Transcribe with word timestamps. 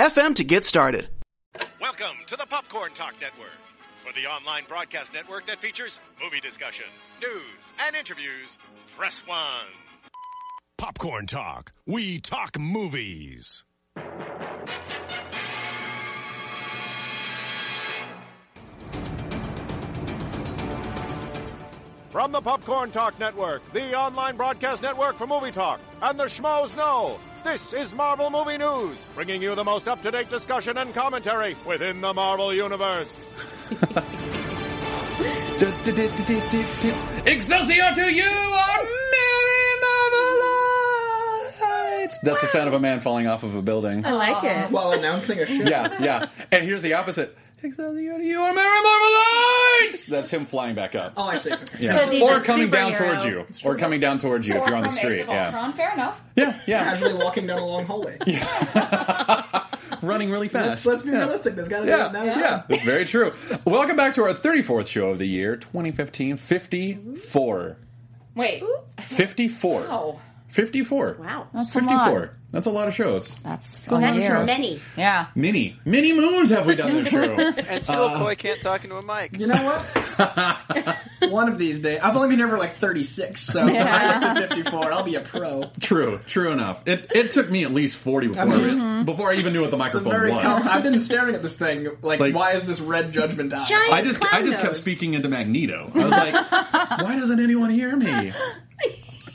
to 0.00 0.44
get 0.44 0.64
started. 0.64 1.08
Welcome 1.78 2.24
to 2.26 2.34
the 2.34 2.46
Popcorn 2.48 2.92
Talk 2.94 3.14
Network, 3.20 3.50
for 4.02 4.14
the 4.14 4.26
online 4.26 4.64
broadcast 4.66 5.12
network 5.12 5.44
that 5.46 5.60
features 5.60 6.00
movie 6.22 6.40
discussion, 6.40 6.86
news, 7.20 7.72
and 7.86 7.94
interviews. 7.94 8.56
Press 8.96 9.20
one. 9.26 9.66
Popcorn 10.78 11.26
Talk. 11.26 11.72
We 11.86 12.18
talk 12.18 12.58
movies. 12.58 13.62
From 22.08 22.32
the 22.32 22.40
Popcorn 22.40 22.90
Talk 22.90 23.18
Network, 23.20 23.70
the 23.74 23.94
online 23.94 24.38
broadcast 24.38 24.80
network 24.80 25.16
for 25.16 25.26
movie 25.26 25.52
talk, 25.52 25.80
and 26.00 26.18
the 26.18 26.24
Schmoes 26.24 26.74
Know. 26.74 27.18
This 27.44 27.72
is 27.72 27.94
Marvel 27.94 28.30
Movie 28.30 28.58
News, 28.58 28.96
bringing 29.14 29.40
you 29.42 29.54
the 29.54 29.64
most 29.64 29.88
up 29.88 30.02
to 30.02 30.10
date 30.10 30.28
discussion 30.28 30.76
and 30.78 30.92
commentary 30.94 31.56
within 31.66 32.00
the 32.00 32.12
Marvel 32.12 32.52
Universe. 32.54 33.28
Excelsior 37.26 37.90
to 37.94 38.14
you, 38.14 38.30
our 38.30 38.82
merry 39.12 39.66
Marvelites! 42.02 42.20
That's 42.22 42.40
the 42.40 42.46
sound 42.46 42.68
of 42.68 42.74
a 42.74 42.80
man 42.80 43.00
falling 43.00 43.26
off 43.26 43.42
of 43.42 43.54
a 43.54 43.62
building. 43.62 44.04
I 44.04 44.12
like 44.12 44.44
it. 44.44 44.70
while 44.70 44.92
announcing 44.92 45.38
a 45.38 45.46
show. 45.46 45.54
Yeah, 45.54 45.96
yeah. 46.00 46.28
And 46.52 46.64
here's 46.64 46.82
the 46.82 46.94
opposite. 46.94 47.36
Excelsior 47.62 48.16
to 48.18 48.24
you, 48.24 48.40
our 48.40 48.54
merry 48.54 48.78
Marvelites! 48.78 50.06
That's 50.06 50.30
him 50.30 50.46
flying 50.46 50.74
back 50.74 50.94
up. 50.94 51.12
Oh, 51.16 51.24
I 51.24 51.34
see. 51.34 51.50
Yeah. 51.78 52.10
he's 52.10 52.22
Or 52.22 52.38
a 52.38 52.40
coming 52.42 52.70
down 52.70 52.92
superhero. 52.92 52.98
towards 53.46 53.62
you. 53.62 53.68
Or 53.68 53.76
coming 53.76 54.00
down 54.00 54.18
towards 54.18 54.46
you 54.46 54.54
if 54.54 54.66
you're 54.66 54.76
on 54.76 54.82
the 54.84 54.88
From 54.88 54.98
Age 54.98 55.04
street. 55.04 55.20
of 55.22 55.28
Yeah. 55.28 55.44
Ultron, 55.46 55.72
fair 55.72 55.92
enough. 55.92 56.22
Yeah, 56.36 56.60
yeah. 56.66 56.84
Casually 56.84 57.14
walking 57.14 57.46
down 57.46 57.58
a 57.58 57.66
long 57.66 57.84
hallway. 57.84 58.16
Running 60.02 60.30
really 60.30 60.48
Let's, 60.48 60.84
fast. 60.84 60.86
let's 60.86 61.02
be 61.02 61.10
realistic. 61.10 61.54
There's 61.56 61.68
got 61.68 61.80
to 61.80 61.84
be 61.84 61.90
Yeah, 61.90 62.08
a 62.08 62.12
now 62.12 62.22
yeah, 62.24 62.62
that's 62.66 62.82
very 62.82 63.04
true. 63.04 63.34
Welcome 63.66 63.96
back 63.96 64.14
to 64.14 64.22
our 64.22 64.32
34th 64.34 64.86
show 64.86 65.10
of 65.10 65.18
the 65.18 65.26
year, 65.26 65.56
2015. 65.56 66.38
54. 66.38 67.76
Wait. 68.34 68.62
54. 69.02 69.84
Oh. 69.90 70.20
54. 70.50 71.16
Wow. 71.20 71.48
That's 71.52 71.70
a 71.74 71.80
54. 71.80 71.96
lot. 72.20 72.28
That's 72.52 72.66
a 72.66 72.70
lot 72.70 72.88
of 72.88 72.94
shows. 72.94 73.36
That's 73.44 73.88
So 73.88 73.96
a 73.96 74.00
that's 74.00 74.16
year. 74.16 74.42
many. 74.44 74.80
Yeah. 74.96 75.26
Many, 75.36 75.76
many 75.84 76.12
moons 76.12 76.50
have 76.50 76.66
we 76.66 76.74
done 76.74 77.04
this 77.04 77.08
show. 77.12 77.22
And 77.70 77.84
still, 77.84 78.04
uh, 78.06 78.18
Coy 78.18 78.34
can't 78.34 78.60
talk 78.60 78.82
into 78.82 78.96
a 78.96 79.02
mic. 79.02 79.38
You 79.38 79.46
know 79.46 79.54
what? 79.54 80.96
One 81.30 81.48
of 81.48 81.58
these 81.58 81.78
days, 81.78 82.00
I've 82.02 82.16
only 82.16 82.28
been 82.28 82.38
here 82.38 82.48
for 82.48 82.58
like 82.58 82.72
36, 82.72 83.40
so 83.40 83.64
when 83.66 83.76
I 83.76 84.18
get 84.18 84.48
to 84.48 84.54
54, 84.62 84.92
I'll 84.92 85.04
be 85.04 85.14
a 85.14 85.20
pro. 85.20 85.70
true, 85.80 86.18
true 86.26 86.50
enough. 86.50 86.82
It 86.88 87.12
it 87.14 87.30
took 87.30 87.48
me 87.48 87.62
at 87.62 87.70
least 87.72 87.96
40 87.98 88.28
before, 88.28 88.42
I 88.42 88.46
I, 88.46 88.56
mean- 88.56 88.70
mm-hmm. 88.70 89.04
before 89.04 89.30
I 89.30 89.34
even 89.36 89.52
knew 89.52 89.60
what 89.60 89.70
the 89.70 89.76
microphone 89.76 90.10
very. 90.12 90.32
was. 90.32 90.66
I've 90.66 90.82
been 90.82 90.98
staring 90.98 91.36
at 91.36 91.42
this 91.42 91.56
thing, 91.56 91.88
like, 92.02 92.18
Like- 92.18 92.34
why 92.34 92.52
is 92.54 92.64
this 92.64 92.80
red 92.80 93.12
judgment 93.12 93.52
eye? 93.54 93.64
I 93.70 94.02
just 94.02 94.24
I 94.24 94.42
just 94.42 94.58
kept 94.58 94.74
speaking 94.76 95.14
into 95.14 95.28
Magneto. 95.28 95.92
I 95.94 95.98
was 95.98 96.10
like, 96.10 96.34
why 97.02 97.16
doesn't 97.16 97.38
anyone 97.38 97.70
hear 97.70 97.94
me? 97.94 98.32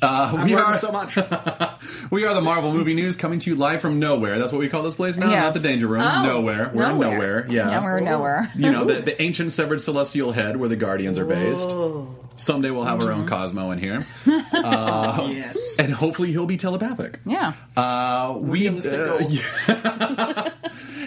Uh, 0.01 0.41
we 0.45 0.53
are 0.55 0.73
so 0.75 0.91
much. 0.91 1.15
we 2.11 2.25
are 2.25 2.33
the 2.33 2.41
Marvel 2.41 2.73
Movie 2.73 2.93
News 2.93 3.15
coming 3.15 3.39
to 3.39 3.49
you 3.49 3.55
live 3.55 3.81
from 3.81 3.99
nowhere. 3.99 4.37
That's 4.39 4.51
what 4.51 4.59
we 4.59 4.69
call 4.69 4.83
this 4.83 4.95
place 4.95 5.17
now, 5.17 5.29
Yes. 5.29 5.43
not 5.43 5.53
the 5.53 5.67
Danger 5.67 5.87
Room. 5.87 6.01
Oh, 6.01 6.23
nowhere. 6.23 6.69
We're 6.73 6.83
in 6.89 6.99
nowhere. 6.99 7.11
nowhere. 7.11 7.47
Yeah. 7.49 7.69
Yeah, 7.69 7.83
we're 7.83 7.99
nowhere. 8.01 8.51
you 8.55 8.71
know, 8.71 8.83
the, 8.85 9.01
the 9.01 9.21
ancient 9.21 9.51
severed 9.51 9.81
celestial 9.81 10.31
head 10.31 10.57
where 10.57 10.69
the 10.69 10.75
Guardians 10.75 11.17
are 11.17 11.25
based. 11.25 11.69
Someday 12.37 12.69
we'll 12.69 12.83
have 12.83 13.01
our 13.01 13.11
own 13.11 13.27
Cosmo 13.27 13.71
in 13.71 13.79
here. 13.79 14.05
yes. 14.25 15.75
And 15.79 15.91
hopefully 15.91 16.31
he'll 16.31 16.45
be 16.45 16.57
telepathic. 16.57 17.19
Yeah. 17.25 17.53
Uh, 17.77 18.37
we 18.39 18.67
uh, 18.67 18.71
goals. 18.73 19.41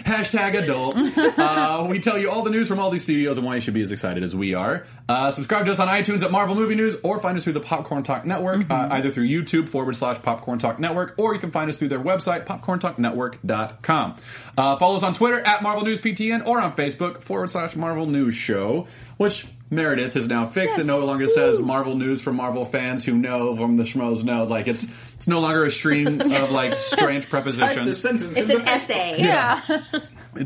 hashtag 0.09 0.57
adult. 0.57 0.95
uh, 0.97 1.85
we 1.89 1.99
tell 1.99 2.17
you 2.17 2.31
all 2.31 2.41
the 2.41 2.49
news 2.49 2.67
from 2.67 2.79
all 2.79 2.89
these 2.89 3.03
studios 3.03 3.37
and 3.37 3.45
why 3.45 3.55
you 3.55 3.61
should 3.61 3.73
be 3.73 3.81
as 3.81 3.91
excited 3.91 4.23
as 4.23 4.35
we 4.35 4.53
are. 4.53 4.85
Uh, 5.07 5.29
subscribe 5.31 5.65
to 5.65 5.71
us 5.71 5.79
on 5.79 5.87
iTunes 5.87 6.23
at 6.23 6.31
Marvel 6.31 6.55
Movie 6.55 6.75
News, 6.75 6.95
or 7.03 7.19
find 7.19 7.37
us 7.37 7.43
through 7.43 7.53
the 7.53 7.59
Popcorn 7.59 8.03
Talk 8.03 8.25
Network, 8.25 8.69
uh, 8.69 8.89
either 8.91 9.11
through 9.11 9.27
YouTube 9.27 9.69
forward 9.69 9.95
slash 9.95 10.21
Popcorn 10.21 10.59
Talk 10.59 10.79
Network, 10.79 11.13
or 11.17 11.33
you 11.33 11.39
can 11.39 11.51
find 11.51 11.69
us 11.69 11.77
through 11.77 11.89
their 11.89 11.99
website 11.99 12.45
popcorntalknetwork.com. 12.45 14.15
Uh, 14.57 14.75
follow 14.77 14.95
us 14.95 15.03
on 15.03 15.13
Twitter 15.13 15.39
at 15.39 15.61
Marvel 15.61 15.83
News 15.83 15.99
PTN 15.99 16.47
or 16.47 16.59
on 16.59 16.75
Facebook 16.75 17.21
forward 17.21 17.49
slash 17.49 17.75
Marvel 17.75 18.05
News 18.07 18.33
Show, 18.33 18.87
which. 19.17 19.45
Meredith 19.71 20.15
is 20.15 20.27
now 20.27 20.45
fixed. 20.45 20.79
It 20.79 20.85
no 20.85 21.05
longer 21.05 21.27
says 21.27 21.59
Marvel 21.61 21.95
News 21.95 22.21
for 22.21 22.33
Marvel 22.33 22.65
fans 22.65 23.05
who 23.05 23.13
know 23.13 23.55
from 23.55 23.77
the 23.77 23.83
schmoes 23.83 24.23
know. 24.23 24.45
Like 24.45 24.67
it's 24.67 24.85
it's 25.13 25.27
no 25.27 25.39
longer 25.39 25.65
a 25.65 25.71
stream 25.71 26.19
of 26.21 26.51
like 26.51 26.73
strange 26.75 27.25
Type 27.25 27.29
prepositions. 27.31 27.85
this 27.85 28.01
sentence 28.01 28.23
It's 28.37 28.49
into 28.49 28.57
an 28.57 28.65
Facebook. 28.65 28.67
essay. 28.67 29.15
Yeah. 29.19 29.61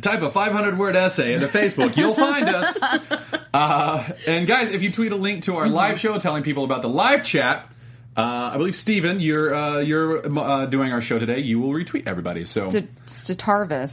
Type 0.02 0.22
a 0.22 0.32
500 0.32 0.78
word 0.78 0.96
essay 0.96 1.34
into 1.34 1.48
Facebook. 1.48 1.96
You'll 1.98 2.16
find 2.16 2.50
us. 2.50 2.78
Uh, 3.56 4.04
and 4.26 4.48
guys, 4.48 4.74
if 4.74 4.82
you 4.82 4.92
tweet 4.92 5.12
a 5.12 5.16
link 5.16 5.44
to 5.44 5.56
our 5.58 5.68
live 5.68 6.00
show 6.00 6.18
telling 6.18 6.42
people 6.42 6.64
about 6.64 6.82
the 6.82 6.90
live 6.90 7.24
chat, 7.24 7.70
uh, 8.16 8.52
I 8.54 8.58
believe 8.58 8.76
Stephen, 8.76 9.20
you're 9.20 9.54
uh, 9.54 9.80
you're 9.80 10.26
uh, 10.40 10.66
doing 10.68 10.92
our 10.94 11.02
show 11.02 11.20
today. 11.20 11.40
You 11.40 11.60
will 11.60 11.72
retweet 11.74 12.08
everybody. 12.08 12.46
So 12.46 12.70
St- 12.70 13.06
Statarvis. 13.06 13.90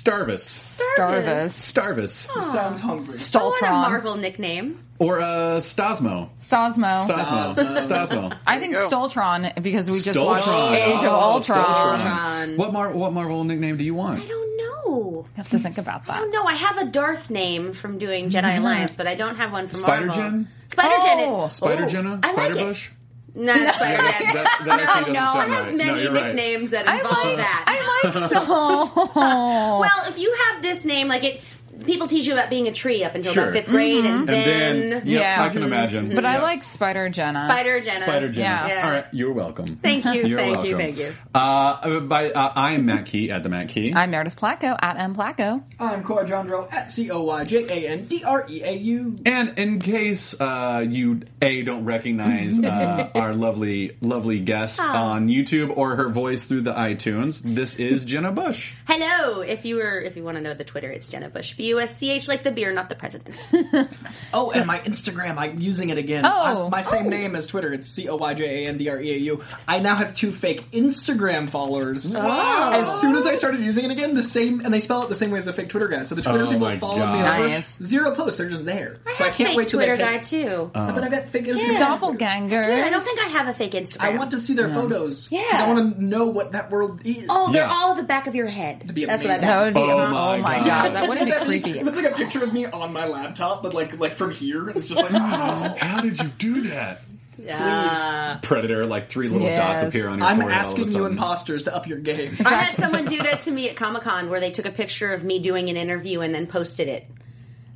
Starvis, 0.00 0.80
Starvis. 0.80 2.26
Starvis, 2.26 2.26
Sounds 2.52 2.80
hungry. 2.80 3.04
I 3.06 3.08
want 3.08 3.18
a 3.18 3.64
Staltron. 3.64 3.70
Marvel 3.70 4.16
nickname. 4.16 4.78
or 4.98 5.20
uh, 5.20 5.26
Stasmo, 5.60 6.28
Stasmo. 6.40 7.06
Stasmo, 7.06 7.54
Stasmo. 7.78 8.36
I 8.46 8.58
think 8.58 8.76
go. 8.76 8.88
Stoltron 8.88 9.62
because 9.62 9.88
we 9.88 10.00
just 10.00 10.18
Stoltron. 10.18 10.26
watched 10.26 10.72
Age 10.78 10.96
of 10.98 11.04
Oh, 11.04 11.32
Ultron. 11.34 12.00
Stoltron. 12.00 12.56
What 12.56 12.72
Mar- 12.72 12.92
what 12.92 13.12
Marvel 13.12 13.44
nickname 13.44 13.76
do 13.76 13.84
you 13.84 13.94
want? 13.94 14.22
I 14.22 14.26
don't 14.26 14.56
know. 14.58 15.26
have 15.36 15.48
to 15.50 15.58
think 15.58 15.78
about 15.78 16.06
that. 16.06 16.18
don't 16.18 16.30
know. 16.32 16.42
I 16.44 16.54
have 16.54 16.76
a 16.78 16.84
Darth 16.86 17.30
name 17.30 17.72
from 17.72 17.98
doing 17.98 18.30
Jedi 18.30 18.58
Alliance, 18.58 18.96
but 18.96 19.06
I 19.06 19.14
don't 19.14 19.36
have 19.36 19.52
one 19.52 19.66
from 19.68 19.74
Spider 19.76 20.06
Marvel. 20.06 20.22
Gen? 20.30 20.48
Spider 20.68 21.02
Gen. 21.02 21.18
Oh. 21.28 21.48
Spider 21.48 21.84
oh, 21.84 21.88
Jenna, 21.88 22.20
I 22.22 22.32
like 22.32 22.52
Spider 22.54 22.70
it. 22.70 22.90
Bush. 23.34 23.44
No, 23.44 23.54
Spider 23.54 24.02
Gen. 24.02 24.34
That, 24.34 24.62
that 24.64 24.80
actually 24.80 25.12
doesn't 25.12 25.12
no. 25.12 25.20
I 25.20 25.46
have 25.46 25.66
right. 25.66 25.76
many 25.76 25.90
no, 25.90 25.96
you're 25.96 26.12
right. 26.12 26.26
nicknames 26.26 26.70
that 26.70 26.86
involve 26.86 27.36
that. 27.36 27.64
I 27.66 28.02
like 28.04 28.14
so. 28.28 29.80
Well, 29.80 30.08
if 30.08 30.18
you 30.18 30.36
have 30.48 30.62
this 30.62 30.84
name, 30.84 31.08
like 31.08 31.24
it, 31.24 31.40
people 31.90 32.06
teach 32.06 32.26
you 32.26 32.32
about 32.32 32.50
being 32.50 32.68
a 32.68 32.72
tree 32.72 33.02
up 33.04 33.14
until 33.14 33.32
Sure. 33.32 33.42
about 33.44 33.52
fifth 33.54 33.68
grade, 33.68 34.04
and 34.04 34.20
And 34.20 34.28
then, 34.28 34.90
then, 34.90 35.06
yep, 35.06 35.20
Yeah. 35.20 35.42
I 35.42 35.48
can 35.48 35.62
imagine. 35.62 36.14
But 36.14 36.24
I 36.24 36.34
Yep. 36.34 36.42
like 36.42 36.62
Spider 36.62 37.08
Jenna. 37.08 37.46
Spider 37.50 37.80
Jenna. 37.80 37.98
Spider 37.98 38.28
Jenna. 38.28 38.44
Yeah. 38.48 38.66
Yeah. 38.68 38.84
All 38.86 38.90
right, 38.92 39.04
you're 39.12 39.32
welcome. 39.32 39.78
Thank 39.82 40.04
you, 40.04 40.12
You're 40.26 40.38
thank 40.38 40.64
you, 40.64 40.76
welcome. 40.76 40.78
thank 40.78 40.98
you. 40.98 41.12
Uh, 41.34 42.00
by, 42.00 42.30
uh, 42.30 42.52
I 42.54 42.72
am 42.72 42.86
Matt 42.86 43.06
Key 43.06 43.30
at 43.30 43.42
the 43.42 43.48
Matt 43.48 43.68
Key. 43.68 43.92
I'm 43.94 44.10
Meredith 44.10 44.36
Placco 44.36 44.76
at 44.80 44.96
M 44.98 45.14
Placco. 45.16 45.62
I'm 45.80 46.02
Coy 46.04 46.24
Jandreau 46.24 46.72
at 46.72 46.88
C 46.90 47.10
O 47.10 47.22
Y 47.24 47.44
J 47.44 47.66
A 47.68 47.88
N 47.90 48.04
D 48.04 48.22
R 48.24 48.46
E 48.48 48.62
A 48.62 48.72
U. 48.72 49.16
and 49.26 49.58
in 49.58 49.80
case 49.80 50.34
uh, 50.40 50.84
you 50.88 51.22
a 51.42 51.62
don't 51.62 51.84
recognize 51.84 52.60
uh, 52.62 53.08
our 53.14 53.32
lovely 53.34 53.96
lovely 54.00 54.38
guest 54.40 54.80
on 54.80 55.28
YouTube 55.28 55.76
or 55.76 55.96
her 55.96 56.08
voice 56.08 56.44
through 56.44 56.62
the 56.62 56.72
iTunes, 56.74 57.42
this 57.44 57.74
is 57.76 58.04
Jenna 58.04 58.30
Busch. 58.30 58.72
Hello. 58.86 59.40
If 59.40 59.64
you 59.64 59.76
were, 59.76 60.00
if 60.00 60.16
you 60.16 60.22
want 60.24 60.36
to 60.36 60.42
know 60.42 60.54
the 60.54 60.64
Twitter, 60.64 60.90
it's 60.90 61.08
Jenna 61.08 61.28
Busch. 61.28 61.54
B 61.54 61.68
U 61.68 61.79
S 61.80 61.96
C 61.98 62.10
H 62.10 62.28
like 62.28 62.42
the 62.42 62.50
beer, 62.52 62.72
not 62.72 62.88
the 62.88 62.94
president. 62.94 63.36
Oh, 64.32 64.52
and 64.52 64.64
my 64.64 64.78
Instagram, 64.80 65.38
I'm 65.38 65.58
using 65.58 65.90
it 65.90 65.98
again. 65.98 66.24
Oh. 66.24 66.66
I- 66.66 66.68
my 66.68 66.80
same 66.82 67.06
oh. 67.06 67.10
name 67.10 67.34
as 67.34 67.48
Twitter. 67.48 67.72
It's 67.72 67.88
C 67.88 68.08
O 68.08 68.14
Y 68.14 68.34
J 68.34 68.64
A 68.64 68.68
N 68.68 68.78
D 68.78 68.88
R 68.88 69.00
E 69.00 69.12
A 69.12 69.16
U. 69.18 69.42
I 69.66 69.80
now 69.80 69.96
have 69.96 70.12
two 70.14 70.30
fake 70.30 70.70
Instagram 70.70 71.50
followers. 71.50 72.14
As 72.14 73.00
soon 73.00 73.16
as 73.16 73.26
I 73.26 73.34
started 73.34 73.60
using 73.60 73.86
it 73.86 73.90
again, 73.90 74.14
the 74.14 74.22
same, 74.22 74.60
and 74.60 74.72
they 74.72 74.78
spell 74.78 75.02
it 75.02 75.08
the 75.08 75.16
same 75.16 75.32
way 75.32 75.40
as 75.40 75.44
the 75.46 75.52
fake 75.52 75.68
Twitter 75.68 75.88
guy. 75.88 76.04
So 76.04 76.14
the 76.14 76.22
Twitter 76.22 76.44
Oh 76.44 76.50
people 76.52 76.60
my 76.68 76.78
followed 76.78 76.98
God. 76.98 77.12
me 77.12 77.18
over. 77.20 77.48
Nice. 77.48 77.76
Zero 77.82 78.14
posts. 78.14 78.38
They're 78.38 78.48
just 78.48 78.64
there. 78.64 78.98
so 79.16 79.24
I 79.24 79.26
have 79.28 79.34
can't 79.36 79.48
fake 79.50 79.58
wait 79.58 79.66
till 79.68 79.78
Twitter 79.80 79.96
they 79.96 80.02
guy 80.04 80.18
pick. 80.18 80.22
too. 80.26 80.70
Oh. 80.74 80.92
But 80.94 81.02
I 81.02 81.08
got 81.08 81.24
fake 81.24 81.46
Instagram. 81.46 81.78
Doppelganger. 81.78 82.60
I 82.60 82.88
don't 82.90 83.02
think 83.02 83.20
I 83.20 83.28
have 83.28 83.48
a 83.48 83.54
fake 83.54 83.72
Instagram. 83.72 84.00
I 84.00 84.16
want 84.16 84.30
to 84.30 84.38
see 84.38 84.54
their 84.54 84.68
photos. 84.68 85.30
Yeah. 85.32 85.42
I 85.52 85.72
want 85.72 85.96
to 85.96 86.04
know 86.04 86.26
what 86.26 86.52
that 86.52 86.70
world 86.70 87.04
is. 87.04 87.26
Oh, 87.28 87.50
they're 87.52 87.64
Yeah. 87.66 87.72
all 87.72 87.94
the 87.96 88.04
back 88.04 88.28
of 88.28 88.34
your 88.36 88.46
head. 88.46 88.94
be 88.94 89.06
That's 89.06 89.24
what 89.24 89.30
I 89.32 89.34
amazing. 89.34 89.48
That 89.48 89.64
would 89.64 89.74
be. 89.74 89.80
Oh 89.80 89.98
Oh, 90.00 90.36
my 90.36 90.38
my 90.38 90.56
God. 90.58 90.66
god. 90.66 90.94
That 90.94 91.08
wouldn't 91.08 91.26
be 91.26 91.32
It 91.59 91.59
creepy. 91.62 91.82
looks 91.82 91.96
like 91.96 92.10
a 92.12 92.14
picture 92.14 92.42
of 92.42 92.52
me 92.52 92.66
on 92.66 92.92
my 92.92 93.06
laptop, 93.06 93.62
but 93.62 93.74
like 93.74 93.98
like 93.98 94.14
from 94.14 94.30
here. 94.30 94.68
It's 94.70 94.88
just 94.88 95.00
like 95.00 95.12
How 95.12 96.00
did 96.00 96.18
you 96.18 96.28
do 96.38 96.60
that? 96.62 97.02
Uh, 97.48 98.38
Predator, 98.42 98.84
like 98.86 99.08
three 99.08 99.28
little 99.28 99.46
Yes. 99.46 99.80
dots 99.80 99.88
appear 99.88 100.08
on 100.08 100.18
your 100.18 100.28
phone. 100.28 100.36
I'm 100.36 100.40
forehead. 100.40 100.58
all 100.66 100.72
of 100.72 100.78
a 100.78 100.82
asking 100.82 100.96
you 100.96 101.06
imposters 101.06 101.64
to 101.64 101.74
up 101.74 101.86
your 101.86 101.98
game. 101.98 102.36
I 102.44 102.54
had 102.54 102.76
someone 102.76 103.06
do 103.06 103.16
that 103.22 103.40
to 103.42 103.50
me 103.50 103.68
at 103.70 103.76
Comic 103.76 104.02
Con 104.02 104.28
where 104.28 104.40
they 104.40 104.50
took 104.50 104.66
a 104.66 104.70
picture 104.70 105.12
of 105.12 105.24
me 105.24 105.38
doing 105.38 105.70
an 105.70 105.76
interview 105.76 106.20
and 106.20 106.34
then 106.34 106.46
posted 106.46 106.88
it. 106.88 107.06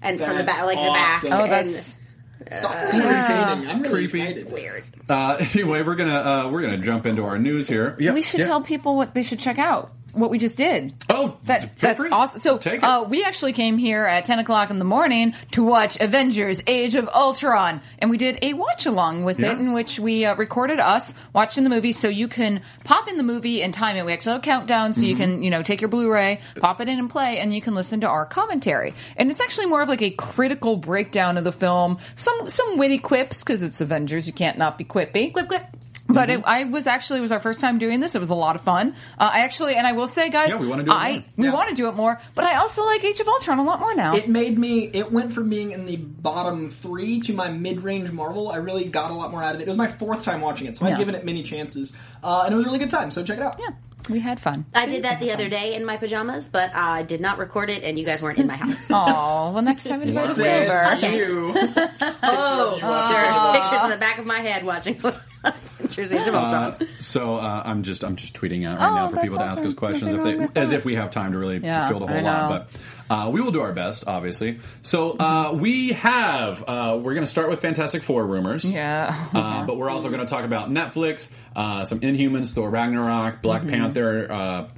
And 0.02 0.20
from 0.20 0.36
the 0.36 0.44
back, 0.44 0.64
like 0.64 0.76
the 0.78 0.90
back. 0.90 1.16
awesome. 1.16 1.32
Oh, 1.32 1.44
and 1.44 1.52
that's 1.52 1.98
Stalker's 2.52 2.94
entertaining. 2.94 3.70
I'm 3.70 3.80
really 3.82 4.06
Creepy. 4.08 4.20
excited. 4.20 4.52
weird. 4.52 4.84
Uh, 5.08 5.36
anyway, 5.54 5.82
we're 5.82 5.94
gonna 5.94 6.18
uh, 6.18 6.50
we're 6.50 6.60
gonna 6.60 6.76
jump 6.78 7.06
into 7.06 7.24
our 7.24 7.38
news 7.38 7.66
here. 7.66 7.96
Yeah, 7.98 8.12
we 8.12 8.20
should 8.20 8.40
yeah. 8.40 8.46
tell 8.46 8.60
people 8.60 8.96
what 8.96 9.14
they 9.14 9.22
should 9.22 9.38
check 9.38 9.58
out. 9.58 9.90
What 10.14 10.30
we 10.30 10.38
just 10.38 10.56
did. 10.56 10.94
Oh, 11.10 11.36
That, 11.44 11.76
that's 11.78 12.00
awesome. 12.10 12.40
So 12.40 12.58
uh, 12.82 13.04
we 13.08 13.24
actually 13.24 13.52
came 13.52 13.78
here 13.78 14.04
at 14.04 14.24
10 14.24 14.38
o'clock 14.38 14.70
in 14.70 14.78
the 14.78 14.84
morning 14.84 15.34
to 15.52 15.62
watch 15.64 16.00
Avengers 16.00 16.62
Age 16.66 16.94
of 16.94 17.08
Ultron. 17.08 17.80
And 17.98 18.10
we 18.10 18.16
did 18.16 18.38
a 18.42 18.54
watch 18.54 18.86
along 18.86 19.24
with 19.24 19.38
Yeah. 19.40 19.52
it 19.52 19.58
in 19.58 19.72
which 19.72 19.98
we 19.98 20.24
uh, 20.24 20.36
recorded 20.36 20.78
us 20.80 21.14
watching 21.32 21.64
the 21.64 21.70
movie 21.70 21.92
so 21.92 22.08
you 22.08 22.28
can 22.28 22.62
pop 22.84 23.08
in 23.08 23.16
the 23.16 23.22
movie 23.22 23.62
and 23.62 23.74
time 23.74 23.96
it. 23.96 24.04
We 24.06 24.12
actually 24.12 24.32
have 24.32 24.40
a 24.42 24.44
countdown 24.44 24.94
so 24.94 25.02
you 25.02 25.14
Mm-hmm. 25.14 25.22
can, 25.22 25.42
you 25.42 25.50
know, 25.50 25.62
take 25.62 25.80
your 25.80 25.88
Blu-ray, 25.88 26.40
pop 26.60 26.80
it 26.80 26.88
in 26.88 26.98
and 26.98 27.10
play 27.10 27.38
and 27.38 27.54
you 27.54 27.60
can 27.60 27.74
listen 27.74 28.00
to 28.02 28.08
our 28.08 28.24
commentary. 28.26 28.94
And 29.16 29.30
it's 29.30 29.40
actually 29.40 29.66
more 29.66 29.82
of 29.82 29.88
like 29.88 30.02
a 30.02 30.10
critical 30.10 30.76
breakdown 30.76 31.36
of 31.38 31.44
the 31.44 31.52
film. 31.52 31.98
Some, 32.14 32.48
some 32.50 32.76
witty 32.78 32.98
quips 32.98 33.42
because 33.42 33.62
it's 33.62 33.80
Avengers. 33.80 34.26
You 34.26 34.32
can't 34.32 34.58
not 34.58 34.78
be 34.78 34.84
quippy. 34.84 35.32
Quip, 35.32 35.48
quip. 35.48 35.62
But 36.06 36.28
Mm-hmm. 36.28 36.40
it, 36.40 36.44
I 36.46 36.64
was 36.64 36.86
actually 36.86 37.18
it 37.20 37.22
was 37.22 37.32
our 37.32 37.40
first 37.40 37.60
time 37.60 37.78
doing 37.78 37.98
this. 37.98 38.14
It 38.14 38.18
was 38.18 38.30
a 38.30 38.34
lot 38.34 38.56
of 38.56 38.62
fun. 38.62 38.94
Uh, 39.18 39.30
I 39.32 39.40
actually, 39.40 39.74
and 39.74 39.86
I 39.86 39.92
will 39.92 40.06
say, 40.06 40.28
guys, 40.28 40.50
Yeah, 40.50 40.56
we 40.56 40.66
wanna 40.68 40.82
do 40.84 40.90
it 40.90 40.94
I 40.94 41.10
more. 41.12 41.24
we 41.38 41.44
Yeah. 41.46 41.52
want 41.54 41.68
to 41.70 41.74
do 41.74 41.88
it 41.88 41.94
more. 41.94 42.20
But 42.34 42.44
I 42.44 42.56
also 42.56 42.84
like 42.84 43.02
Age 43.04 43.20
of 43.20 43.26
Ultron 43.28 43.58
a 43.58 43.64
lot 43.64 43.80
more 43.80 43.94
now. 43.94 44.14
It 44.14 44.28
made 44.28 44.58
me. 44.58 44.84
It 44.92 45.10
went 45.10 45.32
from 45.32 45.48
being 45.48 45.72
in 45.72 45.86
the 45.86 45.96
bottom 45.96 46.68
three 46.70 47.20
to 47.22 47.32
my 47.32 47.48
mid-range 47.50 48.12
Marvel. 48.12 48.50
I 48.50 48.56
really 48.56 48.84
got 48.84 49.10
a 49.10 49.14
lot 49.14 49.30
more 49.30 49.42
out 49.42 49.54
of 49.54 49.60
it. 49.60 49.64
It 49.64 49.68
was 49.68 49.78
my 49.78 49.86
fourth 49.88 50.22
time 50.24 50.40
watching 50.42 50.66
it, 50.66 50.76
so 50.76 50.86
Yeah. 50.86 50.92
I've 50.92 50.98
given 50.98 51.14
it 51.14 51.24
many 51.24 51.42
chances, 51.42 51.94
uh, 52.22 52.42
and 52.44 52.52
it 52.52 52.56
was 52.56 52.64
a 52.64 52.68
really 52.68 52.78
good 52.78 52.90
time. 52.90 53.10
So 53.10 53.22
check 53.24 53.38
it 53.38 53.42
out. 53.42 53.56
yeah, 53.58 53.70
we 54.10 54.20
had 54.20 54.38
fun. 54.38 54.66
I 54.74 54.86
did 54.86 55.04
that 55.04 55.20
the 55.20 55.32
other 55.32 55.48
day 55.48 55.74
in 55.74 55.84
my 55.86 55.96
pajamas, 55.96 56.46
but 56.48 56.70
I 56.74 57.02
did 57.02 57.22
not 57.22 57.38
record 57.38 57.70
it, 57.70 57.82
and 57.82 57.98
you 57.98 58.04
guys 58.04 58.22
weren't 58.22 58.38
in 58.38 58.46
my 58.46 58.56
house. 58.56 58.76
Oh, 58.90 59.52
well, 59.52 59.62
next 59.62 59.84
time 59.84 60.02
invite 60.02 60.16
us 60.24 60.36
Says 60.36 60.68
over. 60.70 60.96
Okay. 60.98 61.16
you. 61.16 61.52
oh, 62.22 62.76
you 62.76 62.86
watching 62.86 63.60
Pictures 63.62 63.82
in 63.84 63.90
the 63.90 63.96
back 63.96 64.18
of 64.18 64.26
my 64.26 64.38
head 64.38 64.64
watching 64.64 65.00
Adventures 65.80 66.12
Age 66.12 66.26
of 66.28 66.34
Ultron. 66.34 66.72
Uh, 66.72 66.78
so 67.00 67.36
uh, 67.36 67.62
I'm 67.64 67.82
just 67.82 68.02
I'm 68.04 68.16
just 68.16 68.34
tweeting 68.34 68.66
out 68.66 68.78
right 68.78 68.90
Oh, 68.90 68.94
now 68.94 69.08
for 69.08 69.16
people 69.20 69.38
to 69.38 69.44
ask 69.44 69.62
us 69.64 69.74
questions 69.74 70.12
if 70.14 70.22
they 70.22 70.60
as 70.60 70.70
that. 70.70 70.76
if 70.76 70.84
we 70.84 70.94
have 70.96 71.10
time 71.10 71.32
to 71.32 71.38
really 71.38 71.58
Yeah, 71.58 71.88
fill 71.88 72.00
the 72.00 72.06
whole 72.06 72.22
lot. 72.22 72.48
But 72.48 73.14
uh, 73.14 73.28
we 73.30 73.40
will 73.42 73.52
do 73.52 73.60
our 73.60 73.72
best, 73.72 74.04
obviously. 74.06 74.60
So 74.82 75.10
uh, 75.18 75.52
we 75.52 75.90
have 75.92 76.62
uh, 76.66 76.98
we're 77.00 77.14
going 77.14 77.24
to 77.24 77.30
start 77.30 77.50
with 77.50 77.60
Fantastic 77.60 78.02
Four 78.02 78.26
rumors. 78.26 78.64
Yeah. 78.64 79.28
Uh, 79.34 79.66
but 79.66 79.76
we're 79.76 79.90
also 79.90 80.08
going 80.08 80.20
to 80.20 80.26
talk 80.26 80.44
about 80.44 80.70
Netflix, 80.70 81.30
uh, 81.54 81.84
some 81.84 82.00
Inhumans, 82.00 82.52
Thor 82.54 82.70
Ragnarok, 82.70 83.42
Black 83.42 83.62
Mm-hmm. 83.62 83.70
Panther, 83.70 84.32
uh, 84.32 84.68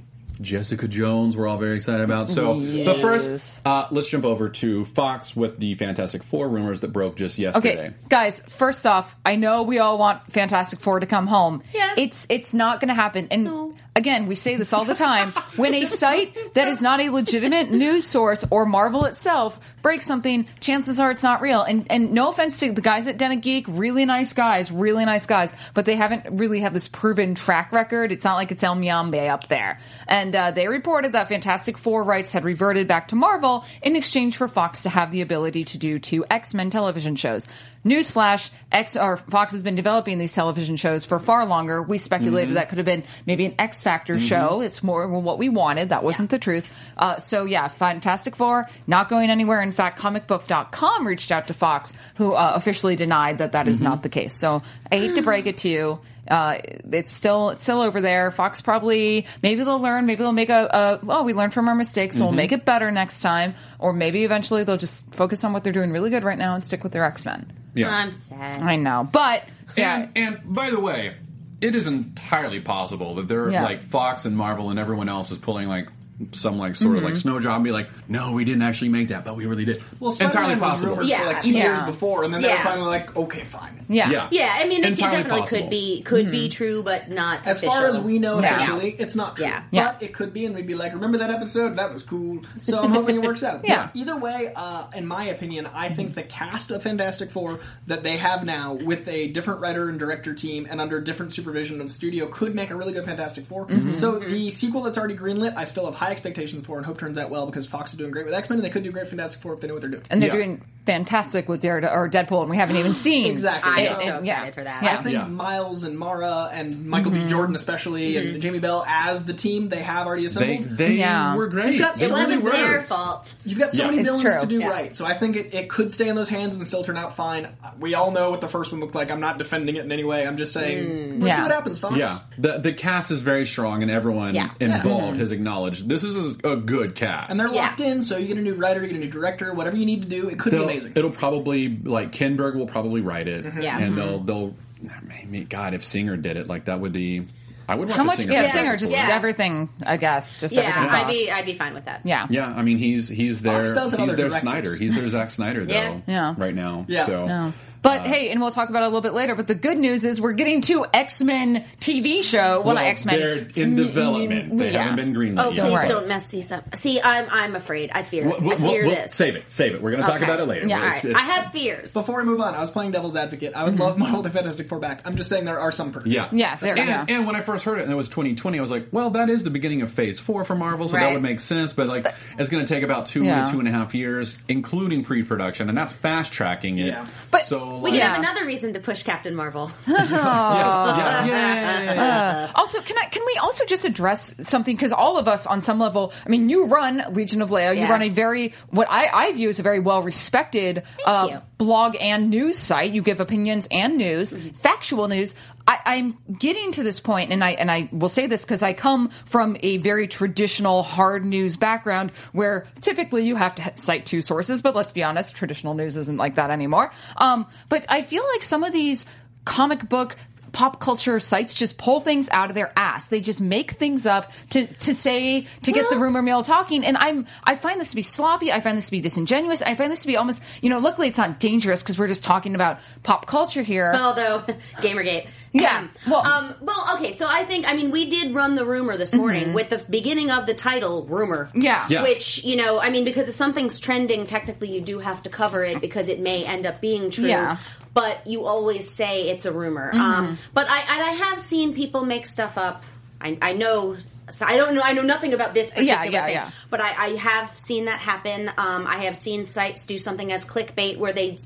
Jessica 0.41 0.87
Jones. 0.87 1.35
We're 1.35 1.47
all 1.47 1.57
very 1.57 1.75
excited 1.75 2.03
about. 2.03 2.29
So, 2.29 2.59
but 2.85 3.01
first, 3.01 3.65
uh, 3.65 3.87
let's 3.91 4.07
jump 4.07 4.25
over 4.25 4.49
to 4.49 4.85
Fox 4.85 5.35
with 5.35 5.59
the 5.59 5.73
Fantastic 5.75 6.23
Four 6.23 6.49
rumors 6.49 6.81
that 6.81 6.89
broke 6.89 7.15
just 7.15 7.37
yesterday. 7.37 7.87
Okay, 7.87 7.93
guys. 8.09 8.41
First 8.47 8.85
off, 8.85 9.15
I 9.25 9.35
know 9.35 9.63
we 9.63 9.79
all 9.79 9.97
want 9.97 10.31
Fantastic 10.31 10.79
Four 10.79 10.99
to 10.99 11.05
come 11.05 11.27
home. 11.27 11.63
Yes. 11.73 11.97
It's 11.97 12.27
it's 12.29 12.53
not 12.53 12.79
going 12.79 12.89
to 12.89 12.93
happen. 12.93 13.27
And 13.31 13.73
again, 13.97 14.27
we 14.27 14.35
say 14.35 14.55
this 14.55 14.71
all 14.71 14.85
the 14.85 14.95
time. 14.95 15.31
when 15.55 15.73
a 15.73 15.85
site 15.85 16.53
that 16.53 16.67
is 16.67 16.81
not 16.81 17.01
a 17.01 17.09
legitimate 17.09 17.71
news 17.71 18.05
source 18.05 18.45
or 18.49 18.65
Marvel 18.65 19.05
itself 19.05 19.59
breaks 19.81 20.05
something, 20.05 20.47
chances 20.59 20.99
are 20.99 21.11
it's 21.11 21.23
not 21.23 21.41
real. 21.41 21.63
And 21.63 21.87
and 21.89 22.11
no 22.11 22.29
offense 22.29 22.59
to 22.59 22.71
the 22.71 22.81
guys 22.81 23.07
at 23.07 23.17
Den 23.17 23.39
Geek, 23.39 23.65
really 23.67 24.05
nice 24.05 24.33
guys, 24.33 24.71
really 24.71 25.03
nice 25.03 25.25
guys, 25.25 25.53
but 25.73 25.85
they 25.85 25.95
haven't 25.95 26.37
really 26.37 26.61
have 26.61 26.73
this 26.73 26.87
proven 26.87 27.35
track 27.35 27.71
record. 27.71 28.11
It's 28.11 28.23
not 28.23 28.35
like 28.35 28.51
it's 28.51 28.63
El 28.63 28.75
Mayimbe 28.75 29.27
up 29.27 29.47
there. 29.47 29.79
And 30.07 30.35
uh, 30.35 30.51
they 30.51 30.67
reported 30.67 31.13
that 31.13 31.27
Fantastic 31.27 31.77
Four 31.77 32.03
rights 32.03 32.31
had 32.31 32.43
reverted 32.43 32.87
back 32.87 33.09
to 33.09 33.15
Marvel 33.15 33.65
in 33.81 33.95
exchange 33.95 34.37
for 34.37 34.47
Fox 34.47 34.83
to 34.83 34.89
have 34.89 35.11
the 35.11 35.21
ability 35.21 35.65
to 35.65 35.77
do 35.77 35.97
two 35.97 36.23
X 36.29 36.53
Men 36.53 36.69
television 36.69 37.15
shows. 37.15 37.47
Newsflash: 37.87 38.49
X 38.71 38.95
or 38.97 39.17
Fox 39.17 39.53
has 39.53 39.63
been 39.63 39.75
developing 39.75 40.17
these 40.17 40.31
television 40.31 40.75
shows 40.77 41.05
for 41.05 41.19
far 41.19 41.45
longer. 41.45 41.81
We 41.81 41.97
speculated 41.97 42.55
that 42.55 42.69
could 42.69 42.77
have 42.77 42.85
been 42.85 43.03
maybe 43.25 43.45
an 43.45 43.55
X 43.57 43.83
Factor 43.83 44.19
show. 44.19 44.61
It's 44.61 44.83
more 44.83 45.07
what 45.07 45.37
we 45.37 45.49
wanted. 45.49 45.89
That 45.89 46.03
wasn't 46.03 46.29
the 46.29 46.39
truth. 46.39 46.69
Uh, 46.95 47.17
so 47.17 47.45
yeah, 47.45 47.67
Fantastic 47.67 48.35
Four 48.35 48.69
not 48.85 49.09
going 49.09 49.29
anywhere. 49.29 49.61
In 49.61 49.71
fact, 49.71 49.99
ComicBook.com 49.99 51.07
reached 51.07 51.31
out 51.31 51.47
to 51.47 51.53
Fox, 51.53 51.93
who 52.15 52.33
uh, 52.33 52.51
officially 52.55 52.95
denied 52.95 53.39
that 53.39 53.53
that 53.53 53.67
is 53.67 53.79
not 53.79 54.03
the 54.03 54.09
case. 54.09 54.37
So 54.37 54.61
I 54.91 54.97
hate 54.97 55.15
to 55.15 55.21
break 55.21 55.47
it 55.47 55.57
to 55.59 55.69
you. 55.69 55.99
Uh, 56.29 56.57
it's 56.91 57.13
still 57.13 57.51
it's 57.51 57.63
still 57.63 57.81
over 57.81 58.01
there. 58.01 58.31
Fox 58.31 58.59
probably 58.61 59.25
maybe 59.41 59.63
they'll 59.63 59.79
learn. 59.79 60.05
Maybe 60.05 60.19
they'll 60.23 60.33
make 60.33 60.49
a, 60.49 60.65
a 60.65 60.99
oh 61.07 61.23
we 61.23 61.33
learned 61.33 61.53
from 61.53 61.69
our 61.69 61.75
mistakes. 61.75 62.17
So 62.17 62.25
We'll 62.25 62.33
make 62.33 62.51
it 62.51 62.65
better 62.65 62.91
next 62.91 63.21
time. 63.21 63.55
Or 63.79 63.93
maybe 63.93 64.25
eventually 64.25 64.65
they'll 64.65 64.75
just 64.75 65.13
focus 65.15 65.45
on 65.45 65.53
what 65.53 65.63
they're 65.63 65.71
doing 65.71 65.91
really 65.91 66.09
good 66.09 66.23
right 66.25 66.37
now 66.37 66.55
and 66.55 66.65
stick 66.65 66.83
with 66.83 66.91
their 66.91 67.05
X 67.05 67.23
Men. 67.23 67.53
Yeah. 67.77 67.89
I'm 67.95 68.13
sad. 68.13 68.61
I 68.61 68.75
know, 68.75 69.07
but 69.11 69.43
so 69.67 69.81
yeah, 69.81 69.95
And, 70.15 70.17
and 70.17 70.53
by 70.53 70.69
the 70.69 70.79
way, 70.79 71.15
it 71.61 71.75
is 71.75 71.87
entirely 71.87 72.59
possible 72.59 73.15
that 73.15 73.27
they're 73.27 73.49
Yeah. 73.51 73.63
like 73.63 73.81
Fox 73.81 74.25
and 74.25 74.35
Marvel 74.37 74.69
and 74.69 74.77
everyone 74.79 75.09
else 75.09 75.31
is 75.31 75.37
pulling 75.37 75.67
like 75.67 75.89
some 76.31 76.57
like 76.57 76.75
sort 76.75 76.97
of 76.97 77.03
like 77.03 77.13
Mm-hmm. 77.13 77.19
snow 77.19 77.39
job 77.39 77.55
and 77.57 77.63
be 77.63 77.71
like, 77.71 77.89
no, 78.09 78.31
we 78.31 78.43
didn't 78.43 78.63
actually 78.63 78.89
make 78.89 79.09
that, 79.09 79.23
but 79.23 79.35
we 79.35 79.45
really 79.45 79.65
did. 79.65 79.83
Well, 79.99 80.11
entirely 80.11 80.31
Spider-Man 80.31 80.59
was 80.59 80.69
possible. 80.71 80.89
rumored 80.93 81.05
Yeah. 81.07 81.19
for 81.19 81.25
like 81.27 81.41
two 81.43 81.51
Yeah. 81.51 81.63
years 81.75 81.81
before, 81.83 82.23
and 82.23 82.33
then 82.33 82.41
they 82.41 82.49
were 82.49 82.57
finally 82.57 82.87
like, 82.87 83.15
okay, 83.15 83.43
fine. 83.43 83.85
yeah, 83.87 84.09
Yeah. 84.09 84.27
Yeah, 84.31 84.51
I 84.57 84.67
mean, 84.67 84.83
it, 84.83 84.93
it 84.93 84.97
definitely 84.97 85.41
possible. 85.41 85.59
could 85.61 85.69
be 85.69 86.01
could 86.01 86.31
be 86.31 86.49
true, 86.49 86.81
but 86.81 87.09
not 87.11 87.45
As 87.45 87.57
official. 87.57 87.71
far 87.75 87.85
as 87.87 87.99
we 87.99 88.17
know 88.19 88.39
Yeah. 88.41 88.55
officially, 88.55 88.95
it's 88.97 89.15
not 89.15 89.35
true. 89.35 89.45
Yeah. 89.45 89.61
Yeah. 89.71 89.91
But 89.93 90.01
it 90.03 90.13
could 90.13 90.33
be, 90.33 90.45
and 90.45 90.55
we'd 90.55 90.65
be 90.65 90.73
like, 90.75 90.93
remember 90.93 91.19
that 91.19 91.29
episode? 91.29 91.77
That 91.77 91.93
was 91.93 92.01
cool. 92.03 92.39
So 92.61 92.79
I'm 92.81 92.91
hoping 92.91 93.15
it 93.15 93.21
works 93.21 93.43
out. 93.43 93.61
Yeah. 93.67 93.89
But 93.93 93.95
Either 93.99 94.17
way, 94.17 94.51
uh, 94.55 94.85
in 94.95 95.05
my 95.05 95.25
opinion, 95.25 95.67
I 95.73 95.89
think 95.89 96.15
the 96.15 96.23
cast 96.23 96.71
of 96.71 96.81
Fantastic 96.81 97.29
Four 97.31 97.59
that 97.85 98.01
they 98.03 98.17
have 98.17 98.43
now, 98.43 98.73
with 98.73 99.07
a 99.07 99.27
different 99.27 99.61
writer 99.61 99.87
and 99.89 99.99
director 99.99 100.33
team 100.33 100.67
and 100.69 100.81
under 100.81 100.99
different 100.99 101.33
supervision 101.33 101.79
of 101.81 101.87
the 101.87 101.93
studio, 101.93 102.25
could 102.27 102.55
make 102.55 102.71
a 102.71 102.75
really 102.75 102.93
good 102.93 103.05
Fantastic 103.05 103.45
4 103.45 103.67
Mm-hmm. 103.67 103.93
So 103.93 104.17
the 104.19 104.49
sequel 104.49 104.81
that's 104.81 104.97
already 104.97 105.15
greenlit, 105.15 105.55
I 105.55 105.65
still 105.65 105.85
have 105.85 105.95
high 105.95 106.06
expectations 106.11 106.65
for, 106.65 106.77
and 106.77 106.85
hope 106.85 106.97
turns 106.97 107.17
out 107.17 107.29
well 107.29 107.45
because 107.45 107.67
Fox 107.67 107.91
is 107.91 107.97
doing 107.97 108.11
great 108.11 108.25
with 108.25 108.33
X 108.33 108.49
Men, 108.49 108.59
and 108.59 108.65
they 108.65 108.69
could 108.69 108.83
do 108.83 108.91
great 108.91 109.07
Fantastic 109.07 109.41
Four 109.41 109.53
if 109.53 109.61
they 109.61 109.67
know 109.67 109.73
what 109.75 109.81
they're 109.81 109.89
doing. 109.91 110.03
and 110.09 110.21
they're 110.21 110.29
Yeah. 110.29 110.35
doing 110.35 110.61
fantastic 110.87 111.47
with 111.47 111.61
Daredevil 111.61 111.95
or 111.95 112.09
Deadpool, 112.09 112.41
and 112.41 112.49
we 112.49 112.57
haven't 112.57 112.77
even 112.77 112.93
seen 113.07 113.27
Exactly. 113.27 113.71
I'm 113.71 113.79
Yeah. 113.79 113.85
so 113.93 113.99
excited 113.99 114.25
yeah. 114.25 114.51
for 114.51 114.63
that. 114.63 114.81
Yeah. 114.83 114.97
I 114.97 115.01
think 115.03 115.13
Yeah. 115.13 115.25
Miles 115.25 115.83
and 115.83 115.97
Mara 115.99 116.49
and 116.51 116.73
mm-hmm. 116.73 116.89
Michael 116.89 117.11
Mm-hmm. 117.11 117.23
B. 117.23 117.29
Jordan, 117.29 117.55
especially, 117.55 118.17
and 118.17 118.27
mm-hmm. 118.29 118.39
Jamie 118.39 118.59
Bell 118.59 118.83
as 118.87 119.25
the 119.25 119.33
team 119.33 119.69
they 119.69 119.81
have 119.83 120.07
already 120.07 120.25
assembled. 120.25 120.77
they 120.77 120.93
Yeah. 120.95 121.35
were 121.35 121.47
great. 121.47 121.73
You've 121.75 121.81
got- 121.81 121.95
They 121.97 122.05
It 122.05 122.09
really 122.09 122.23
wasn't 122.37 122.43
were. 122.43 122.51
their 122.51 122.81
fault. 122.81 123.33
You've 123.45 123.59
got 123.59 123.73
so 123.73 123.83
Yeah. 123.83 123.89
many 123.91 124.01
It's 124.01 124.09
villains 124.09 124.23
true. 124.23 124.41
to 124.41 124.47
do 124.47 124.59
Yeah. 124.59 124.69
right, 124.69 124.95
so 124.95 125.05
I 125.05 125.13
think 125.13 125.35
it, 125.35 125.53
it 125.53 125.69
could 125.69 125.91
stay 125.91 126.07
in 126.07 126.15
those 126.15 126.29
hands 126.29 126.55
and 126.55 126.65
still 126.65 126.83
turn 126.83 126.97
out 126.97 127.15
fine. 127.15 127.49
We 127.79 127.93
all 127.93 128.11
know 128.11 128.29
what 128.31 128.41
the 128.41 128.47
first 128.47 128.71
one 128.71 128.81
looked 128.81 128.95
like. 128.95 129.11
I'm 129.11 129.19
not 129.19 129.37
defending 129.37 129.75
it 129.75 129.83
in 129.85 129.91
any 129.91 130.03
way. 130.03 130.25
I'm 130.25 130.37
just 130.37 130.53
saying, 130.53 130.77
mm. 130.85 131.11
let's 131.21 131.27
Yeah. 131.27 131.35
see 131.35 131.41
what 131.43 131.51
happens, 131.51 131.79
Fox. 131.79 131.95
Yeah, 131.97 132.19
the 132.37 132.57
the 132.59 132.73
cast 132.73 133.11
is 133.11 133.21
very 133.21 133.45
strong, 133.45 133.81
and 133.81 133.91
everyone 133.91 134.33
Yeah. 134.35 134.51
involved 134.59 135.11
mm-hmm. 135.13 135.19
has 135.19 135.31
acknowledged 135.31 135.89
this 135.89 136.03
is 136.03 136.35
a, 136.43 136.51
a 136.51 136.55
good 136.55 136.95
cast. 136.95 137.29
And 137.31 137.39
they're 137.39 137.47
Yeah. 137.53 137.61
locked 137.61 137.81
in, 137.81 138.01
so 138.01 138.17
you 138.17 138.27
get 138.27 138.37
a 138.37 138.41
new 138.41 138.53
writer, 138.55 138.81
you 138.81 138.87
get 138.87 138.95
a 138.95 138.99
new 138.99 139.09
director, 139.11 139.53
whatever 139.53 139.75
you 139.77 139.85
need 139.85 140.01
to 140.03 140.07
do. 140.07 140.29
It 140.29 140.39
could 140.39 140.51
be 140.51 140.57
They'll- 140.57 140.67
amazing. 140.85 140.93
It'll 140.97 141.11
probably 141.11 141.69
like 141.69 142.11
Kinberg 142.11 142.55
will 142.55 142.67
probably 142.67 143.01
write 143.01 143.27
it, 143.27 143.45
mm-hmm. 143.45 143.61
Yeah. 143.61 143.79
and 143.79 143.97
they'll 143.97 144.17
mm-hmm. 144.19 144.25
they'll. 144.25 144.55
Maybe, 145.01 145.43
God, 145.43 145.73
if 145.73 145.83
Singer 145.83 146.17
did 146.17 146.37
it, 146.37 146.47
like 146.47 146.65
that 146.65 146.79
would 146.79 146.93
be. 146.93 147.25
I 147.69 147.75
would 147.75 147.89
watch 147.89 147.97
How 147.97 148.03
a 148.03 148.05
much? 148.05 148.17
Singer. 148.17 148.31
Yeah, 148.31 148.49
Singer, 148.49 148.77
just 148.77 148.93
Yeah. 148.93 149.09
everything. 149.11 149.67
I 149.85 149.97
guess, 149.97 150.39
just 150.39 150.55
Yeah, 150.55 150.61
everything. 150.61 150.83
I'd 150.89 151.01
Fox. 151.01 151.13
be 151.13 151.31
I'd 151.31 151.45
be 151.45 151.53
fine 151.53 151.73
with 151.73 151.85
that. 151.85 152.01
yeah, 152.05 152.27
Yeah, 152.29 152.45
I 152.45 152.61
mean 152.61 152.77
he's 152.77 153.09
he's 153.09 153.41
their 153.41 153.65
Fox 153.65 153.71
does 153.71 153.91
have 153.91 153.99
he's 153.99 154.09
other 154.09 154.15
their 154.15 154.29
directors. 154.29 154.41
Snyder. 154.41 154.75
He's 154.75 154.95
their 154.95 155.09
Zack 155.09 155.31
Snyder 155.31 155.65
though. 155.65 155.73
Yeah. 155.73 155.99
Yeah. 156.07 156.35
Right 156.37 156.55
now. 156.55 156.85
Yeah. 156.87 157.01
So 157.03 157.27
No. 157.27 157.53
But 157.81 158.01
hey, 158.07 158.29
and 158.31 158.41
we'll 158.41 158.51
talk 158.51 158.69
about 158.69 158.83
it 158.83 158.85
a 158.85 158.89
little 158.89 159.01
bit 159.01 159.13
later. 159.13 159.35
But 159.35 159.47
the 159.47 159.55
good 159.55 159.77
news 159.77 160.03
is 160.03 160.19
we're 160.19 160.33
getting 160.33 160.61
to 160.61 160.85
X 160.93 161.21
Men 161.23 161.65
TV 161.79 162.23
show. 162.23 162.61
Well, 162.65 162.75
not 162.75 162.83
X 162.85 163.05
Men. 163.05 163.19
They're 163.19 163.47
in 163.55 163.75
development. 163.75 164.57
They 164.57 164.71
haven't 164.71 164.95
been 164.97 165.13
greenlit 165.13 165.43
Oh, 165.45 165.51
yet. 165.51 165.65
please 165.65 165.73
worry. 165.73 165.87
don't 165.87 166.07
mess 166.07 166.27
these 166.27 166.51
up. 166.51 166.75
See, 166.75 167.01
I'm 167.01 167.27
I'm 167.29 167.55
afraid. 167.55 167.91
I 167.93 168.03
fear. 168.03 168.27
We'll- 168.27 168.41
we'll- 168.41 168.53
I 168.53 168.69
fear 168.69 168.81
we'll- 168.87 168.95
this. 168.95 169.13
Save 169.13 169.35
it. 169.35 169.45
Save 169.47 169.75
it. 169.75 169.81
We're 169.81 169.91
going 169.91 170.03
to 170.03 170.07
talk 170.07 170.17
Okay. 170.21 170.25
about 170.25 170.39
it 170.39 170.45
later. 170.45 170.67
Yeah, 170.67 170.77
It's- 170.77 171.05
all 171.05 171.11
right. 171.11 171.19
it's- 171.19 171.21
I 171.21 171.33
have 171.41 171.51
fears. 171.51 171.93
Before 171.93 172.17
we 172.17 172.23
move 172.23 172.41
on, 172.41 172.55
I 172.55 172.59
was 172.61 172.71
playing 172.71 172.91
devil's 172.91 173.15
advocate. 173.15 173.53
I 173.55 173.63
would 173.63 173.73
Mm-hmm. 173.73 173.81
love 173.81 173.97
Marvel 173.97 174.21
the 174.21 174.29
Fantastic 174.29 174.67
Four 174.69 174.79
back. 174.79 175.01
I'm 175.05 175.15
just 175.15 175.29
saying 175.29 175.45
there 175.45 175.59
are 175.59 175.71
some 175.71 175.91
perks. 175.91 176.07
Yeah. 176.07 176.27
Yeah, 176.31 176.55
there- 176.57 176.77
and, 176.77 176.87
yeah. 176.87 177.05
and 177.07 177.25
when 177.27 177.35
I 177.35 177.41
first 177.41 177.65
heard 177.65 177.79
it, 177.79 177.83
and 177.83 177.91
it 177.91 177.95
was 177.95 178.07
2020, 178.09 178.57
I 178.57 178.61
was 178.61 178.71
like, 178.71 178.87
well, 178.91 179.11
that 179.11 179.29
is 179.29 179.43
the 179.43 179.49
beginning 179.49 179.81
of 179.81 179.91
Phase 179.91 180.19
Four 180.19 180.43
for 180.43 180.55
Marvel, 180.55 180.87
so 180.87 180.97
that 180.97 181.11
would 181.13 181.21
make 181.21 181.39
sense. 181.39 181.73
But 181.73 181.87
like, 181.87 182.07
it's 182.37 182.49
going 182.49 182.65
to 182.65 182.73
take 182.73 182.83
about 182.83 183.05
two 183.05 183.23
Yeah. 183.23 183.45
to 183.45 183.51
two 183.51 183.59
and 183.59 183.67
a 183.67 183.71
half 183.71 183.93
years, 183.93 184.37
including 184.47 185.03
pre-production, 185.03 185.69
and 185.69 185.77
that's 185.77 185.93
fast 185.93 186.31
tracking 186.31 186.79
it. 186.79 186.87
Yeah. 186.87 187.05
But 187.31 187.41
so 187.41 187.76
So 187.77 187.83
We 187.83 187.91
like, 187.91 187.93
could 187.93 187.99
Yeah. 187.99 188.07
have 188.13 188.19
another 188.19 188.45
reason 188.45 188.73
to 188.73 188.79
push 188.79 189.03
Captain 189.03 189.35
Marvel. 189.35 189.71
yeah, 189.87 191.25
yeah, 191.25 191.83
yeah. 191.83 192.51
Also, 192.55 192.81
can 192.81 192.97
I 192.97 193.05
can 193.05 193.23
we 193.25 193.37
also 193.37 193.65
just 193.65 193.85
address 193.85 194.33
something 194.41 194.75
because 194.75 194.91
all 194.91 195.17
of 195.17 195.27
us 195.27 195.45
on 195.45 195.61
some 195.61 195.79
level, 195.79 196.13
I 196.25 196.29
mean, 196.29 196.49
you 196.49 196.65
run 196.65 197.03
Legion 197.11 197.41
of 197.41 197.49
Leia, 197.49 197.75
you 197.75 197.81
Yeah. 197.81 197.89
run 197.91 198.01
a 198.01 198.09
very 198.09 198.53
what 198.69 198.87
I, 198.89 199.07
I 199.13 199.31
view 199.33 199.49
as 199.49 199.59
a 199.59 199.63
very 199.63 199.79
well 199.79 200.01
respected 200.01 200.83
uh, 201.05 201.39
blog 201.57 201.95
and 201.99 202.29
news 202.29 202.57
site. 202.57 202.91
You 202.91 203.01
give 203.01 203.19
opinions 203.19 203.67
and 203.71 203.97
news, 203.97 204.33
Mm-hmm. 204.33 204.49
factual 204.57 205.07
news. 205.07 205.35
I, 205.67 205.79
I'm 205.85 206.17
getting 206.39 206.71
to 206.73 206.83
this 206.83 206.99
point, 207.01 207.33
and 207.33 207.43
I 207.43 207.51
and 207.51 207.69
I 207.69 207.89
will 207.91 208.09
say 208.09 208.27
this 208.27 208.45
because 208.45 208.63
I 208.63 208.73
come 208.73 209.09
from 209.25 209.57
a 209.59 209.77
very 209.77 210.07
traditional 210.07 210.81
hard 210.81 211.25
news 211.25 211.57
background, 211.57 212.11
where 212.31 212.67
typically 212.79 213.27
you 213.27 213.35
have 213.35 213.55
to 213.55 213.75
cite 213.75 214.05
two 214.05 214.21
sources. 214.21 214.61
But 214.61 214.75
let's 214.75 214.93
be 214.93 215.03
honest, 215.03 215.35
traditional 215.35 215.73
news 215.73 215.97
isn't 215.97 216.17
like 216.17 216.35
that 216.35 216.51
anymore. 216.51 216.91
Um, 217.17 217.47
but 217.67 217.85
I 217.89 218.01
feel 218.01 218.23
like 218.33 218.43
some 218.43 218.63
of 218.63 218.71
these 218.71 219.05
comic 219.43 219.87
book 219.87 220.15
pop 220.57 220.79
culture 220.79 221.19
sites 221.19 221.53
just 221.53 221.77
pull 221.77 221.99
things 221.99 222.27
out 222.31 222.49
of 222.49 222.55
their 222.55 222.71
ass. 222.75 223.05
They 223.05 223.21
just 223.21 223.39
make 223.39 223.73
things 223.73 224.07
up 224.07 224.31
to 224.51 224.65
to 224.65 224.93
say 224.95 225.45
to 225.63 225.71
get 225.71 225.89
the 225.89 225.97
rumor 225.97 226.21
mill 226.21 226.43
talking. 226.43 226.83
And 226.83 226.97
I'm 226.97 227.27
I 227.43 227.55
find 227.55 227.79
this 227.79 227.89
to 227.91 227.95
be 227.95 228.01
sloppy. 228.01 228.51
I 228.51 228.59
find 228.59 228.75
this 228.75 228.85
to 228.85 228.91
be 228.91 229.01
disingenuous. 229.01 229.61
I 229.61 229.75
find 229.75 229.91
this 229.91 229.99
to 229.99 230.07
be 230.07 230.17
almost 230.17 230.41
you 230.61 230.69
know. 230.69 230.79
Luckily, 230.79 231.07
it's 231.07 231.17
not 231.17 231.39
dangerous 231.39 231.83
because 231.83 231.99
we're 231.99 232.07
just 232.07 232.23
talking 232.23 232.55
about 232.55 232.79
pop 233.03 233.27
culture 233.27 233.61
here. 233.61 233.93
Although 233.93 234.39
Gamergate, 234.77 235.27
Yeah, 235.53 235.87
well- 236.07 236.25
um, 236.25 236.55
well, 236.61 236.95
okay. 236.95 237.13
So 237.13 237.27
I 237.27 237.43
think 237.45 237.67
I 237.67 237.73
mean 237.75 237.91
we 237.91 238.09
did 238.09 238.35
run 238.35 238.55
the 238.55 238.65
rumor 238.65 238.97
this 238.97 239.13
morning 239.13 239.53
with 239.53 239.69
the 239.69 239.77
beginning 239.89 240.29
of 240.31 240.45
the 240.45 240.53
title 240.53 241.05
rumor. 241.05 241.45
Mm-hmm. 241.47 241.61
Yeah. 241.61 241.87
Yeah. 241.89 242.03
which 242.03 242.43
you 242.43 242.55
know, 242.57 242.79
I 242.79 242.89
mean, 242.89 243.05
because 243.05 243.29
if 243.29 243.35
something's 243.35 243.79
trending, 243.79 244.25
technically 244.25 244.69
you 244.71 244.81
do 244.81 244.99
have 244.99 245.23
to 245.23 245.29
cover 245.29 245.63
it 245.63 245.81
because 245.81 246.09
it 246.09 246.19
may 246.19 246.45
end 246.45 246.65
up 246.65 246.81
being 246.81 247.09
true. 247.09 247.27
Yeah. 247.27 247.57
But 247.93 248.27
you 248.27 248.45
always 248.45 248.93
say 248.93 249.29
it's 249.29 249.45
a 249.45 249.51
rumor. 249.51 249.89
Mm-hmm. 249.91 249.99
Um, 250.01 250.37
but 250.53 250.67
I 250.69 250.79
and 250.81 251.01
I 251.03 251.11
have 251.25 251.39
seen 251.39 251.73
people 251.73 252.05
make 252.05 252.27
stuff 252.27 252.57
up. 252.57 252.83
I, 253.19 253.37
I 253.41 253.53
know. 253.53 253.97
So 254.29 254.45
I 254.45 254.57
don't 254.57 254.75
know. 254.75 254.81
I 254.83 254.91
know 254.91 255.01
nothing 255.03 255.33
about 255.33 255.53
this 255.53 255.69
particular 255.71 256.03
Yeah, 256.03 256.11
yeah, 256.11 256.25
thing, 256.25 256.33
yeah. 256.35 256.51
but 256.69 256.81
I, 256.81 257.05
I 257.05 257.09
have 257.15 257.57
seen 257.57 257.85
that 257.85 257.99
happen. 257.99 258.49
Um, 258.57 258.85
I 258.85 259.05
have 259.05 259.15
seen 259.15 259.45
sites 259.45 259.85
do 259.85 259.97
something 259.97 260.31
as 260.33 260.43
clickbait 260.43 260.97
where 260.97 261.13
they 261.13 261.37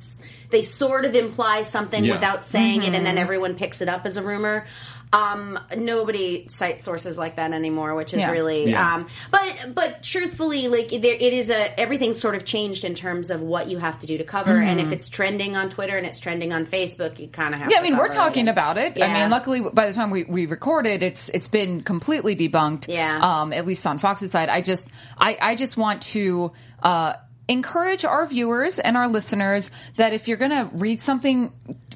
they 0.51 0.61
sort 0.61 1.05
of 1.05 1.15
imply 1.15 1.63
something 1.63 2.03
Yeah. 2.05 2.13
without 2.15 2.45
saying 2.45 2.81
it, 2.81 2.85
Mm-hmm. 2.87 2.95
and 2.95 3.05
then 3.05 3.17
everyone 3.17 3.55
picks 3.55 3.81
it 3.81 3.89
up 3.89 4.05
as 4.05 4.17
a 4.17 4.21
rumor. 4.21 4.65
Um, 5.13 5.59
nobody 5.75 6.47
cites 6.49 6.85
sources 6.85 7.17
like 7.17 7.35
that 7.35 7.51
anymore, 7.51 7.95
which 7.95 8.13
is 8.13 8.21
Yeah. 8.21 8.31
really. 8.31 8.69
Yeah. 8.69 8.93
Um, 8.95 9.07
but 9.29 9.75
but 9.75 10.03
truthfully, 10.03 10.69
like 10.69 10.87
there, 10.89 11.15
it 11.15 11.33
is 11.33 11.49
a 11.49 11.77
everything's 11.77 12.17
sort 12.17 12.35
of 12.35 12.45
changed 12.45 12.85
in 12.85 12.95
terms 12.95 13.29
of 13.29 13.41
what 13.41 13.67
you 13.69 13.77
have 13.79 13.99
to 13.99 14.07
do 14.07 14.17
to 14.19 14.23
cover, 14.23 14.57
and 14.57 14.79
if 14.79 14.93
it's 14.93 15.09
trending 15.09 15.57
on 15.57 15.69
Twitter 15.69 15.97
and 15.97 16.05
it's 16.07 16.19
trending 16.19 16.53
on 16.53 16.65
Facebook, 16.65 17.19
you 17.19 17.27
kind 17.27 17.53
of 17.53 17.59
have. 17.59 17.69
Yeah, 17.69 17.79
I 17.79 17.81
to 17.81 17.89
mean, 17.89 17.97
we're 17.97 18.07
talking 18.07 18.47
it. 18.47 18.51
about 18.51 18.77
it. 18.77 19.01
I 19.01 19.13
mean, 19.21 19.29
luckily, 19.29 19.59
by 19.73 19.87
the 19.87 19.93
time 19.93 20.11
we, 20.11 20.23
we 20.23 20.45
recorded, 20.45 21.03
it's 21.03 21.27
it's 21.27 21.49
been 21.49 21.81
completely 21.81 22.33
debunked. 22.37 22.87
Yeah. 22.87 23.19
Um, 23.19 23.51
at 23.51 23.65
least 23.65 23.85
on 23.85 23.99
Fox's 23.99 24.31
side. 24.31 24.47
I 24.47 24.61
just 24.61 24.87
I, 25.17 25.37
I 25.41 25.55
just 25.55 25.75
want 25.75 26.03
to 26.13 26.53
uh, 26.81 27.15
encourage 27.51 28.05
our 28.05 28.25
viewers 28.25 28.79
and 28.79 28.97
our 28.97 29.07
listeners 29.07 29.69
that 29.97 30.13
if 30.13 30.27
you're 30.27 30.37
going 30.37 30.51
to 30.51 30.69
read 30.73 31.01
something. 31.01 31.51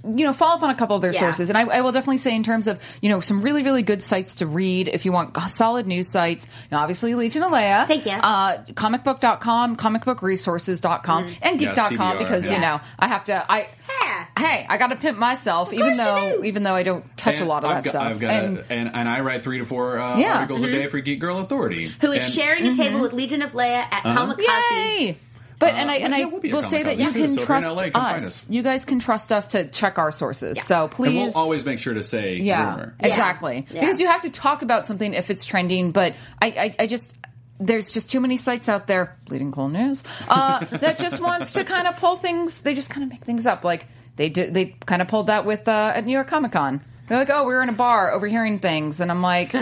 You 0.07 0.23
know, 0.23 0.33
follow 0.33 0.57
up 0.57 0.61
on 0.61 0.69
a 0.69 0.75
couple 0.75 0.95
of 0.95 1.01
their 1.01 1.11
Yeah. 1.13 1.19
sources, 1.21 1.49
and 1.49 1.57
I, 1.57 1.61
I 1.63 1.81
will 1.81 1.91
definitely 1.91 2.19
say 2.19 2.35
in 2.35 2.43
terms 2.43 2.67
of 2.67 2.79
you 3.01 3.09
know 3.09 3.21
some 3.21 3.41
really 3.41 3.63
really 3.63 3.81
good 3.81 4.03
sites 4.03 4.35
to 4.35 4.45
read 4.45 4.87
if 4.87 5.03
you 5.03 5.11
want 5.11 5.35
solid 5.49 5.87
news 5.87 6.07
sites. 6.09 6.45
You 6.45 6.51
know, 6.73 6.77
obviously, 6.77 7.15
Legion 7.15 7.41
of 7.41 7.51
Leia, 7.51 7.87
Thank 7.87 8.05
you. 8.05 8.11
Uh, 8.11 8.63
comicbook.com, 8.65 9.77
comicbookresources.com, 9.77 11.27
and 11.41 11.59
Yeah, 11.59 11.69
geek.com 11.73 11.97
CBR, 11.97 12.19
because 12.19 12.51
you 12.51 12.59
know 12.59 12.79
I 12.99 13.07
have 13.07 13.25
to 13.25 13.51
I 13.51 13.67
Yeah. 13.89 14.25
hey 14.37 14.65
I 14.69 14.77
got 14.77 14.87
to 14.87 14.95
pimp 14.95 15.17
myself 15.17 15.73
even 15.73 15.93
though 15.97 16.43
even 16.43 16.61
though 16.61 16.75
I 16.75 16.83
don't 16.83 17.03
touch 17.17 17.39
a 17.39 17.45
lot 17.45 17.63
of 17.63 17.71
I've 17.71 17.83
that 17.83 17.85
got, 17.85 17.89
stuff. 17.91 18.03
I've 18.03 18.19
got 18.19 18.29
and, 18.43 18.57
a, 18.59 18.71
and 18.73 18.95
and 18.95 19.09
I 19.09 19.21
write 19.21 19.41
three 19.41 19.57
to 19.57 19.65
four 19.65 19.97
uh, 19.97 20.19
Yeah. 20.19 20.35
articles 20.35 20.61
a 20.61 20.71
day 20.71 20.85
for 20.85 20.99
Geek 20.99 21.19
Girl 21.19 21.39
Authority, 21.39 21.87
Mm-hmm. 21.87 22.05
Who 22.05 22.11
is 22.11 22.25
And- 22.25 22.33
sharing 22.33 22.67
a 22.67 22.75
table 22.75 23.01
with 23.01 23.13
Legion 23.13 23.41
of 23.41 23.53
Leia 23.53 23.85
at 23.91 24.03
Comikaze? 24.03 24.45
yay! 24.99 25.17
But 25.59 25.73
and 25.75 25.89
I 25.89 25.95
and 25.95 26.13
yeah, 26.13 26.23
I 26.23 26.25
we'll 26.25 26.41
be 26.41 26.49
at 26.49 26.55
will 26.55 26.63
say 26.63 26.83
that 26.83 26.97
Comikaze 26.97 26.99
you 26.99 27.11
too, 27.13 27.19
can 27.19 27.29
so 27.29 27.41
if 27.41 27.47
you're 27.49 27.55
in 27.57 27.61
trust 27.63 27.77
LA, 27.77 27.83
us. 27.83 27.91
find 27.91 28.25
us. 28.25 28.49
You 28.49 28.63
guys 28.63 28.85
can 28.85 28.99
trust 28.99 29.31
us 29.31 29.47
to 29.47 29.67
check 29.69 29.97
our 29.97 30.11
sources. 30.11 30.61
So 30.63 30.83
And 30.83 30.91
please, 30.91 31.33
we'll 31.33 31.43
always 31.43 31.63
make 31.65 31.79
sure 31.79 31.93
to 31.93 32.03
say 32.03 32.37
yeah, 32.37 32.71
rumor. 32.71 32.95
exactly. 32.99 33.65
Yeah. 33.69 33.79
Because 33.81 33.99
you 33.99 34.07
have 34.07 34.21
to 34.23 34.29
talk 34.29 34.61
about 34.61 34.85
something 34.87 35.13
if 35.13 35.29
it's 35.29 35.45
trending. 35.45 35.91
But 35.91 36.15
I, 36.41 36.47
I, 36.47 36.75
I 36.83 36.87
just 36.87 37.15
there's 37.59 37.91
just 37.93 38.11
too 38.11 38.19
many 38.19 38.35
sites 38.35 38.67
out 38.67 38.85
there, 38.87 39.15
bleeding 39.27 39.51
cool 39.53 39.69
news, 39.69 40.03
uh, 40.27 40.65
that 40.71 40.97
just 40.97 41.21
wants 41.21 41.53
to 41.53 41.63
kind 41.63 41.87
of 41.87 41.95
pull 41.97 42.17
things. 42.17 42.59
They 42.59 42.73
just 42.73 42.89
kind 42.89 43.03
of 43.03 43.09
make 43.09 43.23
things 43.23 43.45
up. 43.45 43.63
Like 43.63 43.87
they 44.17 44.27
did, 44.29 44.53
they 44.53 44.75
kind 44.85 45.01
of 45.01 45.07
pulled 45.07 45.27
that 45.27 45.45
with 45.45 45.67
uh, 45.69 45.93
at 45.95 46.05
New 46.05 46.11
York 46.11 46.27
Comic 46.27 46.51
Con. 46.51 46.81
They're 47.07 47.17
like, 47.19 47.29
oh, 47.29 47.43
we 47.45 47.53
were 47.53 47.61
in 47.63 47.69
a 47.69 47.73
bar 47.73 48.11
overhearing 48.11 48.59
things, 48.59 48.99
and 48.99 49.09
I'm 49.09 49.21
like. 49.21 49.55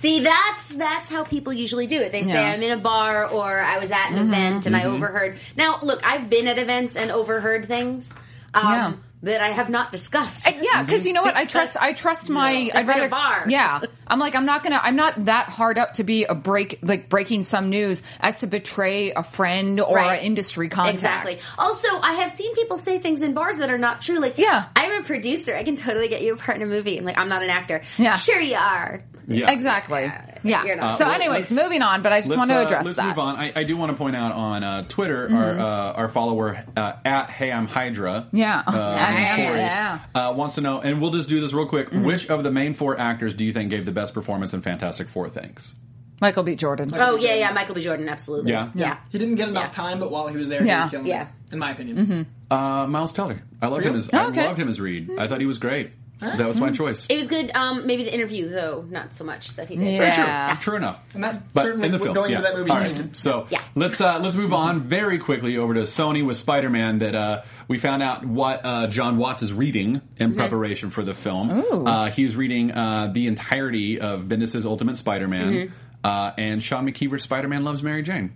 See, 0.00 0.20
that's 0.20 0.68
that's 0.74 1.08
how 1.08 1.24
people 1.24 1.52
usually 1.52 1.86
do 1.86 2.00
it. 2.00 2.10
They 2.10 2.22
say 2.24 2.30
Yeah. 2.30 2.52
Mm-hmm. 2.54 2.62
I'm 2.62 2.62
in 2.70 2.78
a 2.78 2.80
bar 2.80 3.28
or 3.28 3.60
I 3.60 3.78
was 3.78 3.90
at 3.90 4.10
an 4.10 4.18
event 4.18 4.64
and 4.66 4.74
I 4.74 4.84
overheard. 4.84 5.38
Now, 5.56 5.78
look, 5.82 6.00
I've 6.06 6.30
been 6.30 6.46
at 6.48 6.58
events 6.58 6.96
and 6.96 7.10
overheard 7.10 7.66
things 7.66 8.10
um, 8.54 8.64
Yeah. 8.64 8.92
that 9.24 9.42
I 9.42 9.48
have 9.48 9.68
not 9.68 9.92
discussed. 9.92 10.50
Yeah, 10.60 10.82
because 10.82 11.06
you 11.06 11.12
know 11.12 11.22
what? 11.22 11.36
I 11.36 11.44
trust. 11.44 11.76
I 11.78 11.92
trust 11.92 12.30
my. 12.30 12.52
No. 12.52 12.58
I'd 12.58 12.74
Like 12.74 12.86
rather 12.88 13.06
a 13.06 13.10
bar. 13.10 13.44
Yeah, 13.48 13.80
I'm 14.10 14.18
like 14.18 14.34
I'm 14.34 14.44
not 14.44 14.62
gonna. 14.62 14.80
I'm 14.82 14.96
not 14.96 15.24
that 15.26 15.48
hard 15.48 15.78
up 15.78 15.94
to 15.94 16.04
be 16.04 16.24
a 16.24 16.34
break 16.34 16.78
like 16.82 17.08
breaking 17.08 17.44
some 17.44 17.70
news 17.70 18.02
as 18.20 18.40
to 18.40 18.46
betray 18.46 19.12
a 19.12 19.22
friend 19.22 19.80
or 19.80 19.96
Right. 19.96 20.16
an 20.18 20.24
industry 20.24 20.68
contact. 20.68 20.94
Exactly. 20.94 21.38
Also, 21.58 21.88
I 22.00 22.14
have 22.14 22.32
seen 22.36 22.54
people 22.54 22.76
say 22.78 22.98
things 22.98 23.22
in 23.22 23.32
bars 23.34 23.58
that 23.58 23.70
are 23.70 23.78
not 23.78 24.02
true. 24.02 24.18
Like, 24.18 24.36
Yeah. 24.38 24.64
I'm 24.76 25.00
a 25.00 25.04
producer. 25.04 25.54
I 25.56 25.62
can 25.64 25.76
totally 25.76 26.08
get 26.08 26.22
you 26.22 26.34
a 26.34 26.36
part 26.36 26.56
in 26.56 26.62
a 26.62 26.66
movie. 26.66 26.98
I'm 26.98 27.04
like, 27.04 27.18
I'm 27.18 27.28
not 27.28 27.42
an 27.42 27.50
actor. 27.50 27.82
Yeah. 27.96 28.14
Sure 28.16 28.40
you 28.40 28.56
are. 28.56 29.02
Yeah. 29.28 29.50
Exactly. 29.52 30.10
Yeah. 30.42 30.64
You're 30.64 30.74
not. 30.76 30.98
so, 30.98 31.04
Uh, 31.04 31.08
well, 31.08 31.20
anyways, 31.20 31.52
moving 31.52 31.82
on. 31.82 32.02
But 32.02 32.12
I 32.12 32.20
just 32.22 32.36
want 32.36 32.50
to 32.50 32.58
uh, 32.58 32.62
address 32.64 32.84
let's 32.86 32.96
that. 32.96 33.06
move 33.08 33.18
on. 33.20 33.36
I, 33.36 33.52
I 33.54 33.62
do 33.62 33.76
want 33.76 33.92
to 33.92 33.96
point 33.96 34.16
out 34.16 34.32
on 34.32 34.64
uh, 34.64 34.82
Twitter, 34.88 35.28
our 35.32 35.50
uh, 35.60 35.92
our 35.92 36.08
follower 36.08 36.64
uh, 36.76 36.94
at 37.04 37.30
Hey 37.30 37.52
I'm 37.52 37.68
Hydra, 37.68 38.26
Yeah. 38.32 38.62
uh, 38.66 38.72
Yeah, 38.74 39.36
Tori, 39.36 39.58
yeah. 39.58 39.98
Uh, 40.14 40.32
wants 40.34 40.54
to 40.56 40.62
know, 40.62 40.80
and 40.80 41.00
we'll 41.00 41.10
just 41.12 41.28
do 41.28 41.40
this 41.40 41.52
real 41.52 41.66
quick. 41.66 41.88
Mm-hmm. 41.90 42.04
Which 42.04 42.26
of 42.28 42.42
the 42.42 42.50
main 42.50 42.74
four 42.74 42.98
actors 42.98 43.34
do 43.34 43.44
you 43.44 43.52
think 43.52 43.70
gave 43.70 43.84
the 43.84 43.92
best 43.92 43.99
performance 44.08 44.54
in 44.54 44.62
Fantastic 44.62 45.08
Four 45.08 45.28
things? 45.28 45.74
Michael 46.20 46.42
B. 46.42 46.54
Jordan. 46.54 46.90
Oh 46.94 47.16
yeah, 47.16 47.34
yeah. 47.34 47.50
Michael 47.52 47.74
B. 47.74 47.80
Jordan, 47.80 48.08
absolutely. 48.08 48.52
Yeah. 48.52 48.70
yeah. 48.74 48.98
He 49.10 49.18
didn't 49.18 49.36
get 49.36 49.48
enough 49.48 49.64
Yeah. 49.64 49.70
time, 49.70 49.98
but 50.00 50.10
while 50.10 50.28
he 50.28 50.36
was 50.36 50.48
there, 50.48 50.60
he 50.60 50.66
Yeah. 50.68 50.82
was 50.82 50.90
killing 50.90 51.06
Yeah. 51.06 51.22
it. 51.22 51.28
In 51.54 51.58
my 51.58 51.72
opinion. 51.72 52.26
Uh, 52.50 52.86
Miles 52.86 53.12
Teller. 53.12 53.42
I 53.62 53.66
loved 53.68 53.84
him 53.84 53.92
Really? 53.92 53.98
as 53.98 54.12
I 54.12 54.24
Oh, 54.24 54.28
okay. 54.28 54.46
loved 54.46 54.58
him 54.58 54.68
as 54.68 54.80
Reed. 54.80 55.10
I 55.18 55.26
thought 55.26 55.40
he 55.40 55.46
was 55.46 55.58
great. 55.58 55.92
That 56.20 56.46
was 56.46 56.60
my 56.60 56.70
choice. 56.70 57.06
It 57.08 57.16
was 57.16 57.26
good. 57.26 57.50
Um, 57.54 57.86
maybe 57.86 58.04
the 58.04 58.14
interview 58.14 58.48
though, 58.50 58.84
not 58.88 59.16
so 59.16 59.24
much 59.24 59.56
that 59.56 59.68
he 59.68 59.76
did. 59.76 59.98
Very 59.98 60.12
true. 60.12 60.24
Yeah. 60.24 60.56
True 60.60 60.76
enough. 60.76 61.02
And 61.14 61.24
that 61.24 61.52
But 61.52 61.62
certainly 61.62 61.86
in 61.86 61.92
the 61.92 61.98
w- 61.98 62.12
film, 62.12 62.14
going 62.14 62.30
yeah. 62.32 62.38
into 62.38 62.48
that 62.50 62.56
movie 62.58 62.70
All 62.70 62.94
too. 62.94 63.10
So 63.14 63.46
Yeah. 63.50 63.60
let's 63.74 64.00
uh, 64.00 64.18
let's 64.20 64.36
move 64.36 64.52
on 64.52 64.82
very 64.82 65.18
quickly 65.18 65.56
over 65.56 65.74
to 65.74 65.80
Sony 65.82 66.24
with 66.24 66.36
Spider-Man. 66.36 66.98
That 66.98 67.14
uh, 67.14 67.42
we 67.68 67.78
found 67.78 68.02
out 68.02 68.24
what 68.24 68.60
uh, 68.64 68.86
Jon 68.88 69.16
Watts 69.16 69.42
is 69.42 69.52
reading 69.52 70.02
in 70.18 70.34
preparation 70.36 70.90
for 70.90 71.02
the 71.02 71.14
film. 71.14 71.64
Uh, 71.86 72.10
he's 72.10 72.36
reading 72.36 72.72
uh, 72.72 73.10
the 73.12 73.26
entirety 73.26 73.98
of 74.00 74.22
Bendis's 74.28 74.66
Ultimate 74.66 74.96
Spider-Man. 74.96 75.72
Uh, 76.02 76.32
and 76.38 76.62
Sean 76.62 76.86
McKeever's 76.90 77.22
Spider-Man 77.24 77.62
Loves 77.62 77.82
Mary 77.82 78.02
Jane. 78.02 78.32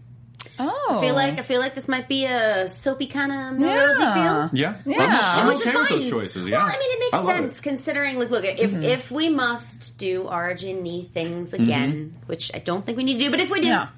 Oh. 0.58 0.98
I 0.98 1.00
feel 1.00 1.14
like 1.14 1.38
I 1.38 1.42
feel 1.42 1.60
like 1.60 1.74
this 1.74 1.88
might 1.88 2.08
be 2.08 2.24
a 2.26 2.68
soapy 2.68 3.06
kind 3.06 3.32
of 3.32 3.60
rosy 3.60 3.64
Yeah. 4.02 4.14
feel. 4.48 4.50
Yeah, 4.58 4.76
Yeah. 4.84 5.08
I'm, 5.10 5.40
I'm 5.40 5.46
Which 5.48 5.60
is 5.60 5.66
okay 5.66 5.78
with 5.78 5.88
fine. 5.88 5.98
those 5.98 6.10
choices. 6.10 6.48
Yeah, 6.48 6.58
Well, 6.58 6.66
I 6.66 6.78
mean, 6.78 6.90
it 6.90 7.12
makes 7.12 7.26
sense 7.26 7.58
it. 7.58 7.62
considering, 7.62 8.18
like, 8.18 8.30
look, 8.30 8.44
if 8.44 8.58
mm-hmm. 8.70 8.82
if 8.82 9.10
we 9.10 9.28
must 9.28 9.98
do 9.98 10.22
origin-y 10.22 11.06
things 11.12 11.52
mm-hmm. 11.52 11.62
again, 11.62 12.14
which 12.26 12.50
I 12.54 12.58
don't 12.58 12.84
think 12.84 12.98
we 12.98 13.04
need 13.04 13.14
to 13.14 13.24
do, 13.24 13.30
but 13.30 13.40
if 13.40 13.50
we 13.50 13.60
do, 13.60 13.68
Yeah. 13.68 13.88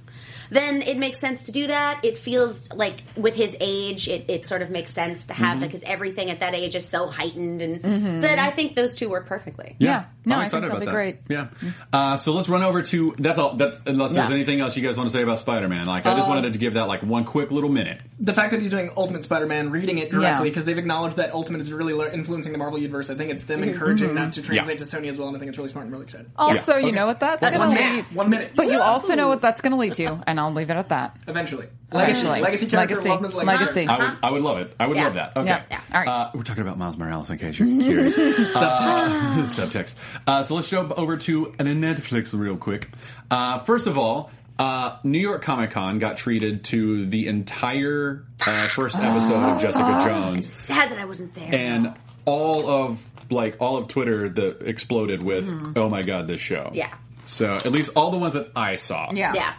Then 0.51 0.83
it 0.83 0.97
makes 0.99 1.19
sense 1.19 1.45
to 1.45 1.53
do 1.53 1.67
that. 1.69 2.05
It 2.05 2.19
feels 2.19 2.73
like 2.73 3.03
with 3.17 3.37
his 3.37 3.57
age, 3.61 4.09
it, 4.09 4.27
it 4.29 4.47
sort 4.47 4.63
of 4.63 4.71
makes 4.71 4.93
sense 4.93 5.27
to 5.27 5.35
have 5.35 5.61
that 5.61 5.67
because 5.67 5.83
everything 5.83 6.31
at 6.31 6.41
that 6.41 6.55
age 6.55 6.75
is 6.75 6.89
so 6.89 7.09
heightened, 7.09 7.63
and 7.63 8.23
that 8.23 8.39
I 8.39 8.51
think 8.51 8.75
those 8.77 8.95
two 8.95 9.09
work 9.09 9.27
perfectly. 9.27 9.77
Yeah. 9.79 10.05
No, 10.25 10.35
I'm 10.35 10.41
I 10.41 10.45
excited 10.45 10.71
think 10.71 10.73
about 10.83 10.93
that'll 10.93 11.03
be 11.03 11.13
that. 11.29 11.29
great. 11.53 11.53
Yeah. 11.63 11.73
Uh, 11.93 12.17
so 12.17 12.33
let's 12.33 12.49
run 12.49 12.63
over 12.63 12.83
to 12.83 13.15
that's 13.19 13.39
all. 13.39 13.55
That's 13.55 13.81
unless 13.87 14.13
there's 14.15 14.29
Yeah. 14.29 14.35
anything 14.35 14.61
else 14.61 14.77
you 14.77 14.83
guys 14.83 14.97
want 14.97 15.09
to 15.09 15.13
say 15.13 15.23
about 15.23 15.39
Spider-Man. 15.39 15.87
Like 15.87 16.05
I 16.07 16.17
just 16.17 16.27
Uh, 16.27 16.31
wanted 16.33 16.53
to 16.55 16.59
give 16.59 16.75
that 16.75 16.89
like 16.89 17.03
one 17.03 17.25
quick 17.25 17.51
little 17.53 17.71
minute. 17.71 18.01
The 18.19 18.33
fact 18.33 18.51
that 18.51 18.61
he's 18.61 18.71
doing 18.71 18.91
Ultimate 18.97 19.23
Spider-Man, 19.23 19.71
reading 19.71 19.99
it 19.99 20.11
directly 20.11 20.23
Yeah. 20.27 20.43
because 20.43 20.65
they've 20.65 20.79
acknowledged 20.79 21.17
that 21.19 21.33
Ultimate 21.33 21.61
is 21.61 21.73
really 21.73 21.93
le- 21.93 22.11
influencing 22.11 22.51
the 22.53 22.59
Marvel 22.59 22.79
universe. 22.79 23.09
I 23.11 23.15
think 23.15 23.31
it's 23.31 23.45
Mm-hmm. 23.45 23.61
them 23.61 23.69
encouraging 23.69 24.15
that 24.17 24.33
to 24.33 24.43
translate 24.43 24.79
to 24.79 24.85
Sony 24.85 25.09
as 25.09 25.17
well, 25.17 25.29
and 25.29 25.37
I 25.37 25.41
think 25.41 25.51
it's 25.51 25.59
really 25.59 25.71
smart 25.71 25.85
and 25.85 25.93
really 25.93 26.05
excited. 26.05 26.31
Also, 26.37 26.73
Yeah. 26.73 26.79
you 26.79 26.87
Okay. 26.89 26.97
know 26.97 27.07
what 27.07 27.21
that's, 27.21 27.41
That's 27.41 27.57
going 27.57 27.69
one 27.69 27.77
to 27.77 27.83
minute. 27.85 28.07
lead. 28.11 28.17
One 28.17 28.31
minute. 28.31 28.53
But 28.57 28.67
you 28.67 28.81
also 28.81 29.15
know 29.15 29.29
what 29.29 29.41
that's 29.41 29.61
going 29.61 29.73
to 29.73 29.79
lead 29.79 29.95
to, 29.95 30.19
and 30.27 30.36
I'll 30.39 30.53
leave 30.53 30.71
it 30.71 30.77
at 30.77 30.89
that. 30.91 31.17
Eventually, 31.27 31.67
legacy, 31.93 32.19
Eventually. 32.21 32.41
legacy 32.41 32.67
character, 32.67 32.95
Legacy. 32.97 33.09
love 33.09 33.19
him 33.21 33.25
as 33.27 33.33
a 33.35 33.37
Legacy. 33.39 33.87
I 33.87 33.99
would, 33.99 34.19
I 34.23 34.31
would 34.31 34.43
love 34.43 34.59
it. 34.59 34.75
I 34.81 34.87
would 34.87 34.97
Yeah. 34.97 35.05
love 35.05 35.15
that. 35.15 35.37
Okay. 35.37 35.49
Yeah. 35.49 35.63
Yeah. 35.71 35.81
All 35.93 36.01
right. 36.01 36.09
Uh, 36.09 36.31
we're 36.35 36.43
talking 36.43 36.63
about 36.63 36.79
Miles 36.79 36.97
Morales, 36.97 37.31
in 37.31 37.39
case 37.39 37.59
you're 37.59 37.69
curious. 37.83 38.15
Subtext. 38.55 38.57
Uh, 38.57 39.37
subtext. 39.45 39.95
Uh, 40.27 40.43
so 40.43 40.55
let's 40.55 40.69
jump 40.69 40.93
over 40.99 41.17
to 41.17 41.55
an 41.59 41.67
Netflix 41.67 42.33
real 42.39 42.57
quick. 42.57 42.91
Uh, 43.31 43.59
first 43.61 43.87
of 43.87 43.97
all, 43.99 44.31
uh, 44.59 44.97
New 45.05 45.19
York 45.19 45.43
Comic 45.43 45.71
Con 45.73 45.99
got 45.99 46.17
treated 46.17 46.65
to 46.65 47.07
the 47.07 47.27
entire 47.27 48.25
uh, 48.47 48.69
first 48.69 48.97
episode 48.97 49.35
of 49.43 49.61
Jessica 49.61 50.01
Jones, 50.05 50.53
Sad 50.53 50.91
that 50.91 50.99
I 50.99 51.05
wasn't 51.05 51.35
there. 51.35 51.49
and 51.55 51.95
all 52.25 52.69
of 52.69 53.03
like 53.31 53.57
all 53.61 53.77
of 53.77 53.89
Twitter 53.89 54.29
that 54.29 54.63
exploded 54.63 55.23
with, 55.23 55.49
"Oh 55.77 55.89
my 55.89 56.03
god, 56.03 56.27
this 56.29 56.41
show!" 56.41 56.71
Yeah. 56.73 56.95
So 57.25 57.57
at 57.57 57.71
least 57.73 57.91
all 57.97 58.11
the 58.11 58.19
ones 58.19 58.33
that 58.35 58.51
I 58.57 58.77
saw. 58.77 59.11
Yeah. 59.13 59.33
yeah. 59.35 59.55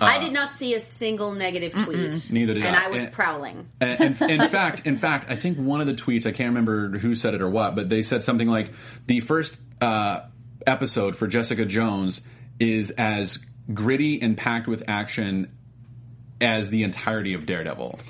I 0.00 0.18
did 0.18 0.32
not 0.32 0.52
see 0.52 0.74
a 0.74 0.80
single 0.80 1.32
negative 1.32 1.72
tweet. 1.72 2.14
Uh, 2.14 2.18
Neither 2.30 2.54
did 2.54 2.64
and 2.64 2.76
I. 2.76 2.86
I 2.86 2.88
was 2.88 3.04
And- 3.04 3.12
prowling. 3.12 3.68
And, 3.80 4.00
and 4.20 4.30
in 4.30 4.48
fact, 4.48 4.86
in 4.86 4.96
fact, 4.96 5.30
I 5.30 5.36
think 5.36 5.58
one 5.58 5.80
of 5.80 5.86
the 5.86 5.94
tweets 5.94 6.26
I 6.26 6.32
can't 6.32 6.48
remember 6.48 6.98
who 6.98 7.14
said 7.14 7.34
it 7.34 7.42
or 7.42 7.48
what, 7.50 7.74
but 7.74 7.88
they 7.88 8.02
said 8.02 8.22
something 8.22 8.48
like 8.48 8.70
the 9.06 9.20
first 9.20 9.58
uh, 9.80 10.20
episode 10.66 11.16
for 11.16 11.26
Jessica 11.26 11.64
Jones 11.64 12.20
is 12.58 12.90
as 12.90 13.38
gritty 13.72 14.20
and 14.20 14.36
packed 14.36 14.66
with 14.68 14.84
action 14.88 15.50
as 16.40 16.68
the 16.70 16.82
entirety 16.82 17.34
of 17.34 17.46
Daredevil. 17.46 17.98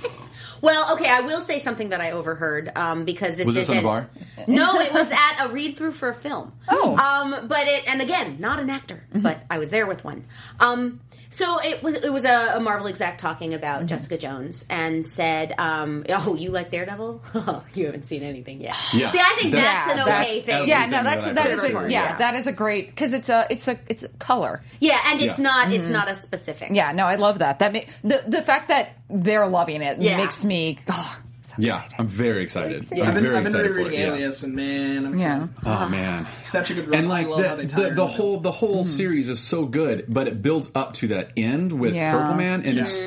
Well, 0.62 0.93
okay, 0.93 1.09
I 1.09 1.23
will 1.23 1.41
say 1.41 1.59
something 1.59 1.89
that 1.89 2.03
I 2.03 2.11
overheard 2.11 2.71
um, 2.77 3.07
because 3.07 3.39
this 3.39 3.47
Was 3.47 3.55
this 3.57 3.71
isn't. 3.71 3.79
on 3.79 3.83
a 3.83 3.87
bar? 3.87 4.11
No, 4.47 4.79
it 4.79 4.93
was 4.93 5.11
at 5.11 5.47
a 5.47 5.49
read 5.49 5.79
through 5.79 5.93
for 5.93 6.11
a 6.11 6.15
film. 6.15 6.53
Oh. 6.69 6.97
um, 6.99 7.49
but 7.49 7.67
it 7.67 7.89
and 7.89 8.03
again, 8.03 8.37
not 8.41 8.61
an 8.61 8.69
actor, 8.69 9.03
but 9.15 9.41
I 9.49 9.59
was 9.59 9.71
there 9.71 9.87
with 9.87 10.05
one. 10.05 10.27
Um, 10.61 11.00
so 11.30 11.58
it 11.60 11.82
was 11.82 11.94
it 11.94 12.12
was 12.12 12.25
a, 12.25 12.56
a 12.56 12.60
Marvel 12.60 12.87
exec 12.88 13.16
talking 13.18 13.54
about 13.54 13.87
Jessica 13.87 14.18
Jones 14.18 14.64
and 14.68 15.06
said, 15.06 15.54
um, 15.58 16.04
"Oh, 16.08 16.34
you 16.34 16.50
like 16.50 16.70
Daredevil? 16.70 17.22
Oh, 17.34 17.64
you 17.75 17.87
haven't 17.87 18.04
seen 18.04 18.22
anything 18.22 18.60
yet." 18.60 18.76
Yeah. 18.92 19.10
See, 19.10 19.18
I 19.20 19.37
think 19.38 19.52
That's- 19.54 19.87
that's, 19.87 19.87
Yeah, 19.87 19.90
an 19.92 19.96
that's- 20.06 20.26
okay 20.30 20.40
thing. 20.40 20.68
Yeah, 20.68 20.87
no, 20.87 21.02
that's 21.04 21.25
that 21.26 21.34
that 21.37 21.46
a 21.46 21.72
yeah, 21.72 21.88
yeah. 21.88 22.16
that 22.16 22.34
is 22.34 22.46
a 22.46 22.52
great 22.52 22.88
because 22.88 23.12
it's 23.12 23.28
a 23.28 23.46
it's 23.49 23.68
a 23.68 23.78
it's 23.88 24.02
a 24.02 24.08
color. 24.08 24.62
Yeah, 24.80 25.00
and 25.06 25.20
it's 25.22 25.38
Yeah. 25.38 25.44
not 25.44 25.72
it's 25.72 25.88
not 25.88 26.10
a 26.10 26.14
specific. 26.14 26.70
Yeah, 26.72 26.92
no, 26.92 27.06
I 27.06 27.14
love 27.14 27.38
that. 27.38 27.60
That 27.60 27.72
ma- 27.72 27.80
the 28.02 28.22
the 28.26 28.42
fact 28.42 28.68
that 28.68 28.96
they're 29.08 29.46
loving 29.46 29.82
it 29.82 30.02
Yeah. 30.02 30.16
makes 30.16 30.44
me 30.44 30.78
oh, 30.88 31.18
so 31.50 31.57
Yeah, 31.59 31.76
excited. 31.85 31.95
I'm 32.00 32.07
very 32.09 32.42
excited. 32.42 32.87
I'm 32.92 33.02
I've 33.02 33.14
been, 33.14 33.23
very 33.25 33.37
I've 33.37 33.45
been 33.45 33.52
excited 33.52 33.71
for 33.73 33.76
rereading 33.78 34.00
it. 34.00 34.02
yeah. 34.04 34.12
Alias, 34.14 34.42
and 34.42 34.54
man, 34.54 35.07
I'm 35.07 35.19
Yeah. 35.19 35.45
excited. 35.45 35.50
Oh 35.66 35.88
man. 35.88 36.26
such 36.38 36.71
a 36.71 36.75
good 36.75 36.88
run. 36.88 36.99
And 36.99 37.09
like 37.09 37.26
I 37.26 37.30
love 37.30 37.47
how 37.47 37.54
they 37.57 37.66
the, 37.66 37.69
tie 37.69 37.88
the, 37.90 37.95
the 37.95 38.07
whole 38.07 38.40
the 38.40 38.50
whole 38.52 38.85
series 38.85 39.28
is 39.28 39.40
so 39.40 39.66
good, 39.66 40.04
but 40.09 40.28
it 40.28 40.42
builds 40.42 40.71
up 40.75 40.95
to 40.95 41.09
that 41.09 41.30
end 41.37 41.73
with 41.73 41.95
Yeah. 41.95 42.12
Purple 42.12 42.35
Man, 42.37 42.62
and 42.64 42.78
it's 42.78 43.00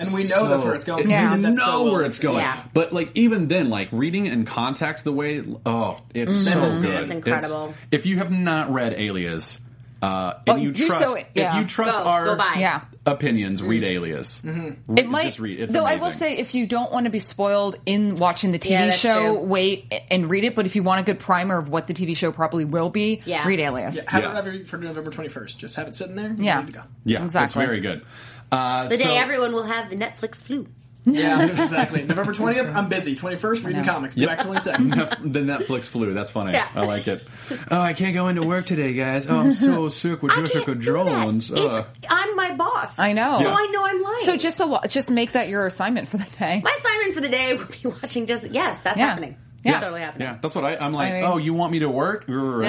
And 0.00 0.14
we 0.14 0.24
know 0.26 0.48
that's 0.48 0.64
where 0.64 0.74
it's 0.74 0.86
going. 0.86 1.10
Yeah. 1.10 1.36
You 1.36 1.42
That's 1.42 1.58
know 1.58 1.64
so 1.66 1.84
well. 1.84 1.92
where 1.92 2.02
it's 2.04 2.18
going. 2.18 2.38
Yeah. 2.38 2.56
But 2.72 2.94
like 2.94 3.10
even 3.14 3.48
then, 3.48 3.68
like 3.68 3.88
reading 3.92 4.24
it 4.24 4.32
in 4.32 4.46
context, 4.46 5.04
the 5.04 5.12
way 5.12 5.42
oh, 5.66 6.00
it's 6.14 6.34
so 6.34 6.60
Mhm. 6.62 6.80
good. 6.82 7.00
It's 7.02 7.10
incredible. 7.10 7.74
if 7.90 8.06
you 8.06 8.16
have 8.16 8.30
not 8.30 8.72
read 8.72 8.94
Alias, 8.94 9.60
uh, 10.02 10.34
Oh, 10.48 10.52
and 10.54 10.62
you 10.62 10.72
trust 10.72 11.00
so- 11.04 11.14
if 11.14 11.54
you 11.54 11.64
trust 11.66 11.96
Go, 11.96 12.04
our 12.04 12.24
go 12.24 12.36
buy. 12.36 12.56
Yeah. 12.58 12.82
opinions, 13.06 13.62
read 13.62 13.84
Alias. 13.84 14.40
Mm-hmm. 14.42 14.98
It 14.98 15.08
might, 15.08 15.24
just 15.24 15.38
read. 15.40 15.60
It's 15.60 15.72
though. 15.72 15.84
I 15.84 15.96
will 15.96 16.10
say, 16.10 16.38
if 16.38 16.54
you 16.54 16.66
don't 16.66 16.92
want 16.92 17.04
to 17.04 17.10
be 17.10 17.20
spoiled 17.20 17.76
in 17.86 18.16
watching 18.16 18.52
the 18.52 18.58
TV 18.58 18.70
Yeah, 18.70 18.90
show, 18.90 19.34
true. 19.36 19.38
wait 19.44 19.92
and 20.10 20.28
read 20.28 20.44
it. 20.44 20.54
But 20.56 20.66
if 20.66 20.74
you 20.76 20.82
want 20.82 21.00
a 21.00 21.04
good 21.04 21.18
primer 21.20 21.56
of 21.58 21.68
what 21.68 21.86
the 21.86 21.94
TV 21.94 22.16
show 22.16 22.32
probably 22.32 22.64
will 22.64 22.90
be, 22.90 23.22
Yeah. 23.24 23.46
read 23.46 23.60
Alias. 23.60 23.96
Yeah, 23.96 24.02
have 24.08 24.22
Yeah. 24.24 24.38
it 24.38 24.44
ready 24.44 24.64
for 24.64 24.76
November 24.78 25.10
21st. 25.10 25.58
Just 25.58 25.76
have 25.76 25.86
it 25.88 25.94
sitting 25.94 26.16
there. 26.16 26.34
Yeah. 26.38 26.56
Ready 26.58 26.72
to 26.72 26.78
go. 26.78 26.84
yeah, 27.04 27.24
it's 27.24 27.54
very 27.54 27.80
good. 27.80 28.04
Uh, 28.50 28.88
The 28.88 28.96
so- 28.98 29.04
day 29.04 29.16
everyone 29.16 29.52
will 29.52 29.64
have 29.64 29.88
the 29.88 29.96
Netflix 29.96 30.42
flu. 30.42 30.66
Yeah, 31.04 31.44
exactly. 31.62 32.02
November 32.04 32.32
20th, 32.32 32.74
I'm 32.74 32.88
busy. 32.88 33.16
21st, 33.16 33.64
reading 33.64 33.84
comics. 33.84 34.14
Be 34.14 34.24
back 34.26 34.38
22nd. 34.40 35.22
the 35.32 35.40
Netflix 35.40 35.84
flu. 35.86 36.14
That's 36.14 36.30
funny. 36.30 36.52
Yeah. 36.52 36.68
I 36.74 36.86
like 36.86 37.08
it. 37.08 37.26
Oh, 37.70 37.80
I 37.80 37.92
can't 37.92 38.14
go 38.14 38.28
into 38.28 38.42
work 38.44 38.66
today, 38.66 38.92
guys. 38.94 39.26
Oh, 39.28 39.38
I'm 39.40 39.52
so 39.52 39.88
sick 39.90 40.22
with 40.22 40.32
I 40.32 40.42
Jessica 40.42 40.64
can't. 40.66 40.80
Jones. 40.80 41.50
It's- 41.50 41.86
I'm 42.08 42.36
my 42.36 42.54
boss. 42.54 42.98
I 42.98 43.12
know. 43.14 43.38
So 43.38 43.48
Yeah. 43.48 43.54
I 43.58 43.66
know 43.72 43.84
I'm 43.84 44.00
lying. 44.02 44.20
So 44.20 44.36
just 44.36 44.60
a 44.60 44.66
lo- 44.66 44.80
just 44.88 45.10
make 45.10 45.32
that 45.32 45.48
your 45.48 45.66
assignment 45.66 46.08
for 46.08 46.18
the 46.18 46.26
day. 46.38 46.60
my 46.64 46.76
assignment 46.78 47.14
for 47.14 47.20
the 47.20 47.28
day 47.28 47.56
would 47.56 47.68
be 47.70 47.88
watching 47.88 48.26
just 48.26 48.48
yes, 48.50 48.78
that's 48.80 48.98
Yeah. 48.98 49.08
happening. 49.08 49.36
Yeah. 49.64 49.72
That's 49.72 49.82
totally 49.84 50.00
happening. 50.00 50.28
Yeah, 50.28 50.38
that's 50.40 50.54
what 50.54 50.64
I, 50.64 50.76
I'm 50.76 50.92
like. 50.92 51.10
I 51.10 51.14
mean- 51.20 51.24
oh, 51.24 51.36
you 51.38 51.54
want 51.54 51.70
me 51.72 51.78
to 51.80 51.88
work? 51.88 52.28
No, 52.28 52.34
I 52.34 52.38
don't 52.40 52.62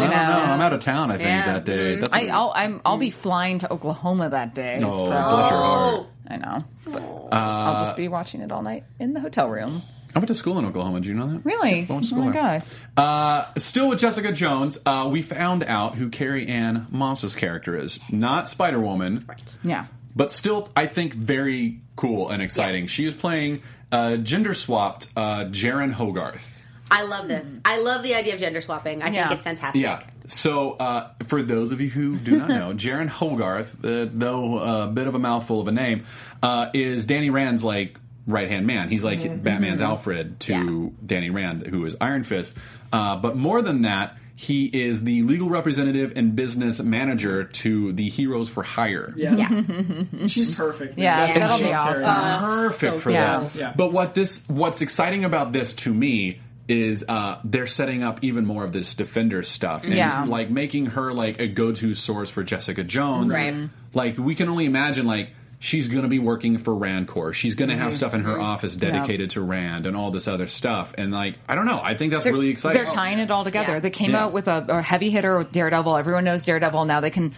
No. 0.00 0.06
know. 0.08 0.52
I'm 0.52 0.60
out 0.60 0.72
of 0.72 0.80
town. 0.80 1.10
I 1.10 1.16
think 1.16 1.28
Yeah. 1.28 1.46
that 1.52 1.64
day. 1.64 1.96
That's 1.96 2.12
I, 2.12 2.26
I'll 2.26 2.52
I'm 2.54 2.80
I'll 2.84 2.98
be 2.98 3.10
flying 3.10 3.60
to 3.60 3.72
Oklahoma 3.72 4.30
that 4.30 4.54
day. 4.54 4.80
oh, 4.82 4.90
so 4.90 5.10
bless 5.10 5.50
your 5.50 5.60
heart. 5.60 6.06
I 6.28 6.36
know. 6.36 6.64
But 6.86 7.02
I'll 7.32 7.78
just 7.84 7.96
be 7.96 8.08
watching 8.08 8.40
it 8.40 8.50
all 8.52 8.62
night 8.62 8.84
in 8.98 9.12
the 9.12 9.20
hotel 9.20 9.48
room. 9.48 9.82
I 10.14 10.18
went 10.18 10.26
to 10.28 10.34
school 10.34 10.58
in 10.58 10.64
Oklahoma. 10.64 10.98
Did 11.00 11.06
you 11.06 11.14
know 11.14 11.28
that? 11.28 11.44
Really? 11.44 11.86
I 11.88 11.92
went 11.92 12.08
to 12.08 12.14
Oh 12.16 12.18
my 12.18 12.32
there. 12.32 12.42
god. 12.42 12.62
Uh, 12.96 13.44
still 13.58 13.88
with 13.88 14.00
Jessica 14.00 14.32
Jones, 14.32 14.76
uh, 14.84 15.08
we 15.08 15.22
found 15.22 15.62
out 15.62 15.94
who 15.94 16.08
Carrie 16.08 16.48
Ann 16.48 16.88
Moss's 16.90 17.36
character 17.36 17.76
is. 17.76 18.00
Not 18.10 18.48
Spider 18.48 18.80
Woman, 18.80 19.24
Right. 19.28 19.54
Yeah. 19.62 19.86
but 20.16 20.32
still, 20.32 20.68
I 20.74 20.86
think 20.86 21.14
very 21.14 21.80
cool 21.94 22.28
and 22.28 22.42
exciting. 22.42 22.88
She 22.88 23.06
is 23.06 23.14
playing 23.14 23.62
uh, 23.92 24.16
gender 24.16 24.54
swapped 24.54 25.08
uh, 25.16 25.44
Jeryn 25.50 25.92
Hogarth. 25.92 26.58
I 26.90 27.04
love 27.04 27.28
this. 27.28 27.48
I 27.64 27.78
love 27.78 28.02
the 28.02 28.14
idea 28.16 28.34
of 28.34 28.40
gender 28.40 28.60
swapping. 28.60 29.02
I 29.02 29.10
Yeah. 29.10 29.28
think 29.28 29.34
it's 29.36 29.44
fantastic. 29.44 29.82
Yeah. 29.82 30.02
So, 30.26 30.72
uh, 30.72 31.10
for 31.26 31.42
those 31.42 31.70
of 31.72 31.80
you 31.80 31.88
who 31.90 32.16
do 32.16 32.38
not 32.38 32.48
know, 32.48 32.72
Jeryn 32.76 33.08
Hogarth, 33.08 33.84
uh, 33.84 34.06
though 34.12 34.58
a 34.58 34.86
bit 34.88 35.06
of 35.06 35.14
a 35.14 35.18
mouthful 35.18 35.60
of 35.60 35.68
a 35.68 35.72
name, 35.72 36.04
uh, 36.42 36.68
is 36.74 37.06
Danny 37.06 37.30
Rand's 37.30 37.62
like 37.64 37.96
right 38.26 38.48
hand 38.48 38.66
man. 38.66 38.88
He's 38.88 39.02
like 39.04 39.20
Batman's 39.42 39.80
Alfred 39.80 40.40
to 40.40 40.52
Yeah. 40.52 41.04
Danny 41.06 41.30
Rand, 41.30 41.66
who 41.66 41.84
is 41.84 41.96
Iron 42.00 42.22
Fist. 42.24 42.54
Uh, 42.92 43.16
but 43.16 43.36
more 43.36 43.62
than 43.62 43.82
that, 43.82 44.16
he 44.40 44.64
is 44.64 45.02
the 45.02 45.20
legal 45.22 45.50
representative 45.50 46.14
and 46.16 46.34
business 46.34 46.80
manager 46.80 47.44
to 47.44 47.92
the 47.92 48.08
Heroes 48.08 48.48
for 48.48 48.62
Hire. 48.62 49.12
Yeah. 49.14 49.34
Yeah. 49.36 50.02
She's 50.26 50.56
perfect. 50.58 50.96
man. 50.96 51.04
Yeah, 51.04 51.26
That- 51.26 51.34
that'll 51.36 51.56
she's 51.58 51.66
be 51.66 51.72
awesome. 51.74 52.48
perfect 52.48 52.94
so 52.94 52.98
for 53.00 53.10
cool. 53.10 53.12
that. 53.12 53.54
Yeah. 53.54 53.74
But 53.76 53.92
what 53.92 54.14
this 54.14 54.42
what's 54.46 54.80
exciting 54.80 55.26
about 55.26 55.52
this 55.52 55.74
to 55.84 55.92
me 55.92 56.40
is 56.68 57.04
uh, 57.06 57.38
they're 57.44 57.66
setting 57.66 58.02
up 58.02 58.20
even 58.22 58.46
more 58.46 58.64
of 58.64 58.72
this 58.72 58.94
defender 58.94 59.42
stuff 59.42 59.84
and 59.84 59.92
Yeah. 59.92 60.24
like 60.24 60.48
making 60.48 60.86
her 60.86 61.12
like 61.12 61.38
a 61.38 61.46
go-to 61.46 61.92
source 61.94 62.30
for 62.30 62.42
Jessica 62.42 62.82
Jones. 62.82 63.34
Right. 63.34 63.68
Like 63.92 64.16
we 64.16 64.34
can 64.34 64.48
only 64.48 64.64
imagine 64.64 65.04
like 65.04 65.32
she's 65.60 65.86
going 65.86 66.02
to 66.02 66.08
be 66.08 66.18
working 66.18 66.58
for 66.58 66.74
Rand 66.74 67.06
Corps. 67.06 67.32
She's 67.32 67.54
going 67.54 67.68
to 67.68 67.76
have 67.76 67.88
mm-hmm. 67.88 67.96
stuff 67.96 68.14
in 68.14 68.22
her 68.22 68.32
mm-hmm. 68.32 68.42
office 68.42 68.74
dedicated 68.74 69.30
to 69.30 69.40
Rand 69.42 69.86
and 69.86 69.96
all 69.96 70.10
this 70.10 70.26
other 70.26 70.48
stuff. 70.48 70.94
And 70.98 71.12
like 71.12 71.36
I 71.48 71.54
don't 71.54 71.66
know, 71.66 71.80
I 71.80 71.94
think 71.94 72.10
that's 72.10 72.24
They're, 72.24 72.32
really 72.32 72.48
exciting. 72.48 72.82
they're 72.82 72.92
tying 72.92 73.20
it 73.20 73.30
all 73.30 73.44
together. 73.44 73.74
Yeah. 73.74 73.80
They 73.80 73.90
came 73.90 74.10
Yeah. 74.10 74.24
out 74.24 74.32
with 74.32 74.48
a, 74.48 74.64
a 74.68 74.82
heavy 74.82 75.10
hitter 75.10 75.38
with 75.38 75.52
Daredevil. 75.52 75.96
Everyone 75.96 76.24
knows 76.24 76.44
Daredevil. 76.44 76.86
Now 76.86 77.00
they 77.00 77.10
can 77.10 77.34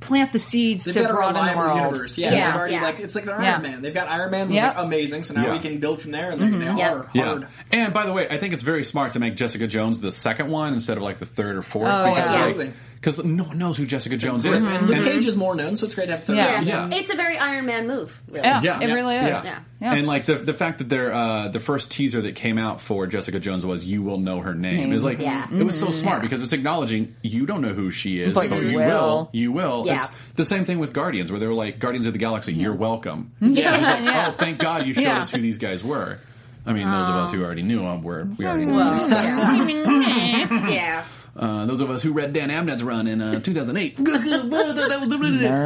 plant 0.00 0.32
the 0.32 0.38
seeds 0.38 0.84
They've 0.84 0.94
to 0.94 1.00
got 1.02 1.10
a 1.10 1.14
broaden 1.14 1.34
the 1.34 1.40
reliable 1.40 1.74
world. 1.74 1.90
universe. 1.92 2.18
Yeah, 2.18 2.32
Yeah. 2.32 2.46
they've 2.46 2.56
already 2.56 2.74
Yeah. 2.74 2.82
like 2.82 3.00
it's 3.00 3.14
like 3.14 3.24
their 3.24 3.34
Iron 3.34 3.44
Yeah. 3.44 3.58
Man. 3.70 3.82
They've 3.82 3.92
got 3.92 4.08
Iron 4.08 4.30
Man 4.30 4.46
was 4.48 4.56
Yeah. 4.56 4.68
like 4.68 4.78
amazing, 4.78 5.22
so 5.24 5.34
now 5.34 5.46
Yeah. 5.46 5.52
we 5.52 5.58
can 5.58 5.78
build 5.80 6.00
from 6.00 6.12
there, 6.12 6.30
and 6.30 6.40
mm-hmm. 6.40 6.58
they, 6.60 6.64
they 6.66 6.78
Yeah. 6.78 6.94
are 6.94 7.10
Yeah. 7.12 7.24
hard. 7.24 7.46
And 7.72 7.92
by 7.92 8.06
the 8.06 8.12
way, 8.12 8.26
I 8.28 8.38
think 8.38 8.54
it's 8.54 8.62
very 8.62 8.84
smart 8.84 9.12
to 9.12 9.18
make 9.18 9.36
Jessica 9.36 9.66
Jones 9.66 10.00
the 10.00 10.12
second 10.12 10.48
one 10.48 10.72
instead 10.72 10.96
of 10.96 11.02
like 11.02 11.18
the 11.18 11.26
third 11.26 11.56
or 11.56 11.62
fourth. 11.62 11.90
Oh, 11.92 12.14
because, 12.14 12.32
yeah. 12.32 12.40
like, 12.40 12.50
Absolutely. 12.50 12.72
Because 12.96 13.22
no 13.24 13.44
one 13.44 13.58
knows 13.58 13.76
who 13.76 13.86
Jessica 13.86 14.16
Jones 14.16 14.44
is. 14.44 14.62
And 14.62 14.86
Luke 14.88 14.96
And- 14.96 15.06
Cage 15.06 15.26
is 15.26 15.36
more 15.36 15.54
known, 15.54 15.76
so 15.76 15.86
it's 15.86 15.94
great 15.94 16.06
to 16.06 16.12
have 16.12 16.24
third. 16.24 16.36
Yeah. 16.36 16.60
Yeah. 16.60 16.88
Yeah. 16.88 16.98
It's 16.98 17.10
a 17.10 17.16
very 17.16 17.38
Iron 17.38 17.66
Man 17.66 17.86
move. 17.86 18.20
Really. 18.28 18.40
Yeah, 18.46 18.60
Yeah, 18.62 18.80
it 18.80 18.92
really 18.92 19.16
is. 19.16 19.22
yeah. 19.44 19.58
Yeah. 19.80 19.92
And 19.94 20.06
like 20.06 20.24
the 20.24 20.36
the 20.36 20.54
fact 20.54 20.78
that 20.78 20.88
they're 20.88 21.12
uh, 21.12 21.48
the 21.48 21.60
first 21.60 21.90
teaser 21.90 22.22
that 22.22 22.34
came 22.34 22.56
out 22.58 22.80
for 22.80 23.06
Jessica 23.06 23.38
Jones 23.38 23.64
was 23.66 23.84
"You 23.84 24.02
will 24.02 24.18
know 24.18 24.40
her 24.40 24.54
name." 24.54 24.90
It's 24.92 25.04
like 25.04 25.20
Yeah. 25.20 25.46
it 25.52 25.62
was 25.62 25.78
so 25.78 25.90
smart 25.90 26.22
because 26.22 26.42
it's 26.42 26.52
acknowing 26.52 27.14
you 27.22 27.44
don't 27.46 27.60
know 27.60 27.74
who 27.74 27.90
she 27.90 28.20
is, 28.22 28.34
But 28.34 28.48
but 28.48 28.62
you 28.62 28.68
you 28.70 28.76
will. 28.78 28.86
will. 28.86 29.30
You 29.32 29.52
will. 29.52 29.82
Yeah. 29.86 29.96
It's 29.96 30.08
the 30.36 30.44
same 30.46 30.64
thing 30.64 30.78
with 30.78 30.92
Guardians, 30.94 31.30
where 31.30 31.38
they 31.38 31.46
were 31.46 31.52
like 31.52 31.78
Guardians 31.78 32.06
of 32.06 32.14
the 32.14 32.18
Galaxy. 32.18 32.52
You're 32.54 32.74
welcome. 32.74 33.32
Yeah. 33.40 33.76
It's 33.76 33.84
like, 33.86 34.02
Yeah. 34.04 34.26
Oh, 34.28 34.32
thank 34.32 34.58
God 34.58 34.86
you 34.86 34.94
showed 34.94 35.02
Yeah. 35.02 35.20
us 35.20 35.30
who 35.30 35.40
these 35.42 35.58
guys 35.58 35.84
were. 35.84 36.18
I 36.64 36.72
mean, 36.72 36.90
those 36.90 37.06
of 37.08 37.14
us 37.14 37.30
who 37.30 37.44
already 37.44 37.62
knew 37.62 37.78
them 37.80 38.02
were 38.02 38.26
we 38.38 38.44
already 38.46 38.64
knew. 38.66 38.74
Well, 38.74 39.08
yeah. 39.10 40.68
yeah. 40.70 41.04
Uh, 41.38 41.66
those 41.66 41.80
of 41.80 41.90
us 41.90 42.02
who 42.02 42.12
read 42.12 42.32
Dan 42.32 42.48
Abnett's 42.50 42.82
run 42.82 43.06
in 43.06 43.20
uh, 43.20 43.40
2008. 43.40 43.96
Total 44.04 44.14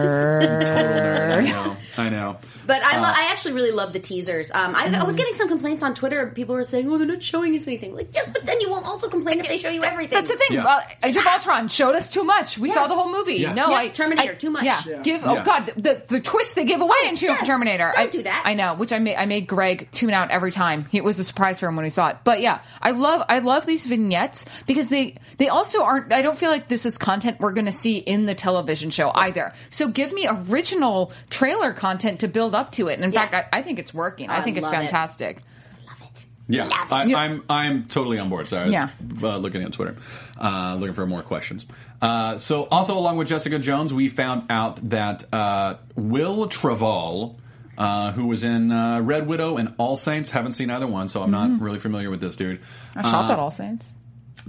nerd. 0.09 1.20
I 1.47 1.51
know. 1.51 1.77
I 1.99 2.09
know. 2.09 2.39
But 2.67 2.85
I, 2.85 2.99
lo- 3.01 3.09
Uh, 3.09 3.13
I 3.17 3.29
actually 3.33 3.55
really 3.55 3.73
love 3.73 3.93
the 3.93 3.99
teasers. 3.99 4.53
Um, 4.53 4.77
I, 4.77 4.95
I 5.01 5.03
was 5.03 5.17
getting 5.17 5.35
some 5.35 5.49
complaints 5.49 5.83
on 5.83 5.93
Twitter. 5.95 6.29
People 6.29 6.55
were 6.55 6.63
saying, 6.63 6.89
"Oh, 6.89 6.99
they're 6.99 7.07
not 7.07 7.21
showing 7.21 7.57
us 7.57 7.67
anything." 7.67 7.97
Like, 7.97 8.11
yes, 8.15 8.31
but 8.33 8.47
then 8.47 8.61
you 8.61 8.71
won't 8.71 8.87
also 8.87 9.09
complain 9.09 9.41
if 9.41 9.49
they 9.49 9.59
show 9.59 9.71
you 9.71 9.83
everything. 9.83 10.15
That's 10.17 10.31
the 10.31 10.37
thing. 10.37 10.49
Yeah. 10.53 10.67
Uh, 10.67 10.81
Age 11.03 11.17
of 11.17 11.27
Ultron 11.27 11.67
showed 11.67 11.97
us 11.97 12.13
too 12.13 12.23
much. 12.23 12.59
We 12.59 12.69
saw 12.69 12.87
the 12.87 12.95
whole 12.95 13.11
movie. 13.11 13.35
Yeah. 13.37 13.55
No, 13.55 13.71
Yeah, 13.71 13.77
I 13.77 13.89
Terminator, 13.89 14.33
I- 14.33 14.35
too 14.37 14.51
much. 14.51 14.63
Yeah, 14.65 14.81
Yeah. 14.87 15.03
give. 15.03 15.23
Oh 15.25 15.35
Yeah. 15.35 15.45
God, 15.45 15.73
the 15.79 16.03
the 16.07 16.21
twist 16.21 16.55
they 16.55 16.65
give 16.65 16.81
away 16.81 16.95
in 17.07 17.17
yes. 17.17 17.45
Terminator. 17.45 17.91
Don't 17.93 18.07
I, 18.07 18.09
do 18.09 18.23
that. 18.23 18.43
I 18.47 18.55
know, 18.55 18.75
which 18.75 18.93
I 18.93 19.01
made. 19.01 19.17
I 19.17 19.27
made 19.27 19.49
Greg 19.49 19.89
tune 19.91 20.13
out 20.13 20.31
every 20.31 20.53
time. 20.53 20.87
It 20.93 21.03
was 21.03 21.19
a 21.19 21.25
surprise 21.25 21.59
for 21.59 21.67
him 21.67 21.75
when 21.75 21.87
he 21.87 21.91
saw 21.91 22.11
it. 22.11 22.19
But 22.23 22.41
yeah, 22.41 22.61
I 22.81 22.93
love 22.93 23.23
I 23.29 23.41
love 23.41 23.67
these 23.67 23.85
vignettes 23.87 24.45
because 24.69 24.91
they 24.91 25.17
they 25.39 25.49
also 25.49 25.83
aren't. 25.83 26.13
I 26.13 26.23
don't 26.23 26.39
feel 26.39 26.51
like 26.51 26.69
this 26.69 26.87
is 26.87 26.99
content 26.99 27.41
we're 27.41 27.53
going 27.53 27.67
to 27.67 27.73
see 27.73 27.97
in 27.97 28.27
the 28.27 28.35
television 28.37 28.91
show 28.91 29.11
either. 29.13 29.55
So 29.71 29.89
give 29.89 30.13
me 30.13 30.29
original 30.29 31.11
trailer 31.31 31.73
content 31.73 32.21
to 32.21 32.29
build 32.29 32.55
up 32.55 32.73
to 32.73 32.89
it. 32.89 32.95
And 32.95 33.05
in 33.05 33.13
Yeah. 33.13 33.27
fact, 33.29 33.49
I, 33.55 33.59
I 33.61 33.63
think 33.63 33.79
it's 33.79 33.95
working. 33.95 34.29
I 34.29 34.39
I 34.39 34.43
think 34.43 34.57
it's 34.57 34.65
love 34.65 34.75
it. 34.75 34.77
fantastic. 34.77 35.43
love 35.87 35.97
it. 36.03 36.25
Yeah, 36.49 36.69
I, 36.91 37.15
I'm 37.15 37.45
I'm 37.49 37.85
totally 37.87 38.19
on 38.19 38.29
board. 38.29 38.49
Sorry, 38.49 38.63
I 38.63 38.65
was 38.67 38.73
Yeah. 38.75 38.89
uh, 39.23 39.37
looking 39.37 39.63
at 39.63 39.73
Twitter, 39.73 39.97
uh, 40.41 40.77
looking 40.79 40.95
for 40.95 41.07
more 41.07 41.23
questions. 41.23 41.65
Uh, 42.03 42.37
so, 42.39 42.65
also 42.65 42.99
along 42.99 43.17
with 43.19 43.29
Jessica 43.29 43.59
Jones, 43.59 43.95
we 43.95 44.09
found 44.09 44.51
out 44.51 44.89
that 44.91 45.33
uh, 45.33 45.77
Wil 45.97 46.49
Traval, 46.49 47.37
uh, 47.79 48.13
who 48.13 48.27
was 48.27 48.43
in 48.43 48.73
uh, 48.73 49.01
Red 49.01 49.27
Widow 49.29 49.59
and 49.59 49.75
All 49.79 49.95
Saints, 49.97 50.31
haven't 50.31 50.53
seen 50.53 50.71
either 50.71 50.87
one, 50.87 51.09
so 51.09 51.23
I'm 51.23 51.31
not 51.31 51.61
really 51.61 51.79
familiar 51.79 52.11
with 52.11 52.21
this 52.21 52.35
dude. 52.37 52.61
I 52.97 53.03
shop 53.03 53.31
at 53.31 53.39
All 53.39 53.51
Saints. 53.51 53.95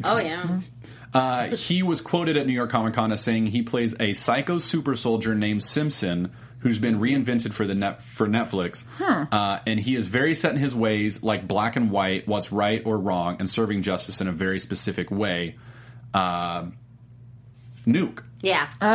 Oh 0.06 0.18
yeah. 0.18 0.62
Uh, 1.14 1.48
he 1.48 1.84
was 1.84 2.00
quoted 2.00 2.38
at 2.38 2.48
New 2.48 2.54
York 2.54 2.70
Comic 2.70 2.94
Con 2.94 3.12
as 3.12 3.22
saying 3.22 3.48
he 3.48 3.62
plays 3.62 3.94
a 4.00 4.14
psycho 4.14 4.58
super 4.60 4.96
soldier 4.96 5.36
named 5.36 5.62
Simpson 5.62 6.32
who's 6.62 6.80
been 6.80 7.00
reinvented 7.00 7.54
for 7.54 7.66
the 7.66 7.76
net 7.76 8.02
for 8.02 8.28
Netflix, 8.28 8.84
uh, 9.32 9.60
and 9.66 9.80
he 9.80 9.96
is 9.96 10.08
very 10.08 10.36
set 10.36 10.52
in 10.54 10.58
his 10.58 10.74
ways, 10.74 11.22
like 11.24 11.48
black 11.48 11.76
and 11.76 11.92
white, 11.92 12.28
what's 12.28 12.52
right 12.52 12.82
or 12.86 12.98
wrong, 12.98 13.38
and 13.40 13.50
serving 13.50 13.82
justice 13.82 14.22
in 14.22 14.28
a 14.28 14.32
very 14.32 14.60
specific 14.60 15.12
way. 15.12 15.56
Uh, 16.14 16.66
Nuke. 17.88 18.24
Yeah. 18.44 18.68
Oh, 18.82 18.86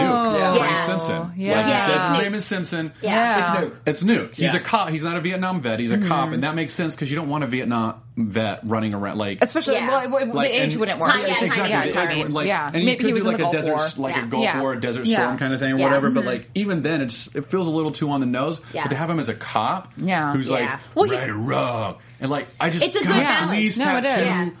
Nuke. 0.00 0.38
Yeah. 0.38 0.54
Frank 0.54 0.70
Yeah. 0.70 0.86
Simpson. 0.86 1.14
Yeah. 1.36 1.56
Like 1.56 1.66
he 1.66 1.72
Yeah, 1.72 1.86
says, 1.86 1.96
it's 1.96 2.04
his 2.14 2.18
name 2.22 2.34
is 2.34 2.44
Simpson. 2.44 2.92
Yeah. 3.02 3.60
It's 3.60 3.60
new. 3.60 3.76
It's 3.86 4.02
Nuke. 4.04 4.34
He's 4.34 4.52
Yeah. 4.54 4.60
a 4.60 4.62
cop. 4.62 4.90
He's 4.90 5.02
not 5.02 5.16
a 5.16 5.20
Vietnam 5.20 5.60
vet. 5.62 5.80
He's 5.80 5.90
a 5.90 5.98
cop, 5.98 6.30
and 6.32 6.44
that 6.44 6.54
makes 6.54 6.74
sense 6.74 6.94
because 6.94 7.10
you 7.10 7.16
don't 7.16 7.28
want 7.28 7.42
a 7.42 7.48
Vietnam 7.48 7.94
vet 8.16 8.60
running 8.62 8.94
around 8.94 9.18
like 9.18 9.38
especially 9.42 9.74
Yeah. 9.74 9.88
well, 9.88 10.08
well, 10.10 10.26
Like, 10.32 10.52
the 10.52 10.62
age 10.62 10.76
wouldn't 10.76 11.00
work. 11.00 11.10
Time- 11.10 11.22
yeah, 11.22 11.32
exactly. 11.32 11.48
timing, 11.58 11.70
yeah, 11.72 11.84
the 12.06 12.12
age 12.12 12.22
would, 12.22 12.32
like, 12.32 12.46
yeah. 12.46 12.66
and 12.68 12.76
he 12.76 12.84
maybe 12.84 12.98
could 12.98 13.06
he 13.08 13.12
was 13.12 13.24
do 13.24 13.30
like 13.30 13.38
a 13.38 13.42
Gulf 13.42 13.52
desert, 13.52 13.70
War. 13.98 14.08
like 14.08 14.14
Yeah. 14.16 14.22
a 14.22 14.26
Gulf 14.26 14.44
Yeah. 14.44 14.60
War, 14.60 14.76
Desert 14.76 15.06
Yeah. 15.06 15.16
Storm 15.18 15.38
kind 15.38 15.52
of 15.52 15.58
thing, 15.58 15.72
or 15.72 15.78
Yeah. 15.78 15.84
whatever. 15.86 16.06
Mm-hmm. 16.06 16.14
But 16.14 16.24
like 16.26 16.50
even 16.54 16.82
then, 16.82 17.00
it's 17.00 17.28
it 17.34 17.46
feels 17.46 17.66
a 17.66 17.72
little 17.72 17.90
too 17.90 18.10
on 18.10 18.20
the 18.20 18.26
nose. 18.26 18.60
Yeah. 18.72 18.84
But 18.84 18.90
to 18.90 18.96
have 18.96 19.10
him 19.10 19.18
as 19.18 19.28
a 19.28 19.34
cop, 19.34 19.92
Yeah. 19.96 20.32
who's 20.32 20.48
Yeah. 20.48 20.54
like 20.54 20.70
Well, 20.94 21.10
he- 21.10 21.16
right 21.16 21.28
or 21.28 21.34
wrong, 21.38 21.96
and 22.20 22.30
like 22.30 22.46
I 22.60 22.70
just 22.70 22.84
It's 22.84 22.94
a 22.94 23.00
good 23.00 23.08
God, 23.08 23.20
balance. 23.20 23.76
No, 23.76 23.96
it 23.96 24.02
tattoo 24.02 24.50
is. 24.50 24.54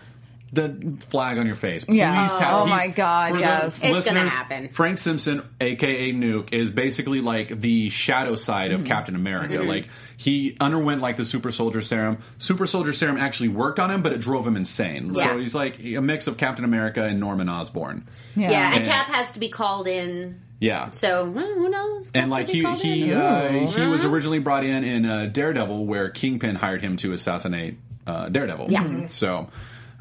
Yeah. 0.56 0.66
the 0.68 0.96
flag 1.08 1.38
on 1.38 1.46
your 1.46 1.54
face. 1.56 1.84
Yeah. 1.88 2.26
Please 2.26 2.34
Oh, 2.34 2.38
tat- 2.38 2.52
oh 2.52 2.64
he's- 2.66 2.78
my 2.78 2.86
God, 2.88 3.28
for 3.30 3.34
the 3.36 3.40
yes. 3.40 3.74
It's 3.74 3.80
gonna 3.82 3.94
listeners, 3.94 4.32
happen. 4.32 4.68
Frank 4.70 4.98
Simpson, 4.98 5.42
aka 5.60 6.12
Nuke, 6.12 6.52
is 6.52 6.70
basically 6.70 7.20
like 7.20 7.60
the 7.60 7.88
shadow 7.90 8.34
side 8.34 8.70
Mm-hmm. 8.70 8.82
of 8.82 8.86
Captain 8.86 9.14
America. 9.16 9.54
Mm-hmm. 9.54 9.68
Like 9.68 9.86
he 10.16 10.56
underwent 10.60 11.00
like 11.02 11.16
the 11.16 11.24
Super 11.24 11.50
Soldier 11.50 11.80
Serum. 11.82 12.18
Super 12.38 12.66
Soldier 12.66 12.92
Serum 12.92 13.16
actually 13.16 13.48
worked 13.48 13.78
on 13.80 13.90
him, 13.90 14.02
but 14.02 14.12
it 14.12 14.20
drove 14.20 14.46
him 14.46 14.56
insane. 14.56 15.12
Yeah. 15.14 15.24
So 15.26 15.38
he's 15.38 15.54
like 15.54 15.78
a 15.84 16.00
mix 16.00 16.26
of 16.26 16.36
Captain 16.36 16.64
America 16.64 17.02
and 17.04 17.18
Norman 17.20 17.48
Osborn. 17.48 18.06
Yeah. 18.36 18.50
Yeah, 18.50 18.66
and 18.68 18.76
And- 18.76 18.86
Cap 18.86 19.06
has 19.06 19.32
to 19.32 19.38
be 19.38 19.48
called 19.48 19.88
in. 19.88 20.40
Yeah. 20.60 20.92
So 20.92 21.28
well, 21.30 21.52
who 21.54 21.68
knows? 21.68 22.06
Cap 22.10 22.22
and 22.22 22.30
like 22.30 22.46
will 22.46 22.52
be 22.54 22.58
he 22.60 22.64
called 22.64 22.78
he 22.78 23.12
uh, 23.12 23.48
he 23.66 23.86
was 23.86 24.04
originally 24.04 24.38
brought 24.38 24.64
in 24.64 24.82
in 24.84 25.04
uh, 25.04 25.26
Daredevil, 25.26 25.84
where 25.84 26.08
Kingpin 26.08 26.54
hired 26.54 26.80
him 26.80 26.96
to 26.98 27.12
assassinate 27.12 27.76
uh, 28.06 28.28
Daredevil. 28.30 28.68
Yeah. 28.70 29.06
So. 29.08 29.48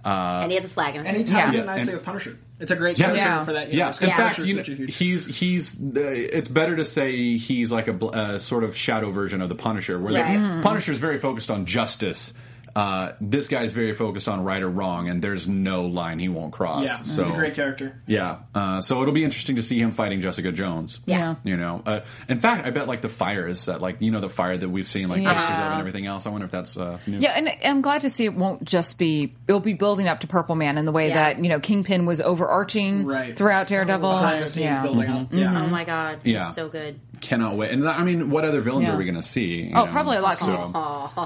Uh, 0.05 0.39
and 0.43 0.51
he 0.51 0.57
has 0.57 0.65
a 0.65 0.69
flag 0.69 0.95
in 0.95 1.05
his 1.05 1.15
And 1.15 1.27
he 1.27 1.33
hand. 1.33 1.45
ties 1.47 1.55
Yeah. 1.55 1.61
it 1.61 1.65
nicely 1.65 1.81
And- 1.83 1.91
with 1.93 2.03
Punisher. 2.03 2.37
It's 2.59 2.71
a 2.71 2.75
great 2.75 2.97
Yeah. 2.97 3.05
character 3.07 3.23
Yeah. 3.25 3.45
for 3.45 3.53
that. 3.53 3.67
Yeah, 3.73 3.75
universe. 3.87 4.01
in 4.01 4.07
Yeah. 4.09 4.17
fact, 4.17 4.37
you 4.39 4.53
know, 4.55 4.59
such 4.61 4.69
a 4.69 4.75
huge- 4.75 4.95
he's 4.95 5.25
he's. 5.39 5.73
Uh, 5.75 5.99
it's 5.99 6.47
better 6.47 6.75
to 6.75 6.85
say 6.85 7.37
he's 7.37 7.71
like 7.71 7.87
a, 7.87 7.93
bl- 7.93 8.09
a 8.09 8.39
sort 8.39 8.63
of 8.63 8.75
shadow 8.75 9.11
version 9.11 9.41
of 9.41 9.49
the 9.49 9.55
Punisher, 9.55 9.99
where 9.99 10.13
Right. 10.13 10.33
the 10.33 10.39
Mhm. 10.39 10.61
Punisher's 10.61 10.97
very 10.97 11.17
focused 11.17 11.49
on 11.51 11.65
justice. 11.65 12.33
Uh, 12.75 13.11
this 13.21 13.47
guy's 13.47 13.71
very 13.71 13.93
focused 13.93 14.27
on 14.27 14.43
right 14.43 14.63
or 14.63 14.69
wrong, 14.69 15.07
and 15.07 15.21
there's 15.21 15.47
no 15.47 15.83
line 15.85 16.17
he 16.19 16.27
won't 16.27 16.51
cross. 16.51 16.87
yeah, 16.87 16.95
so 17.03 17.23
he's 17.23 17.31
a 17.33 17.35
great 17.35 17.53
character. 17.53 18.01
yeah, 18.07 18.37
uh, 18.55 18.81
so 18.81 19.01
it'll 19.01 19.13
be 19.13 19.23
interesting 19.23 19.57
to 19.57 19.61
see 19.61 19.79
him 19.79 19.91
fighting 19.91 20.21
Jessica 20.21 20.51
Jones. 20.51 20.99
Yeah. 21.05 21.35
you 21.43 21.55
know. 21.55 21.83
Uh, 21.85 21.99
in 22.27 22.39
fact, 22.39 22.65
I 22.65 22.71
bet 22.71 22.87
like 22.87 23.01
the 23.01 23.09
fire 23.09 23.47
is 23.47 23.65
that 23.65 23.79
like 23.81 23.97
you 24.01 24.09
know 24.11 24.19
the 24.19 24.29
fire 24.29 24.57
that 24.57 24.67
we've 24.69 24.87
seen 24.87 25.07
like 25.07 25.21
Yeah. 25.21 25.33
pictures 25.39 25.59
of 25.59 25.71
and 25.71 25.79
everything 25.79 26.07
else. 26.07 26.25
I 26.25 26.29
wonder 26.29 26.45
if 26.45 26.51
that's 26.51 26.75
uh, 26.75 26.97
new. 27.05 27.19
Yeah, 27.19 27.33
and 27.35 27.49
I'm 27.63 27.81
glad 27.81 28.01
to 28.01 28.09
see 28.09 28.25
it 28.25 28.33
won't 28.35 28.63
just 28.65 28.97
be. 28.97 29.33
It'll 29.47 29.59
be 29.61 29.73
building 29.73 30.07
up 30.07 30.21
to 30.21 30.27
Purple 30.27 30.55
Man 30.55 30.77
in 30.79 30.85
the 30.85 30.91
way 30.91 31.09
Yeah. 31.09 31.13
that 31.33 31.43
you 31.43 31.49
know 31.49 31.59
Kingpin 31.59 32.05
was 32.07 32.21
overarching 32.21 33.05
Right. 33.05 33.37
throughout 33.37 33.67
So 33.67 33.75
Daredevil. 33.75 34.09
behind 34.09 34.43
the 34.43 34.47
scenes 34.49 34.63
yeah. 34.65 34.81
building 34.81 35.09
up. 35.09 35.27
Yeah. 35.31 35.63
Oh 35.63 35.67
my 35.67 35.83
god, 35.83 36.19
Mm-hmm. 36.19 36.29
Yeah. 36.29 36.45
he's 36.45 36.55
so 36.55 36.69
good. 36.69 36.99
Cannot 37.23 37.55
wait. 37.55 37.71
And 37.71 37.87
I 37.87 38.03
mean, 38.03 38.29
what 38.29 38.43
other 38.43 38.59
villains 38.59 38.85
Yeah. 38.87 38.95
are 38.95 38.97
we 38.97 39.05
going 39.05 39.15
to 39.15 39.23
see? 39.23 39.61
you 39.63 39.71
Oh, 39.73 39.85
know? 39.85 39.91
probably 39.93 40.17
a 40.17 40.21
lot. 40.21 40.35
So- 40.35 40.69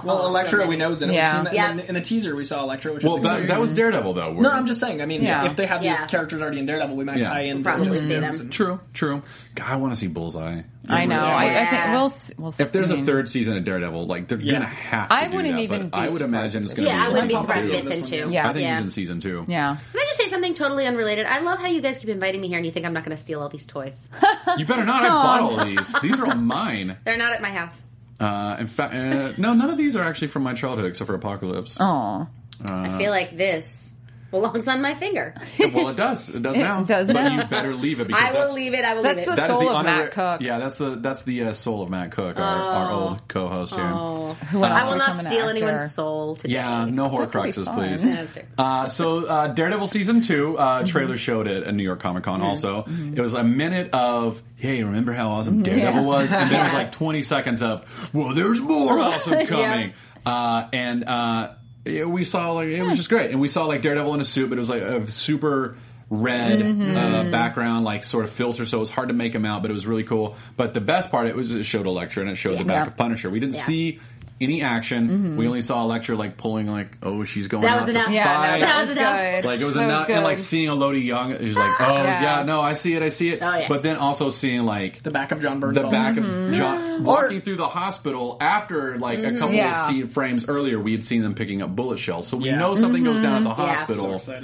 Well, 0.06 0.28
Elektra, 0.28 0.62
so 0.62 0.68
we 0.68 0.78
know 0.78 0.92
is 0.92 1.02
in 1.02 1.10
it. 1.10 1.14
Yeah. 1.14 1.24
We've 1.24 1.36
seen 1.38 1.44
that 1.46 1.54
Yeah. 1.56 1.72
in, 1.72 1.78
the, 1.78 1.88
in 1.90 1.94
the 1.96 2.02
teaser, 2.02 2.36
we 2.36 2.44
saw 2.44 2.62
Elektra, 2.62 2.94
which 2.94 3.04
Well, 3.04 3.16
was 3.16 3.24
that, 3.24 3.30
exciting. 3.30 3.48
that 3.48 3.60
was 3.60 3.72
Daredevil 3.74 4.14
though. 4.14 4.34
No, 4.34 4.52
I'm 4.52 4.68
just 4.68 4.80
saying. 4.80 5.02
I 5.02 5.08
mean, 5.08 5.24
Yeah. 5.24 5.46
if 5.46 5.56
they 5.56 5.66
have 5.66 5.82
these 5.82 6.00
characters 6.04 6.40
already 6.40 6.60
in 6.60 6.68
Daredevil, 6.68 6.96
we 6.96 7.04
might 7.04 7.18
Yeah. 7.18 7.30
tie 7.30 7.42
in. 7.42 7.56
We'll 7.58 7.64
probably 7.64 7.96
see 8.00 8.06
them. 8.14 8.24
And- 8.26 8.52
True, 8.52 8.80
true. 8.94 9.24
God, 9.56 9.66
I 9.68 9.76
want 9.78 9.92
to 9.94 9.98
see 10.00 10.06
Bullseye. 10.06 10.62
I 10.90 11.06
know. 11.06 11.16
I, 11.24 11.62
I 11.62 11.66
think 11.68 11.86
we'll. 11.92 12.06
s- 12.06 12.32
We'll. 12.38 12.48
s- 12.50 12.60
If 12.60 12.72
there's 12.72 12.90
I 12.90 12.94
a 12.94 12.98
mean, 12.98 13.06
thwould 13.06 13.30
season 13.30 13.58
of 13.58 13.64
Daredevil, 13.64 14.06
like 14.08 14.28
they're 14.28 14.40
Yeah. 14.40 14.54
gonna 14.54 14.66
have. 14.66 15.08
to 15.10 15.14
I 15.14 15.28
do 15.28 15.36
wouldn't 15.36 15.56
that, 15.56 15.62
even 15.62 15.90
but 15.90 15.92
be 15.92 15.98
I 15.98 16.02
would 16.10 16.20
surprised 16.20 16.24
imagine 16.24 16.64
it's 16.64 16.74
it 16.74 16.76
gonna 16.78 16.88
Yeah, 16.90 16.96
be. 16.96 17.02
I 17.06 17.08
wouldn't 17.10 17.28
be 17.28 17.34
season 17.34 17.42
surprised 17.48 17.68
two. 17.68 17.74
if 17.74 17.82
it's 17.82 17.92
in 17.92 18.04
two. 18.28 18.32
Yeah. 18.34 18.50
I 18.50 18.54
think 18.54 18.64
yeah. 18.64 18.74
he's 18.76 18.84
in 18.84 18.90
season 18.90 19.20
two. 19.20 19.46
Yeah. 19.48 19.76
Can 19.92 20.02
I 20.02 20.06
just 20.06 20.18
say 20.20 20.28
something 20.28 20.54
totally 20.54 20.86
unrelated? 20.88 21.26
I 21.26 21.40
love 21.40 21.60
how 21.60 21.68
you 21.68 21.82
guys 21.82 21.98
keep 22.00 22.10
inviting 22.10 22.42
me 22.42 22.48
here, 22.48 22.58
and 22.58 22.66
you 22.66 22.72
think 22.72 22.86
I'm 22.86 22.94
not 22.94 23.04
going 23.04 23.16
to 23.16 23.22
steal 23.22 23.42
all 23.42 23.50
these 23.50 23.66
toys. 23.66 24.10
You 24.58 24.66
better 24.66 24.86
not. 24.86 25.04
I 25.04 25.08
bought 25.10 25.42
all 25.42 25.66
these. 25.66 25.94
These 26.02 26.20
are 26.20 26.26
all 26.28 26.36
mine. 26.36 26.98
They're 27.04 27.18
not 27.18 27.34
at 27.34 27.42
my 27.42 27.50
house. 27.52 27.80
Uh, 28.20 28.56
in 28.60 28.68
fact, 28.68 28.94
uh, 28.96 29.34
no, 29.38 29.54
none 29.54 29.70
of 29.70 29.78
these 29.78 29.96
are 29.96 30.04
actually 30.04 30.30
from 30.30 30.42
my 30.44 30.54
childhood 30.54 30.86
except 30.86 31.06
for 31.08 31.14
Apocalypse. 31.16 31.76
Oh. 31.80 32.28
I 32.66 32.98
feel 32.98 33.12
like 33.12 33.38
this 33.38 33.94
belongs 34.32 34.68
on 34.68 34.82
my 34.82 34.94
finger. 34.94 35.34
Well, 35.74 35.90
it 35.90 35.96
does. 35.96 36.30
It 36.30 36.42
does 36.42 36.56
now. 36.58 36.84
does 36.84 37.08
but 37.08 37.14
now. 37.14 37.36
you 37.42 37.44
better 37.48 37.74
leave 37.74 38.00
it 38.00 38.08
because 38.08 38.24
I 38.24 38.32
will 38.34 38.54
leave 38.54 38.74
it. 38.74 38.84
I 38.86 38.94
will 38.94 39.04
That's 39.04 39.26
leave 39.28 39.36
the 39.38 39.44
it. 39.44 39.48
that 39.48 39.48
is 39.48 39.48
the 39.48 39.54
soul 39.54 39.70
the 39.70 39.76
of 39.78 39.86
Matt 39.86 40.12
Cook. 40.12 40.42
Yeah, 40.42 40.60
that's 40.60 40.76
the 40.78 40.90
that's 40.96 41.24
the 41.24 41.44
uh, 41.44 41.54
soul 41.54 41.84
of 41.84 41.90
Matt 41.90 42.12
Cook, 42.12 42.40
our, 42.40 42.44
our 42.44 42.92
old 42.92 43.28
co-host 43.28 43.74
here. 43.76 43.88
Who 43.88 44.60
went 44.60 44.74
I 44.74 44.90
will 44.90 44.98
not 44.98 45.20
steal 45.26 45.48
actor. 45.48 45.50
anyone's 45.50 45.94
soul 45.94 46.36
today. 46.36 46.54
Yeah, 46.56 46.86
no 46.86 47.10
That 47.10 47.32
could 47.32 47.42
Horcruxes, 47.42 47.74
please. 47.74 48.06
Yeah, 48.06 48.16
that's 48.16 48.34
true. 48.34 48.44
Uh, 48.58 48.88
so 48.90 49.26
uh, 49.28 49.48
Daredevil 49.48 49.88
season 49.88 50.22
two 50.22 50.58
uh, 50.58 50.86
trailer 50.86 51.18
showed 51.18 51.48
it 51.48 51.64
at 51.64 51.74
New 51.74 51.84
York 51.84 52.00
Comic 52.00 52.24
Con. 52.24 52.42
Also, 52.42 52.86
it 52.88 53.20
was 53.20 53.34
a 53.34 53.44
minute 53.44 53.92
of 53.94 54.42
hey, 54.56 54.84
remember 54.84 55.14
how 55.14 55.30
awesome 55.30 55.64
Daredevil 55.64 56.02
Yeah. 56.02 56.08
was, 56.08 56.32
and 56.32 56.52
then 56.52 56.60
it 56.60 56.64
was 56.64 56.74
like 56.74 56.92
twenty 56.94 57.22
seconds 57.24 57.62
of 57.62 58.14
well, 58.14 58.34
there's 58.34 58.60
more 58.62 59.00
awesome 59.00 59.46
coming, 59.48 59.94
uh, 60.26 60.68
and 60.74 61.04
uh, 61.06 61.50
yeah, 61.50 61.57
we 62.06 62.26
saw 62.26 62.52
like 62.52 62.68
it 62.70 62.84
was 62.84 62.98
just 62.98 63.10
great, 63.10 63.32
and 63.32 63.40
we 63.40 63.48
saw 63.48 63.66
like 63.66 63.82
Daredevil 63.82 64.14
in 64.14 64.22
a 64.22 64.26
suit, 64.26 64.50
but 64.50 64.58
it 64.58 64.60
was 64.60 64.70
like 64.70 64.82
a 64.82 65.10
super 65.10 65.78
red 66.10 66.62
uh, 66.62 67.30
background, 67.32 67.84
like 67.84 68.04
sort 68.06 68.24
of 68.24 68.32
filter, 68.32 68.66
so 68.66 68.78
it 68.78 68.80
was 68.80 68.90
hard 68.90 69.10
to 69.10 69.14
make 69.14 69.34
him 69.36 69.46
out, 69.46 69.62
but 69.62 69.70
it 69.72 69.74
was 69.74 69.86
really 69.86 70.04
cool. 70.06 70.36
But 70.56 70.74
the 70.74 70.82
best 70.82 71.12
part 71.12 71.28
it 71.28 71.36
was 71.36 71.54
it 71.54 71.64
showed 71.64 71.86
Elektra 71.86 72.22
and 72.22 72.32
it 72.32 72.36
showed 72.36 72.58
the 72.60 72.64
back 72.64 72.86
Yeah. 72.86 72.92
of 72.92 72.98
Punisher. 72.98 73.30
We 73.30 73.40
didn't 73.42 73.56
Yeah. 73.56 73.62
see. 73.64 74.00
Any 74.40 74.62
action? 74.62 75.36
We 75.36 75.48
only 75.48 75.64
saw 75.64 75.82
Elektra 75.84 76.16
like 76.16 76.38
pulling 76.38 76.68
like, 76.68 76.98
oh, 77.02 77.24
she's 77.24 77.48
going 77.48 77.64
That 77.64 77.80
out 77.80 77.86
was 77.88 77.96
to 77.96 78.00
enough. 78.00 78.12
Yeah, 78.12 78.24
fight. 78.24 78.60
no, 78.60 78.60
That 78.60 78.66
that 78.68 78.80
was 78.80 78.88
was 78.90 78.98
enough. 78.98 79.46
Like 79.46 79.60
it 79.60 79.66
was 79.66 79.76
That 79.76 79.84
enough, 79.86 80.10
and 80.12 80.24
like 80.24 80.38
seeing 80.40 80.68
Élodie 80.70 81.04
Yung, 81.06 81.40
he's 81.40 81.56
like, 81.56 81.72
oh 81.82 82.04
Yeah. 82.04 82.22
yeah. 82.40 82.44
no, 82.44 82.62
I 82.62 82.74
see 82.74 82.94
it, 82.94 83.02
I 83.02 83.10
see 83.10 83.32
it. 83.32 83.40
Oh, 83.42 83.58
yeah. 83.58 83.68
But 83.68 83.82
then 83.82 83.96
also 83.98 84.30
seeing 84.30 84.64
like 84.66 85.02
The 85.02 85.10
back 85.10 85.32
of 85.32 85.42
Jon 85.42 85.60
Bernthal. 85.60 85.74
the 85.74 85.88
back 85.88 86.16
Mm-hmm. 86.18 86.50
of 86.50 86.54
John 86.54 87.04
walking 87.04 87.42
through 87.42 87.56
the 87.56 87.68
hospital 87.68 88.38
after 88.40 89.00
like 89.00 89.20
a 89.20 89.32
couple 89.40 89.56
Yeah. 89.56 89.72
of 89.86 89.90
scene 89.90 90.08
frames 90.08 90.48
earlier, 90.48 90.80
we 90.80 90.92
had 90.92 91.04
seen 91.04 91.24
them 91.24 91.34
picking 91.34 91.64
up 91.64 91.76
bullet 91.76 91.98
shells, 91.98 92.28
so 92.28 92.38
we 92.38 92.50
Yeah. 92.50 92.60
know 92.60 92.76
something 92.76 93.04
goes 93.04 93.20
down 93.22 93.38
at 93.38 93.44
the 93.44 93.50
Yeah. 93.64 93.76
hospital. 93.76 94.20
So. 94.20 94.40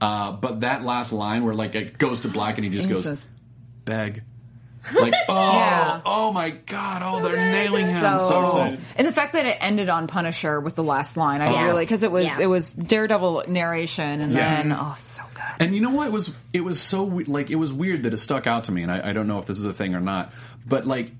Uh, 0.00 0.32
but 0.32 0.60
that 0.60 0.84
last 0.84 1.10
line 1.12 1.42
where 1.44 1.54
like 1.54 1.74
it 1.74 1.96
goes 1.96 2.20
to 2.20 2.28
black 2.28 2.58
and 2.58 2.64
he 2.64 2.70
just 2.70 2.88
goes, 2.90 3.26
beg. 3.86 4.22
Like, 4.94 5.14
oh, 5.28 5.52
Yeah. 5.54 6.00
oh 6.04 6.32
my 6.32 6.50
god, 6.50 7.02
oh, 7.04 7.20
they're 7.20 7.36
nailing 7.36 7.86
him. 7.86 8.00
So, 8.00 8.28
So, 8.28 8.44
excited. 8.44 8.80
and 8.96 9.06
the 9.06 9.12
fact 9.12 9.32
that 9.34 9.46
it 9.46 9.56
ended 9.60 9.88
on 9.88 10.06
Punisher 10.06 10.60
with 10.60 10.74
the 10.76 10.82
last 10.84 11.16
line, 11.16 11.40
I 11.40 11.52
Yeah. 11.52 11.66
really 11.66 11.84
because 11.84 12.02
it 12.02 12.10
was 12.12 12.24
Yeah. 12.26 12.40
it 12.40 12.46
was 12.46 12.72
Daredevil 12.72 13.44
narration, 13.48 14.20
and 14.20 14.32
Yeah. 14.32 14.62
then 14.62 14.72
oh, 14.72 14.94
so 14.98 15.22
good. 15.34 15.42
And 15.66 15.74
you 15.74 15.80
know 15.80 15.90
what? 15.90 16.06
It 16.08 16.12
was 16.12 16.30
it 16.52 16.64
was 16.64 16.80
so 16.80 17.02
we- 17.02 17.24
like 17.24 17.50
it 17.50 17.56
was 17.56 17.72
weird 17.72 18.04
that 18.04 18.12
it 18.12 18.18
stuck 18.18 18.46
out 18.46 18.64
to 18.64 18.72
me, 18.72 18.82
and 18.82 18.92
I, 18.92 19.10
I 19.10 19.12
don't 19.12 19.26
know 19.26 19.38
if 19.38 19.46
this 19.46 19.58
is 19.58 19.64
a 19.64 19.72
thing 19.72 19.94
or 19.94 20.00
not. 20.00 20.32
But 20.66 20.86
like 20.86 21.12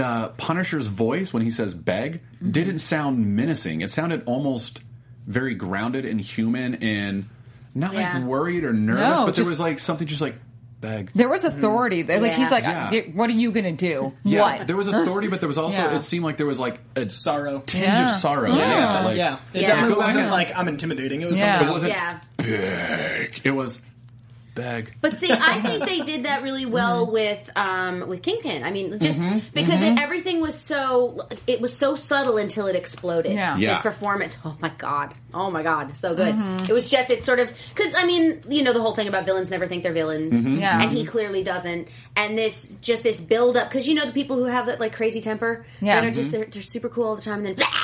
uh, 0.00 0.28
Punisher's 0.28 0.86
voice 0.86 1.32
when 1.32 1.42
he 1.42 1.50
says 1.50 1.74
"beg" 1.74 2.20
Mm-hmm. 2.36 2.50
didn't 2.52 2.78
sound 2.78 3.36
menacing. 3.36 3.82
It 3.82 3.90
sounded 3.90 4.22
almost 4.26 4.80
very 5.26 5.54
grounded 5.54 6.04
and 6.06 6.20
human, 6.20 6.76
and 6.76 7.26
not 7.74 7.92
Yeah. 7.92 8.14
like 8.18 8.24
worried 8.24 8.64
or 8.64 8.72
nervous. 8.72 9.18
No, 9.20 9.26
but 9.26 9.36
there 9.36 9.44
was 9.44 9.60
like 9.60 9.78
something 9.78 10.06
just 10.08 10.22
like 10.22 10.36
"beg." 10.80 11.10
There 11.14 11.28
was 11.28 11.44
authority. 11.44 12.02
They 12.02 12.18
Like 12.20 12.32
he's 12.32 12.50
like, 12.50 12.64
Yeah. 12.64 12.90
What 13.14 13.30
are 13.30 13.34
you 13.34 13.50
gonna 13.52 13.72
do? 13.72 14.12
Yeah, 14.24 14.40
what? 14.58 14.66
there 14.66 14.76
was 14.76 14.86
authority, 14.86 15.28
but 15.28 15.40
there 15.40 15.48
was 15.48 15.58
also 15.58 15.82
Yeah. 15.82 15.96
it 15.96 16.00
seemed 16.02 16.24
like 16.24 16.36
there 16.36 16.46
was 16.46 16.58
like 16.58 16.80
a 16.96 17.08
Sorrow. 17.10 17.62
tinge 17.66 17.84
Yeah. 17.84 18.04
of 18.04 18.10
sorrow. 18.10 18.50
Yeah. 18.54 18.58
Yeah, 19.00 19.04
like, 19.04 19.16
Yeah, 19.16 19.36
it 19.54 19.62
Yeah. 19.62 19.68
definitely 19.68 19.96
wasn't 20.04 20.30
like 20.30 20.56
I'm 20.56 20.68
intimidating. 20.68 21.20
It 21.22 21.28
was 21.28 21.38
Yeah. 21.38 21.58
something 21.58 21.68
It 21.68 21.72
wasn't 21.72 21.92
Yeah. 21.92 22.18
big. 22.36 23.40
It 23.44 23.50
was 23.52 23.80
beg. 24.58 24.92
But 25.00 25.18
see, 25.18 25.30
I 25.32 25.60
think 25.66 25.84
they 25.86 26.00
did 26.00 26.24
that 26.24 26.42
really 26.42 26.66
well 26.66 27.04
Mm-hmm. 27.06 27.12
with 27.12 27.50
um, 27.56 28.08
with 28.08 28.22
Kingpin. 28.22 28.62
I 28.64 28.70
mean, 28.70 28.98
just 28.98 29.18
because 29.54 29.80
It, 29.80 29.98
everything 29.98 30.40
was 30.40 30.60
so 30.60 31.26
it 31.46 31.60
was 31.60 31.76
so 31.76 31.94
subtle 31.94 32.36
until 32.36 32.66
it 32.66 32.76
exploded. 32.76 33.32
Yeah. 33.32 33.56
Yeah. 33.56 33.70
His 33.74 33.78
performance, 33.80 34.36
oh 34.44 34.56
my 34.60 34.68
god, 34.70 35.14
oh 35.32 35.50
my 35.50 35.62
god, 35.62 35.96
so 35.96 36.14
good. 36.14 36.34
Mm-hmm. 36.34 36.64
It 36.64 36.72
was 36.72 36.90
just 36.90 37.08
it's 37.10 37.24
sort 37.24 37.38
of 37.40 37.50
because 37.74 37.94
I 37.96 38.04
mean, 38.04 38.42
you 38.48 38.62
know, 38.64 38.72
the 38.72 38.80
whole 38.82 38.94
thing 38.94 39.08
about 39.08 39.24
villains 39.26 39.50
never 39.50 39.66
think 39.66 39.82
they're 39.82 39.92
villains, 39.92 40.34
Mm-hmm. 40.34 40.58
Yeah. 40.58 40.82
and 40.82 40.90
he 40.92 41.04
clearly 41.06 41.42
doesn't. 41.42 41.88
And 42.16 42.36
this 42.36 42.70
just 42.82 43.02
this 43.02 43.20
build 43.20 43.56
up 43.56 43.68
because 43.68 43.86
you 43.88 43.94
know 43.94 44.04
the 44.06 44.12
people 44.12 44.36
who 44.36 44.44
have 44.44 44.66
that 44.66 44.80
like 44.80 44.92
crazy 44.94 45.20
temper, 45.20 45.64
Yeah. 45.80 46.00
that 46.00 46.06
are 46.08 46.10
just 46.12 46.30
they're, 46.32 46.44
they're 46.46 46.62
super 46.62 46.88
cool 46.88 47.04
all 47.04 47.16
the 47.16 47.22
time, 47.22 47.46
and 47.46 47.56
then. 47.56 47.66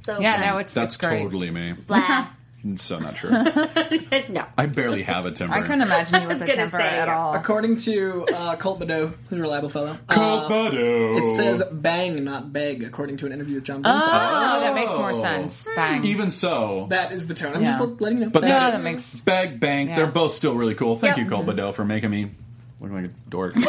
So 0.00 0.20
Yeah, 0.20 0.36
blah, 0.38 0.50
no, 0.52 0.58
it's 0.58 0.72
That's 0.72 0.94
it's 0.94 1.04
great. 1.04 1.22
totally 1.24 1.50
me. 1.50 1.72
blah. 1.72 2.28
So 2.76 2.98
not 2.98 3.14
true. 3.16 3.30
no. 4.28 4.44
I 4.58 4.66
barely 4.66 5.02
have 5.04 5.24
a 5.26 5.30
temper. 5.30 5.54
I 5.54 5.60
couldn't 5.62 5.82
imagine 5.82 6.20
he 6.20 6.26
was 6.26 6.42
a 6.42 6.46
temper 6.46 6.78
say, 6.78 6.98
at 6.98 7.08
all. 7.08 7.34
According 7.34 7.76
to 7.78 8.26
uh, 8.34 8.56
Colt 8.56 8.80
Badeau, 8.80 9.12
who's 9.30 9.38
a 9.38 9.42
reliable 9.42 9.68
fellow, 9.68 9.96
Colt 10.08 10.44
uh, 10.44 10.48
Badeau. 10.48 11.18
it 11.18 11.36
says 11.36 11.62
bang, 11.70 12.24
not 12.24 12.52
beg, 12.52 12.82
according 12.82 13.18
to 13.18 13.26
an 13.26 13.32
interview 13.32 13.56
with 13.56 13.64
John 13.64 13.82
Blumenthal. 13.82 14.10
Oh, 14.12 14.60
that 14.60 14.74
makes 14.74 14.92
more 14.94 15.10
Oh. 15.10 15.22
sense. 15.22 15.66
Bang. 15.76 16.04
Even 16.04 16.30
so, 16.30 16.86
That 16.90 17.12
is 17.12 17.26
the 17.28 17.34
tone. 17.34 17.54
I'm 17.54 17.62
Yeah. 17.62 17.78
just 17.78 18.00
letting 18.00 18.18
you 18.18 18.24
know. 18.24 18.30
but 18.30 18.42
no, 18.42 18.48
that, 18.48 18.70
that 18.72 18.82
makes. 18.82 19.20
Bag 19.20 19.60
Bank, 19.60 19.90
Yeah. 19.90 19.96
they're 19.96 20.06
both 20.06 20.32
still 20.32 20.54
really 20.54 20.74
cool. 20.74 20.96
Thank 20.96 21.16
Yep. 21.16 21.24
you, 21.24 21.30
Colt 21.30 21.46
Badeau, 21.46 21.72
for 21.72 21.84
making 21.84 22.10
me 22.10 22.30
look 22.80 22.92
like 22.92 23.04
a 23.06 23.10
dork. 23.28 23.54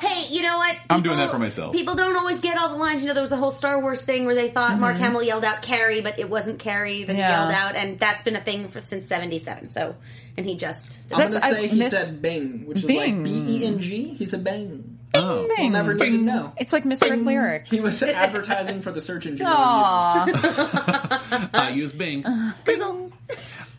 Hey, 0.00 0.26
you 0.34 0.42
know 0.42 0.56
what? 0.58 0.76
I'm 0.90 1.04
doing 1.04 1.16
that 1.16 1.30
for 1.30 1.38
myself. 1.38 1.72
People 1.72 1.94
don't 1.94 2.16
always 2.16 2.40
get 2.40 2.58
all 2.58 2.70
the 2.70 2.74
lines. 2.74 3.02
You 3.02 3.06
know, 3.06 3.14
there 3.14 3.20
was 3.20 3.30
the 3.30 3.36
whole 3.36 3.52
Star 3.52 3.80
Wars 3.80 4.02
thing 4.02 4.26
where 4.26 4.34
they 4.34 4.50
thought 4.50 4.72
Mm-hmm. 4.72 4.80
Mark 4.80 4.96
Hamill 4.96 5.22
yelled 5.22 5.44
out 5.44 5.62
Carrie, 5.62 6.00
but 6.00 6.18
it 6.18 6.28
wasn't 6.28 6.58
Carrie 6.58 7.04
that 7.04 7.14
Yeah. 7.14 7.28
he 7.28 7.52
yelled 7.52 7.54
out, 7.54 7.76
and 7.76 8.00
that's 8.00 8.24
been 8.24 8.34
a 8.34 8.40
thing 8.40 8.66
for 8.66 8.80
since 8.80 9.06
'77. 9.06 9.70
So, 9.70 9.94
and 10.36 10.44
he 10.44 10.56
just 10.56 10.98
I'm 11.12 11.18
going 11.20 11.32
to 11.34 11.40
say 11.40 11.64
I 11.64 11.66
he 11.68 11.78
miss- 11.78 11.92
said 11.92 12.20
bing, 12.20 12.66
which 12.66 12.78
is 12.78 12.84
Bing. 12.84 13.22
like 13.22 13.32
B 13.32 13.58
E 13.60 13.64
N 13.64 13.78
G. 13.78 14.14
He 14.14 14.26
said 14.26 14.42
bang. 14.42 14.98
oh. 15.14 15.46
We'll 15.56 15.70
never 15.70 15.94
need 15.94 16.10
to 16.10 16.18
know. 16.18 16.52
It's 16.56 16.72
like 16.72 16.84
misread 16.84 17.20
lyrics. 17.24 17.70
He 17.70 17.80
was 17.80 18.02
advertising 18.02 18.82
for 18.82 18.90
the 18.90 19.00
search 19.00 19.26
engine. 19.26 19.46
Aw. 19.48 21.48
I 21.54 21.70
use 21.70 21.92
Bing. 21.92 22.24
Google. 22.64 23.05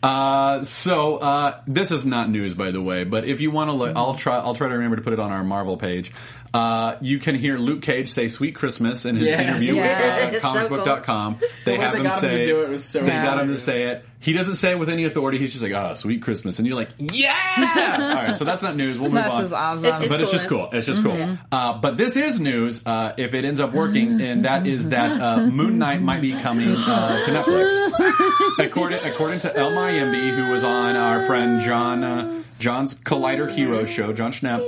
Uh, 0.02 0.62
so 0.64 1.16
uh, 1.16 1.60
this 1.66 1.90
is 1.90 2.04
not 2.04 2.30
news, 2.30 2.54
by 2.54 2.70
the 2.70 2.80
way. 2.80 3.04
But 3.04 3.24
if 3.26 3.40
you 3.40 3.50
want 3.50 3.68
to 3.68 3.72
look, 3.72 3.96
I'll 3.96 4.14
try. 4.14 4.38
I'll 4.38 4.54
try 4.54 4.68
to 4.68 4.74
remember 4.74 4.96
to 4.96 5.02
put 5.02 5.12
it 5.12 5.18
on 5.20 5.32
our 5.32 5.42
Marvel 5.42 5.76
page. 5.76 6.12
Uh, 6.54 6.96
you 7.00 7.18
can 7.18 7.34
hear 7.34 7.58
Luke 7.58 7.82
Cage 7.82 8.08
say 8.08 8.28
"Sweet 8.28 8.54
Christmas" 8.54 9.04
in 9.04 9.16
his 9.16 9.28
Yes. 9.28 9.40
interview 9.40 9.74
Yes. 9.74 10.32
with 10.32 10.44
uh, 10.44 10.54
So 10.54 10.68
cool. 10.68 10.78
comicbook.com. 10.78 11.38
They 11.64 11.76
have 11.76 11.94
him 11.94 12.04
got 12.04 12.22
him 12.22 12.30
to 12.30 12.34
say 12.44 12.48
it 12.48 12.68
was 12.68 12.84
so 12.84 13.00
they 13.00 13.08
got 13.08 13.40
him 13.40 13.48
to 13.48 13.58
say 13.58 13.82
it. 13.84 14.04
He 14.20 14.32
doesn't 14.32 14.56
say 14.56 14.72
it 14.72 14.78
with 14.78 14.88
any 14.88 15.04
authority. 15.04 15.38
He's 15.38 15.52
just 15.52 15.62
like, 15.62 15.72
"Ah, 15.72 15.94
sweet 15.94 16.22
Christmas," 16.22 16.58
and 16.58 16.66
you're 16.66 16.76
like, 16.76 16.90
"Yeah!" 16.98 17.34
All 18.18 18.26
right, 18.26 18.34
so 18.36 18.44
that's 18.44 18.62
not 18.62 18.74
news. 18.74 18.98
We'll 18.98 19.10
move 19.10 19.22
That's 19.22 19.34
on. 19.34 19.42
just 19.42 19.54
awesome. 19.54 19.84
It's 19.84 19.98
just 20.00 20.10
but 20.10 20.20
it's 20.20 20.32
just 20.32 20.48
cool. 20.48 20.68
It's 20.72 20.86
just 20.86 21.02
cool. 21.02 21.36
Uh, 21.52 21.78
but 21.78 21.96
this 21.96 22.16
is 22.16 22.40
news 22.40 22.84
uh, 22.84 23.12
if 23.16 23.32
it 23.34 23.44
ends 23.44 23.60
up 23.60 23.72
working, 23.72 24.20
and 24.20 24.44
that 24.44 24.66
is 24.66 24.88
that 24.88 25.20
uh, 25.20 25.46
Moon 25.46 25.78
Knight 25.78 26.02
might 26.02 26.20
be 26.20 26.32
coming 26.32 26.74
uh, 26.74 27.24
to 27.24 27.30
Netflix. 27.30 28.58
according 28.58 29.04
according 29.04 29.38
to 29.40 29.56
El 29.56 29.70
Mayimbe, 29.70 30.34
who 30.36 30.50
was 30.50 30.64
on 30.64 30.96
our 30.96 31.24
friend 31.26 31.60
Jon 31.60 32.02
uh, 32.02 32.42
Jon's 32.58 32.96
Collider 32.96 33.48
Hero 33.48 33.84
show, 33.84 34.12
Jon 34.12 34.32
Schnepp. 34.32 34.60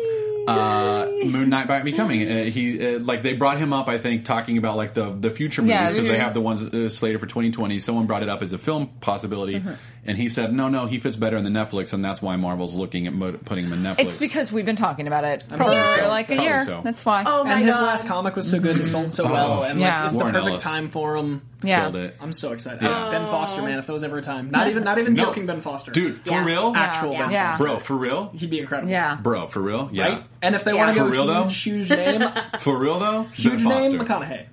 Uh, 0.51 1.07
Moon 1.27 1.49
Knight 1.51 1.69
might 1.69 1.85
be 1.85 1.93
coming. 1.93 2.23
Uh, 2.31 2.45
he 2.45 2.95
uh, 2.97 2.99
like 3.01 3.23
they 3.23 3.33
brought 3.35 3.59
him 3.59 3.73
up, 3.73 3.89
I 3.89 3.99
think, 3.99 4.25
talking 4.25 4.59
about 4.59 4.77
like 4.77 4.95
the 4.95 5.11
the 5.11 5.31
future 5.31 5.63
movies 5.63 5.75
Yeah. 5.75 5.89
because 5.89 6.05
they 6.09 6.19
have 6.19 6.35
the 6.35 6.41
ones 6.41 6.63
uh, 6.65 6.89
slated 6.89 7.21
for 7.21 7.27
2020. 7.27 7.79
Someone 7.81 8.07
brought 8.07 8.23
it 8.23 8.29
up 8.29 8.43
as 8.43 8.53
a 8.53 8.59
film 8.59 8.89
possibility, 9.01 9.63
and 10.05 10.17
he 10.19 10.29
said, 10.29 10.53
"No, 10.53 10.69
no, 10.69 10.87
he 10.87 10.99
fits 10.99 11.17
better 11.17 11.37
in 11.37 11.45
the 11.45 11.51
Netflix, 11.51 11.93
and 11.93 12.05
that's 12.05 12.21
why 12.23 12.37
Marvel's 12.37 12.75
looking 12.75 13.07
at 13.07 13.13
mo- 13.13 13.33
putting 13.45 13.67
him 13.67 13.73
in 13.73 13.83
Netflix." 13.83 13.99
It's 14.01 14.19
because 14.19 14.51
we've 14.53 14.67
been 14.67 14.77
talking 14.77 15.07
about 15.07 15.25
it 15.25 15.43
for 15.49 15.57
Probably 15.57 15.77
so. 15.77 16.09
like 16.09 16.27
a 16.31 16.35
Probably 16.35 16.45
year. 16.45 16.65
so. 16.65 16.81
That's 16.83 17.05
why. 17.05 17.25
Oh 17.27 17.45
my 17.45 17.55
and 17.55 17.65
his 17.65 17.75
god! 17.75 17.83
last 17.83 18.07
comic 18.07 18.37
was 18.37 18.51
so 18.51 18.59
good 18.61 18.77
and 18.77 18.87
sold 18.87 19.13
so 19.13 19.25
well, 19.25 19.63
and 19.65 19.79
like 19.81 19.87
Yeah. 19.87 20.07
it's 20.07 20.15
the 20.17 20.21
perfect 20.25 20.47
Ellis. 20.47 20.63
time 20.63 20.89
for 20.89 21.17
him. 21.17 21.43
Yeah. 21.63 21.83
killed 21.83 21.97
it. 21.97 22.17
I'm 22.21 22.33
so 22.33 22.53
excited. 22.53 22.83
Yeah. 22.83 23.11
Ben 23.11 23.23
oh. 23.23 23.31
Foster, 23.31 23.63
man, 23.63 23.79
if 23.79 23.87
there 23.87 23.93
was 23.93 24.05
ever 24.05 24.19
a 24.19 24.23
time, 24.23 24.51
not 24.51 24.69
even 24.69 24.85
not 24.85 24.99
even 24.99 25.15
No. 25.15 25.25
joking, 25.25 25.47
Ben 25.47 25.61
Foster, 25.61 25.91
dude, 25.93 26.19
for 26.19 26.31
Yeah. 26.31 26.45
real, 26.45 26.73
actual 26.75 27.13
Yeah. 27.13 27.19
Ben 27.23 27.31
Yeah. 27.31 27.51
Foster, 27.53 27.65
bro, 27.65 27.79
for 27.79 27.95
real, 27.97 28.31
he'd 28.35 28.51
be 28.51 28.61
incredible. 28.61 28.91
Yeah. 28.91 29.17
bro, 29.23 29.47
for 29.47 29.61
real, 29.61 29.89
yeah, 29.93 30.05
right. 30.09 30.23
And 30.43 30.55
if 30.55 30.65
they 30.65 30.73
Yeah. 30.73 30.79
want 30.85 30.95
to 30.97 31.01
For 31.03 31.07
go 31.07 31.13
real, 31.13 31.27
though? 31.27 31.45
huge, 31.45 31.89
huge 31.89 31.91
name, 31.91 32.25
for 32.61 32.77
real 32.77 32.99
though, 32.99 33.23
huge 33.35 33.65
Ben 33.65 33.69
name, 33.93 33.99
Foster. 33.99 34.15
McConaughey. 34.25 34.47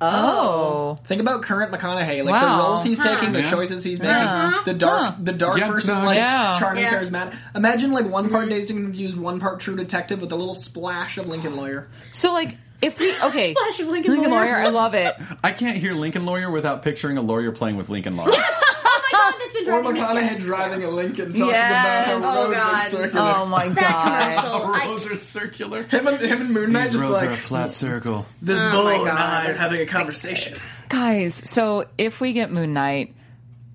Oh. 0.00 0.98
Think 1.06 1.20
about 1.20 1.42
current 1.42 1.72
McConaughey, 1.72 2.24
like 2.24 2.34
Wow. 2.42 2.56
the 2.56 2.62
roles 2.62 2.84
he's 2.84 2.98
taking, 2.98 3.32
the 3.32 3.40
Yeah. 3.40 3.50
choices 3.50 3.84
he's 3.84 4.00
uh-huh. 4.00 4.08
making, 4.12 4.26
Yeah. 4.26 4.60
the 4.64 4.74
dark, 4.74 5.00
Huh. 5.02 5.12
the 5.22 5.32
dark 5.32 5.58
Yeah, 5.58 5.70
versus 5.70 5.88
no, 5.98 6.04
like 6.04 6.16
yeah. 6.18 6.56
charming, 6.58 6.84
Yeah. 6.84 6.94
charismatic. 7.00 7.34
Imagine 7.54 7.92
like 7.92 8.06
one 8.06 8.28
part 8.28 8.44
mm-hmm. 8.44 8.50
Dazed 8.54 8.70
and 8.70 8.80
Confused, 8.84 9.18
one 9.18 9.40
part 9.40 9.60
True 9.60 9.76
Detective, 9.76 10.20
with 10.20 10.32
a 10.32 10.36
little 10.36 10.54
splash 10.54 11.16
of 11.16 11.26
Lincoln 11.28 11.56
Lawyer. 11.56 11.88
So 12.12 12.32
like 12.32 12.56
if 12.84 12.98
we 12.98 13.12
okay 13.24 13.52
Splash 13.56 13.80
of 13.80 13.88
Lincoln 13.88 14.14
Lawyer. 14.20 14.30
Lawyer, 14.30 14.56
I 14.56 14.68
love 14.68 14.94
it. 14.94 15.14
I 15.42 15.52
can't 15.52 15.78
hear 15.78 15.94
Lincoln 15.94 16.24
Lawyer 16.26 16.50
without 16.50 16.82
picturing 16.82 17.16
a 17.18 17.22
lawyer 17.22 17.50
playing 17.52 17.76
with 17.76 17.88
Lincoln 17.88 18.16
Lawyer. 18.16 18.30
oh 18.34 19.00
my 19.12 19.18
god, 19.18 19.34
that's 19.38 19.52
been 19.54 19.62
Or 19.68 19.82
driving 19.82 19.94
me. 19.94 20.00
McConaughey 20.00 20.30
Yeah. 20.32 20.38
driving 20.38 20.84
a 20.84 20.90
Lincoln, 20.90 21.26
talking 21.32 21.46
Yes. 21.46 22.06
about 22.08 22.22
how 22.22 22.38
Oh, 22.38 22.44
roads 22.46 22.56
are 22.56 22.60
oh, 22.60 22.72
God. 22.72 22.88
circular. 22.88 23.34
Oh 23.36 23.46
my 23.46 23.68
That 23.68 23.80
god. 23.80 24.40
commercial. 24.44 24.74
I- 24.74 24.86
roads 24.86 25.06
are 25.06 25.18
circular. 25.18 25.82
Him 25.84 26.06
and, 26.06 26.18
him 26.20 26.40
and 26.40 26.50
Moon 26.54 26.72
Knight 26.72 26.90
just 26.90 27.04
like 27.04 27.30
flat 27.38 27.72
circle. 27.72 28.26
this 28.42 28.60
Oh 28.60 28.70
bull 28.70 28.84
my 28.84 28.94
and 28.94 29.08
I 29.08 29.42
God. 29.46 29.50
are 29.50 29.54
having 29.54 29.80
a 29.80 29.86
conversation. 29.86 30.58
Guys, 30.88 31.34
so 31.50 31.86
if 31.98 32.20
we 32.20 32.32
get 32.32 32.52
Moon 32.52 32.72
Knight, 32.74 33.14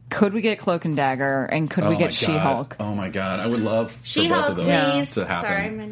could 0.09 0.33
we 0.33 0.41
get 0.41 0.57
Cloak 0.59 0.85
and 0.85 0.95
Dagger 0.95 1.45
and 1.45 1.69
could 1.69 1.87
we 1.87 1.95
oh 1.95 1.99
get 1.99 2.13
She 2.13 2.35
Hulk? 2.35 2.75
Oh 2.79 2.95
my 2.95 3.09
god, 3.09 3.39
I 3.39 3.47
would 3.47 3.59
love 3.61 3.91
for 3.91 4.05
She 4.05 4.27
both 4.27 4.37
Hulk, 4.37 4.49
of 4.51 4.55
those 4.57 4.65
please. 4.91 5.13
to 5.15 5.25
happen. 5.25 5.49
Sorry, 5.49 5.69
my 5.69 5.89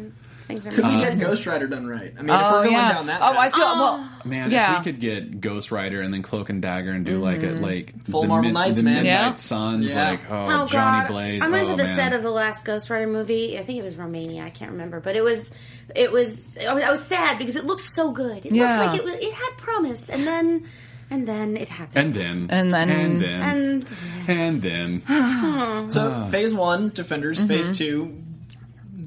things 0.48 0.66
are. 0.66 0.70
Could 0.70 0.84
we 0.86 0.96
get 0.96 1.20
Ghost 1.20 1.46
Rider 1.46 1.68
done 1.68 1.86
right? 1.86 2.12
I 2.18 2.22
mean, 2.22 2.30
if 2.30 2.40
Oh 2.42 2.52
we're 2.56 2.62
going 2.64 2.72
yeah. 2.72 2.92
down 2.94 3.06
that 3.06 3.20
oh, 3.22 3.26
I 3.38 3.48
path. 3.48 3.54
feel 3.54 3.64
well. 3.66 4.10
Man, 4.24 4.50
Yeah. 4.50 4.72
if 4.80 4.84
we 4.84 4.90
could 4.92 5.00
get 5.00 5.40
Ghost 5.40 5.70
Rider 5.70 6.00
and 6.00 6.12
then 6.12 6.22
Cloak 6.22 6.50
and 6.50 6.60
Dagger 6.60 6.90
and 6.92 7.04
do 7.04 7.18
like 7.18 7.42
a 7.44 7.50
like 7.52 7.94
Full 8.06 8.22
the 8.22 8.28
Marvel 8.28 8.50
Knights, 8.50 8.78
the 8.78 8.82
man. 8.82 8.94
Midnight 9.04 9.06
Yeah. 9.06 9.34
Suns, 9.34 9.90
Yeah. 9.94 10.10
like 10.10 10.30
oh, 10.30 10.34
Oh 10.64 10.66
Johnny 10.66 11.00
god! 11.02 11.08
Blaze. 11.08 11.42
I 11.42 11.48
went 11.48 11.68
oh, 11.68 11.70
to 11.70 11.76
the 11.76 11.84
man. 11.84 11.96
set 11.96 12.12
of 12.14 12.22
the 12.22 12.30
last 12.30 12.64
Ghost 12.64 12.90
Rider 12.90 13.06
movie. 13.06 13.56
I 13.58 13.62
think 13.62 13.78
it 13.78 13.84
was 13.84 13.94
Romania. 13.96 14.42
I 14.42 14.50
can't 14.50 14.72
remember, 14.72 14.98
but 15.00 15.14
it 15.14 15.22
was 15.22 15.52
it 15.94 16.10
was. 16.10 16.58
I 16.58 16.74
was, 16.74 16.84
I 16.84 16.90
was 16.90 17.02
sad 17.02 17.38
because 17.38 17.56
it 17.56 17.64
looked 17.64 17.88
so 17.88 18.10
good. 18.10 18.44
It 18.44 18.52
Yeah. 18.52 18.80
looked 18.80 18.90
like 18.92 19.00
it 19.00 19.04
was, 19.04 19.14
it 19.24 19.32
had 19.32 19.50
promise, 19.56 20.10
and 20.10 20.26
then 20.26 20.66
and 21.10 21.26
then 21.26 21.56
it 21.56 21.70
happened. 21.70 21.96
and 21.96 22.14
then 22.14 22.46
And 22.50 22.72
then- 22.74 22.90
and 22.90 23.20
then 23.20 23.42
And 23.42 23.86
and 24.28 25.02
then 25.06 25.90
So 25.90 26.26
phase 26.30 26.52
one, 26.52 26.90
Defenders. 26.90 27.38
Mm-hmm. 27.38 27.48
Phase 27.48 27.78
two, 27.78 28.22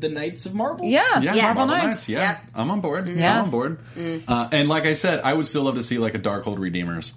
the 0.02 0.10
Knights 0.10 0.46
of 0.46 0.54
Marvel. 0.54 0.86
Yeah, 0.86 1.20
Yeah, 1.22 1.34
Yes. 1.36 1.56
Marvel 1.56 1.74
Yes. 1.76 1.84
Knights. 1.86 2.10
Yeah, 2.10 2.20
Yep. 2.20 2.42
I'm 2.56 2.72
on 2.72 2.82
board. 2.82 3.08
Yeah. 3.08 3.38
I'm 3.40 3.46
on 3.46 3.50
board. 3.52 3.80
Uh, 4.28 4.48
and 4.52 4.68
like 4.68 4.86
I 4.86 4.94
said, 4.94 5.22
I 5.24 5.34
would 5.34 5.46
still 5.46 5.64
love 5.64 5.76
to 5.76 5.84
see 5.84 5.98
like 5.98 6.16
a 6.16 6.20
Darkhold 6.20 6.60
Redeemers. 6.60 7.14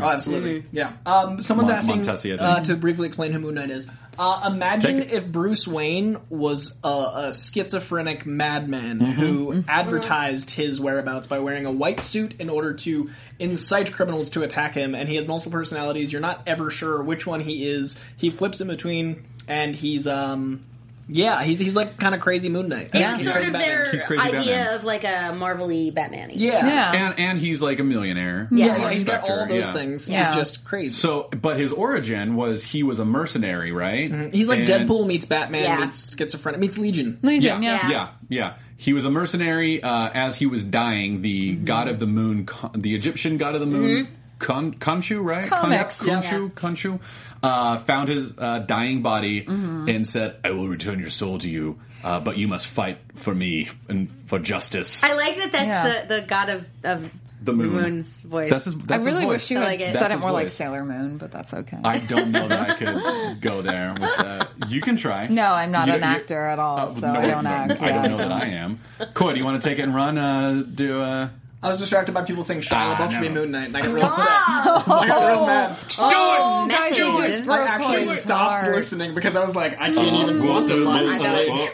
Oh, 0.00 0.08
absolutely. 0.08 0.64
Yeah. 0.70 0.92
Um, 1.06 1.40
someone's 1.40 1.70
Mon- 1.70 1.78
asking 1.78 2.00
Montesi, 2.02 2.36
uh, 2.38 2.60
to 2.64 2.76
briefly 2.76 3.06
explain 3.06 3.32
who 3.32 3.38
Moon 3.40 3.54
Knight 3.54 3.70
is. 3.70 3.88
Uh, 4.18 4.50
imagine 4.52 5.00
Take 5.00 5.12
if 5.12 5.26
Bruce 5.26 5.66
Wayne 5.66 6.18
was 6.28 6.76
a, 6.84 6.88
a 6.88 7.32
schizophrenic 7.32 8.26
madman 8.26 8.98
Mm-hmm. 8.98 9.12
who 9.12 9.64
advertised 9.68 10.50
his 10.50 10.80
whereabouts 10.80 11.26
by 11.28 11.38
wearing 11.38 11.66
a 11.66 11.70
white 11.72 12.00
suit 12.00 12.34
in 12.40 12.50
order 12.50 12.74
to 12.74 13.10
incite 13.38 13.92
criminals 13.92 14.30
to 14.30 14.42
attack 14.42 14.74
him, 14.74 14.94
and 14.94 15.08
he 15.08 15.14
has 15.16 15.26
multiple 15.26 15.52
personalities. 15.52 16.12
You're 16.12 16.20
not 16.20 16.42
ever 16.46 16.70
sure 16.70 17.02
which 17.02 17.26
one 17.26 17.40
he 17.40 17.66
is. 17.68 18.00
He 18.16 18.30
flips 18.30 18.60
in 18.60 18.66
between, 18.68 19.24
and 19.46 19.74
he's 19.74 20.06
um, 20.08 20.64
yeah, 21.08 21.42
he's 21.42 21.58
he's 21.58 21.74
like 21.74 21.96
kind 21.98 22.14
of 22.14 22.20
crazy 22.20 22.48
Moon 22.48 22.68
Knight. 22.68 22.90
Yeah. 22.94 23.16
He's 23.16 23.24
sort 23.26 23.38
of 23.38 23.52
Batman. 23.52 23.60
their 23.62 23.90
He's 23.90 24.02
crazy 24.04 24.22
idea 24.22 24.38
Batman. 24.40 24.74
of 24.74 24.84
like 24.84 25.04
a 25.04 25.34
Marvel-y 25.36 25.90
Batman. 25.94 26.30
Yeah. 26.34 26.66
Yeah. 26.66 26.92
And 27.06 27.18
and 27.18 27.38
he's 27.38 27.60
like 27.62 27.78
a 27.80 27.84
millionaire. 27.84 28.48
Yeah, 28.50 28.66
Yeah. 28.66 28.76
yeah, 28.78 28.90
he's 28.90 29.04
got 29.04 29.20
all 29.22 29.26
Spectre, 29.28 29.54
those 29.54 29.66
yeah. 29.66 29.72
things. 29.72 30.08
Yeah. 30.08 30.26
He's 30.26 30.36
just 30.36 30.64
crazy. 30.64 30.92
So, 30.94 31.28
but 31.40 31.58
his 31.58 31.72
origin 31.72 32.36
was 32.36 32.62
he 32.62 32.82
was 32.82 32.98
a 32.98 33.04
mercenary, 33.04 33.72
right? 33.72 34.32
he's 34.32 34.48
like 34.48 34.60
And- 34.60 34.68
Deadpool 34.68 35.06
meets 35.06 35.24
Batman 35.24 35.62
Yeah. 35.64 35.80
meets 35.80 36.14
schizophrenic 36.16 36.60
meets 36.60 36.76
Legion. 36.78 37.18
Legion. 37.22 37.62
Yeah, 37.62 37.78
Yeah. 37.82 37.90
yeah, 37.90 38.08
yeah. 38.28 38.52
He 38.76 38.92
was 38.92 39.04
a 39.04 39.10
mercenary. 39.10 39.82
Uh, 39.82 40.08
as 40.14 40.36
he 40.36 40.46
was 40.46 40.62
dying, 40.62 41.22
the 41.22 41.54
Mm-hmm. 41.54 41.64
god 41.64 41.88
of 41.88 41.98
the 41.98 42.06
moon, 42.06 42.44
Khon- 42.46 42.80
the 42.80 42.94
Egyptian 42.94 43.36
god 43.38 43.54
of 43.54 43.60
the 43.60 43.66
moon, 43.66 44.06
Khon- 44.38 44.74
Khonshu, 44.78 45.20
right? 45.24 45.48
Comics. 45.48 46.00
Khon- 46.06 46.22
Khonshu, 46.22 46.52
Khonshu, 46.52 47.00
uh, 47.42 47.78
found 47.78 48.08
his 48.08 48.34
uh, 48.38 48.58
dying 48.60 49.02
body 49.02 49.42
Mm-hmm. 49.42 49.88
and 49.88 50.06
said, 50.06 50.36
"I 50.44 50.50
will 50.50 50.68
return 50.68 50.98
your 50.98 51.10
soul 51.10 51.38
to 51.38 51.48
you, 51.48 51.78
uh, 52.04 52.20
but 52.20 52.36
you 52.38 52.48
must 52.48 52.66
fight 52.66 52.98
for 53.14 53.34
me 53.34 53.68
and 53.88 54.08
for 54.26 54.38
justice." 54.38 55.02
I 55.04 55.14
like 55.14 55.36
that. 55.36 55.52
That's 55.52 55.66
Yeah. 55.66 55.88
the 56.06 56.20
the 56.20 56.26
god 56.26 56.48
of 56.50 56.64
of 56.84 57.10
The 57.40 57.52
moon. 57.52 57.70
moon's 57.70 58.08
voice. 58.22 58.50
That's 58.50 58.64
his. 58.64 58.74
I 58.74 58.78
That's 58.84 59.04
his 59.04 59.14
really 59.14 59.24
voice. 59.24 59.42
wish 59.42 59.50
you 59.52 59.58
I 59.58 59.60
had 59.60 59.66
like 59.68 59.80
it. 59.80 59.92
said 59.92 60.06
it 60.10 60.12
his 60.12 60.20
more 60.20 60.32
like. 60.32 60.50
Sailor 60.50 60.84
Moon, 60.84 61.18
but 61.18 61.30
that's 61.30 61.54
okay. 61.54 61.78
I 61.84 61.98
don't 61.98 62.32
know 62.32 62.48
that 62.48 62.70
I 62.70 62.74
could 62.74 63.40
go 63.40 63.62
there 63.62 63.92
with 63.92 64.16
that. 64.18 64.48
You 64.68 64.80
can 64.80 64.96
try. 64.96 65.28
No, 65.28 65.44
I'm 65.44 65.70
not 65.70 65.86
You- 65.86 65.94
an 65.94 66.00
you- 66.00 66.06
actor 66.06 66.46
at 66.48 66.58
all, 66.58 66.78
Uh, 66.80 66.94
so 66.94 67.12
no, 67.12 67.20
I 67.20 67.26
don't 67.28 67.44
no, 67.44 67.50
act. 67.50 67.80
I 67.80 67.92
don't 67.92 68.10
know 68.10 68.16
that 68.18 68.32
I 68.32 68.46
am. 68.46 68.80
Coy, 69.14 69.32
do 69.34 69.38
you 69.38 69.44
want 69.44 69.62
to 69.62 69.68
take 69.68 69.78
it 69.78 69.82
and 69.82 69.94
run? 69.94 70.18
Uh, 70.18 70.64
do 70.74 71.00
uh, 71.00 71.28
I 71.62 71.68
was 71.68 71.78
distracted 71.78 72.12
by 72.12 72.22
people 72.22 72.44
saying 72.44 72.60
Shia 72.60 72.94
LaBeouf 72.94 73.10
should 73.12 73.20
be. 73.22 73.28
Moon 73.30 73.50
Knight, 73.50 73.66
and 73.66 73.76
I 73.76 73.80
got 73.82 73.92
real 73.92 74.04
upset. 74.04 74.26
I 74.28 75.06
got 75.08 75.28
real 75.28 75.46
mad. 75.46 75.76
Oh, 76.00 76.66
Do 76.68 76.72
it! 76.72 76.76
guys, 76.78 76.98
you 76.98 77.18
Method. 77.18 77.48
I 77.48 77.64
actually 77.66 78.04
stopped 78.04 78.68
listening 78.68 79.14
because 79.14 79.34
I 79.34 79.44
was 79.44 79.56
like, 79.56 79.72
I 79.80 79.92
can't 79.92 79.98
Uh, 79.98 80.22
even 80.22 80.38
quantify 80.40 81.12
his 81.12 81.70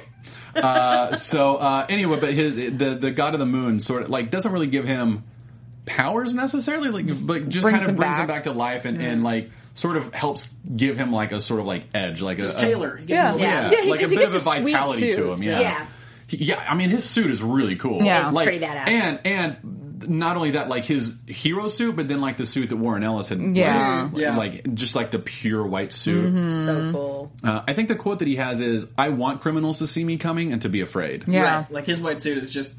uh, 0.56 1.16
so 1.16 1.56
uh, 1.56 1.84
anyway, 1.88 2.18
but 2.20 2.32
his 2.32 2.54
the 2.56 2.96
the 3.00 3.10
god 3.10 3.34
of 3.34 3.40
the 3.40 3.46
moon 3.46 3.80
sort 3.80 4.04
of 4.04 4.10
like 4.10 4.30
doesn't 4.30 4.52
really 4.52 4.68
give 4.68 4.86
him 4.86 5.24
powers 5.84 6.32
necessarily, 6.32 6.88
like 6.90 7.06
but 7.26 7.48
just 7.48 7.62
brings 7.62 7.78
kind 7.78 7.82
of 7.82 7.88
him 7.90 7.96
brings 7.96 8.16
him 8.16 8.26
back. 8.28 8.36
back 8.36 8.44
to 8.44 8.52
life 8.52 8.84
and, 8.84 9.02
and 9.02 9.24
like 9.24 9.50
sort 9.74 9.96
of 9.96 10.14
helps 10.14 10.48
give 10.76 10.96
him 10.96 11.12
like 11.12 11.32
a 11.32 11.40
sort 11.40 11.58
of 11.60 11.66
like 11.66 11.84
edge, 11.92 12.22
like 12.22 12.38
Just 12.38 12.56
a, 12.56 12.60
Taylor. 12.60 12.96
He 12.96 13.06
gives 13.06 13.10
Yeah. 13.10 13.34
a 13.34 13.38
yeah, 13.38 13.54
little- 13.64 13.72
Yeah, 13.72 13.82
he- 13.82 13.90
like 13.90 13.98
a 13.98 14.02
'cause 14.04 14.10
he 14.12 14.16
bit 14.16 14.26
of 14.28 14.32
gets 14.32 14.46
a 14.46 14.50
a 14.50 14.60
vitality 14.64 15.12
to 15.12 15.32
him. 15.32 15.42
Yeah. 15.42 15.60
Yeah. 15.60 15.86
He- 16.26 16.44
yeah, 16.44 16.64
I 16.68 16.74
mean 16.74 16.90
his 16.90 17.04
suit 17.08 17.30
is 17.30 17.42
really 17.42 17.76
cool. 17.76 18.02
Yeah. 18.02 18.30
like, 18.30 18.46
Pretty 18.48 18.64
badass. 18.64 18.88
And 18.88 19.20
and 19.24 19.56
not 20.08 20.36
only 20.36 20.50
that, 20.52 20.68
like 20.68 20.84
his 20.84 21.14
hero 21.26 21.68
suit, 21.68 21.96
but 21.96 22.08
then 22.08 22.20
like 22.20 22.36
the 22.36 22.44
suit 22.44 22.68
that 22.70 22.76
Warren 22.76 23.02
Ellis 23.02 23.28
had. 23.28 23.40
Yeah. 23.56 24.10
like, 24.12 24.20
Yeah. 24.22 24.36
like 24.36 24.74
just 24.74 24.94
like 24.94 25.10
the 25.10 25.18
pure 25.18 25.64
white 25.66 25.92
suit. 25.92 26.32
Mm-hmm. 26.34 26.64
So 26.64 26.92
cool. 26.92 27.32
Uh, 27.42 27.62
I 27.66 27.72
think 27.72 27.88
the 27.88 27.94
quote 27.94 28.18
that 28.18 28.28
he 28.28 28.36
has 28.36 28.60
is, 28.60 28.86
"I 28.98 29.08
want 29.10 29.40
criminals 29.40 29.78
to 29.78 29.86
see 29.86 30.04
me 30.04 30.18
coming 30.18 30.52
and 30.52 30.60
to 30.62 30.68
be 30.68 30.80
afraid." 30.82 31.24
Yeah. 31.26 31.42
Right. 31.42 31.70
Like 31.70 31.86
his 31.86 32.00
white 32.00 32.20
suit 32.20 32.38
is 32.38 32.50
just. 32.50 32.74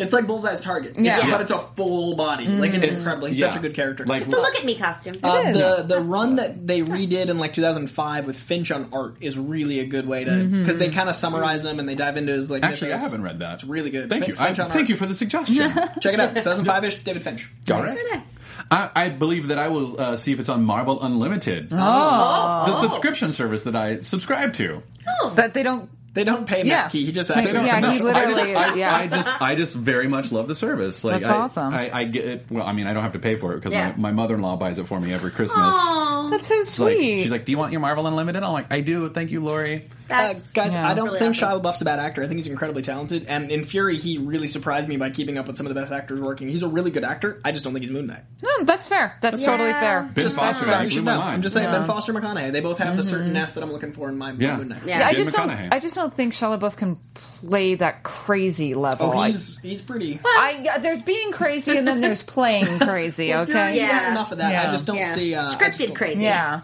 It's 0.00 0.12
like 0.12 0.26
Bullseye's 0.26 0.60
target. 0.60 0.94
Yeah. 0.96 1.12
It's- 1.14 1.24
Yeah. 1.24 1.30
But 1.32 1.40
it's 1.42 1.50
a 1.50 1.58
full 1.58 2.16
body. 2.16 2.46
Like 2.46 2.74
it's 2.74 2.88
incredible. 2.88 3.28
He's 3.28 3.38
such 3.38 3.56
a 3.56 3.58
good 3.60 3.74
character. 3.74 4.04
Like 4.06 4.22
It's 4.22 4.32
a 4.32 4.36
look 4.36 4.54
at 4.56 4.64
me 4.64 4.74
costume. 4.76 5.16
Uh, 5.22 5.42
is. 5.46 5.56
the 5.58 5.82
the 5.86 6.00
run 6.00 6.36
that 6.36 6.66
they 6.66 6.82
redid 6.82 7.28
in 7.28 7.38
like 7.38 7.52
2005 7.52 8.26
with 8.26 8.38
Finch 8.38 8.70
on 8.70 8.88
art 8.92 9.16
is 9.20 9.38
really 9.38 9.80
a 9.80 9.84
good 9.86 10.06
way 10.08 10.24
to 10.24 10.44
because 10.44 10.78
they 10.78 10.90
kind 10.90 11.08
of 11.08 11.14
summarize 11.16 11.64
him 11.64 11.78
and 11.78 11.88
they 11.88 11.94
dive 11.94 12.16
into 12.16 12.32
his 12.32 12.50
like. 12.50 12.64
actually, 12.64 12.92
I 12.92 12.98
haven't 12.98 13.22
read 13.22 13.38
that. 13.40 13.54
It's 13.54 13.64
really 13.64 13.90
good. 13.90 14.08
Thank 14.08 14.24
Fin- 14.24 14.34
you. 14.34 14.40
I, 14.40 14.48
on 14.48 14.54
thank 14.54 14.70
art. 14.74 14.88
you 14.88 14.96
for 14.96 15.06
the 15.06 15.14
suggestion. 15.14 15.56
Check 16.00 16.14
it 16.14 16.20
out. 16.20 16.34
2005 16.34 16.84
ish. 16.84 17.02
David 17.04 17.22
Finch. 17.22 17.50
All 17.70 17.82
right. 17.82 17.96
Nice. 18.12 18.22
I, 18.70 18.90
I 18.94 19.08
believe 19.08 19.48
that 19.48 19.58
I 19.58 19.68
will 19.68 19.98
uh, 20.00 20.16
see 20.16 20.32
if 20.32 20.38
it's 20.40 20.48
on 20.50 20.64
Marvel 20.64 21.02
Unlimited, 21.02 21.68
Oh. 21.72 22.64
the 22.66 22.74
subscription 22.74 23.32
service 23.32 23.62
that 23.62 23.74
I 23.74 24.00
subscribe 24.00 24.52
to. 24.54 24.82
Oh, 25.22 25.32
that 25.36 25.54
they 25.54 25.62
don't. 25.62 25.88
They 26.12 26.24
don't 26.24 26.44
pay 26.44 26.64
Yeah. 26.64 26.82
Matt 26.82 26.90
Key. 26.92 27.04
He 27.06 27.12
just 27.12 27.28
They 27.28 27.36
asks. 27.36 27.52
don't- 27.52 27.64
Yeah, 27.64 27.78
he 27.78 27.86
I 27.86 27.90
literally 28.02 28.34
just, 28.52 28.70
is, 28.72 28.76
yeah. 28.76 28.96
I 28.96 29.06
just, 29.06 29.42
I 29.42 29.54
just 29.54 29.74
very 29.76 30.08
much 30.08 30.32
love 30.32 30.48
the 30.48 30.56
service. 30.56 31.04
Like, 31.04 31.20
That's 31.22 31.30
I, 31.32 31.36
awesome. 31.38 31.72
I, 31.72 31.90
I 32.00 32.04
get 32.04 32.24
it. 32.24 32.46
Well, 32.50 32.66
I 32.66 32.72
mean, 32.72 32.88
I 32.88 32.92
don't 32.92 33.04
have 33.04 33.12
to 33.12 33.20
pay 33.20 33.36
for 33.36 33.52
it 33.52 33.58
because 33.58 33.72
Yeah. 33.72 33.88
my, 33.96 34.10
my 34.10 34.12
mother-in-law 34.12 34.56
buys 34.56 34.78
it 34.80 34.88
for 34.88 34.98
me 34.98 35.12
every 35.12 35.30
Christmas. 35.30 35.76
Aww, 35.76 36.30
That's 36.30 36.48
so 36.48 36.54
It's 36.54 36.78
like, 36.80 36.94
sweet. 36.96 37.22
she's 37.22 37.30
like, 37.30 37.44
"Do 37.44 37.52
you 37.52 37.58
want 37.58 37.70
your 37.70 37.80
Marvel 37.80 38.06
Unlimited?" 38.08 38.42
I'm 38.42 38.52
like, 38.52 38.72
"I 38.72 38.80
do. 38.80 39.08
Thank 39.08 39.30
you, 39.30 39.40
Lori." 39.42 39.88
Uh, 40.10 40.34
guys, 40.54 40.72
Yeah. 40.74 40.88
I 40.88 40.94
don't 40.94 41.06
Really 41.06 41.18
think 41.18 41.36
awesome. 41.36 41.60
Shia 41.60 41.62
LaBeouf's 41.62 41.82
a 41.82 41.84
bad 41.84 41.98
actor. 41.98 42.22
I 42.22 42.26
think 42.28 42.38
he's 42.38 42.46
incredibly 42.46 42.82
talented. 42.82 43.26
And 43.28 43.50
in 43.50 43.64
Fury, 43.64 43.96
he 43.96 44.18
really 44.18 44.48
surprised 44.48 44.88
me 44.88 44.96
by 44.96 45.10
keeping 45.10 45.38
up 45.38 45.46
with 45.46 45.56
some 45.56 45.66
of 45.66 45.74
the 45.74 45.80
best 45.80 45.92
actors 45.92 46.20
working. 46.20 46.48
He's 46.48 46.62
a 46.62 46.68
really 46.68 46.90
good 46.90 47.04
actor. 47.04 47.40
I 47.44 47.52
just 47.52 47.64
don't 47.64 47.72
think 47.72 47.82
he's 47.84 47.90
Moon 47.90 48.06
Knight. 48.06 48.24
no, 48.42 48.64
that's 48.64 48.88
fair. 48.88 49.16
That's 49.20 49.42
totally 49.42 49.72
fair. 49.72 50.02
Ben 50.14 50.24
Just 50.24 50.36
Foster 50.36 50.82
you 50.84 50.90
should 50.90 51.04
know. 51.04 51.20
I'm 51.20 51.42
just 51.42 51.54
saying, 51.54 51.68
Yeah. 51.68 51.78
Ben 51.78 51.86
Foster, 51.86 52.12
McConaughey. 52.12 52.52
They 52.52 52.60
both 52.60 52.78
have 52.78 52.96
the 52.96 53.02
certain 53.02 53.32
nest 53.32 53.54
that 53.54 53.62
I'm 53.64 53.72
looking 53.72 53.92
for 53.92 54.08
in 54.08 54.18
my 54.18 54.32
Yeah. 54.32 54.56
Moon 54.56 54.68
Knight. 54.68 54.82
Yeah. 54.86 54.98
Yeah, 55.00 55.06
I 55.08 55.14
just 55.14 55.32
don't. 55.36 55.50
I 55.50 55.78
just 55.78 55.94
don't 55.94 56.14
think 56.14 56.34
Shia 56.34 56.58
LaBeouf 56.58 56.76
can 56.76 56.98
play 57.14 57.74
that 57.76 58.02
crazy 58.02 58.74
level. 58.74 59.12
Oh, 59.14 59.22
he's 59.22 59.58
he's 59.58 59.80
pretty. 59.80 60.20
I, 60.24 60.78
there's 60.80 61.02
being 61.02 61.32
crazy 61.32 61.76
and 61.76 61.86
then 61.86 62.00
there's 62.00 62.22
playing 62.22 62.66
crazy. 62.80 63.28
Fury, 63.28 63.40
Okay. 63.42 63.72
he 63.72 63.78
Yeah. 63.78 64.10
enough 64.10 64.32
of 64.32 64.38
that. 64.38 64.52
Yeah. 64.52 64.68
I 64.68 64.70
just 64.70 64.86
don't 64.86 64.96
yeah. 64.96 65.14
see 65.14 65.34
uh, 65.34 65.48
scripted 65.48 65.86
don't- 65.86 65.94
crazy. 65.94 66.24
Yeah. 66.24 66.60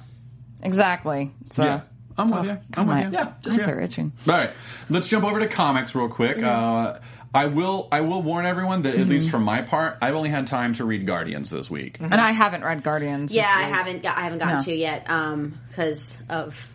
Exactly. 0.62 1.32
So. 1.52 1.64
Yeah, 1.64 1.80
I'm 2.18 2.31
with 2.31 2.44
you. 2.44 2.59
I'm 2.76 2.87
with 2.87 2.96
my- 2.96 3.02
you. 3.05 3.11
Yeah, 3.12 3.33
just 3.42 3.61
Eyes 3.61 3.68
are 3.68 3.81
itching. 3.81 4.12
All 4.29 4.35
right, 4.35 4.50
let's 4.88 5.09
jump 5.09 5.24
over 5.24 5.40
to 5.40 5.48
comics 5.48 5.94
real 5.94 6.09
quick. 6.09 6.42
Uh, 6.42 6.98
I 7.35 7.46
will. 7.46 7.88
I 7.92 8.00
will 8.00 8.22
warn 8.22 8.46
everyone 8.46 8.83
that 8.83 8.94
at 8.94 9.07
least 9.09 9.29
from 9.31 9.42
my 9.42 9.61
part, 9.61 9.98
I've 10.00 10.14
only 10.14 10.31
had 10.31 10.46
time 10.46 10.72
to 10.74 10.85
read 10.85 11.07
Guardians 11.07 11.50
this 11.50 11.70
week. 11.70 11.98
And 12.00 12.14
I 12.14 12.33
haven't 12.33 12.64
read 12.64 12.83
Guardians. 12.83 13.31
Yeah, 13.33 13.42
this 13.42 13.50
I 13.50 13.68
haven't. 13.68 14.02
got- 14.02 14.16
I 14.16 14.20
haven't 14.22 14.38
gotten 14.38 14.57
No. 14.59 14.64
to 14.64 14.74
yet 14.74 15.09
um 15.11 15.59
because 15.68 16.16
of. 16.31 16.68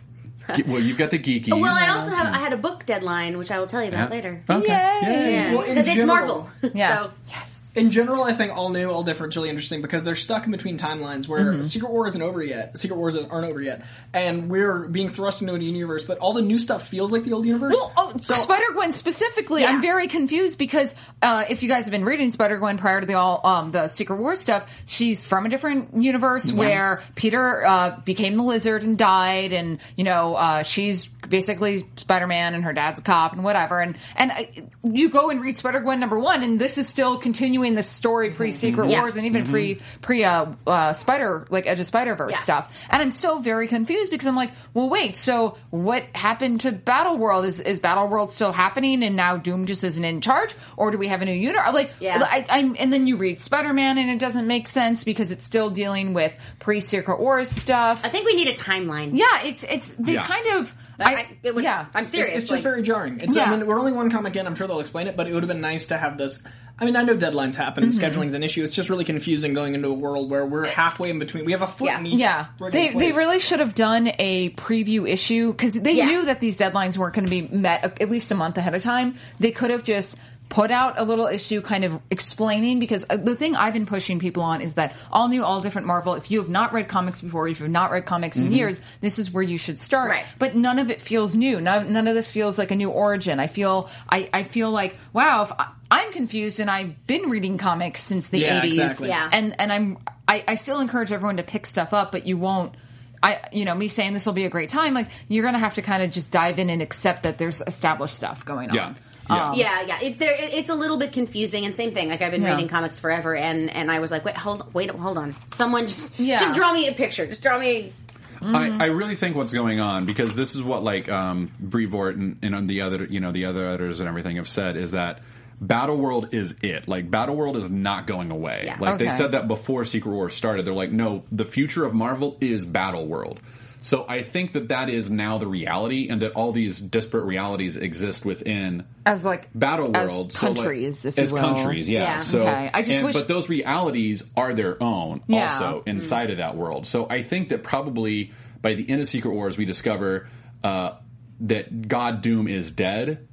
Well, 0.66 0.80
you've 0.80 0.98
got 0.98 1.10
the 1.10 1.18
geekies. 1.20 1.58
Well, 1.58 1.74
I 1.74 1.88
also 1.88 2.10
have. 2.14 2.26
I 2.34 2.38
had 2.38 2.52
a 2.52 2.56
book 2.56 2.84
deadline, 2.84 3.38
which 3.38 3.50
I 3.50 3.58
will 3.58 3.66
tell 3.68 3.82
you 3.82 3.88
about 3.88 4.08
Yeah. 4.10 4.14
later. 4.16 4.42
Okay. 4.50 5.00
Yay. 5.02 5.32
Yeah, 5.34 5.52
Well, 5.54 5.66
because 5.66 5.86
it's 5.88 6.04
Marvel. 6.04 6.48
Yeah. 6.74 6.96
so 7.04 7.10
Yes. 7.28 7.51
In 7.74 7.90
general, 7.90 8.22
I 8.22 8.34
think 8.34 8.54
all 8.54 8.68
new, 8.68 8.90
all 8.90 9.02
different 9.02 9.32
is 9.32 9.36
really 9.36 9.48
interesting 9.48 9.80
because 9.80 10.02
they're 10.02 10.14
stuck 10.14 10.44
in 10.44 10.52
between 10.52 10.76
timelines 10.78 11.26
where 11.26 11.42
Mm-hmm. 11.42 11.62
Secret 11.62 11.90
War 11.90 12.06
isn't 12.06 12.20
over 12.22 12.42
yet. 12.42 12.76
Secret 12.76 12.96
Wars 12.96 13.16
aren't 13.16 13.50
over 13.50 13.60
yet, 13.62 13.84
and 14.12 14.48
we're 14.50 14.86
being 14.88 15.08
thrust 15.08 15.40
into 15.40 15.54
a 15.54 15.58
new 15.58 15.64
universe. 15.64 16.04
But 16.04 16.18
all 16.18 16.32
the 16.34 16.42
new 16.42 16.58
stuff 16.58 16.86
feels 16.88 17.12
like 17.12 17.24
the 17.24 17.32
old 17.32 17.46
universe. 17.46 17.74
Well, 17.74 17.92
oh, 17.96 18.12
so 18.18 18.34
Spider 18.34 18.66
Gwen 18.74 18.92
specifically, 18.92 19.62
Yeah. 19.62 19.70
I'm 19.70 19.82
very 19.82 20.06
confused 20.08 20.58
because 20.58 20.94
uh, 21.22 21.44
if 21.48 21.62
you 21.62 21.68
guys 21.68 21.86
have 21.86 21.92
been 21.92 22.04
reading 22.04 22.30
Spider 22.30 22.58
Gwen 22.58 22.76
prior 22.78 23.00
to 23.00 23.06
the 23.06 23.14
all 23.14 23.40
um, 23.44 23.72
the 23.72 23.88
Secret 23.88 24.16
War 24.16 24.36
stuff, 24.36 24.70
she's 24.86 25.24
from 25.24 25.46
a 25.46 25.48
different 25.48 26.02
universe 26.02 26.52
where 26.52 27.02
Peter 27.14 27.64
uh, 27.66 28.00
became 28.04 28.36
the 28.36 28.42
Lizard 28.42 28.82
and 28.82 28.98
died, 28.98 29.52
and 29.52 29.78
you 29.96 30.04
know 30.04 30.34
uh, 30.34 30.62
she's 30.62 31.08
basically 31.28 31.86
Spider 31.96 32.26
Man 32.26 32.54
and 32.54 32.64
her 32.64 32.72
dad's 32.72 32.98
a 32.98 33.02
cop 33.02 33.32
and 33.32 33.44
whatever. 33.44 33.80
And 33.80 33.96
and 34.16 34.30
uh, 34.30 34.42
you 34.84 35.08
go 35.10 35.30
and 35.30 35.40
read 35.40 35.56
Spider 35.56 35.80
Gwen 35.80 36.00
number 36.00 36.18
one, 36.18 36.42
and 36.42 36.58
this 36.60 36.78
is 36.78 36.88
still 36.88 37.18
continuing 37.18 37.74
the 37.74 37.82
story 37.82 38.30
pre 38.30 38.50
Secret 38.50 38.90
Yeah. 38.90 39.00
Wars 39.00 39.16
and 39.16 39.26
even 39.26 39.46
pre 39.46 39.80
pre 40.00 40.24
uh, 40.24 40.46
uh, 40.66 40.92
Spider 40.92 41.46
like 41.50 41.66
Edge 41.66 41.80
of 41.80 41.86
Spider 41.86 42.14
Verse 42.14 42.32
Yeah. 42.32 42.38
stuff. 42.38 42.82
And 42.90 43.00
I'm 43.02 43.10
so 43.10 43.38
very 43.38 43.68
confused 43.68 44.10
because 44.10 44.26
I'm 44.26 44.36
like, 44.36 44.50
well, 44.74 44.88
wait, 44.88 45.14
so 45.14 45.56
what 45.70 46.04
happened 46.14 46.60
to 46.60 46.72
Battle 46.72 47.16
World? 47.16 47.44
Is 47.44 47.60
is 47.60 47.78
Battle 47.80 48.08
World 48.08 48.32
still 48.32 48.52
happening 48.52 49.02
and 49.02 49.16
now 49.16 49.36
Doom 49.36 49.66
just 49.66 49.84
isn't 49.84 50.04
in 50.04 50.20
charge, 50.20 50.54
or 50.76 50.90
do 50.90 50.98
we 50.98 51.08
have 51.08 51.22
a 51.22 51.24
new 51.24 51.32
unit? 51.32 51.60
I'm 51.64 51.74
like, 51.74 51.92
Yeah. 52.00 52.18
I, 52.22 52.44
I'm, 52.48 52.76
and 52.78 52.92
then 52.92 53.06
you 53.06 53.16
read 53.16 53.40
Spider 53.40 53.72
Man 53.72 53.98
and 53.98 54.10
it 54.10 54.18
doesn't 54.18 54.46
make 54.46 54.68
sense 54.68 55.04
because 55.04 55.30
it's 55.30 55.44
still 55.44 55.70
dealing 55.70 56.14
with 56.14 56.32
pre 56.58 56.80
Secret 56.80 57.20
Wars 57.20 57.50
stuff. 57.50 58.02
I 58.04 58.08
think 58.08 58.26
we 58.26 58.34
need 58.34 58.48
a 58.48 58.54
timeline. 58.54 59.10
Yeah, 59.14 59.42
it's 59.44 59.64
it's 59.64 59.90
they 59.98 60.14
Yeah. 60.14 60.26
kind 60.26 60.46
of. 60.58 60.74
I, 61.06 61.14
I, 61.14 61.36
it 61.42 61.54
would, 61.54 61.64
yeah, 61.64 61.86
I'm 61.94 62.08
serious. 62.10 62.30
it's 62.42 62.48
just 62.50 62.64
like- 62.64 62.72
very 62.72 62.82
jarring. 62.82 63.20
It's, 63.20 63.36
Yeah. 63.36 63.44
I 63.50 63.56
mean, 63.56 63.66
we're 63.66 63.78
only 63.78 63.92
one 63.92 64.10
comic 64.10 64.36
in. 64.36 64.46
I'm 64.46 64.54
sure 64.54 64.66
they'll 64.66 64.80
explain 64.80 65.06
it, 65.08 65.16
but 65.16 65.26
it 65.26 65.34
would 65.34 65.42
have 65.42 65.48
been 65.48 65.60
nice 65.60 65.88
to 65.88 65.98
have 65.98 66.18
this. 66.18 66.42
I 66.78 66.84
mean, 66.84 66.96
I 66.96 67.02
know 67.02 67.16
deadlines 67.16 67.54
happen, 67.54 67.82
Mm-hmm. 67.82 67.88
and 67.90 67.94
scheduling's 67.94 68.34
an 68.34 68.42
issue. 68.42 68.64
It's 68.64 68.74
just 68.74 68.88
really 68.90 69.04
confusing 69.04 69.54
going 69.54 69.74
into 69.74 69.88
a 69.88 69.92
world 69.92 70.30
where 70.30 70.44
we're 70.44 70.66
halfway 70.66 71.10
in 71.10 71.18
between. 71.18 71.44
We 71.44 71.52
have 71.52 71.62
a 71.62 71.66
foot 71.66 71.86
Yeah. 71.86 71.98
in 72.00 72.06
each. 72.06 72.14
Yeah, 72.18 72.46
friggin' 72.58 72.72
they 72.72 72.88
they 72.88 73.12
really 73.12 73.38
should 73.38 73.60
have 73.60 73.74
done 73.74 74.10
a 74.18 74.50
preview 74.50 75.08
issue 75.08 75.52
because 75.52 75.74
they 75.74 75.92
Yeah. 75.92 76.06
knew 76.06 76.24
that 76.24 76.40
these 76.40 76.56
deadlines 76.58 76.96
weren't 76.96 77.14
going 77.14 77.26
to 77.26 77.30
be 77.30 77.42
met 77.42 77.84
at 78.00 78.10
least 78.10 78.32
a 78.32 78.34
month 78.34 78.56
ahead 78.58 78.74
of 78.74 78.82
time. 78.82 79.16
They 79.38 79.52
could 79.52 79.70
have 79.70 79.84
just 79.84 80.18
put 80.52 80.70
out 80.70 81.00
a 81.00 81.02
little 81.02 81.26
issue 81.26 81.62
kind 81.62 81.82
of 81.82 81.98
explaining 82.10 82.78
because 82.78 83.06
uh, 83.08 83.16
the 83.16 83.34
thing 83.34 83.56
I've 83.56 83.72
been 83.72 83.86
pushing 83.86 84.18
people 84.18 84.42
on 84.42 84.60
is 84.60 84.74
that 84.74 84.94
all 85.10 85.28
new, 85.28 85.42
all 85.42 85.62
different 85.62 85.86
Marvel. 85.86 86.12
If 86.14 86.30
you 86.30 86.40
have 86.40 86.50
not 86.50 86.74
read 86.74 86.88
comics 86.88 87.22
before, 87.22 87.48
if 87.48 87.58
you've 87.58 87.70
not 87.70 87.90
read 87.90 88.04
comics 88.04 88.36
in 88.36 88.52
years, 88.52 88.78
this 89.00 89.18
is 89.18 89.32
where 89.32 89.42
you 89.42 89.56
should 89.56 89.78
start. 89.78 90.10
Right. 90.10 90.26
But 90.38 90.54
none 90.54 90.78
of 90.78 90.90
it 90.90 91.00
feels 91.00 91.34
new. 91.34 91.58
None, 91.58 91.90
none 91.94 92.06
of 92.06 92.14
this 92.14 92.30
feels 92.30 92.58
like 92.58 92.70
a 92.70 92.76
new 92.76 92.90
origin. 92.90 93.40
I 93.40 93.46
feel 93.46 93.88
I, 94.10 94.28
I 94.32 94.44
feel 94.44 94.70
like 94.70 94.94
wow. 95.14 95.42
If 95.44 95.52
I, 95.52 95.68
I'm 95.90 96.12
confused 96.12 96.60
and 96.60 96.70
I've 96.70 97.06
been 97.06 97.30
reading 97.30 97.56
comics 97.56 98.02
since 98.02 98.28
the 98.28 98.38
Yeah, 98.40 98.60
80s. 98.60 98.66
exactly. 98.66 99.08
Yeah. 99.08 99.30
And 99.32 99.58
and 99.58 99.72
I'm 99.72 99.98
I, 100.28 100.44
I 100.46 100.54
still 100.56 100.80
encourage 100.80 101.12
everyone 101.12 101.38
to 101.38 101.42
pick 101.42 101.64
stuff 101.64 101.94
up, 101.94 102.12
but 102.12 102.26
you 102.26 102.36
won't. 102.36 102.74
I 103.22 103.40
you 103.52 103.64
know 103.64 103.74
me 103.74 103.88
saying 103.88 104.12
this 104.12 104.26
will 104.26 104.32
be 104.34 104.44
a 104.44 104.50
great 104.50 104.68
time. 104.68 104.92
Like 104.92 105.08
you're 105.28 105.44
gonna 105.44 105.58
have 105.60 105.74
to 105.74 105.82
kind 105.82 106.02
of 106.02 106.10
just 106.10 106.30
dive 106.30 106.58
in 106.58 106.68
and 106.68 106.82
accept 106.82 107.22
that 107.22 107.38
there's 107.38 107.62
established 107.66 108.14
stuff 108.14 108.44
going 108.44 108.68
on. 108.70 108.76
Yeah. 108.76 108.94
Yeah. 109.34 109.52
Yeah, 109.54 109.82
yeah. 109.86 110.00
It, 110.08 110.18
there, 110.18 110.32
it, 110.34 110.54
it's 110.54 110.68
a 110.68 110.74
little 110.74 110.96
bit 110.98 111.12
confusing, 111.12 111.64
and 111.64 111.74
same 111.74 111.92
thing. 111.94 112.08
Like 112.08 112.22
I've 112.22 112.30
been 112.32 112.42
Yeah. 112.42 112.50
reading 112.50 112.68
comics 112.68 112.98
forever, 112.98 113.34
and 113.36 113.70
and 113.70 113.90
I 113.90 114.00
was 114.00 114.10
like, 114.10 114.24
wait, 114.24 114.36
hold, 114.36 114.72
wait, 114.74 114.90
hold 114.90 115.18
on. 115.18 115.34
Someone 115.46 115.86
just, 115.86 116.18
Yeah. 116.18 116.38
just 116.38 116.54
draw 116.54 116.72
me 116.72 116.88
a 116.88 116.92
picture. 116.92 117.26
Just 117.26 117.42
draw 117.42 117.58
me. 117.58 117.92
Mm-hmm. 118.40 118.56
I, 118.82 118.86
I 118.86 118.88
really 118.88 119.14
think 119.14 119.36
what's 119.36 119.52
going 119.52 119.78
on 119.78 120.04
because 120.04 120.34
this 120.34 120.54
is 120.56 120.62
what 120.62 120.82
like 120.82 121.08
um, 121.08 121.52
Brevoort 121.60 122.16
and, 122.16 122.38
and 122.42 122.68
the 122.68 122.80
other 122.80 123.04
you 123.04 123.20
know 123.20 123.30
the 123.30 123.44
other 123.44 123.66
editors 123.68 124.00
and 124.00 124.08
everything 124.08 124.36
have 124.36 124.48
said 124.48 124.76
is 124.76 124.90
that 124.90 125.20
Battle 125.60 125.96
World 125.96 126.30
is 126.34 126.56
it. 126.60 126.88
Like 126.88 127.08
Battle 127.08 127.36
World 127.36 127.56
is 127.56 127.70
not 127.70 128.08
going 128.08 128.32
away. 128.32 128.64
Yeah. 128.66 128.78
Like 128.80 128.98
they 128.98 129.08
said 129.08 129.30
that 129.32 129.46
before 129.46 129.84
Secret 129.84 130.10
Wars 130.10 130.34
started. 130.34 130.64
They're 130.64 130.74
like, 130.74 130.90
no, 130.90 131.22
the 131.30 131.44
future 131.44 131.84
of 131.84 131.94
Marvel 131.94 132.36
is 132.40 132.64
Battle 132.64 133.06
World. 133.06 133.38
So 133.82 134.06
I 134.08 134.22
think 134.22 134.52
that 134.52 134.68
that 134.68 134.88
is 134.88 135.10
now 135.10 135.38
the 135.38 135.46
reality, 135.46 136.08
and 136.08 136.22
that 136.22 136.32
all 136.32 136.52
these 136.52 136.80
disparate 136.80 137.24
realities 137.24 137.76
exist 137.76 138.24
within 138.24 138.84
As 139.04 139.24
like 139.24 139.50
Battle 139.54 139.94
as 139.96 140.08
World. 140.10 140.32
So, 140.32 140.46
like- 140.48 140.56
countries, 140.56 141.04
if 141.04 141.16
you 141.16 141.22
as 141.24 141.32
will. 141.32 141.40
countries, 141.40 141.88
yeah. 141.88 142.02
Yeah. 142.02 142.16
So, 142.18 142.42
Okay. 142.42 142.70
I 142.72 142.82
just 142.82 142.98
and- 142.98 143.04
wish- 143.06 143.14
but 143.16 143.28
those 143.28 143.48
realities 143.48 144.22
are 144.36 144.54
their 144.54 144.80
own 144.82 145.20
Yeah. 145.26 145.52
also 145.52 145.82
inside 145.86 146.30
of 146.30 146.36
that 146.38 146.56
world. 146.56 146.86
So 146.86 147.06
I 147.10 147.22
think 147.22 147.48
that 147.50 147.62
probably 147.62 148.30
by 148.62 148.74
the 148.74 148.88
end 148.88 149.00
of 149.00 149.08
Secret 149.08 149.32
Wars, 149.32 149.58
we 149.58 149.64
discover 149.64 150.28
uh, 150.64 150.92
that 151.40 151.88
God 151.88 152.22
Doom 152.22 152.46
is 152.46 152.70
dead, 152.70 153.26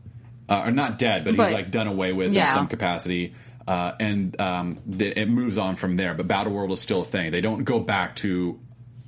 uh, 0.49 0.63
or 0.65 0.71
not 0.71 0.97
dead, 0.97 1.23
but, 1.25 1.37
But- 1.37 1.43
he's 1.43 1.53
like 1.53 1.69
done 1.69 1.85
away 1.85 2.11
with 2.11 2.33
Yeah. 2.33 2.47
in 2.49 2.53
some 2.55 2.65
capacity. 2.67 3.33
Uh, 3.67 3.91
and 3.99 4.41
um, 4.41 4.79
that 4.87 5.19
it 5.21 5.29
moves 5.29 5.59
on 5.59 5.75
from 5.75 5.95
there, 5.95 6.15
but 6.15 6.27
Battle 6.27 6.51
World 6.53 6.71
is 6.71 6.79
still 6.81 7.01
a 7.03 7.05
thing. 7.05 7.29
They 7.31 7.41
don't 7.41 7.63
go 7.65 7.79
back 7.79 8.15
to 8.15 8.59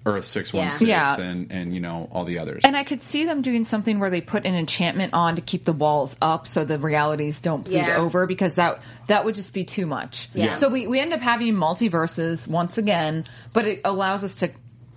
Earth 0.05 0.25
six 0.25 0.51
one 0.51 0.69
six 0.71 0.81
Yeah. 0.87 1.19
and 1.19 1.51
and 1.51 1.73
you 1.73 1.79
know 1.79 2.07
all 2.11 2.25
the 2.25 2.39
others. 2.39 2.63
And 2.65 2.75
I 2.75 2.83
could 2.83 3.01
see 3.03 3.25
them 3.25 3.41
doing 3.43 3.65
something 3.65 3.99
where 3.99 4.09
they 4.09 4.21
put 4.21 4.45
an 4.45 4.55
enchantment 4.55 5.13
on 5.13 5.35
to 5.35 5.41
keep 5.41 5.63
the 5.63 5.73
walls 5.73 6.17
up 6.21 6.47
so 6.47 6.65
the 6.65 6.79
realities 6.79 7.39
don't 7.41 7.63
bleed 7.63 7.75
Yeah. 7.75 7.97
over 7.97 8.25
because 8.25 8.55
that 8.55 8.81
that 9.07 9.25
would 9.25 9.35
just 9.35 9.53
be 9.53 9.63
too 9.63 9.85
much. 9.85 10.29
Yeah. 10.33 10.55
So 10.55 10.69
we, 10.69 10.87
we 10.87 10.99
end 10.99 11.13
up 11.13 11.21
having 11.21 11.53
multiverses 11.53 12.47
once 12.47 12.77
again, 12.77 13.25
but 13.53 13.65
it 13.67 13.81
allows 13.85 14.23
us 14.23 14.37
to 14.37 14.49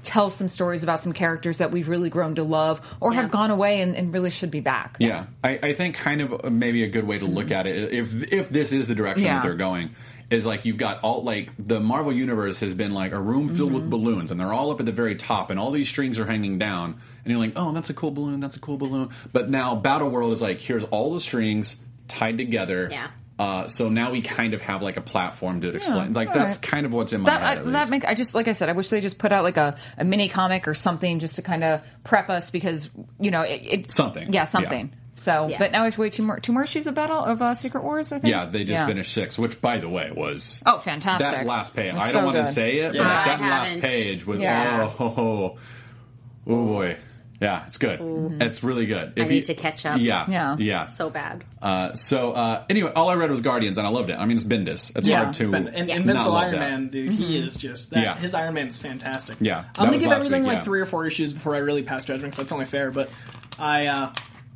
tell 0.03 0.29
some 0.29 0.49
stories 0.49 0.83
about 0.83 1.01
some 1.01 1.15
characters 1.15 1.59
that 1.59 1.71
we've 1.71 1.89
really 1.89 2.11
grown 2.11 2.35
to 2.35 2.43
love 2.43 2.81
or 3.01 3.13
Yeah. 3.13 3.23
have 3.23 3.31
gone 3.31 3.51
away 3.51 3.81
and, 3.81 3.97
and 3.97 4.13
really 4.13 4.29
should 4.31 4.51
be 4.51 4.61
back. 4.61 4.97
Yeah, 5.01 5.25
I, 5.43 5.59
I 5.63 5.73
think 5.73 5.97
kind 5.97 6.21
of 6.21 6.53
maybe 6.53 6.83
a 6.85 6.89
good 6.89 7.07
way 7.07 7.19
to 7.19 7.25
look 7.25 7.51
at 7.51 7.67
it, 7.67 7.93
if 7.93 8.33
if 8.33 8.49
this 8.51 8.73
is 8.73 8.87
the 8.87 8.95
direction 8.95 9.25
Yeah. 9.25 9.35
that 9.37 9.43
they're 9.43 9.55
going, 9.55 9.91
is 10.35 10.45
like 10.45 10.65
you've 10.65 10.77
got 10.77 11.01
all 11.03 11.23
like 11.25 11.51
the 11.59 11.81
Marvel 11.81 12.13
universe 12.13 12.61
has 12.61 12.75
been 12.75 12.93
like 12.93 13.13
a 13.13 13.21
room 13.21 13.49
filled 13.49 13.73
with 13.73 13.89
balloons, 13.89 14.31
and 14.31 14.39
they're 14.39 14.53
all 14.53 14.71
up 14.71 14.81
at 14.81 14.87
the 14.87 14.93
very 14.93 15.15
top, 15.15 15.51
and 15.51 15.59
all 15.59 15.71
these 15.71 15.89
strings 15.89 16.19
are 16.19 16.27
hanging 16.27 16.59
down, 16.59 17.01
and 17.25 17.31
you're 17.31 17.39
like, 17.39 17.53
oh, 17.57 17.73
that's 17.73 17.91
a 17.91 17.95
cool 17.95 18.11
balloon, 18.11 18.41
that's 18.41 18.57
a 18.57 18.61
cool 18.61 18.77
balloon. 18.77 19.11
But 19.33 19.49
now 19.49 19.75
Battle 19.77 20.11
World 20.11 20.33
is 20.33 20.43
like, 20.43 20.61
here's 20.61 20.85
all 20.85 21.13
the 21.15 21.21
strings 21.21 21.77
tied 22.09 22.37
together. 22.39 22.89
Yeah. 22.91 23.09
Uh, 23.37 23.67
so 23.67 23.89
now 23.89 24.13
we 24.13 24.23
kind 24.23 24.55
of 24.55 24.61
have 24.61 24.81
like 24.81 24.97
a 24.97 25.01
platform 25.01 25.61
to 25.63 25.75
explain. 25.75 26.13
like 26.13 26.33
that's 26.33 26.53
right. 26.59 26.63
kind 26.63 26.87
of 26.87 26.93
what's 26.93 27.13
in 27.13 27.23
my 27.23 27.31
That, 27.31 27.41
head. 27.41 27.59
I, 27.59 27.63
that 27.63 27.79
least. 27.81 27.91
make 27.91 28.05
I 28.05 28.15
just 28.15 28.33
like 28.33 28.47
I 28.47 28.53
said, 28.53 28.69
I 28.69 28.73
wish 28.73 28.91
they 28.91 29.01
just 29.01 29.19
put 29.19 29.33
out 29.33 29.43
like 29.43 29.57
a, 29.57 29.77
a 29.99 30.05
mini 30.05 30.29
comic 30.29 30.69
or 30.69 30.75
something 30.75 31.19
just 31.19 31.35
to 31.37 31.43
kind 31.43 31.65
of 31.65 31.83
prep 32.05 32.31
us 32.31 32.51
because 32.51 32.89
you 33.19 33.33
know 33.33 33.43
it, 33.43 33.61
it 33.65 33.93
Something. 33.93 34.33
yeah 34.33 34.45
something. 34.45 34.93
So, 35.17 35.47
Yeah. 35.49 35.59
but 35.59 35.71
now 35.73 35.83
we 35.83 35.85
have 35.87 35.95
to 35.95 36.01
wait 36.01 36.13
two 36.13 36.23
more 36.25 36.41
two 36.41 36.53
more 36.53 36.65
issues 36.65 36.87
of 36.87 36.95
Battle 36.95 37.25
of 37.25 37.41
uh, 37.41 37.55
Secret 37.55 37.85
Wars. 37.85 38.11
I 38.13 38.19
think. 38.19 38.31
yeah, 38.33 38.47
they 38.47 38.65
just 38.65 38.81
Yeah. 38.81 38.87
finished 38.87 39.13
six, 39.13 39.39
which 39.39 39.61
by 39.61 39.79
the 39.79 39.89
way 39.89 40.11
was 40.15 40.61
Oh, 40.67 40.79
fantastic! 40.79 41.31
that 41.31 41.47
last 41.47 41.75
page. 41.77 41.95
I 41.95 42.11
don't 42.11 42.23
so 42.23 42.25
want 42.25 42.37
to 42.39 42.47
say 42.47 42.79
it, 42.81 42.95
Yeah. 42.95 43.03
but 43.05 43.11
I 43.11 43.25
that 43.37 43.41
last 43.41 43.81
page 43.81 44.27
with 44.27 44.41
Yeah. 44.41 44.83
oh, 44.83 44.87
ho, 44.89 45.09
ho. 45.09 45.57
oh 46.49 46.65
boy, 46.67 46.97
yeah, 47.41 47.65
it's 47.69 47.79
good. 47.79 48.01
It's 48.41 48.63
really 48.65 48.87
good. 48.87 49.13
I 49.17 49.21
If 49.23 49.29
need 49.29 49.35
you- 49.37 49.43
to 49.43 49.55
catch 49.55 49.87
up. 49.87 50.01
Yeah, 50.01 50.25
Yeah. 50.29 50.57
yeah. 50.59 50.85
So 50.87 51.11
bad. 51.11 51.45
Uh, 51.63 51.93
so 51.95 52.33
uh, 52.33 52.63
anyway, 52.69 52.91
all 52.97 53.09
I 53.09 53.15
read 53.15 53.31
was 53.31 53.41
Guardians, 53.41 53.79
and 53.79 53.87
I 53.87 53.91
loved 53.91 54.11
it. 54.11 54.15
I 54.19 54.25
mean, 54.27 54.37
it's 54.37 54.45
Bendis. 54.45 54.91
It's 54.97 55.07
Yeah. 55.07 55.23
hard 55.25 55.35
to 55.35 55.45
And, 55.53 55.69
and 55.69 55.89
Yeah. 55.89 55.97
Invincible 55.97 56.33
not 56.33 56.45
Iron. 56.47 56.59
Man, 56.59 56.89
dude, 56.89 57.13
he 57.13 57.37
is 57.39 57.57
just 57.57 57.91
that. 57.93 58.03
Yeah. 58.03 58.17
His 58.17 58.35
Iron 58.35 58.55
Man's 58.55 58.79
fantastic. 58.79 59.37
Yeah, 59.41 59.65
I'm 59.79 59.87
gonna 59.87 59.99
give 59.99 60.11
everything 60.11 60.43
week, 60.43 60.49
like 60.49 60.59
yeah. 60.59 60.65
three 60.65 60.81
or 60.81 60.87
four 60.87 61.07
issues 61.07 61.33
before 61.33 61.55
I 61.55 61.59
really 61.59 61.83
pass 61.83 62.05
judgment. 62.05 62.33
'cause 62.35 62.39
that's 62.45 62.53
only 62.53 62.67
fair, 62.67 62.91
but 62.91 63.11
I 63.61 63.87
uh, 63.87 64.13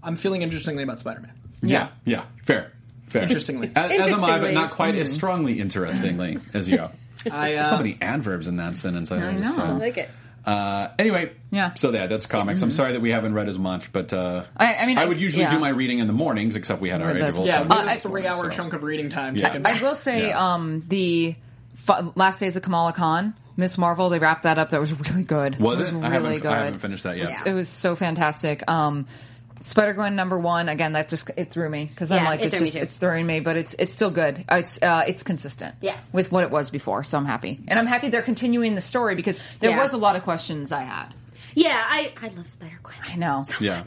I'm 0.09 0.17
feeling 0.17 0.43
interestingly 0.43 0.83
about 0.83 0.99
Spider 1.01 1.21
Man. 1.21 1.33
Yeah, 1.63 1.89
yeah, 2.05 2.25
fair, 2.45 2.73
fair. 3.09 3.23
Interestingly. 3.25 3.71
as, 3.77 3.91
as 3.91 4.09
am 4.13 4.25
I, 4.25 4.39
but 4.39 4.55
not 4.55 4.71
quite 4.73 4.95
as 4.97 5.13
strongly 5.13 5.61
interestingly 5.61 6.39
as 6.55 6.69
you. 6.69 6.89
I 7.31 7.57
uh, 7.57 7.63
so 7.63 7.77
many 7.77 7.99
adverbs 8.01 8.49
in 8.49 8.57
that 8.57 8.77
sentence. 8.77 9.13
I, 9.13 9.33
know. 9.33 9.43
so- 9.45 9.63
I 9.63 9.71
like 9.73 9.99
it. 9.99 10.09
Uh, 10.47 10.89
anyway, 10.99 11.33
Yeah. 11.51 11.75
So 11.75 11.93
yeah, 11.93 12.07
that's 12.07 12.25
comics. 12.25 12.63
I'm 12.63 12.71
sorry 12.71 12.93
that 12.93 13.01
we 13.01 13.11
haven't 13.11 13.35
read 13.35 13.49
as 13.49 13.59
much, 13.59 13.93
but 13.93 14.13
uh, 14.15 14.45
I- 14.57 14.77
I 14.77 14.87
mean, 14.87 14.97
I 14.97 15.03
I- 15.03 15.05
would 15.05 15.21
usually 15.21 15.43
yeah. 15.43 15.51
do 15.51 15.59
my 15.59 15.69
reading 15.69 15.99
in 15.99 16.07
the 16.07 16.15
mornings, 16.15 16.57
except 16.57 16.81
we 16.81 16.89
had 16.89 17.03
our 17.03 17.09
With 17.09 17.17
Age 17.19 17.23
this- 17.33 17.41
of 17.41 17.45
yeah, 17.47 17.59
Ultron. 17.61 17.69
we 17.69 17.77
have 17.77 17.89
I- 17.89 17.95
a 17.97 18.01
three 18.01 18.27
hour 18.27 18.45
so- 18.45 18.57
chunk 18.57 18.73
of 18.73 18.83
reading 18.83 19.11
time. 19.11 19.37
Yeah. 19.37 19.49
taken 19.51 19.67
I 19.67 19.83
will 19.83 19.95
say, 19.95 20.29
Yeah. 20.29 20.55
um, 20.55 20.81
the 20.89 21.35
f- 21.87 22.13
last 22.15 22.39
days 22.41 22.57
of 22.57 22.63
Kamala 22.63 22.95
Khan, 22.95 23.35
Miss 23.59 23.77
Marvel, 23.77 24.09
they 24.09 24.21
wrapped 24.21 24.45
that 24.45 24.59
up. 24.59 24.71
That 24.71 24.81
was 24.81 24.93
really 24.99 25.25
good. 25.25 25.59
Was 25.61 25.81
it? 25.81 25.89
it? 25.89 25.95
Was 25.97 26.05
I 26.05 26.09
really 26.09 26.13
haven't- 26.13 26.27
I 26.27 26.39
good. 26.39 26.51
haven't 26.65 26.79
finished 26.79 27.03
that 27.05 27.17
yet. 27.19 27.25
It 27.25 27.31
was, 27.31 27.43
it 27.47 27.53
was 27.53 27.69
so 27.69 27.97
fantastic. 27.97 28.63
Um, 28.71 29.07
Spider 29.63 29.93
Gwen 29.95 30.15
number 30.17 30.39
one 30.39 30.69
again. 30.69 30.93
That 30.93 31.09
just 31.09 31.31
it 31.37 31.51
threw 31.51 31.69
me 31.69 31.85
because 31.85 32.11
I'm 32.11 32.23
Yeah, 32.23 32.29
like 32.31 32.41
it 32.41 32.47
it's 32.47 32.55
threw 32.57 32.61
me 32.65 32.67
just 32.67 32.77
too. 32.79 32.83
it's 32.83 32.97
throwing 32.97 33.27
me, 33.27 33.41
but 33.41 33.57
it's 33.57 33.75
it's 33.79 33.93
still 33.93 34.11
good. 34.11 34.45
Uh, 34.49 34.57
It's 34.57 34.79
uh, 34.83 35.05
it's 35.07 35.23
consistent. 35.23 35.75
Yeah. 35.81 35.97
with 36.13 36.31
what 36.33 36.45
it 36.45 36.51
was 36.51 36.71
before, 36.71 37.05
so 37.05 37.19
I'm 37.19 37.27
happy, 37.27 37.61
and 37.69 37.79
I'm 37.79 37.87
happy 37.87 38.09
they're 38.09 38.23
continuing 38.23 38.75
the 38.75 38.81
story 38.81 39.15
because 39.15 39.39
there 39.61 39.71
Yeah. 39.71 39.81
was 39.81 39.93
a 39.93 39.99
lot 39.99 40.17
of 40.17 40.23
questions 40.23 40.73
I 40.73 40.83
had. 40.83 41.15
Yeah, 41.55 41.83
I, 41.85 42.13
I 42.23 42.29
love 42.29 42.47
Spider 42.49 42.79
Gwen. 42.83 42.97
I 43.05 43.17
know. 43.17 43.45
So 43.49 43.55
Yeah, 43.61 43.83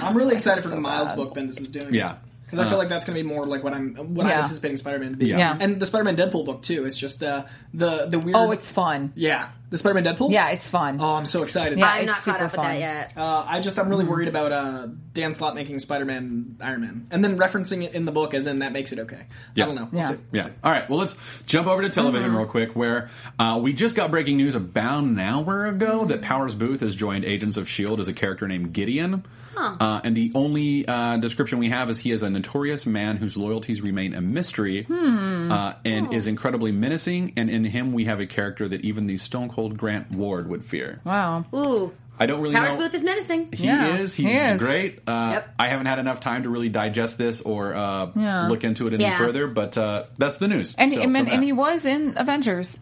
I'm 0.00 0.16
really 0.16 0.34
excited 0.34 0.62
for 0.62 0.68
the 0.68 0.76
Miles 0.80 1.12
book 1.12 1.34
Bendis 1.34 1.60
is 1.60 1.68
doing. 1.68 1.92
Yeah. 1.94 2.16
Because 2.46 2.66
I 2.66 2.68
feel 2.68 2.74
Uh, 2.74 2.78
like 2.78 2.88
that's 2.88 3.04
going 3.04 3.16
to 3.16 3.22
be 3.22 3.28
more 3.28 3.46
like 3.46 3.62
what 3.62 3.72
I'm 3.74 3.94
what 4.14 4.24
I'm 4.26 4.30
Yeah. 4.30 4.40
anticipating 4.40 4.76
Spider-Man 4.76 5.12
to 5.12 5.16
be. 5.16 5.26
Yeah. 5.26 5.38
Yeah. 5.38 5.56
And 5.60 5.78
the 5.80 5.86
Spider-Man 5.86 6.16
Deadpool 6.16 6.44
book 6.46 6.62
too. 6.62 6.84
It's 6.84 6.96
just 6.98 7.22
uh, 7.22 7.44
the 7.72 8.06
the 8.06 8.18
weird. 8.18 8.36
Oh, 8.36 8.50
it's 8.50 8.68
fun. 8.70 9.12
yeah. 9.14 9.48
The 9.70 9.78
Spider-Man 9.78 10.04
Deadpool. 10.04 10.32
Yeah, 10.32 10.48
it's 10.50 10.68
fun. 10.68 10.98
Oh, 11.00 11.14
I'm 11.14 11.26
so 11.26 11.44
excited. 11.44 11.78
Yeah. 11.78 11.86
I'm 11.86 11.98
it's 12.00 12.06
not 12.08 12.14
caught 12.14 12.22
super 12.24 12.36
up 12.38 12.42
with 12.52 12.56
fun. 12.56 12.64
that 12.66 12.78
yet. 12.80 13.12
Uh, 13.16 13.44
I 13.46 13.60
just 13.60 13.78
I'm 13.78 13.88
really 13.88 14.04
worried 14.04 14.26
about 14.26 14.50
uh, 14.50 14.88
Dan 15.12 15.32
Slott 15.32 15.54
making 15.54 15.78
Spider-Man 15.78 16.56
Iron 16.60 16.80
Man, 16.80 17.06
and 17.12 17.22
then 17.24 17.38
referencing 17.38 17.84
it 17.84 17.94
in 17.94 18.04
the 18.04 18.10
book 18.12 18.34
as 18.34 18.46
in 18.48 18.58
that 18.60 18.72
makes 18.72 18.90
it 18.92 18.98
okay. 18.98 19.26
Yeah. 19.54 19.64
I 19.64 19.66
don't 19.68 19.76
know. 19.76 19.88
We'll 19.92 20.02
Yeah. 20.02 20.08
see. 20.08 20.16
Yeah. 20.32 20.48
All 20.64 20.72
right. 20.72 20.90
Well, 20.90 20.98
let's 20.98 21.16
jump 21.46 21.68
over 21.68 21.82
to 21.82 21.88
television 21.88 22.30
Mm-hmm. 22.30 22.36
real 22.38 22.46
quick, 22.46 22.74
where 22.74 23.10
uh, 23.38 23.60
we 23.62 23.72
just 23.72 23.94
got 23.94 24.10
breaking 24.10 24.36
news 24.38 24.54
about 24.56 25.04
an 25.04 25.18
hour 25.20 25.66
ago 25.66 26.04
that 26.06 26.20
Powers 26.20 26.54
Boothe 26.56 26.80
has 26.80 26.94
joined 26.96 27.24
Agents 27.24 27.56
of 27.56 27.68
Shield 27.68 28.00
as 28.00 28.08
a 28.08 28.12
character 28.12 28.48
named 28.48 28.72
Gideon. 28.72 29.24
Uh, 29.56 30.00
and 30.04 30.16
the 30.16 30.32
only 30.34 30.88
uh, 30.88 31.18
description 31.18 31.58
we 31.58 31.68
have 31.68 31.90
is 31.90 31.98
he 31.98 32.12
is 32.12 32.22
a 32.22 32.30
notorious 32.30 32.86
man 32.86 33.18
whose 33.18 33.36
loyalties 33.36 33.82
remain 33.82 34.14
a 34.14 34.20
mystery, 34.22 34.84
Hmm. 34.84 35.52
uh, 35.52 35.74
and 35.84 36.14
is 36.14 36.26
incredibly 36.26 36.72
menacing. 36.72 37.34
And 37.36 37.50
in 37.50 37.64
him, 37.64 37.92
we 37.92 38.06
have 38.06 38.20
a 38.20 38.26
character 38.26 38.66
that 38.68 38.80
even 38.86 39.06
the 39.06 39.18
Stone 39.18 39.50
Cold 39.50 39.59
Grant 39.68 40.10
Ward 40.10 40.48
would 40.48 40.64
fear. 40.64 41.00
Wow. 41.04 41.44
Ooh. 41.54 41.92
I 42.18 42.26
don't 42.26 42.42
really 42.42 42.54
Powers 42.54 42.74
know. 42.74 42.80
Boothe 42.80 42.94
is 42.94 43.02
menacing. 43.02 43.52
He 43.52 43.64
Yeah, 43.64 43.96
is. 43.96 44.14
he 44.14 44.24
He's 44.24 44.52
is. 44.52 44.60
great. 44.60 45.00
Uh, 45.06 45.30
Yep. 45.34 45.54
I 45.58 45.68
haven't 45.68 45.86
had 45.86 45.98
enough 45.98 46.20
time 46.20 46.42
to 46.42 46.50
really 46.50 46.68
digest 46.68 47.16
this 47.16 47.40
or 47.40 47.74
uh, 47.74 48.10
Yeah. 48.14 48.48
look 48.48 48.62
into 48.64 48.86
it 48.86 48.92
any 48.94 49.04
Yeah. 49.04 49.16
further, 49.18 49.46
but 49.46 49.78
uh, 49.78 50.04
that's 50.18 50.36
the 50.38 50.48
news. 50.48 50.74
And 50.76 50.90
So 50.92 51.00
and, 51.00 51.16
from 51.16 51.28
and 51.28 51.42
he 51.42 51.52
was 51.52 51.86
in 51.86 52.14
Avengers. 52.18 52.78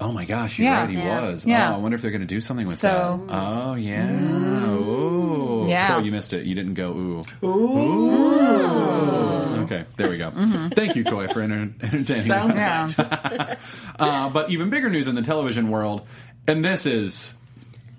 Oh 0.00 0.12
my 0.12 0.24
gosh, 0.24 0.60
you're 0.60 0.68
Yeah. 0.68 0.80
right. 0.82 0.90
He 0.90 0.96
Yeah. 0.96 1.22
was. 1.22 1.44
Yeah. 1.44 1.72
Oh, 1.72 1.74
I 1.74 1.78
wonder 1.78 1.96
if 1.96 2.02
they're 2.02 2.12
going 2.12 2.20
to 2.20 2.26
do 2.28 2.40
something 2.40 2.68
with 2.68 2.78
So- 2.78 3.24
that. 3.26 3.34
Oh 3.34 3.74
yeah. 3.74 4.68
Ooh. 4.70 5.66
Yeah. 5.68 5.94
Coy, 5.96 6.02
you 6.04 6.12
missed 6.12 6.32
it. 6.32 6.46
You 6.46 6.54
didn't 6.54 6.74
go 6.74 6.92
ooh. 6.92 7.24
Ooh. 7.44 9.47
Okay, 9.70 9.84
there 9.96 10.08
we 10.08 10.16
go. 10.18 10.30
Thank 10.74 10.96
you, 10.96 11.04
Coy, 11.04 11.28
for 11.28 11.42
enter- 11.42 11.74
entertaining. 11.82 12.04
Sound 12.22 12.52
that. 12.58 13.58
Uh, 13.98 14.28
but 14.28 14.50
even 14.50 14.70
bigger 14.70 14.88
news 14.88 15.08
in 15.08 15.14
the 15.16 15.22
television 15.22 15.70
world, 15.70 16.06
and 16.46 16.64
this 16.64 16.86
is 16.86 17.34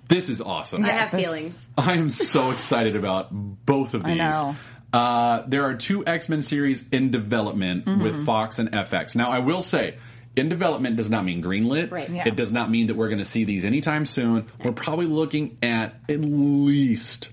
this 0.08 0.28
is 0.30 0.40
awesome. 0.40 0.84
I 0.84 0.90
have 0.92 1.10
this- 1.10 1.20
feelings. 1.22 1.66
I 1.76 1.92
am 1.94 2.08
so 2.08 2.50
excited 2.50 2.96
about 2.96 3.28
both 3.30 3.94
of 3.94 4.04
I 4.04 4.08
these. 4.10 4.18
know. 4.18 4.56
Uh, 4.92 5.42
there 5.46 5.64
are 5.64 5.74
two 5.74 6.04
X 6.06 6.28
Men 6.28 6.42
series 6.42 6.88
in 6.88 7.10
development 7.10 7.84
Mm-hmm. 7.84 8.02
with 8.02 8.26
Fox 8.26 8.58
and 8.58 8.72
FX. 8.72 9.14
Now, 9.14 9.30
I 9.30 9.38
will 9.40 9.60
say, 9.62 9.96
in 10.36 10.48
development 10.48 10.96
does 10.96 11.10
not 11.10 11.24
mean 11.24 11.42
greenlit. 11.42 11.90
Right. 11.92 12.08
Yeah. 12.10 12.26
It 12.26 12.34
does 12.34 12.50
not 12.50 12.70
mean 12.70 12.86
that 12.88 12.96
we're 12.96 13.08
going 13.08 13.18
to 13.18 13.24
see 13.24 13.44
these 13.44 13.64
anytime 13.64 14.04
soon. 14.06 14.46
We're 14.64 14.72
probably 14.72 15.06
looking 15.06 15.56
at 15.62 15.94
at 16.08 16.20
least 16.22 17.30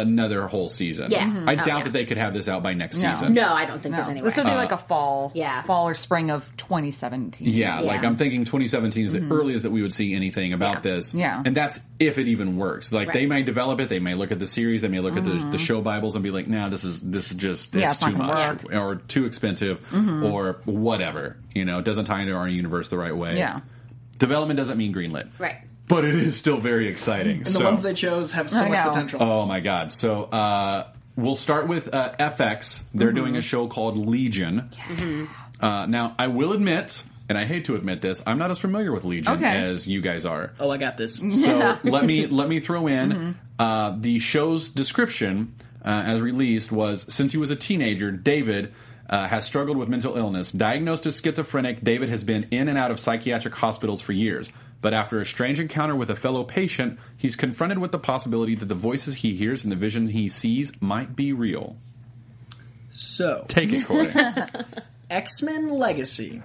another 0.00 0.46
whole 0.46 0.68
season. 0.68 1.10
Yeah. 1.10 1.24
Mhm. 1.28 1.48
I 1.48 1.52
Oh, 1.54 1.56
doubt 1.56 1.66
yeah. 1.66 1.82
that 1.84 1.92
they 1.92 2.04
could 2.04 2.18
have 2.18 2.34
this 2.34 2.48
out 2.48 2.62
by 2.62 2.74
next 2.74 3.00
No. 3.02 3.12
season. 3.14 3.34
No, 3.34 3.52
I 3.52 3.64
don't 3.66 3.82
think 3.82 3.92
No. 3.92 3.96
there's 3.98 4.08
anywhere. 4.08 4.24
This 4.30 4.36
will 4.36 4.44
be 4.44 4.50
like 4.50 4.72
a 4.72 4.76
fall, 4.78 5.32
Yeah. 5.34 5.62
fall 5.62 5.88
or 5.88 5.94
spring 5.94 6.30
of 6.30 6.50
2017. 6.56 7.48
Yeah, 7.48 7.80
like 7.80 8.04
I'm 8.04 8.16
thinking 8.16 8.44
2017 8.44 9.04
is 9.06 9.12
the 9.12 9.26
earliest 9.30 9.62
that 9.62 9.70
we 9.70 9.82
would 9.82 9.92
see 9.94 10.14
anything 10.14 10.52
about 10.52 10.78
Mm-hmm. 10.78 10.88
Yeah. 10.88 10.94
this. 10.96 11.14
Yeah. 11.14 11.42
And 11.44 11.56
that's 11.56 11.80
if 11.98 12.18
it 12.18 12.28
even 12.28 12.56
works. 12.56 12.92
Like 12.92 13.12
they 13.12 13.26
may 13.26 13.42
develop 13.42 13.80
it, 13.80 13.88
they 13.88 14.00
may 14.00 14.14
look 14.14 14.32
at 14.32 14.38
the 14.38 14.46
series, 14.46 14.82
they 14.82 14.88
may 14.88 15.00
look 15.00 15.16
at 15.16 15.24
the, 15.24 15.34
the 15.52 15.58
show 15.58 15.80
Bibles 15.80 16.14
and 16.16 16.22
be 16.22 16.30
like, 16.30 16.48
nah, 16.48 16.68
this 16.68 16.84
is 16.84 17.00
this 17.00 17.30
is 17.30 17.36
just 17.36 17.70
Mm-hmm. 17.70 17.80
Yeah, 17.80 17.86
it's 17.86 17.96
it's 17.96 18.04
too 18.04 18.12
much 18.16 18.28
work. 18.28 18.62
Mm-hmm. 18.64 18.78
or 18.78 18.94
too 18.96 19.24
expensive 19.26 19.78
or 20.24 20.58
whatever. 20.64 21.36
You 21.54 21.64
know, 21.64 21.78
it 21.78 21.84
doesn't 21.84 22.06
tie 22.06 22.20
into 22.22 22.34
our 22.34 22.48
universe 22.48 22.88
the 22.88 22.98
right 22.98 23.16
way. 23.16 23.36
Yeah. 23.38 23.60
Development 24.18 24.56
doesn't 24.56 24.78
mean 24.78 24.94
greenlit. 24.94 25.28
Right. 25.38 25.56
But 25.86 26.04
it 26.04 26.14
is 26.14 26.36
still 26.36 26.56
very 26.58 26.88
exciting. 26.88 27.38
And 27.38 27.46
the 27.46 27.62
ones 27.64 27.82
they 27.82 27.94
chose 27.94 28.32
have 28.32 28.48
so 28.48 28.58
I 28.58 28.68
much 28.68 28.78
know. 28.84 28.90
potential. 28.90 29.22
Oh 29.22 29.44
my 29.46 29.60
god! 29.60 29.92
So 29.92 30.24
uh, 30.24 30.86
we'll 31.16 31.34
start 31.34 31.68
with 31.68 31.94
uh, 31.94 32.14
FX. 32.18 32.82
They're 32.94 33.08
Mm-hmm. 33.08 33.16
doing 33.16 33.36
a 33.36 33.42
show 33.42 33.66
called 33.68 33.98
Legion. 33.98 34.70
Uh, 35.60 35.86
now, 35.86 36.14
I 36.18 36.26
will 36.28 36.52
admit, 36.52 37.02
and 37.28 37.38
I 37.38 37.44
hate 37.44 37.66
to 37.66 37.76
admit 37.76 38.00
this, 38.00 38.22
I'm 38.26 38.38
not 38.38 38.50
as 38.50 38.58
familiar 38.58 38.92
with 38.92 39.04
Legion 39.04 39.34
Okay. 39.34 39.46
as 39.62 39.86
you 39.86 40.00
guys 40.00 40.26
are. 40.26 40.52
Oh, 40.58 40.70
I 40.70 40.76
got 40.78 40.96
this. 40.96 41.16
So 41.16 41.78
let 41.84 42.04
me 42.04 42.26
let 42.26 42.48
me 42.48 42.60
throw 42.60 42.86
in 42.86 43.10
Mm-hmm. 43.12 43.30
uh, 43.58 43.96
the 43.98 44.18
show's 44.18 44.70
description 44.70 45.54
uh, 45.84 45.88
as 46.06 46.20
released 46.20 46.72
was 46.72 47.04
since 47.12 47.32
he 47.32 47.38
was 47.38 47.50
a 47.50 47.56
teenager, 47.56 48.10
David. 48.10 48.72
Uh, 49.06 49.28
has 49.28 49.44
struggled 49.44 49.76
with 49.76 49.86
mental 49.86 50.16
illness. 50.16 50.50
Diagnosed 50.50 51.04
as 51.04 51.20
schizophrenic, 51.20 51.84
David 51.84 52.08
has 52.08 52.24
been 52.24 52.46
in 52.50 52.68
and 52.68 52.78
out 52.78 52.90
of 52.90 52.98
psychiatric 52.98 53.54
hospitals 53.54 54.00
for 54.00 54.12
years. 54.12 54.48
But 54.84 54.92
after 54.92 55.18
a 55.18 55.24
strange 55.24 55.60
encounter 55.60 55.96
with 55.96 56.10
a 56.10 56.14
fellow 56.14 56.44
patient, 56.44 56.98
he's 57.16 57.36
confronted 57.36 57.78
with 57.78 57.90
the 57.90 57.98
possibility 57.98 58.54
that 58.56 58.66
the 58.66 58.74
voices 58.74 59.14
he 59.14 59.34
hears 59.34 59.62
and 59.62 59.72
the 59.72 59.76
vision 59.76 60.08
he 60.08 60.28
sees 60.28 60.78
might 60.78 61.16
be 61.16 61.32
real. 61.32 61.78
So, 62.90 63.46
Take 63.48 63.72
it, 63.72 63.86
Coy. 63.86 64.12
X 65.10 65.40
Men 65.40 65.70
Legacy 65.70 66.42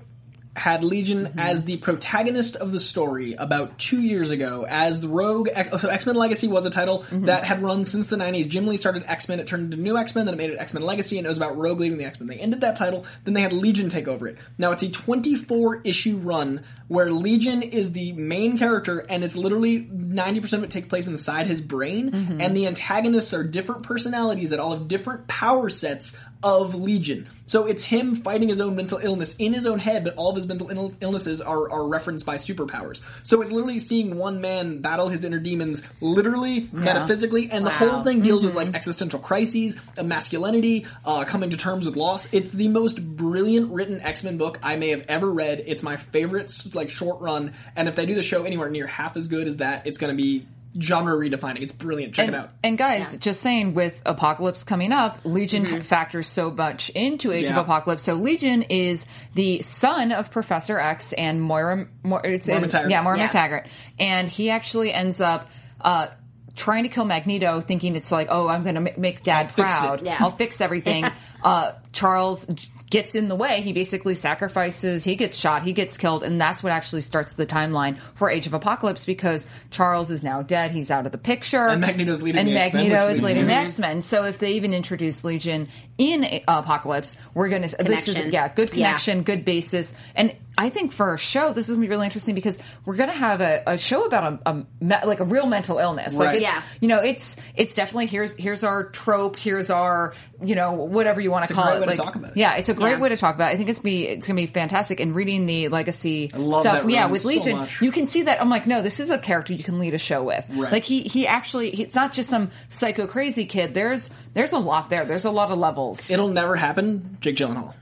had 0.60 0.84
Legion 0.84 1.26
Mm-hmm. 1.26 1.40
as 1.40 1.64
the 1.64 1.78
protagonist 1.78 2.56
of 2.56 2.72
the 2.72 2.80
story 2.80 3.34
about 3.34 3.78
two 3.80 4.02
years 4.02 4.30
ago 4.30 4.66
as 4.70 5.02
the 5.02 5.08
rogue. 5.08 5.50
So 5.80 5.90
X 5.90 6.06
Men 6.06 6.16
Legacy 6.16 6.48
was 6.48 6.66
a 6.66 6.70
title 6.70 7.00
Mm-hmm. 7.00 7.26
that 7.26 7.44
had 7.46 7.62
run 7.64 7.86
since 7.86 8.08
the 8.08 8.16
'90s. 8.18 8.48
Jim 8.48 8.68
Lee 8.68 8.78
started 8.78 9.04
X 9.08 9.28
Men. 9.30 9.40
It 9.40 9.48
turned 9.48 9.74
into 9.74 9.82
New 9.82 9.98
X 9.98 10.14
Men. 10.14 10.26
Then 10.26 10.36
it 10.36 10.38
made 10.38 10.50
it 10.52 10.60
X 10.60 10.74
Men 10.74 10.84
Legacy, 10.84 11.18
and 11.18 11.26
it 11.26 11.30
was 11.30 11.38
about 11.38 11.58
Rogue 11.58 11.80
leaving 11.80 11.98
the 11.98 12.06
X 12.06 12.20
Men. 12.20 12.28
They 12.28 12.36
ended 12.38 12.62
that 12.62 12.76
title. 12.76 13.06
Then 13.24 13.34
they 13.34 13.42
had 13.42 13.54
Legion 13.54 13.90
take 13.90 14.08
over 14.08 14.28
it. 14.28 14.38
Now 14.58 14.72
it's 14.72 14.84
a 14.84 14.90
24 14.90 15.82
issue 15.86 16.18
run 16.18 16.64
where 16.88 17.12
Legion 17.12 17.62
is 17.64 17.92
the 17.94 18.14
main 18.14 18.58
character, 18.58 19.06
and 19.10 19.24
it's 19.24 19.36
literally 19.36 19.88
90 19.92 20.40
percent 20.42 20.64
of 20.64 20.70
it 20.70 20.72
takes 20.72 20.88
place 20.88 21.08
inside 21.08 21.48
his 21.48 21.62
brain, 21.62 22.12
Mm-hmm. 22.12 22.42
and 22.42 22.56
the 22.58 22.68
antagonists 22.68 23.34
are 23.34 23.44
different 23.44 23.84
personalities 23.84 24.50
that 24.50 24.60
all 24.60 24.72
have 24.72 24.88
different 24.88 25.28
power 25.28 25.70
sets 25.70 26.18
of 26.44 26.76
Legion. 26.76 27.28
So 27.46 27.66
it's 27.66 27.84
him 27.84 28.16
fighting 28.16 28.48
his 28.48 28.62
own 28.62 28.76
mental 28.76 29.00
illness 29.00 29.36
in 29.38 29.54
his 29.54 29.66
own 29.66 29.80
head, 29.80 30.04
but 30.04 30.16
all 30.16 30.30
of 30.30 30.36
his 30.36 30.48
mental 30.48 30.70
Ill- 30.70 30.94
illnesses 31.02 31.42
are, 31.42 31.70
are 31.72 31.88
referenced 31.88 32.26
by 32.26 32.36
superpowers. 32.36 33.02
So 33.24 33.42
it's 33.42 33.52
literally 33.52 33.80
seeing 33.80 34.18
one 34.18 34.40
man 34.40 34.82
battle 34.82 35.10
his 35.10 35.24
inner 35.24 35.40
demons, 35.40 35.82
literally, 36.00 36.70
metaphysically, 36.72 37.50
and 37.52 37.66
the 37.66 37.72
whole 37.72 38.04
thing 38.04 38.22
deals 38.22 38.46
with 38.46 38.56
like 38.56 38.74
existential 38.76 39.20
crises, 39.20 39.78
masculinity, 40.02 40.86
uh, 41.06 41.26
coming 41.26 41.50
to 41.50 41.58
terms 41.58 41.86
with 41.86 41.96
loss. 41.96 42.32
It's 42.32 42.52
the 42.52 42.68
most 42.68 43.04
brilliant 43.18 43.72
written 43.72 44.00
X 44.02 44.24
Men 44.24 44.38
book 44.38 44.60
I 44.62 44.76
may 44.76 44.90
have 44.90 45.06
ever 45.08 45.32
read. 45.32 45.64
It's 45.66 45.84
my 45.84 45.98
favorite 45.98 46.52
like 46.74 46.90
short 46.90 47.20
run, 47.20 47.54
and 47.76 47.88
if 47.88 47.96
they 47.96 48.06
do 48.06 48.14
the 48.14 48.22
show 48.22 48.44
anywhere 48.44 48.70
near 48.70 48.88
half 48.88 49.18
as 49.18 49.28
good 49.28 49.48
as 49.48 49.58
that, 49.58 49.88
it's 49.88 49.98
going 49.98 50.16
to 50.16 50.22
be 50.22 50.46
genre 50.80 51.14
redefining. 51.16 51.62
It's 51.62 51.72
brilliant. 51.72 52.14
Check 52.14 52.28
and, 52.28 52.36
it 52.36 52.40
out. 52.40 52.50
and 52.64 52.78
guys, 52.78 53.18
just 53.18 53.42
saying, 53.42 53.74
with 53.74 54.02
Apocalypse 54.06 54.64
coming 54.64 54.92
up, 54.92 55.20
Legion 55.24 55.82
factors 55.84 56.28
so 56.28 56.52
much 56.52 56.90
into 56.90 57.32
Age 57.32 57.46
Mm-hmm. 57.46 57.54
Yeah. 57.56 57.60
of 57.60 57.66
Apocalypse. 57.66 58.04
So 58.04 58.14
Legion 58.16 58.64
is 58.64 59.06
the 59.36 59.62
son 59.62 60.12
of 60.12 60.32
Professor 60.32 60.80
X 60.80 61.14
and 61.14 61.42
Moira. 61.42 61.88
Moira 62.04 62.30
it's, 62.34 62.48
Moira 62.48 62.64
it's- 62.64 62.74
MacTaggert. 62.74 62.90
Yeah, 62.92 63.02
Moira 63.02 63.18
Yeah. 63.18 63.30
MacTaggert, 63.30 63.68
and 64.00 64.28
he 64.30 64.50
actually 64.50 64.94
ends 64.94 65.22
up. 65.22 65.50
Uh, 65.82 66.08
Trying 66.56 66.84
to 66.84 66.90
kill 66.90 67.06
Magneto, 67.06 67.62
thinking 67.62 67.96
it's 67.96 68.12
like, 68.12 68.28
oh, 68.30 68.50
I'm 68.50 68.64
going 68.64 68.76
to 68.76 69.00
make 69.00 69.24
Dad 69.24 69.46
I'll 69.46 69.48
fix 69.48 69.74
proud. 69.80 70.02
Yeah. 70.04 70.18
I'll 70.20 70.32
fix 70.32 70.60
everything. 70.60 71.06
uh, 71.44 71.72
Charles 71.94 72.46
gets 72.90 73.16
in 73.16 73.28
the 73.28 73.36
way. 73.36 73.62
He 73.62 73.74
basically 73.74 74.16
sacrifices. 74.16 75.04
He 75.04 75.16
gets 75.16 75.38
shot. 75.38 75.64
He 75.64 75.74
gets 75.74 75.98
killed, 75.98 76.24
and 76.24 76.40
that's 76.40 76.64
what 76.64 76.72
actually 76.72 77.02
starts 77.02 77.34
the 77.34 77.46
timeline 77.46 78.00
for 78.16 78.30
Age 78.30 78.48
of 78.48 78.54
Apocalypse 78.54 79.06
because 79.06 79.46
Charles 79.72 80.12
is 80.12 80.24
now 80.24 80.42
dead. 80.42 80.72
He's 80.72 80.90
out 80.92 81.06
of 81.06 81.12
the 81.12 81.18
picture, 81.18 81.68
And 81.68 81.82
Magneto's 81.82 82.22
leading 82.22 82.40
and 82.40 82.50
the 82.50 82.58
X-Men, 82.58 82.84
Magneto 82.90 83.08
is 83.10 83.18
leads 83.18 83.24
leading 83.28 83.42
to- 83.42 83.48
the 83.48 83.54
X 83.54 83.80
Men. 83.80 84.02
So 84.02 84.26
if 84.26 84.40
they 84.40 84.54
even 84.54 84.74
introduce 84.74 85.24
Legion 85.24 85.68
in 85.98 86.24
uh, 86.24 86.40
Apocalypse, 86.48 87.16
we're 87.34 87.50
going 87.50 87.62
to 87.62 87.68
this 87.68 88.08
is 88.08 88.14
Connection. 88.16 88.32
yeah, 88.34 88.48
good 88.54 88.70
Yeah. 88.70 88.88
connection, 88.88 89.24
good 89.24 89.46
basis, 89.46 89.94
and 90.16 90.36
I 90.60 90.70
think 90.70 90.92
for 90.92 91.14
a 91.14 91.18
show, 91.18 91.54
this 91.54 91.70
is 91.70 91.76
going 91.76 91.82
to 91.84 91.88
be 91.88 91.90
really 91.90 92.06
interesting 92.06 92.36
because 92.36 92.60
we're 92.86 92.98
going 92.98 93.10
to 93.10 93.16
have 93.16 93.40
a, 93.40 93.64
a 93.66 93.78
show 93.78 94.04
about 94.04 94.42
a, 94.46 94.50
a 94.50 94.54
me- 94.84 95.06
like 95.06 95.22
a 95.22 95.24
real 95.26 95.46
mental 95.48 95.78
illness. 95.80 96.14
Like 96.16 96.36
it's, 96.36 96.44
Yeah. 96.44 96.62
you 96.82 96.90
know, 96.90 97.00
it's 97.00 97.38
it's 97.56 97.74
definitely 97.76 98.08
here's 98.08 98.34
here's 98.36 98.64
our 98.66 98.90
trope, 98.90 99.38
here's 99.40 99.70
our 99.70 100.14
you 100.44 100.56
know 100.56 100.74
whatever 100.74 101.22
you 101.22 101.32
want 101.32 101.48
to 101.48 101.54
call 101.54 101.64
great 101.66 101.76
it. 101.78 101.80
way 101.80 101.86
to 101.86 101.90
like, 101.92 101.98
talk 102.06 102.16
about 102.16 102.32
it. 102.32 102.38
Yeah, 102.38 102.56
it's 102.58 102.68
a 102.70 102.74
great 102.74 102.92
Yeah. 102.92 103.00
way 103.00 103.10
to 103.10 103.18
talk 103.18 103.36
about. 103.36 103.52
it. 103.52 103.54
I 103.54 103.58
think 103.58 103.70
it's 103.70 103.80
be 103.80 104.06
it's 104.06 104.28
going 104.28 104.36
to 104.36 104.42
be 104.44 104.48
fantastic. 104.48 105.00
And 105.00 105.16
reading 105.16 105.46
the 105.46 105.70
legacy 105.70 106.30
love 106.36 106.62
stuff, 106.64 106.90
yeah, 106.90 107.06
with 107.08 107.22
so 107.22 107.30
Legion, 107.30 107.56
much. 107.58 107.82
you 107.82 107.92
can 107.92 108.08
see 108.08 108.24
that. 108.24 108.42
I'm 108.42 108.50
like, 108.50 108.68
no, 108.68 108.82
this 108.82 109.00
is 109.00 109.10
a 109.10 109.18
character 109.18 109.54
you 109.54 109.64
can 109.64 109.80
lead 109.80 109.94
a 109.94 109.98
show 109.98 110.24
with. 110.24 110.46
Right. 110.50 110.74
Like 110.74 110.84
he 110.84 111.04
he 111.04 111.26
actually 111.26 111.72
he, 111.72 111.84
it's 111.84 111.96
not 111.96 112.12
just 112.12 112.30
some 112.30 112.52
psycho 112.68 113.08
crazy 113.08 113.46
kid. 113.46 113.74
There's 113.74 114.10
there's 114.34 114.52
a 114.52 114.60
lot 114.60 114.90
there. 114.90 115.06
There's 115.06 115.24
a 115.26 115.32
lot 115.32 115.52
of 115.52 115.58
levels. 115.58 116.10
It'll 116.10 116.28
never 116.28 116.58
happen. 116.58 117.18
Jake 117.22 117.38
Gyllenhaal. 117.38 117.74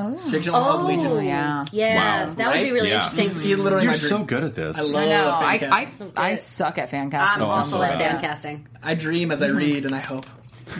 Oh, 0.00 0.30
Jake 0.30 0.42
Gyllenhaal's 0.42 0.82
Legion. 0.82 1.06
Oh 1.06 1.18
yeah. 1.20 1.64
Yeah, 1.72 2.24
Wow. 2.24 2.30
that 2.30 2.46
would 2.48 2.54
be 2.54 2.64
Right? 2.64 2.72
really 2.72 2.88
Yeah. 2.88 2.94
interesting. 2.96 3.24
He's, 3.24 3.40
he's 3.42 3.58
literally 3.58 3.84
You're 3.84 3.92
my 3.92 3.98
dream. 3.98 4.08
so 4.10 4.24
good 4.24 4.44
at 4.44 4.54
this. 4.54 4.78
I 4.78 4.82
love 4.82 4.94
I 4.96 5.06
know. 5.08 5.38
fan 5.58 5.72
I, 5.72 5.84
casting. 5.84 6.12
I, 6.16 6.30
I 6.30 6.34
suck 6.36 6.78
at 6.78 6.90
fan 6.90 7.02
I'm 7.04 7.10
casting. 7.10 7.42
I'm 7.42 7.48
awful 7.50 7.64
so 7.78 7.82
at 7.82 7.98
bad. 7.98 7.98
fan 7.98 8.20
casting. 8.20 8.66
I 8.82 8.94
dream 8.94 9.30
as 9.32 9.42
I 9.42 9.48
read 9.48 9.84
and 9.84 9.94
I 9.94 10.00
hope. 10.00 10.26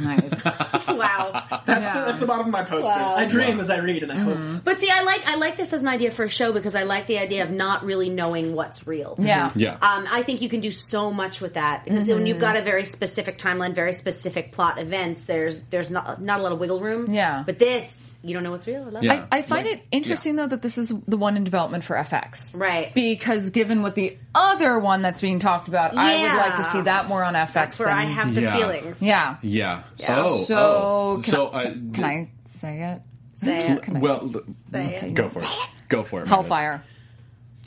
nice. 0.00 0.22
Wow. 1.00 1.32
That's, 1.50 1.64
the, 1.64 1.74
that's 1.74 2.18
the 2.18 2.26
bottom 2.26 2.46
of 2.46 2.52
my 2.52 2.62
poster. 2.62 2.90
Wow. 2.90 3.14
I 3.16 3.24
dream 3.24 3.58
as 3.58 3.70
I 3.70 3.78
read 3.78 4.02
and 4.02 4.12
I 4.12 4.16
hope. 4.16 4.36
Mm-hmm. 4.36 4.58
But 4.58 4.80
see, 4.80 4.90
I 4.90 5.02
like 5.02 5.26
I 5.26 5.36
like 5.36 5.56
this 5.56 5.72
as 5.72 5.80
an 5.80 5.88
idea 5.88 6.10
for 6.10 6.24
a 6.24 6.28
show 6.28 6.52
because 6.52 6.74
I 6.74 6.82
like 6.82 7.06
the 7.06 7.18
idea 7.18 7.42
of 7.42 7.50
not 7.50 7.84
really 7.86 8.10
knowing 8.10 8.54
what's 8.54 8.86
real. 8.86 9.14
Yeah. 9.18 9.48
Mm-hmm. 9.48 9.58
Yeah. 9.60 9.72
Um, 9.80 10.06
I 10.10 10.22
think 10.24 10.42
you 10.42 10.50
can 10.50 10.60
do 10.60 10.70
so 10.70 11.10
much 11.10 11.40
with 11.40 11.54
that 11.54 11.84
because 11.84 12.06
when 12.06 12.26
you've 12.26 12.36
mm-hmm. 12.36 12.40
got 12.42 12.56
a 12.56 12.62
very 12.62 12.84
specific 12.84 13.38
timeline, 13.38 13.74
very 13.74 13.94
specific 13.94 14.52
plot 14.52 14.78
events, 14.78 15.24
there's 15.24 15.60
there's 15.70 15.90
not 15.90 16.20
not 16.20 16.40
a 16.40 16.42
lot 16.42 16.52
of 16.52 16.60
wiggle 16.60 16.80
room. 16.80 17.10
Yeah. 17.14 17.44
But 17.46 17.58
this, 17.58 18.09
you 18.22 18.34
don't 18.34 18.42
know 18.42 18.50
what's 18.50 18.66
real. 18.66 18.84
I 18.84 18.90
love 18.90 19.02
Yeah. 19.02 19.26
I, 19.32 19.38
I 19.38 19.42
find 19.42 19.66
it 19.66 19.82
interesting 19.90 20.36
though 20.36 20.46
that 20.46 20.62
this 20.62 20.76
is 20.78 20.92
the 21.08 21.16
one 21.16 21.36
in 21.36 21.44
development 21.44 21.84
for 21.84 21.96
FX, 21.96 22.58
Right. 22.58 22.92
Because 22.94 23.50
given 23.50 23.82
what 23.82 23.94
the 23.94 24.18
other 24.34 24.78
one 24.78 25.02
that's 25.02 25.20
being 25.20 25.38
talked 25.38 25.68
about, 25.68 25.96
I 25.96 26.22
would 26.22 26.36
like 26.36 26.56
to 26.56 26.64
see 26.64 26.82
that 26.82 27.08
more 27.08 27.24
on 27.24 27.34
FX. 27.34 27.52
That's 27.52 27.78
where 27.78 27.88
than, 27.88 27.98
I 27.98 28.02
have 28.04 28.34
the 28.34 28.42
Yeah. 28.42 28.56
feelings. 28.56 29.02
Yeah. 29.02 29.36
Yeah. 29.42 29.82
Oh. 30.08 30.44
So 30.44 30.56
oh. 30.56 31.14
can, 31.22 31.30
so 31.30 31.46
I, 31.48 31.64
uh, 31.64 31.74
can 31.92 32.04
I 32.04 32.30
say 32.46 32.82
it? 32.82 33.02
Say 33.42 33.68
it. 33.72 33.82
Can 33.82 34.00
Well, 34.00 34.30
Say 34.70 34.96
it. 34.96 35.14
go 35.14 35.28
for 35.30 35.40
it. 35.42 35.48
Go 35.88 36.02
for 36.02 36.20
it. 36.20 36.26
Meredith. 36.26 36.28
Hellfire. 36.48 36.84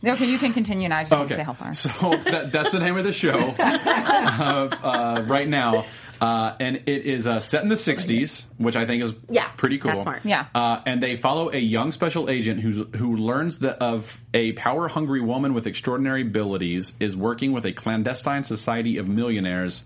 Okay, 0.06 0.26
you 0.26 0.38
can 0.38 0.52
continue 0.54 0.90
now. 0.90 0.98
I 0.98 1.04
just 1.04 1.14
want 1.14 1.30
to 1.30 1.36
say 1.36 1.44
Hellfire. 1.44 1.74
So 1.74 1.90
that, 2.26 2.52
that's 2.52 2.72
the 2.72 2.80
name 2.80 2.98
of 2.98 3.06
the 3.06 3.14
show 3.14 3.32
uh, 3.60 4.70
uh, 4.84 5.24
right 5.28 5.48
now. 5.48 5.86
Uh, 6.24 6.56
and 6.62 6.78
it 6.86 7.06
is 7.06 7.28
uh, 7.28 7.40
set 7.42 7.64
in 7.64 7.70
the 7.70 7.76
60s, 7.76 8.46
which 8.58 8.78
I 8.78 8.86
think 8.86 9.04
is 9.04 9.12
Yeah, 9.30 9.50
pretty 9.58 9.78
cool. 9.78 9.92
that's 9.92 10.04
smart. 10.04 10.22
Yeah. 10.24 10.46
Uh, 10.56 10.80
and 10.86 11.04
they 11.04 11.18
follow 11.18 11.52
a 11.52 11.58
young 11.58 11.92
special 11.92 12.30
agent 12.30 12.62
who's, 12.62 12.78
who 12.96 13.18
learns 13.18 13.60
that 13.60 13.80
of 13.84 14.18
a 14.34 14.54
power 14.54 14.88
hungry 14.88 15.20
woman 15.20 15.54
with 15.54 15.68
extraordinary 15.68 16.22
abilities 16.22 16.94
is 17.00 17.18
working 17.18 17.52
with 17.52 17.66
a 17.66 17.74
clandestine 17.74 18.44
society 18.46 18.98
of 18.98 19.08
millionaires 19.10 19.84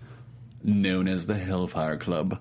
known 0.62 1.08
as 1.08 1.26
the 1.26 1.36
Hellfire 1.38 1.96
Club. 1.96 2.38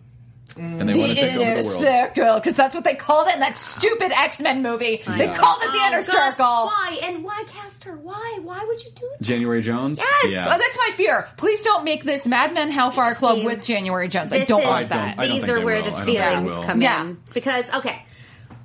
And 0.55 0.87
they 0.89 0.97
want 0.97 1.09
to 1.11 1.15
the 1.15 1.21
take 1.21 1.33
over 1.35 1.41
inner 1.43 1.61
the 1.61 1.67
world. 1.67 1.79
circle, 2.15 2.33
because 2.35 2.55
that's 2.55 2.73
what 2.73 2.83
they 2.83 2.95
called 2.95 3.27
it 3.27 3.35
in 3.35 3.39
that 3.41 3.57
stupid 3.57 4.11
X 4.11 4.39
Men 4.41 4.61
movie. 4.63 5.03
They 5.05 5.27
called 5.27 5.61
it 5.61 5.71
the 5.71 5.77
Oh, 5.79 5.87
inner 5.87 5.97
God, 5.97 6.03
circle. 6.03 6.45
Why 6.45 6.99
and 7.03 7.23
why 7.23 7.43
cast 7.47 7.83
her? 7.83 7.95
Why? 7.97 8.39
Why 8.41 8.63
would 8.65 8.83
you 8.83 8.89
do 8.95 9.07
that? 9.19 9.21
January 9.23 9.61
Jones? 9.61 9.99
Yes, 9.99 10.31
Yeah. 10.31 10.45
oh, 10.47 10.57
that's 10.57 10.77
my 10.77 10.91
fear. 10.95 11.27
Please 11.37 11.61
don't 11.63 11.83
make 11.83 12.03
this 12.03 12.25
Mad 12.25 12.53
Men 12.53 12.71
Hellfire 12.71 13.13
Club 13.15 13.39
See, 13.39 13.45
with 13.45 13.63
January 13.65 14.07
Jones. 14.07 14.33
I 14.33 14.45
don't 14.45 14.61
is, 14.61 14.65
want 14.67 14.77
I 14.77 14.83
that. 14.85 15.17
don't- 15.17 15.27
don't 15.27 15.39
these 15.39 15.49
are 15.49 15.61
where 15.61 15.75
will. 15.75 15.83
the 15.83 15.87
I 15.89 15.91
don't 15.97 16.05
think 16.05 16.17
they 16.17 16.23
feelings 16.23 16.57
will. 16.57 16.63
come 16.63 16.81
Yeah. 16.81 17.01
in 17.03 17.17
because 17.33 17.73
okay, 17.73 18.05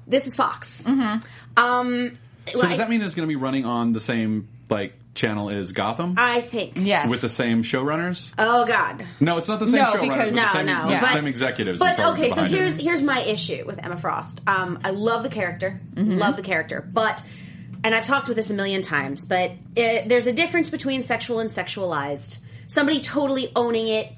this 0.07 0.27
is 0.27 0.37
Fox. 0.37 0.87
Um, 0.87 2.19
so 2.47 2.63
does 2.67 2.79
that 2.79 2.89
mean 2.89 3.03
it's 3.03 3.15
going 3.15 3.27
to 3.29 3.33
be 3.33 3.37
running 3.37 3.65
on 3.65 3.93
the 3.93 4.01
same 4.01 4.49
like 4.69 4.95
channel 5.15 5.49
is 5.51 5.73
Gotham? 5.73 6.15
I 6.17 6.41
think 6.41 6.73
Yes. 6.77 7.09
with 7.11 7.21
the 7.21 7.29
same 7.29 7.63
showrunners? 7.63 8.33
Oh 8.39 8.65
God. 8.67 9.05
No, 9.21 9.37
it's 9.37 9.49
not 9.49 9.59
the 9.61 9.67
same 9.67 9.83
No, 9.83 9.93
showrunners. 9.93 10.01
because- 10.03 10.35
No, 10.35 10.43
the 10.43 10.49
same, 10.49 10.67
no, 10.67 10.89
the 10.89 10.97
but- 11.01 11.13
same 11.13 11.27
executives. 11.27 11.79
But 11.79 12.01
okay, 12.01 12.31
so 12.31 12.45
it. 12.45 12.51
here's 12.51 12.77
here's 12.77 13.03
my 13.03 13.21
issue 13.21 13.65
with 13.67 13.85
Emma 13.85 13.97
Frost. 13.97 14.41
Um, 14.47 14.79
I 14.85 14.91
love 14.91 15.23
the 15.23 15.29
character, 15.29 15.81
Mm-hmm. 15.95 16.19
love 16.19 16.37
the 16.37 16.43
character, 16.43 16.81
but 16.93 17.23
and 17.85 17.95
I've 17.95 18.07
talked 18.07 18.29
with 18.29 18.37
this 18.37 18.49
a 18.51 18.55
million 18.55 18.81
times, 18.83 19.25
but 19.27 19.51
it, 19.75 20.09
there's 20.09 20.27
a 20.29 20.33
difference 20.33 20.71
between 20.71 21.03
sexual 21.05 21.41
and 21.41 21.51
sexualized. 21.51 22.39
Somebody 22.69 23.01
totally 23.01 23.51
owning 23.57 23.89
it. 23.89 24.09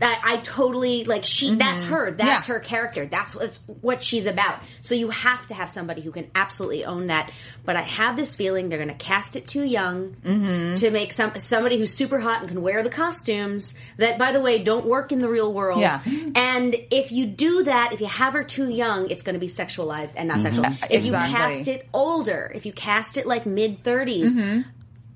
That 0.00 0.20
I 0.24 0.38
totally 0.38 1.04
like. 1.04 1.24
She 1.24 1.54
that's 1.54 1.82
her. 1.84 2.10
That's 2.10 2.44
Mm-hmm. 2.44 2.52
Yeah. 2.52 2.58
her 2.58 2.60
character. 2.60 3.06
That's 3.06 3.34
what's 3.36 3.60
what 3.80 4.02
she's 4.02 4.26
about. 4.26 4.60
So 4.82 4.94
you 4.94 5.10
have 5.10 5.46
to 5.48 5.54
have 5.54 5.70
somebody 5.70 6.00
who 6.02 6.10
can 6.10 6.30
absolutely 6.34 6.84
own 6.84 7.06
that. 7.08 7.30
But 7.64 7.76
I 7.76 7.82
have 7.82 8.16
this 8.16 8.34
feeling 8.34 8.68
they're 8.68 8.78
going 8.78 8.88
to 8.88 8.94
cast 8.94 9.36
it 9.36 9.46
too 9.48 9.62
young 9.64 10.16
Mm-hmm. 10.24 10.74
to 10.76 10.90
make 10.90 11.12
some 11.12 11.38
somebody 11.38 11.78
who's 11.78 11.94
super 11.94 12.18
hot 12.18 12.40
and 12.40 12.48
can 12.48 12.60
wear 12.62 12.82
the 12.82 12.90
costumes 12.90 13.74
that, 13.98 14.18
by 14.18 14.32
the 14.32 14.40
way, 14.40 14.62
don't 14.62 14.84
work 14.86 15.12
in 15.12 15.20
the 15.20 15.28
real 15.28 15.52
world. 15.52 15.80
Yeah. 15.80 16.00
And 16.34 16.74
if 16.90 17.12
you 17.12 17.26
do 17.26 17.64
that, 17.64 17.92
if 17.92 18.00
you 18.00 18.06
have 18.06 18.32
her 18.34 18.44
too 18.44 18.68
young, 18.68 19.10
it's 19.10 19.22
going 19.22 19.34
to 19.34 19.40
be 19.40 19.48
sexualized 19.48 20.12
and 20.16 20.28
not 20.28 20.42
sexual. 20.42 20.64
If 20.64 20.90
Exactly. 20.90 21.08
you 21.08 21.12
cast 21.12 21.68
it 21.68 21.88
older, 21.92 22.50
if 22.54 22.66
you 22.66 22.72
cast 22.72 23.16
it 23.16 23.26
like 23.26 23.46
mid 23.46 23.82
30s, 23.84 24.24
Mm-hmm. 24.34 24.60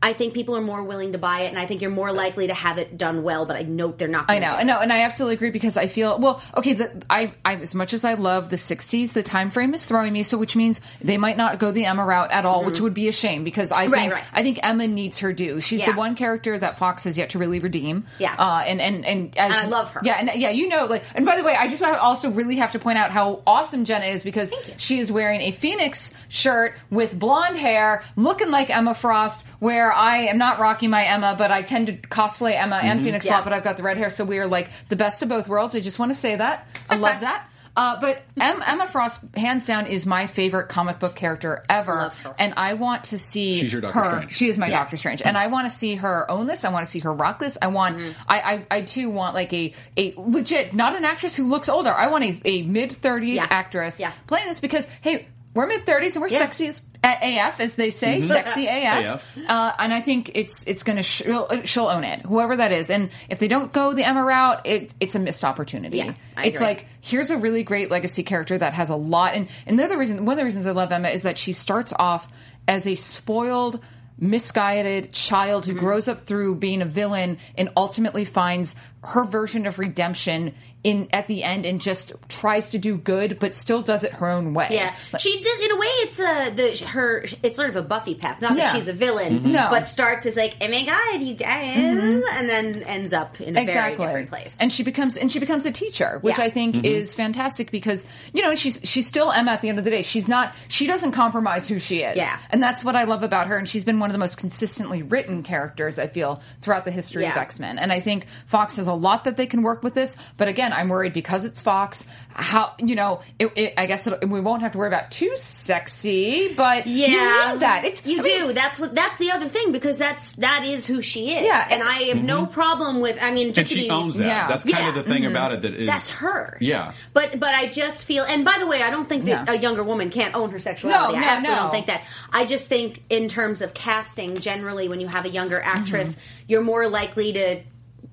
I 0.01 0.13
think 0.13 0.33
people 0.33 0.57
are 0.57 0.61
more 0.61 0.85
willing 0.85 1.13
to 1.13 1.19
buy 1.19 1.41
it, 1.43 1.49
and 1.49 1.59
I 1.59 1.67
think 1.67 1.83
you're 1.83 1.91
more 1.91 2.13
likely 2.13 2.47
to 2.47 2.55
have 2.55 2.79
it 2.79 2.97
done 2.97 3.25
well. 3.25 3.47
But 3.47 3.57
I 3.57 3.63
note 3.63 3.99
they're 3.99 4.07
not. 4.07 4.27
I 4.29 4.39
know, 4.39 4.51
do 4.51 4.53
I 4.55 4.63
know, 4.63 4.79
and 4.79 4.93
I 4.93 5.01
absolutely 5.03 5.35
agree 5.35 5.51
because 5.51 5.77
I 5.77 5.89
feel 5.89 6.19
well. 6.21 6.41
Okay, 6.57 6.75
the, 6.75 7.03
I, 7.11 7.33
I 7.45 7.57
as 7.57 7.75
much 7.75 7.93
as 7.93 8.05
I 8.05 8.15
love 8.15 8.49
the 8.49 8.57
'60s, 8.57 9.13
the 9.13 9.25
time 9.25 9.51
frame 9.51 9.75
is 9.75 9.85
throwing 9.85 10.13
me. 10.13 10.23
So, 10.23 10.39
which 10.39 10.55
means 10.55 10.81
they 11.01 11.17
might 11.19 11.37
not 11.37 11.59
go 11.59 11.73
the 11.73 11.85
Emma 11.87 12.05
route 12.05 12.31
at 12.31 12.45
all, 12.45 12.65
which 12.65 12.81
would 12.81 12.95
be 12.95 13.09
a 13.09 13.13
shame 13.13 13.43
because 13.43 13.73
I 13.73 13.85
Mm-hmm. 13.89 13.93
Right, 13.93 14.01
think 14.03 14.13
right. 14.15 14.25
I 14.33 14.43
think 14.43 14.61
Emma 14.63 14.87
needs 14.87 15.19
her 15.19 15.33
due. 15.33 15.61
She's 15.61 15.81
Yeah. 15.81 15.93
the 15.93 15.99
one 15.99 16.15
character 16.15 16.57
that 16.59 16.79
Fox 16.79 17.05
has 17.05 17.19
yet 17.19 17.31
to 17.31 17.39
really 17.39 17.59
redeem. 17.59 18.07
Yeah. 18.21 18.35
uh, 18.39 18.63
and 18.67 18.81
and 18.81 19.05
and 19.05 19.37
as, 19.37 19.53
I 19.53 19.67
love 19.67 19.91
her. 19.93 20.01
Yeah, 20.05 20.15
and 20.15 20.31
yeah, 20.41 20.51
you 20.51 20.69
know, 20.69 20.85
like, 20.87 21.03
and 21.15 21.25
by 21.27 21.37
the 21.37 21.43
way, 21.43 21.57
I 21.57 21.67
just 21.67 21.83
also 21.83 22.31
really 22.31 22.57
have 22.57 22.73
to 22.73 22.79
point 22.79 22.99
out 22.99 23.11
how 23.11 23.43
awesome 23.47 23.85
Jenna 23.85 24.07
is 24.07 24.23
because 24.23 24.53
she 24.77 25.01
is 25.01 25.11
wearing 25.11 25.41
a 25.41 25.51
Phoenix 25.51 26.13
shirt 26.29 26.77
with 26.91 27.19
blonde 27.19 27.57
hair, 27.57 28.03
looking 28.15 28.51
like 28.53 28.71
Emma 28.71 28.95
Frost. 28.95 29.45
Where 29.59 29.88
I 29.93 30.27
am 30.29 30.39
not 30.39 30.59
rocking 30.59 30.91
my 30.91 31.05
Emma, 31.05 31.35
but 31.39 31.51
I 31.51 31.63
tend 31.63 31.87
to 31.89 31.93
cosplay 31.95 32.55
Emma 32.55 32.77
and 32.83 33.03
Phoenix 33.03 33.27
a 33.27 33.31
lot, 33.31 33.45
but 33.45 33.53
I've 33.53 33.65
got 33.65 33.77
the 33.77 33.83
red 33.83 33.97
hair, 33.97 34.11
so 34.11 34.25
we 34.25 34.39
are 34.39 34.47
like 34.47 34.69
the 34.89 34.97
best 34.97 35.23
of 35.23 35.29
both 35.29 35.49
worlds. 35.49 35.75
I 35.75 35.81
just 35.81 35.99
want 35.99 36.11
to 36.11 36.15
say 36.15 36.37
that. 36.37 36.67
I 36.89 36.97
love 36.97 37.21
that. 37.21 37.49
Uh, 37.77 38.01
but 38.01 38.23
Emma 38.41 38.89
Frost, 38.89 39.23
hands 39.37 39.65
down, 39.67 39.87
is 39.87 40.05
my 40.05 40.27
favorite 40.27 40.69
comic 40.69 40.99
book 40.99 41.15
character 41.15 41.63
ever, 41.69 41.95
Love 41.95 42.19
her. 42.23 42.35
and 42.37 42.55
I 42.57 42.75
want 42.75 43.05
to 43.05 43.19
see 43.19 43.61
She's 43.61 43.73
your 43.73 43.83
Doctor 43.83 44.01
her. 44.01 44.11
Strange. 44.17 44.35
She 44.35 44.49
is 44.49 44.59
my 44.59 44.69
Doctor 44.69 44.97
Strange, 44.97 45.23
and 45.23 45.39
I 45.39 45.47
want 45.47 45.71
to 45.71 45.71
see 45.71 45.95
her 45.95 46.29
own 46.29 46.49
this. 46.49 46.65
I 46.65 46.71
want 46.73 46.87
to 46.87 46.91
see 46.91 46.99
her 47.01 47.13
rock 47.13 47.39
this. 47.39 47.57
I 47.63 47.69
want. 47.69 47.99
Mm-hmm. 47.99 48.21
I, 48.27 48.41
I 48.41 48.67
I 48.79 48.81
too 48.83 49.11
want 49.11 49.35
like 49.37 49.53
a 49.53 49.75
a 49.97 50.13
legit, 50.17 50.75
not 50.75 50.97
an 50.97 51.05
actress 51.05 51.37
who 51.37 51.47
looks 51.47 51.69
older. 51.69 51.93
I 51.93 52.09
want 52.09 52.25
a, 52.25 52.41
a 52.45 52.63
mid 52.63 52.91
thirties 52.91 53.37
Yeah. 53.37 53.47
actress 53.49 54.01
Yeah. 54.01 54.13
playing 54.27 54.49
this 54.49 54.59
because 54.59 54.89
hey. 55.01 55.29
We're 55.55 55.67
mid 55.67 55.87
thirties 55.87 56.15
and 56.15 56.23
we're 56.23 56.29
Yeah. 56.29 56.39
sexy 56.39 56.67
as 56.69 56.79
a- 56.79 56.83
AF, 57.05 57.61
as 57.61 57.77
they 57.77 57.91
say, 57.91 58.21
sexy 58.21 58.67
AF. 58.67 59.37
AF. 59.37 59.39
Uh, 59.49 59.73
and 59.79 59.95
I 59.95 60.01
think 60.01 60.33
it's 60.35 60.67
it's 60.67 60.83
going 60.83 60.97
to 60.97 61.03
sh- 61.03 61.23
she'll, 61.25 61.63
she'll 61.65 61.87
own 61.87 62.05
it, 62.05 62.23
whoever 62.23 62.57
that 62.57 62.73
is. 62.73 62.91
And 62.91 63.11
if 63.29 63.39
they 63.39 63.49
don't 63.49 63.73
go 63.73 63.95
the 63.95 64.05
Emma 64.05 64.25
route, 64.25 64.67
it, 64.67 64.91
it's 64.99 65.15
a 65.15 65.19
missed 65.19 65.45
opportunity. 65.45 65.99
Yeah, 65.99 66.15
I 66.37 66.47
it's 66.47 66.57
agree. 66.57 66.67
like 66.67 66.87
here's 67.01 67.31
a 67.31 67.37
really 67.39 67.63
great 67.63 67.91
legacy 67.91 68.25
character 68.25 68.59
that 68.59 68.75
has 68.75 68.91
a 68.91 68.97
lot. 68.97 69.35
And 69.35 69.49
and 69.67 69.79
the 69.79 69.85
other 69.85 69.97
reason, 69.97 70.25
one 70.25 70.33
of 70.35 70.39
the 70.39 70.45
reasons 70.45 70.67
I 70.67 70.73
love 70.73 70.91
Emma 70.91 71.09
is 71.09 71.23
that 71.23 71.39
she 71.39 71.53
starts 71.53 71.93
off 71.97 72.27
as 72.67 72.87
a 72.87 72.95
spoiled. 72.95 73.81
Misguided 74.21 75.13
child 75.13 75.65
who 75.65 75.75
grows 75.75 76.09
up 76.09 76.23
through 76.23 76.57
being 76.57 76.83
a 76.83 76.85
villain 76.85 77.39
and 77.57 77.71
ultimately 77.77 78.25
finds 78.25 78.75
her 79.05 79.23
version 79.23 79.65
of 79.65 79.79
redemption 79.79 80.57
in 80.85 81.09
at 81.13 81.27
the 81.27 81.43
end 81.43 81.67
and 81.67 81.81
just 81.81 82.13
tries 82.29 82.71
to 82.71 82.79
do 82.79 82.97
good, 82.97 83.39
but 83.41 83.57
still 83.57 83.83
does 83.83 84.05
it 84.05 84.13
her 84.13 84.29
own 84.29 84.55
way. 84.55 84.69
Yeah, 84.71 84.95
Like- 85.13 85.21
she 85.21 85.43
does. 85.43 85.65
In 85.65 85.73
a 85.73 85.77
way, 85.77 85.87
it's 85.87 86.19
a 86.21 86.51
the 86.55 86.87
her. 86.87 87.25
It's 87.43 87.57
sort 87.57 87.69
of 87.71 87.77
a 87.77 87.83
Buffy 87.83 88.15
path. 88.15 88.41
Not 88.41 88.57
Yeah. 88.57 88.67
that 88.67 88.75
she's 88.77 88.87
a 88.89 88.93
villain, 88.93 89.41
Mhm. 89.41 89.47
No. 89.47 89.67
but 89.71 89.89
starts 89.89 90.25
as 90.25 90.37
like, 90.37 90.55
"Oh 90.61 90.69
my 90.69 90.85
god, 90.85 91.21
you 91.21 91.35
guys," 91.35 91.77
and 91.77 92.49
then 92.49 92.83
ends 92.85 93.13
up 93.13 93.41
in 93.41 93.57
a 93.57 93.65
very 93.65 93.97
different 93.97 94.29
place. 94.29 94.57
And 94.61 94.73
she 94.73 94.83
becomes 94.85 95.17
and 95.17 95.31
she 95.33 95.41
becomes 95.41 95.67
a 95.67 95.73
teacher, 95.73 96.19
which 96.23 96.39
Yeah. 96.39 96.45
I 96.45 96.51
think 96.51 96.77
Mm-hmm. 96.77 96.85
is 96.85 97.13
fantastic 97.15 97.71
because 97.73 98.07
you 98.33 98.43
know 98.43 98.55
she's 98.55 98.81
she's 98.85 99.07
still 99.07 99.33
Emma 99.33 99.51
at 99.53 99.63
the 99.63 99.69
end 99.69 99.79
of 99.79 99.85
the 99.85 99.91
day. 99.91 100.03
She's 100.03 100.29
not 100.29 100.55
she 100.69 100.87
doesn't 100.87 101.11
compromise 101.13 101.67
who 101.67 101.79
she 101.81 102.03
is. 102.03 102.17
Yeah. 102.17 102.37
and 102.51 102.63
that's 102.63 102.85
what 102.85 102.95
I 102.95 103.03
love 103.05 103.23
about 103.25 103.49
her. 103.49 103.57
And 103.59 103.69
she's 103.69 103.85
been 103.85 103.99
one 103.99 104.11
of 104.11 104.13
the 104.13 104.19
most 104.19 104.37
consistently 104.39 105.03
written 105.03 105.43
characters 105.43 105.99
I 105.99 106.07
feel 106.07 106.41
throughout 106.63 106.85
the 106.85 106.91
history 106.93 107.25
of 107.27 107.37
X 107.37 107.59
Men. 107.59 107.79
And 107.79 107.93
I 107.93 107.99
think 108.01 108.27
Fox 108.47 108.77
has 108.77 108.87
a 108.87 108.93
lot 108.93 109.25
that 109.25 109.37
they 109.37 109.47
can 109.47 109.63
work 109.63 109.83
with 109.83 109.95
this. 109.95 110.17
But 110.37 110.47
again, 110.49 110.73
I'm 110.79 110.89
worried 110.89 111.13
because 111.13 111.45
it's 111.45 111.61
Fox. 111.61 112.07
How 112.31 112.75
you 112.79 112.95
know? 112.95 113.21
It, 113.39 113.53
it, 113.57 113.75
I 113.77 113.87
guess 113.87 114.07
it'll, 114.07 114.29
we 114.29 114.41
won't 114.41 114.63
have 114.63 114.73
to 114.73 114.79
worry 114.79 114.89
about 114.89 115.11
too 115.11 115.33
sexy, 115.37 116.55
but 116.55 116.87
Yeah, 116.87 117.07
you 117.07 117.53
need 117.53 117.61
that. 117.61 117.85
It's 117.85 118.07
you 118.07 118.21
I 118.21 118.23
mean, 118.23 118.47
do. 118.49 118.53
That's 118.53 118.79
what. 118.79 118.95
That's 118.95 119.17
the 119.19 119.33
other 119.33 119.49
thing 119.49 119.73
because 119.73 119.99
that's 119.99 120.33
that 120.35 120.65
is 120.65 120.87
who 120.87 121.03
she 121.03 121.33
is. 121.33 121.45
Yeah, 121.45 121.67
and 121.71 121.83
I 121.83 121.95
have 122.15 122.23
no 122.23 122.47
problem 122.47 123.01
with. 123.01 123.19
I 123.21 123.31
mean, 123.33 123.49
and 123.49 123.55
just 123.55 123.69
to 123.71 123.75
she 123.75 123.85
be, 123.85 123.91
owns 123.91 124.17
that. 124.17 124.27
Yeah. 124.27 124.47
That's 124.49 124.65
kind 124.65 124.79
Yeah. 124.85 124.89
of 124.91 124.95
the 124.95 125.03
thing 125.03 125.27
about 125.27 125.53
it 125.53 125.63
that 125.63 125.75
is 125.75 125.87
That's 125.87 126.11
her. 126.11 126.57
Yeah. 126.61 126.93
But 127.13 127.39
but 127.39 127.55
I 127.55 127.67
just 127.69 128.05
feel 128.05 128.25
and 128.25 128.45
by 128.45 128.57
the 128.59 128.67
way, 128.67 128.83
I 128.83 128.91
don't 128.91 129.09
think 129.09 129.25
that 129.27 129.47
Yeah. 129.49 129.55
a 129.55 129.59
younger 129.59 129.83
woman 129.83 130.11
can't 130.11 130.35
own 130.35 130.51
her 130.51 130.59
sexuality. 130.59 131.15
No, 131.19 131.19
I 131.19 131.21
no, 131.21 131.27
absolutely 131.29 131.57
no. 131.57 131.63
don't 131.63 131.71
think 131.73 131.87
that. 131.87 132.05
I 132.33 132.45
just 132.47 132.67
think 132.67 133.03
in 133.11 133.29
terms 133.29 133.61
of 133.63 133.75
casting, 133.75 134.39
generally 134.39 134.89
when 134.89 135.01
you 135.01 135.09
have 135.09 135.25
a 135.25 135.31
younger 135.31 135.61
actress, 135.61 136.17
Mm-hmm. 136.17 136.23
you're 136.49 136.63
more 136.63 136.89
likely 136.89 137.33
to 137.33 137.61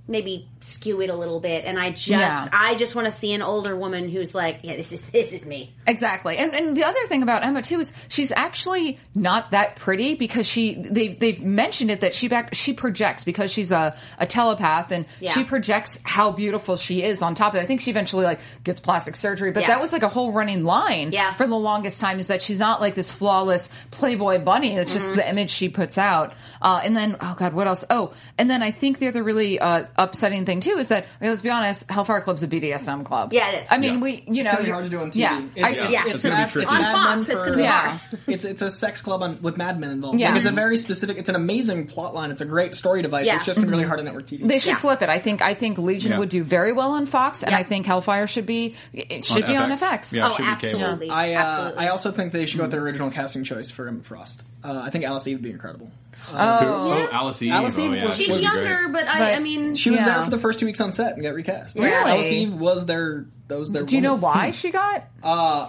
maybe 0.07 0.47
skew 0.65 1.01
it 1.01 1.09
a 1.09 1.15
little 1.15 1.39
bit. 1.39 1.65
And 1.65 1.79
I 1.79 1.89
just 1.91 2.07
Yeah. 2.07 2.47
I 2.51 2.75
just 2.75 2.95
want 2.95 3.05
to 3.05 3.11
see 3.11 3.33
an 3.33 3.41
older 3.41 3.75
woman 3.75 4.09
who's 4.09 4.33
like, 4.33 4.59
Yeah, 4.63 4.75
this 4.75 4.91
is 4.91 5.01
this 5.11 5.31
is 5.33 5.45
me. 5.45 5.73
Exactly, 5.87 6.37
and 6.37 6.53
and 6.53 6.75
the 6.75 6.83
other 6.83 7.05
thing 7.05 7.21
about 7.23 7.43
Emma 7.45 7.61
too 7.61 7.79
is 7.79 7.93
she's 8.09 8.31
actually 8.35 8.99
not 9.13 9.51
that 9.51 9.75
pretty 9.75 10.15
because 10.15 10.47
she 10.47 10.75
they've 10.75 11.17
they've 11.19 11.41
mentioned 11.41 11.91
it 11.91 12.01
that 12.01 12.13
she 12.13 12.27
back 12.27 12.53
she 12.55 12.73
projects 12.73 13.23
because 13.23 13.51
she's 13.51 13.71
a, 13.71 13.95
a 14.17 14.25
telepath 14.25 14.91
and 14.91 15.05
Yeah. 15.19 15.31
she 15.31 15.43
projects 15.43 15.99
how 16.03 16.31
beautiful 16.31 16.75
she 16.77 17.03
is 17.03 17.21
on 17.21 17.35
top 17.35 17.53
of 17.53 17.59
it. 17.59 17.63
I 17.63 17.65
think 17.67 17.81
she 17.81 17.91
eventually 17.91 18.25
like 18.25 18.39
gets 18.63 18.79
plastic 18.79 19.15
surgery, 19.15 19.51
but 19.51 19.61
Yeah. 19.61 19.67
that 19.67 19.81
was 19.81 19.93
like 19.93 20.03
a 20.03 20.07
whole 20.09 20.31
running 20.31 20.63
line 20.63 21.11
Yeah. 21.11 21.35
for 21.35 21.45
the 21.47 21.55
longest 21.55 21.99
time 21.99 22.19
is 22.19 22.27
that 22.27 22.41
she's 22.41 22.59
not 22.59 22.81
like 22.81 22.95
this 22.95 23.11
flawless 23.11 23.69
Playboy 23.91 24.39
bunny. 24.43 24.75
It's 24.75 24.91
Mm-hmm. 24.95 25.03
just 25.03 25.15
the 25.15 25.29
image 25.29 25.49
she 25.49 25.69
puts 25.69 25.97
out. 25.97 26.33
Uh, 26.61 26.79
and 26.83 26.95
then 26.95 27.17
oh 27.21 27.35
god, 27.37 27.53
what 27.53 27.67
else? 27.67 27.85
Oh, 27.89 28.13
and 28.37 28.49
then 28.49 28.63
I 28.63 28.71
think 28.71 28.99
the 28.99 29.07
other 29.07 29.23
really 29.23 29.59
uh, 29.59 29.85
upsetting 29.97 30.45
thing 30.45 30.54
too 30.61 30.77
is 30.77 30.87
that 30.87 31.03
I 31.19 31.23
mean, 31.23 31.31
let's 31.31 31.41
be 31.41 31.49
honest, 31.49 31.89
Hellfire 31.89 32.21
Club's 32.21 32.43
a 32.43 32.47
BDSM 32.47 33.05
club. 33.05 33.33
Yeah, 33.33 33.51
it 33.51 33.61
is. 33.63 33.67
I 33.71 33.77
mean, 33.77 33.95
Yeah. 33.95 33.99
we 33.99 34.23
you 34.27 34.43
know 34.43 34.51
It's 34.51 34.57
gonna 34.57 34.57
be 34.57 34.63
you're- 34.63 34.71
hard 34.73 34.83
to 34.85 34.89
do 34.89 34.99
on 34.99 35.11
TV. 35.11 35.19
Yeah, 35.19 35.41
It's, 35.55 35.65
I- 35.65 35.69
it's, 35.69 35.91
yeah. 35.93 36.03
it's, 36.05 36.15
It's 36.15 36.23
gonna 36.25 36.45
be 36.45 36.51
tricky. 36.51 36.67
On 36.75 36.81
Mad 36.81 36.93
Fox, 36.93 37.29
it's 37.29 37.39
for- 37.39 37.45
gonna 37.45 37.57
be 37.57 37.63
Yeah. 37.63 37.91
hard. 37.97 38.01
It's 38.27 38.45
it's 38.45 38.61
a 38.61 38.71
sex 38.71 39.01
club 39.01 39.21
on, 39.23 39.41
with 39.41 39.57
Mad 39.57 39.79
Men 39.79 39.91
involved. 39.91 40.19
Yeah. 40.19 40.29
Like, 40.29 40.37
it's 40.37 40.47
a 40.47 40.51
very 40.51 40.77
specific. 40.77 41.17
It's 41.17 41.29
an 41.29 41.35
amazing 41.35 41.87
plot 41.87 42.13
line. 42.15 42.31
It's 42.31 42.41
a 42.41 42.45
great 42.45 42.73
story 42.75 43.01
device. 43.01 43.25
Yeah. 43.27 43.35
It's 43.35 43.45
just 43.45 43.59
really 43.59 43.83
hard 43.83 43.99
on 43.99 44.05
network 44.05 44.25
TV. 44.27 44.47
They 44.47 44.59
should 44.59 44.69
Yeah. 44.69 44.79
flip 44.79 45.01
it. 45.01 45.09
I 45.09 45.19
think 45.19 45.41
I 45.41 45.53
think 45.53 45.77
Legion 45.77 46.11
Yeah. 46.13 46.19
would 46.19 46.29
do 46.29 46.43
very 46.43 46.73
well 46.73 46.91
on 46.91 47.05
Fox, 47.05 47.43
and 47.43 47.51
Yeah. 47.51 47.57
I 47.59 47.63
think 47.63 47.85
Hellfire 47.85 48.27
should 48.27 48.45
be 48.45 48.75
it 48.93 49.25
should 49.25 49.43
On 49.43 49.49
be 49.51 49.55
on 49.57 49.69
FX. 49.71 49.81
FX. 50.11 50.13
Yeah. 50.13 50.25
it 50.25 50.31
oh, 50.31 50.35
should 50.35 50.45
be 50.61 50.67
cable. 50.67 50.81
absolutely. 50.83 51.09
I 51.09 51.33
uh, 51.33 51.39
absolutely. 51.39 51.85
I 51.85 51.87
also 51.89 52.11
think 52.11 52.31
they 52.33 52.45
should 52.45 52.57
go 52.57 52.63
with 52.63 52.71
their 52.71 52.81
original 52.81 53.11
casting 53.11 53.43
choice 53.43 53.69
for 53.71 53.87
Emma 53.87 54.01
Frost. 54.03 54.41
Uh, 54.63 54.81
I 54.83 54.89
think 54.89 55.03
Alice 55.05 55.27
Eve 55.27 55.37
would 55.37 55.43
be 55.43 55.51
incredible. 55.51 55.91
Who- 56.29 56.37
oh, 56.37 57.09
Alice 57.11 57.41
Eve. 57.41 57.51
Alice 57.51 57.77
Eve 57.77 57.91
oh, 57.91 57.93
yeah, 57.93 58.05
was- 58.05 58.17
She's 58.17 58.35
be 58.37 58.41
younger, 58.43 58.87
but 58.89 59.07
I, 59.07 59.19
But 59.19 59.33
I 59.35 59.39
mean, 59.39 59.75
She 59.75 59.89
was 59.91 59.99
Yeah. 59.99 60.05
there 60.05 60.23
for 60.23 60.31
the 60.31 60.37
first 60.37 60.59
two 60.59 60.65
weeks 60.65 60.81
on 60.81 60.91
set 60.93 61.13
and 61.13 61.21
got 61.23 61.33
recast. 61.33 61.75
Really? 61.75 61.91
Alice 61.91 62.31
Eve 62.31 62.53
was 62.53 62.85
their 62.85 63.25
those 63.47 63.71
their. 63.71 63.83
Do 63.83 63.95
you 63.95 64.01
know 64.01 64.15
woman. 64.15 64.21
why 64.23 64.51
she 64.51 64.71
got? 64.71 65.03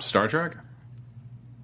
Star 0.02 0.28
Trek. 0.28 0.56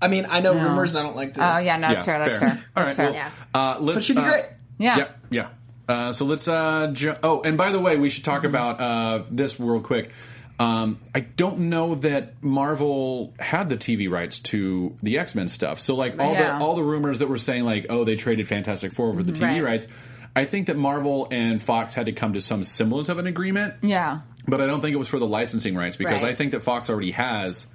I 0.01 0.09
mean, 0.09 0.27
I 0.29 0.41
know 0.41 0.53
rumors, 0.55 0.91
and 0.95 0.99
I 0.99 1.03
don't 1.03 1.17
like 1.17 1.35
to. 1.35 1.55
Oh 1.55 1.59
yeah, 1.59 1.77
no, 1.77 1.89
that's 1.89 2.05
fair. 2.05 2.19
That's 2.19 2.37
fair. 2.39 2.49
All 2.77 2.83
That's 2.85 2.99
right. 2.99 3.13
fair. 3.15 3.33
Well, 3.55 3.63
uh, 3.77 3.79
let's. 3.81 3.95
but 3.97 4.03
she'd 4.05 4.17
be 4.17 4.23
uh, 4.23 4.31
great. 4.31 4.45
Yeah. 4.79 4.97
Yep. 4.99 5.19
Yeah. 5.31 5.49
Uh, 5.89 6.13
so 6.13 6.25
let's. 6.25 6.49
Uh, 6.49 6.89
ju- 6.93 7.15
oh, 7.23 7.41
and 7.43 7.57
by 7.57 7.71
the 7.71 7.79
way, 7.79 7.97
we 7.97 8.09
should 8.11 8.25
Mm-hmm. 8.25 8.33
talk 8.33 8.45
about 8.45 8.81
uh, 8.81 9.23
this 9.31 9.61
real 9.61 9.81
quick. 9.81 10.11
Um, 10.59 11.01
I 11.15 11.21
don't 11.21 11.59
know 11.71 11.95
that 11.97 12.43
Marvel 12.43 13.35
had 13.39 13.69
the 13.69 13.77
TV 13.77 14.09
rights 14.09 14.39
to 14.41 14.97
the 15.03 15.19
X 15.19 15.35
Men 15.35 15.49
stuff. 15.49 15.81
So 15.81 15.95
like 15.97 16.19
all 16.21 16.33
Yeah. 16.33 16.59
the 16.59 16.65
all 16.65 16.77
the 16.77 16.85
rumors 16.85 17.19
that 17.19 17.29
were 17.29 17.39
saying 17.39 17.65
like, 17.65 17.87
oh, 17.91 18.05
they 18.05 18.15
traded 18.17 18.47
Fantastic 18.49 18.93
Four 18.93 19.13
for 19.15 19.23
the 19.23 19.33
TV 19.33 19.43
Right. 19.55 19.63
rights. 19.65 19.89
I 20.37 20.45
think 20.45 20.69
that 20.69 20.77
Marvel 20.77 21.27
and 21.31 21.61
Fox 21.61 21.95
had 21.95 22.07
to 22.07 22.13
come 22.13 22.35
to 22.35 22.41
some 22.41 22.63
semblance 22.63 23.09
of 23.09 23.19
an 23.19 23.27
agreement. 23.27 23.75
Yeah. 23.83 24.21
But 24.47 24.61
I 24.61 24.67
don't 24.67 24.81
think 24.81 24.95
it 24.95 24.99
was 24.99 25.09
for 25.09 25.19
the 25.19 25.27
licensing 25.27 25.75
rights 25.75 25.97
because 25.97 26.23
Right. 26.23 26.31
I 26.31 26.35
think 26.35 26.53
that 26.53 26.63
Fox 26.63 26.89
already 26.89 27.11
has 27.13 27.67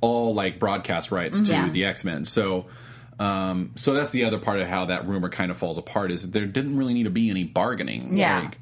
all 0.00 0.32
like 0.34 0.58
broadcast 0.58 1.10
rights 1.10 1.40
to 1.40 1.52
Yeah. 1.52 1.68
the 1.68 1.84
X 1.86 2.04
Men. 2.04 2.24
So, 2.24 2.66
um, 3.18 3.72
so 3.74 3.92
that's 3.92 4.10
the 4.10 4.24
other 4.24 4.38
part 4.38 4.60
of 4.60 4.68
how 4.68 4.86
that 4.86 5.06
rumor 5.08 5.28
kind 5.30 5.50
of 5.50 5.58
falls 5.58 5.78
apart 5.78 6.10
is 6.12 6.22
that 6.22 6.32
there 6.32 6.46
didn't 6.46 6.76
really 6.76 6.94
need 6.94 7.04
to 7.04 7.10
be 7.10 7.28
any 7.28 7.44
bargaining. 7.44 8.16
Yeah. 8.16 8.40
Like, 8.40 8.59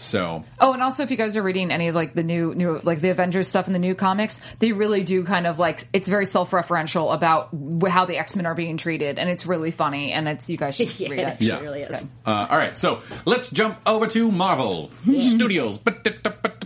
so 0.00 0.44
Oh, 0.60 0.72
and 0.72 0.82
also 0.82 1.02
if 1.02 1.10
you 1.10 1.16
guys 1.16 1.36
are 1.36 1.42
reading 1.42 1.70
any 1.70 1.88
of 1.88 1.94
like 1.94 2.14
the 2.14 2.22
new 2.24 2.54
new 2.54 2.80
like 2.82 3.00
the 3.00 3.10
Avengers 3.10 3.48
stuff 3.48 3.66
in 3.66 3.72
the 3.72 3.78
new 3.78 3.94
comics, 3.94 4.40
they 4.58 4.72
really 4.72 5.02
do 5.02 5.24
kind 5.24 5.46
of 5.46 5.58
like 5.58 5.86
it's 5.92 6.08
very 6.08 6.26
self-referential 6.26 7.14
about 7.14 7.50
how 7.88 8.04
the 8.06 8.16
X-Men 8.18 8.46
are 8.46 8.54
being 8.54 8.76
treated 8.76 9.18
and 9.18 9.28
it's 9.28 9.46
really 9.46 9.70
funny 9.70 10.12
and 10.12 10.28
it's 10.28 10.48
you 10.48 10.56
guys 10.56 10.74
should 10.76 10.90
Yeah, 11.00 11.08
read 11.08 11.18
it 11.18 11.22
it. 11.22 11.26
actually 11.26 11.46
Yeah. 11.48 11.60
really 11.60 11.80
is. 11.82 11.90
Uh, 12.26 12.46
all 12.50 12.56
right, 12.56 12.76
so 12.76 13.02
let's 13.26 13.48
jump 13.50 13.78
over 13.86 14.06
to 14.08 14.30
Marvel 14.32 14.90
Studios. 15.16 15.78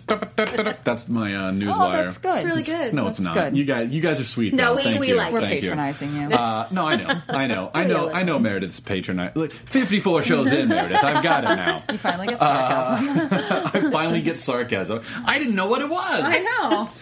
That's 0.06 1.08
my 1.08 1.34
uh, 1.34 1.50
news 1.50 1.74
Oh, 1.78 1.90
that's 1.90 2.18
good. 2.18 2.34
It's 2.36 2.44
really 2.44 2.62
good. 2.62 2.92
No, 2.94 3.08
it's 3.08 3.18
That's 3.18 3.26
not. 3.26 3.34
good. 3.34 3.56
You 3.56 3.64
guys, 3.64 3.92
you 3.92 4.00
guys 4.02 4.20
are 4.20 4.24
sweet. 4.24 4.52
No, 4.52 4.70
though. 4.72 4.76
we- 4.76 4.82
Thank 4.82 5.00
we 5.00 5.08
you. 5.08 5.16
like 5.16 5.32
We're 5.32 5.40
Thank 5.40 5.60
patronizing 5.62 6.14
you. 6.14 6.28
Uh, 6.28 6.68
no, 6.70 6.86
I 6.86 6.96
know, 6.96 7.20
I 7.28 7.46
know, 7.46 7.70
I 7.74 7.84
know, 7.84 8.10
I 8.10 8.22
know. 8.22 8.38
Meredith's 8.38 8.80
patronize. 8.80 9.32
Look, 9.34 9.52
Fifty-four 9.52 10.22
shows 10.22 10.52
in, 10.52 10.68
Meredith. 10.68 11.02
I've 11.02 11.22
got 11.22 11.44
it 11.44 11.46
now. 11.56 11.82
You 11.90 11.98
finally 11.98 12.26
get 12.28 12.40
Uh, 12.42 12.98
sarcasm. 12.98 13.28
I 13.88 13.92
finally 13.92 14.20
get 14.22 14.38
sarcasm. 14.38 15.00
I 15.24 15.38
didn't 15.38 15.54
know 15.54 15.68
what 15.68 15.80
it 15.80 15.88
was. 15.88 16.20
I 16.22 16.38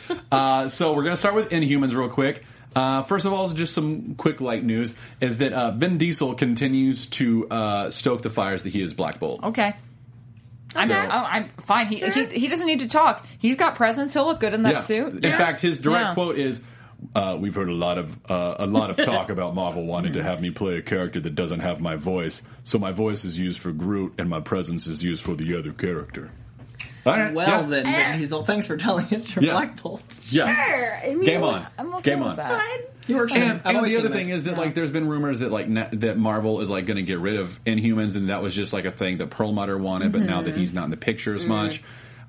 know. 0.09 0.17
Uh, 0.31 0.69
so 0.69 0.93
we're 0.93 1.03
going 1.03 1.15
to 1.15 1.19
start 1.19 1.35
with 1.35 1.51
Inhumans 1.51 1.95
real 1.97 2.09
quick. 2.09 2.45
Uh, 2.75 3.03
first 3.03 3.27
of 3.27 3.33
all, 3.35 3.49
just 3.49 3.75
some 3.75 4.15
quick 4.15 4.41
light 4.41 4.65
news 4.65 4.95
is 5.21 5.39
that 5.39 5.53
uh, 5.53 5.73
Vin 5.73 5.99
Diesel 5.99 6.35
continues 6.35 7.05
to 7.07 7.47
uh, 7.51 7.91
stoke 7.91 8.23
the 8.23 8.31
fires 8.31 8.63
that 8.63 8.71
he 8.71 8.81
is 8.81 8.95
Black 8.95 9.19
Bolt. 9.19 9.43
Okay. 9.43 9.75
I'm, 10.75 10.89
So- 10.89 10.95
oh, 10.95 11.09
I'm 11.09 11.49
fine. 11.65 11.87
He, 11.89 11.97
he 11.97 12.27
he 12.27 12.49
doesn't 12.49 12.67
need 12.67 12.81
to 12.81 12.89
talk. 12.89 13.27
He's 13.39 13.57
got 13.57 13.75
presence. 13.75 14.13
He'll 14.15 14.27
look 14.27 14.41
good 14.41 14.55
in 14.55 14.63
that 14.63 14.73
yeah. 14.75 14.81
suit. 14.81 15.25
In 15.25 15.33
fact, 15.37 15.61
his 15.61 15.79
direct 15.79 16.05
Yeah. 16.09 16.15
quote 16.15 16.39
is, 16.39 16.63
uh, 17.15 17.37
"We've 17.39 17.55
heard 17.55 17.69
a 17.69 17.75
lot 17.75 17.99
of 17.99 18.17
uh, 18.31 18.57
a 18.59 18.67
lot 18.67 18.91
of 18.91 19.05
talk 19.05 19.29
about 19.37 19.55
Marvel 19.55 19.85
wanting 19.85 20.13
to 20.15 20.23
have 20.23 20.41
me 20.41 20.51
play 20.51 20.77
a 20.79 20.83
character 20.83 21.21
that 21.21 21.35
doesn't 21.35 21.61
have 21.61 21.81
my 21.81 21.97
voice. 21.97 22.43
So 22.65 22.79
my 22.79 22.93
voice 22.93 23.25
is 23.25 23.39
used 23.39 23.59
for 23.61 23.73
Groot, 23.73 24.15
and 24.19 24.29
my 24.31 24.41
presence 24.41 24.87
is 24.87 25.03
used 25.03 25.23
for 25.23 25.35
the 25.35 25.57
other 25.59 25.73
character." 25.73 26.31
All 27.05 27.13
right. 27.13 27.35
Well, 27.35 27.49
yeah. 27.49 27.63
then, 27.83 27.85
Vin 27.85 28.19
Diesel, 28.21 28.45
thanks 28.45 28.69
for 28.69 28.77
telling 28.77 29.07
us 29.13 29.35
your 29.35 29.45
Yeah. 29.45 29.53
Black 29.53 29.83
Bolt. 29.83 30.03
yeah. 30.31 30.55
Sure. 30.55 30.97
I 31.11 31.15
mean, 31.15 31.25
Game 31.25 31.43
on. 31.43 31.67
I'm 31.77 31.93
okay 31.97 32.11
Game 32.13 32.21
with 32.21 32.29
on. 32.29 32.37
that. 32.37 32.61
fine. 32.61 32.81
You 33.07 33.17
were 33.17 33.29
And, 33.33 33.61
I've 33.65 33.77
and 33.77 33.87
the 33.89 33.97
other 33.99 34.09
thing 34.11 34.29
this. 34.29 34.39
is 34.39 34.45
that 34.45 34.57
like 34.59 34.75
there's 34.75 34.91
been 34.93 35.09
rumors 35.09 35.41
that 35.41 35.51
like 35.51 35.69
na- 35.69 35.89
that 35.93 36.17
Marvel 36.19 36.61
is 36.61 36.71
like 36.71 36.87
going 36.87 36.99
to 36.99 37.03
get 37.03 37.19
rid 37.19 37.37
of 37.37 37.59
Inhumans, 37.65 38.15
and 38.17 38.29
that 38.29 38.43
was 38.43 38.55
just 38.55 38.73
like 38.73 38.85
a 38.85 38.93
thing 38.93 39.19
that 39.19 39.31
Perlmutter 39.31 39.77
wanted. 39.79 40.13
But 40.13 40.23
now 40.23 40.37
Mm-hmm. 40.37 40.47
that 40.47 40.57
he's 40.57 40.73
not 40.73 40.85
in 40.85 40.91
the 40.91 40.97
picture 40.97 41.35
as 41.35 41.45
much, 41.45 41.83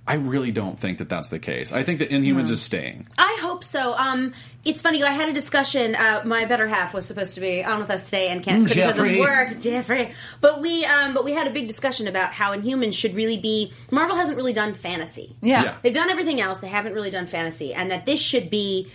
I 0.05 0.15
really 0.15 0.51
don't 0.51 0.78
think 0.80 0.97
that 0.97 1.07
that's 1.09 1.30
the 1.30 1.39
case. 1.39 1.71
I 1.71 1.84
think 1.84 1.99
that 1.99 2.09
Inhumans 2.09 2.49
is 2.49 2.61
staying. 2.61 3.07
I 3.17 3.38
hope 3.41 3.63
so. 3.63 3.93
Um, 3.95 4.34
it's 4.65 4.82
funny. 4.82 5.01
I 5.03 5.11
had 5.11 5.30
a 5.30 5.34
discussion. 5.34 5.95
Uh, 5.95 6.24
my 6.26 6.45
better 6.45 6.67
half 6.67 6.93
was 6.93 7.05
supposed 7.05 7.36
to 7.36 7.41
be 7.41 7.63
on 7.63 7.80
with 7.80 7.89
us 7.89 8.05
today 8.05 8.28
and 8.30 8.43
can't 8.43 8.67
couldn't 8.67 8.84
because 8.86 8.97
of 8.97 9.17
work, 9.19 9.59
Jeffrey. 9.61 10.11
But 10.41 10.59
we, 10.61 10.84
um, 10.86 11.13
but 11.13 11.24
we 11.24 11.32
had 11.34 11.47
a 11.47 11.51
big 11.51 11.67
discussion 11.67 12.07
about 12.07 12.34
how 12.34 12.53
Inhumans 12.57 12.93
should 12.95 13.15
really 13.15 13.38
be. 13.38 13.71
Marvel 13.91 14.15
hasn't 14.17 14.38
really 14.38 14.53
done 14.53 14.74
fantasy. 14.74 15.36
Yeah. 15.41 15.63
Yeah. 15.63 15.76
They've 15.84 15.93
done 15.93 16.09
everything 16.09 16.41
else. 16.41 16.59
They 16.59 16.67
haven't 16.67 16.93
really 16.93 17.11
done 17.11 17.28
fantasy, 17.28 17.74
and 17.74 17.91
that 17.91 18.05
this 18.05 18.19
should 18.21 18.49
be 18.49 18.89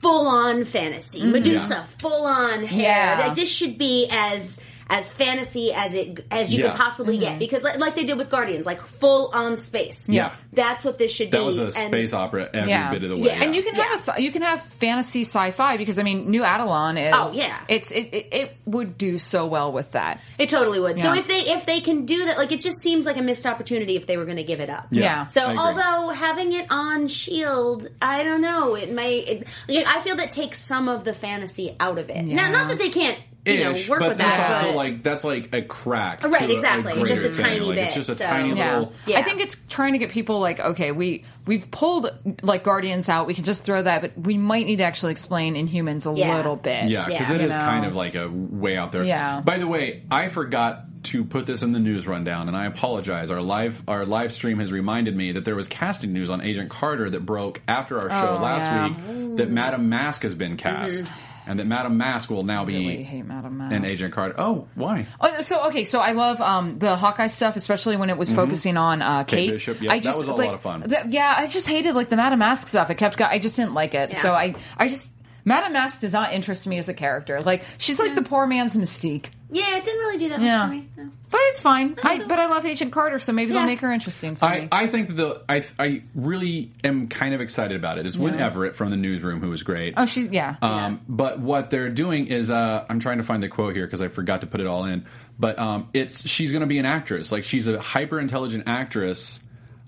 full 0.00 0.26
on 0.26 0.64
fantasy. 0.64 1.20
Mm-hmm. 1.20 1.32
Medusa, 1.32 1.66
Yeah. 1.70 1.82
full 1.84 2.26
on 2.26 2.64
hair. 2.64 2.80
Yeah. 3.18 3.26
Like 3.28 3.36
this 3.36 3.50
should 3.50 3.78
be 3.78 4.08
as 4.10 4.58
as 4.90 5.08
fantasy 5.08 5.72
as 5.74 5.92
it 5.94 6.24
as 6.30 6.52
you 6.52 6.64
Yeah. 6.64 6.70
could 6.70 6.78
possibly 6.80 7.18
get 7.18 7.30
mm-hmm. 7.30 7.38
because 7.38 7.62
like, 7.62 7.78
like 7.78 7.94
they 7.94 8.04
did 8.04 8.16
with 8.16 8.30
Guardians, 8.30 8.66
like 8.66 8.80
full 8.80 9.30
on 9.32 9.60
space. 9.60 10.08
Yeah. 10.08 10.32
that's 10.52 10.84
what 10.84 10.98
this 10.98 11.12
should 11.12 11.30
That 11.30 11.38
be. 11.38 11.38
That 11.38 11.46
was 11.46 11.58
a 11.58 11.64
and- 11.64 11.72
space 11.90 12.12
opera 12.14 12.48
every 12.52 12.70
Yeah. 12.70 12.90
bit 12.90 13.02
of 13.04 13.10
the 13.10 13.16
way. 13.16 13.22
Yeah. 13.24 13.42
And 13.42 13.54
you 13.54 13.62
can 13.62 13.74
have 13.74 14.08
a 14.16 14.22
you 14.22 14.30
can 14.32 14.42
have 14.42 14.62
fantasy 14.62 15.22
sci-fi 15.22 15.76
because 15.76 15.98
I 15.98 16.02
mean, 16.02 16.30
New 16.30 16.42
Attilan 16.42 16.98
is 17.08 17.14
Oh, 17.14 17.32
yeah. 17.36 17.58
it's 17.68 17.92
it, 17.92 18.08
it 18.12 18.28
it 18.32 18.56
would 18.64 18.96
do 18.96 19.18
so 19.18 19.46
well 19.46 19.72
with 19.72 19.92
that. 19.92 20.20
It 20.38 20.48
totally 20.48 20.80
would. 20.80 20.98
So 20.98 21.12
if 21.14 21.28
they 21.28 21.40
if 21.52 21.66
they 21.66 21.80
can 21.80 22.06
do 22.06 22.24
that, 22.26 22.38
like 22.38 22.52
it 22.52 22.60
just 22.60 22.82
seems 22.82 23.06
like 23.06 23.16
a 23.16 23.22
missed 23.22 23.46
opportunity 23.46 23.96
if 23.96 24.06
they 24.06 24.16
were 24.16 24.24
going 24.24 24.36
to 24.38 24.44
give 24.44 24.60
it 24.60 24.70
up. 24.70 24.88
Yeah. 24.90 25.26
So 25.28 25.42
although 25.56 26.10
having 26.10 26.52
it 26.52 26.66
on 26.70 27.08
Shield, 27.08 27.88
I 28.00 28.24
don't 28.24 28.40
know, 28.40 28.74
it 28.74 28.90
may. 28.90 29.18
It, 29.18 29.46
like, 29.68 29.86
I 29.86 30.00
feel 30.00 30.16
that 30.16 30.30
takes 30.32 30.58
some 30.58 30.88
of 30.88 31.04
the 31.04 31.12
fantasy 31.12 31.76
out 31.78 31.98
of 31.98 32.10
it. 32.10 32.24
Now, 32.24 32.50
not 32.50 32.68
that 32.68 32.78
they 32.78 32.90
can't 32.90 33.18
you 33.48 33.64
know 33.64 33.72
work 33.88 34.00
but 34.00 34.08
with 34.10 34.18
that's 34.18 34.36
that. 34.36 34.50
also 34.54 34.66
but- 34.68 34.76
like 34.76 35.02
that's 35.02 35.24
like 35.24 35.54
a 35.54 35.62
crack. 35.62 36.22
Right, 36.24 36.38
to 36.38 36.44
a- 36.44 36.48
a 36.48 36.52
exactly. 36.52 36.92
Just 37.04 37.22
a 37.22 37.28
thing. 37.30 37.44
tiny 37.44 37.60
Like, 37.60 37.74
bit, 37.76 37.84
It's 37.86 37.94
just 37.94 38.08
a 38.08 38.14
so- 38.14 38.26
tiny 38.26 38.54
Yeah. 38.56 38.78
little. 38.78 38.92
Yeah. 39.06 39.18
I 39.18 39.22
think 39.22 39.40
it's 39.40 39.56
trying 39.68 39.92
to 39.92 39.98
get 39.98 40.10
people 40.10 40.40
like, 40.40 40.60
okay, 40.60 40.92
we 40.92 41.24
we've 41.46 41.70
pulled 41.70 42.10
like 42.42 42.64
Guardians 42.64 43.08
out. 43.08 43.26
We 43.26 43.34
can 43.34 43.44
just 43.44 43.64
throw 43.64 43.82
that, 43.82 44.02
but 44.02 44.18
we 44.18 44.36
might 44.36 44.66
need 44.66 44.76
to 44.76 44.84
actually 44.84 45.12
explain 45.12 45.54
Inhumans 45.54 46.06
a 46.12 46.16
Yeah. 46.18 46.36
little 46.36 46.56
bit. 46.56 46.86
Yeah, 46.86 47.06
because 47.06 47.28
Yeah. 47.28 47.34
it 47.36 47.40
You 47.40 47.46
is 47.46 47.54
know. 47.54 47.60
kind 47.60 47.84
of 47.86 47.96
like 47.96 48.14
a 48.14 48.28
way 48.28 48.76
out 48.76 48.92
there. 48.92 49.04
Yeah. 49.04 49.40
By 49.40 49.58
the 49.58 49.66
way, 49.66 50.02
I 50.10 50.28
forgot 50.28 50.84
to 51.04 51.24
put 51.24 51.46
this 51.46 51.62
in 51.62 51.72
the 51.72 51.78
news 51.78 52.06
rundown, 52.08 52.48
and 52.48 52.56
I 52.56 52.66
apologize. 52.66 53.30
Our 53.30 53.40
live 53.40 53.82
our 53.88 54.04
live 54.04 54.32
stream 54.32 54.58
has 54.58 54.72
reminded 54.72 55.16
me 55.16 55.32
that 55.32 55.44
there 55.44 55.54
was 55.54 55.68
casting 55.68 56.12
news 56.12 56.28
on 56.28 56.42
Agent 56.42 56.68
Carter 56.70 57.08
that 57.08 57.24
broke 57.24 57.62
after 57.68 57.98
our 58.00 58.10
show 58.10 58.36
Oh, 58.38 58.42
last 58.42 58.64
yeah. 58.64 58.88
week 58.88 59.36
that 59.36 59.48
Madam 59.48 59.88
Mask 59.88 60.22
has 60.24 60.34
been 60.34 60.56
cast, 60.56 61.04
mm-hmm. 61.04 61.12
And 61.48 61.58
that 61.58 61.66
Madam 61.66 61.96
Mask 61.96 62.30
will 62.30 62.44
now 62.44 62.62
I 62.62 62.66
really 62.66 62.96
be 62.98 63.02
hate 63.02 63.24
Madam 63.24 63.58
Mask. 63.58 63.74
an 63.74 63.84
Agent 63.84 64.12
Carter. 64.12 64.34
Oh, 64.38 64.68
why? 64.74 65.06
Oh, 65.20 65.40
so 65.40 65.66
okay, 65.68 65.84
so 65.84 66.00
I 66.00 66.12
love 66.12 66.40
um, 66.40 66.78
the 66.78 66.94
Hawkeye 66.94 67.26
stuff, 67.28 67.56
especially 67.56 67.96
when 67.96 68.10
it 68.10 68.18
was 68.18 68.30
focusing 68.30 68.76
on 68.76 69.02
uh, 69.02 69.24
Kate. 69.24 69.48
Mm-hmm. 69.48 69.54
Bishop, 69.54 69.80
yeah, 69.80 69.92
I 69.92 69.98
that 69.98 70.04
just, 70.04 70.18
was 70.18 70.28
a 70.28 70.32
like, 70.34 70.46
lot 70.46 70.54
of 70.54 70.60
fun. 70.60 70.80
the- 70.82 71.06
yeah, 71.08 71.34
I 71.36 71.46
just 71.46 71.66
hated 71.66 71.94
like 71.94 72.10
the 72.10 72.16
Madame 72.16 72.38
Mask 72.38 72.68
stuff. 72.68 72.90
It 72.90 72.96
kept. 72.96 73.20
I 73.20 73.38
just 73.38 73.56
didn't 73.56 73.74
like 73.74 73.94
it. 73.94 74.10
Yeah. 74.10 74.20
So 74.20 74.32
I, 74.32 74.54
I 74.76 74.88
just 74.88 75.08
Madame 75.44 75.72
Mask 75.72 76.00
does 76.00 76.12
not 76.12 76.32
interest 76.32 76.66
me 76.66 76.78
as 76.78 76.88
a 76.88 76.94
character. 76.94 77.40
Like 77.40 77.64
she's 77.78 77.98
like 77.98 78.14
the 78.14 78.22
poor 78.22 78.46
man's 78.46 78.76
Mystique. 78.76 79.30
Yeah, 79.50 79.76
it 79.78 79.84
didn't 79.84 80.00
really 80.00 80.18
do 80.18 80.28
that 80.30 80.40
Yeah. 80.40 80.58
much 80.66 80.68
for 80.68 80.74
me. 80.74 80.88
No. 80.96 81.10
But 81.30 81.40
it's 81.44 81.62
fine. 81.62 81.96
I, 82.02 82.24
but 82.26 82.38
I 82.38 82.46
love 82.46 82.64
Agent 82.66 82.92
Carter, 82.92 83.18
so 83.18 83.32
maybe 83.32 83.52
Yeah. 83.52 83.60
they'll 83.60 83.66
make 83.66 83.80
her 83.80 83.92
interesting 83.92 84.36
for 84.36 84.44
I, 84.46 84.60
me. 84.60 84.68
I 84.72 84.86
think 84.86 85.08
that 85.08 85.14
the 85.16 85.42
I 85.48 85.64
I 85.78 86.02
really 86.14 86.70
am 86.84 87.08
kind 87.08 87.34
of 87.34 87.40
excited 87.40 87.76
about 87.76 87.98
it. 87.98 88.06
It's 88.06 88.16
Wynn 88.16 88.34
Everett 88.34 88.76
from 88.76 88.90
the 88.90 88.96
newsroom 88.96 89.40
who 89.40 89.48
was 89.50 89.62
great. 89.62 89.94
oh, 89.96 90.06
she's 90.06 90.28
yeah. 90.28 90.56
Um, 90.62 91.00
But 91.08 91.38
what 91.40 91.70
they're 91.70 91.88
doing 91.90 92.26
is, 92.28 92.50
uh, 92.50 92.84
I'm 92.88 93.00
trying 93.00 93.18
to 93.18 93.24
find 93.24 93.42
the 93.42 93.48
quote 93.48 93.74
here 93.74 93.86
because 93.86 94.00
I 94.02 94.08
forgot 94.08 94.40
to 94.42 94.46
put 94.46 94.60
it 94.60 94.66
all 94.66 94.84
in. 94.84 95.04
But 95.38 95.58
um, 95.58 95.88
it's 95.94 96.26
she's 96.28 96.50
going 96.52 96.60
to 96.60 96.66
be 96.66 96.78
an 96.78 96.86
actress. 96.86 97.30
Like 97.32 97.44
she's 97.44 97.68
a 97.68 97.78
hyper 97.80 98.18
intelligent 98.20 98.64
actress 98.68 99.38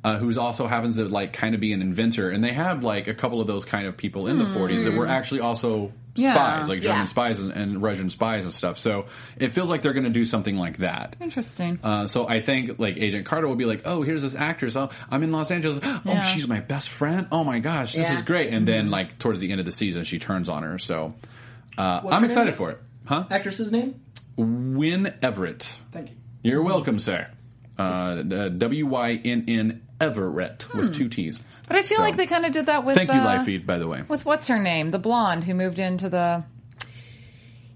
uh, 0.04 0.16
who's 0.18 0.38
also 0.38 0.66
happens 0.66 0.96
to 0.96 1.04
like 1.06 1.32
kind 1.34 1.54
of 1.54 1.60
be 1.60 1.72
an 1.72 1.82
inventor. 1.82 2.30
And 2.30 2.42
they 2.42 2.52
have 2.52 2.82
like 2.84 3.08
a 3.08 3.14
couple 3.14 3.40
of 3.40 3.46
those 3.46 3.64
kind 3.64 3.86
of 3.86 3.96
people 3.96 4.26
in 4.28 4.38
the 4.38 4.44
40s 4.44 4.84
that 4.84 4.94
were 4.94 5.06
actually 5.06 5.40
also 5.40 5.92
Yeah. 6.16 6.34
spies, 6.34 6.68
like 6.68 6.80
German 6.82 6.98
Yeah. 7.00 7.04
spies 7.06 7.40
and, 7.40 7.52
and 7.52 7.80
Russian 7.82 8.10
spies 8.10 8.44
and 8.44 8.52
stuff. 8.52 8.78
So 8.78 9.06
it 9.38 9.52
feels 9.52 9.68
like 9.68 9.82
they're 9.82 9.92
going 9.92 10.04
to 10.04 10.10
do 10.10 10.24
something 10.24 10.56
like 10.56 10.78
that. 10.78 11.16
Interesting. 11.20 11.78
Uh, 11.82 12.06
so 12.06 12.28
I 12.28 12.40
think 12.40 12.78
like 12.78 12.96
Agent 12.98 13.26
Carter 13.26 13.46
will 13.48 13.54
be 13.56 13.64
like, 13.64 13.82
oh, 13.84 14.02
here's 14.02 14.22
this 14.22 14.34
actress. 14.34 14.74
Oh, 14.76 14.90
I'm 15.10 15.22
in 15.22 15.32
Los 15.32 15.50
Angeles. 15.50 15.78
Oh, 15.84 16.00
Yeah. 16.04 16.20
she's 16.22 16.48
my 16.48 16.60
best 16.60 16.88
friend. 16.90 17.26
Oh 17.30 17.44
my 17.44 17.58
gosh, 17.60 17.92
this 17.94 18.06
Yeah. 18.08 18.14
is 18.14 18.22
great. 18.22 18.52
And 18.52 18.66
then 18.66 18.90
like 18.90 19.18
towards 19.18 19.40
the 19.40 19.50
end 19.50 19.60
of 19.60 19.66
the 19.66 19.72
season, 19.72 20.04
she 20.04 20.18
turns 20.18 20.48
on 20.48 20.62
her. 20.62 20.78
So 20.78 21.14
uh, 21.78 22.00
I'm 22.10 22.24
excited 22.24 22.50
name? 22.50 22.54
for 22.56 22.70
it. 22.70 22.78
Huh? 23.06 23.24
Actress's 23.30 23.70
name? 23.72 24.00
Wynn 24.36 25.14
Everett. 25.22 25.76
Thank 25.92 26.10
you. 26.10 26.16
You're 26.42 26.62
welcome, 26.62 26.98
sir. 26.98 27.28
Uh, 27.78 28.22
W 28.22 28.86
Y 28.86 29.20
N 29.24 29.44
N 29.48 29.82
Everett 30.00 30.66
with 30.74 30.94
two 30.94 31.08
T's. 31.08 31.40
but 31.68 31.76
I 31.76 31.82
feel 31.82 31.98
so- 31.98 32.02
like 32.02 32.16
they 32.16 32.26
kind 32.26 32.46
of 32.46 32.52
did 32.52 32.66
that 32.66 32.84
with. 32.84 32.96
Thank 32.96 33.12
you, 33.12 33.20
uh, 33.20 33.24
Live 33.24 33.44
Feed, 33.44 33.66
by 33.66 33.78
the 33.78 33.86
way. 33.86 34.02
With 34.08 34.24
what's 34.24 34.48
her 34.48 34.58
name, 34.58 34.90
the 34.90 34.98
blonde 34.98 35.44
who 35.44 35.54
moved 35.54 35.78
into 35.78 36.08
the. 36.08 36.44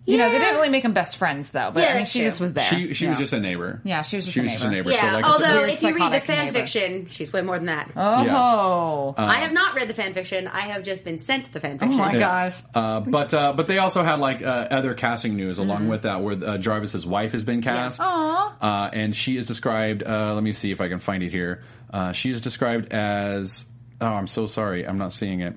You 0.06 0.18
know, 0.18 0.30
they 0.30 0.38
didn't 0.38 0.56
really 0.56 0.68
make 0.68 0.82
them 0.82 0.92
best 0.92 1.16
friends 1.16 1.48
though. 1.50 1.70
But 1.72 1.82
Yeah, 1.82 1.94
I 1.94 1.96
mean, 1.96 2.04
she 2.06 2.18
true. 2.18 2.28
just 2.28 2.38
was 2.40 2.52
there. 2.52 2.64
She 2.64 2.92
she 2.92 3.08
was 3.08 3.16
just 3.16 3.32
a 3.32 3.40
neighbor. 3.40 3.80
Yeah, 3.84 4.02
she 4.02 4.16
was 4.16 4.26
just 4.26 4.34
she 4.34 4.40
a 4.40 4.42
was 4.42 4.52
just 4.52 4.64
a 4.64 4.68
neighbor. 4.70 4.90
neighbor. 4.90 5.02
Yeah, 5.02 5.10
so 5.12 5.14
like, 5.14 5.24
it's 5.24 5.40
a 5.40 5.46
although 5.48 5.64
if 5.64 5.82
you 5.82 5.94
read 5.94 6.12
the 6.12 6.20
fan 6.20 6.44
neighbor. 6.46 6.58
fiction, 6.58 7.06
she's 7.08 7.32
way 7.32 7.40
more 7.40 7.56
than 7.56 7.66
that. 7.66 7.90
Oh, 7.96 9.14
I 9.16 9.36
have 9.40 9.52
not 9.52 9.74
read 9.74 9.88
the 9.88 9.94
fan 9.94 10.12
fiction. 10.12 10.46
I 10.46 10.60
have 10.60 10.82
just 10.82 11.04
been 11.04 11.18
sent 11.18 11.50
the 11.52 11.60
fan 11.60 11.78
fiction. 11.78 11.98
oh 12.00 12.04
fiction. 12.04 12.20
my 12.20 12.26
gosh! 12.26 12.62
Uh, 12.74 13.00
but 13.00 13.32
uh, 13.32 13.52
but 13.54 13.66
they 13.66 13.78
also 13.78 14.02
had 14.02 14.18
like 14.18 14.42
uh, 14.42 14.68
other 14.70 14.92
casting 14.94 15.36
news 15.36 15.58
Mm-hmm. 15.58 15.70
along 15.70 15.88
with 15.88 16.02
that, 16.02 16.20
where 16.22 16.34
uh, 16.34 16.58
Jarvis's 16.58 17.06
wife 17.06 17.32
has 17.32 17.44
been 17.44 17.62
cast, 17.62 18.00
uh, 18.00 18.90
and 18.92 19.14
she 19.16 19.36
is 19.36 19.46
described. 19.46 20.02
Uh, 20.02 20.34
let 20.34 20.42
me 20.42 20.52
see 20.52 20.70
if 20.70 20.80
I 20.80 20.88
can 20.88 20.98
find 20.98 21.22
it 21.22 21.30
here. 21.30 21.62
Uh, 21.90 22.12
she 22.12 22.30
is 22.30 22.40
described 22.40 22.92
as. 22.92 23.66
Oh, 24.00 24.06
I'm 24.08 24.26
so 24.26 24.46
sorry, 24.46 24.86
I'm 24.86 24.98
not 24.98 25.12
seeing 25.12 25.40
it. 25.40 25.54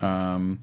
Um, 0.00 0.60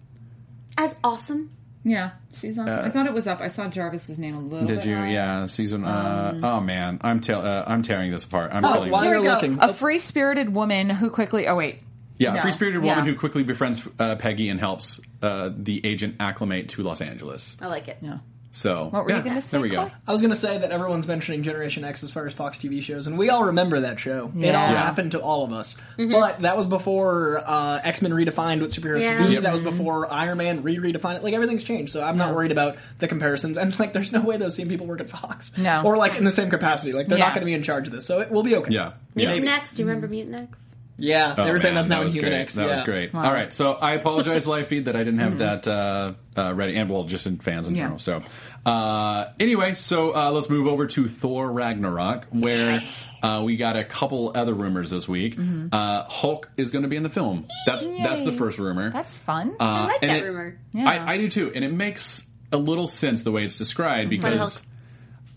As 0.77 0.95
awesome. 1.03 1.49
Yeah, 1.87 2.11
she's 2.33 2.57
awesome. 2.57 2.83
I 2.83 2.89
thought 2.89 3.05
it 3.05 3.13
was 3.13 3.27
up. 3.27 3.41
I 3.41 3.47
saw 3.47 3.67
Jarvis's 3.67 4.17
name 4.17 4.35
a 4.35 4.39
little. 4.39 4.65
Uh, 4.65 4.67
did 4.67 4.77
bit 4.79 4.87
you? 4.87 4.95
higher. 4.95 5.07
Yeah, 5.07 5.45
season. 5.45 5.85
Uh, 5.85 6.31
Um, 6.33 6.43
oh 6.43 6.59
man, 6.59 6.97
I'm 7.01 7.19
te- 7.21 7.31
uh, 7.33 7.63
I'm 7.67 7.83
tearing 7.83 8.09
this 8.11 8.23
apart. 8.23 8.51
I'm 8.53 8.65
Oh, 8.65 8.73
telling 8.73 8.91
why 8.91 9.03
you. 9.03 9.09
are 9.09 9.13
Here 9.13 9.21
we 9.21 9.27
go. 9.27 9.33
looking. 9.35 9.57
A 9.61 9.71
free-spirited 9.71 10.49
woman 10.53 10.89
who 10.89 11.09
quickly. 11.11 11.47
Oh 11.47 11.55
wait. 11.55 11.81
Yeah, 12.17 12.33
No. 12.33 12.39
a 12.39 12.41
free-spirited 12.41 12.83
Yeah. 12.83 12.95
woman 12.95 13.05
who 13.05 13.17
quickly 13.19 13.43
befriends 13.43 13.87
uh, 13.99 14.15
Peggy 14.15 14.49
and 14.49 14.59
helps 14.59 14.99
uh, 15.21 15.51
the 15.55 15.85
agent 15.85 16.15
acclimate 16.19 16.69
to 16.69 16.81
Los 16.81 17.01
Angeles. 17.01 17.55
I 17.61 17.67
like 17.67 17.87
it. 17.87 17.97
Yeah. 18.01 18.17
So 18.55 18.85
What 18.89 19.03
were 19.03 19.11
you 19.11 19.21
gonna 19.21 19.41
say, 19.41 19.57
There 19.57 19.61
we 19.61 19.67
go. 19.67 19.91
I 20.07 20.11
was 20.13 20.21
going 20.21 20.31
to 20.31 20.39
say 20.39 20.57
that 20.57 20.71
everyone's 20.71 21.05
mentioning 21.07 21.43
Generation 21.43 21.83
X 21.83 22.05
as 22.05 22.11
far 22.11 22.25
as 22.25 22.33
Fox 22.33 22.57
TV 22.57 22.81
shows, 22.81 23.05
and 23.05 23.17
we 23.17 23.29
all 23.29 23.43
remember 23.47 23.81
that 23.81 23.99
show. 23.99 24.31
It 24.33 24.55
all 24.55 24.71
Yeah. 24.71 24.77
happened 24.77 25.11
to 25.11 25.19
all 25.19 25.43
of 25.43 25.51
us. 25.51 25.75
But 25.97 26.41
that 26.41 26.55
was 26.55 26.65
before 26.65 27.43
uh, 27.45 27.81
X 27.83 28.01
Men 28.01 28.13
redefined 28.13 28.61
what 28.61 28.69
superheroes 28.69 29.01
Yeah. 29.01 29.17
could 29.17 29.27
be. 29.27 29.33
Yep. 29.33 29.43
That 29.43 29.51
was 29.51 29.61
before 29.61 30.09
Iron 30.09 30.37
Man 30.37 30.63
re 30.63 30.77
redefined 30.77 31.17
it. 31.17 31.23
Like 31.23 31.33
everything's 31.33 31.65
changed, 31.65 31.91
so 31.91 32.01
I'm 32.01 32.17
not 32.17 32.33
worried 32.33 32.53
about 32.53 32.77
the 32.99 33.09
comparisons. 33.09 33.57
And 33.65 33.77
like, 33.77 33.91
there's 33.91 34.13
no 34.13 34.21
way 34.21 34.37
those 34.37 34.55
same 34.55 34.69
people 34.69 34.87
work 34.87 35.01
at 35.01 35.09
Fox, 35.09 35.51
No. 35.57 35.81
or 35.83 35.97
like 35.97 36.15
in 36.15 36.23
the 36.23 36.31
same 36.31 36.49
capacity. 36.49 36.93
Like 36.93 37.07
they're 37.09 37.17
Yeah. 37.17 37.25
not 37.25 37.33
going 37.33 37.41
to 37.41 37.45
be 37.45 37.53
in 37.53 37.61
charge 37.61 37.87
of 37.87 37.93
this, 37.93 38.05
so 38.05 38.21
it 38.21 38.31
will 38.31 38.43
be 38.43 38.55
okay. 38.55 38.73
Yeah. 38.73 38.91
Mutant 39.15 39.43
yeah. 39.43 39.55
X. 39.57 39.75
Do 39.75 39.81
you 39.83 39.87
remember 39.89 40.07
Mutant 40.07 40.35
X? 40.53 40.64
Yeah, 40.97 41.33
they 41.35 41.43
Oh, 41.43 41.51
were 41.51 41.59
saying 41.59 41.75
man, 41.75 41.83
that's 41.83 41.89
now 41.89 41.95
that 41.97 42.01
in 42.01 42.05
was 42.05 42.13
Human 42.15 42.31
great. 42.31 42.39
X. 42.41 42.53
That 42.55 42.65
yeah. 42.67 42.71
was 42.71 42.81
great. 42.81 43.13
All 43.13 43.21
right, 43.21 43.51
so 43.53 43.73
I 43.73 43.93
apologize, 43.93 44.47
live 44.47 44.67
feed, 44.67 44.85
that 44.85 44.95
I 44.95 44.99
didn't 45.03 45.19
have 45.19 45.37
that 45.39 45.67
uh, 45.67 46.13
uh, 46.37 46.53
ready, 46.53 46.75
and 46.77 46.89
well, 46.89 47.03
just 47.03 47.27
in 47.27 47.37
fans 47.37 47.67
in 47.67 47.75
Yeah. 47.75 47.83
general. 47.83 47.99
So, 47.99 48.21
uh, 48.65 49.25
anyway, 49.39 49.73
so 49.73 50.15
uh, 50.15 50.31
let's 50.31 50.49
move 50.49 50.67
over 50.67 50.87
to 50.87 51.07
Thor 51.07 51.51
Ragnarok, 51.51 52.27
where 52.31 52.81
uh, 53.21 53.41
we 53.45 53.57
got 53.57 53.75
a 53.75 53.83
couple 53.83 54.31
other 54.35 54.53
rumors 54.53 54.89
this 54.89 55.07
week. 55.07 55.37
Uh, 55.71 56.03
Hulk 56.05 56.49
is 56.57 56.71
going 56.71 56.83
to 56.83 56.89
be 56.89 56.95
in 56.95 57.03
the 57.03 57.09
film. 57.09 57.45
That's 57.65 57.85
that's 57.85 58.21
the 58.23 58.31
first 58.31 58.57
rumor. 58.57 58.91
That's 58.91 59.19
fun. 59.19 59.55
Uh, 59.59 59.63
I 59.63 59.85
like 59.85 59.97
and 60.01 60.11
that 60.11 60.19
it- 60.19 60.23
rumor. 60.25 60.57
Yeah. 60.73 60.89
I, 60.89 61.13
I 61.13 61.17
do 61.17 61.29
too, 61.29 61.51
and 61.53 61.63
it 61.65 61.73
makes 61.73 62.25
a 62.51 62.57
little 62.57 62.87
sense 62.87 63.23
the 63.23 63.31
way 63.31 63.43
it's 63.43 63.57
described 63.57 64.09
Planet 64.19 64.39
because. 64.39 64.61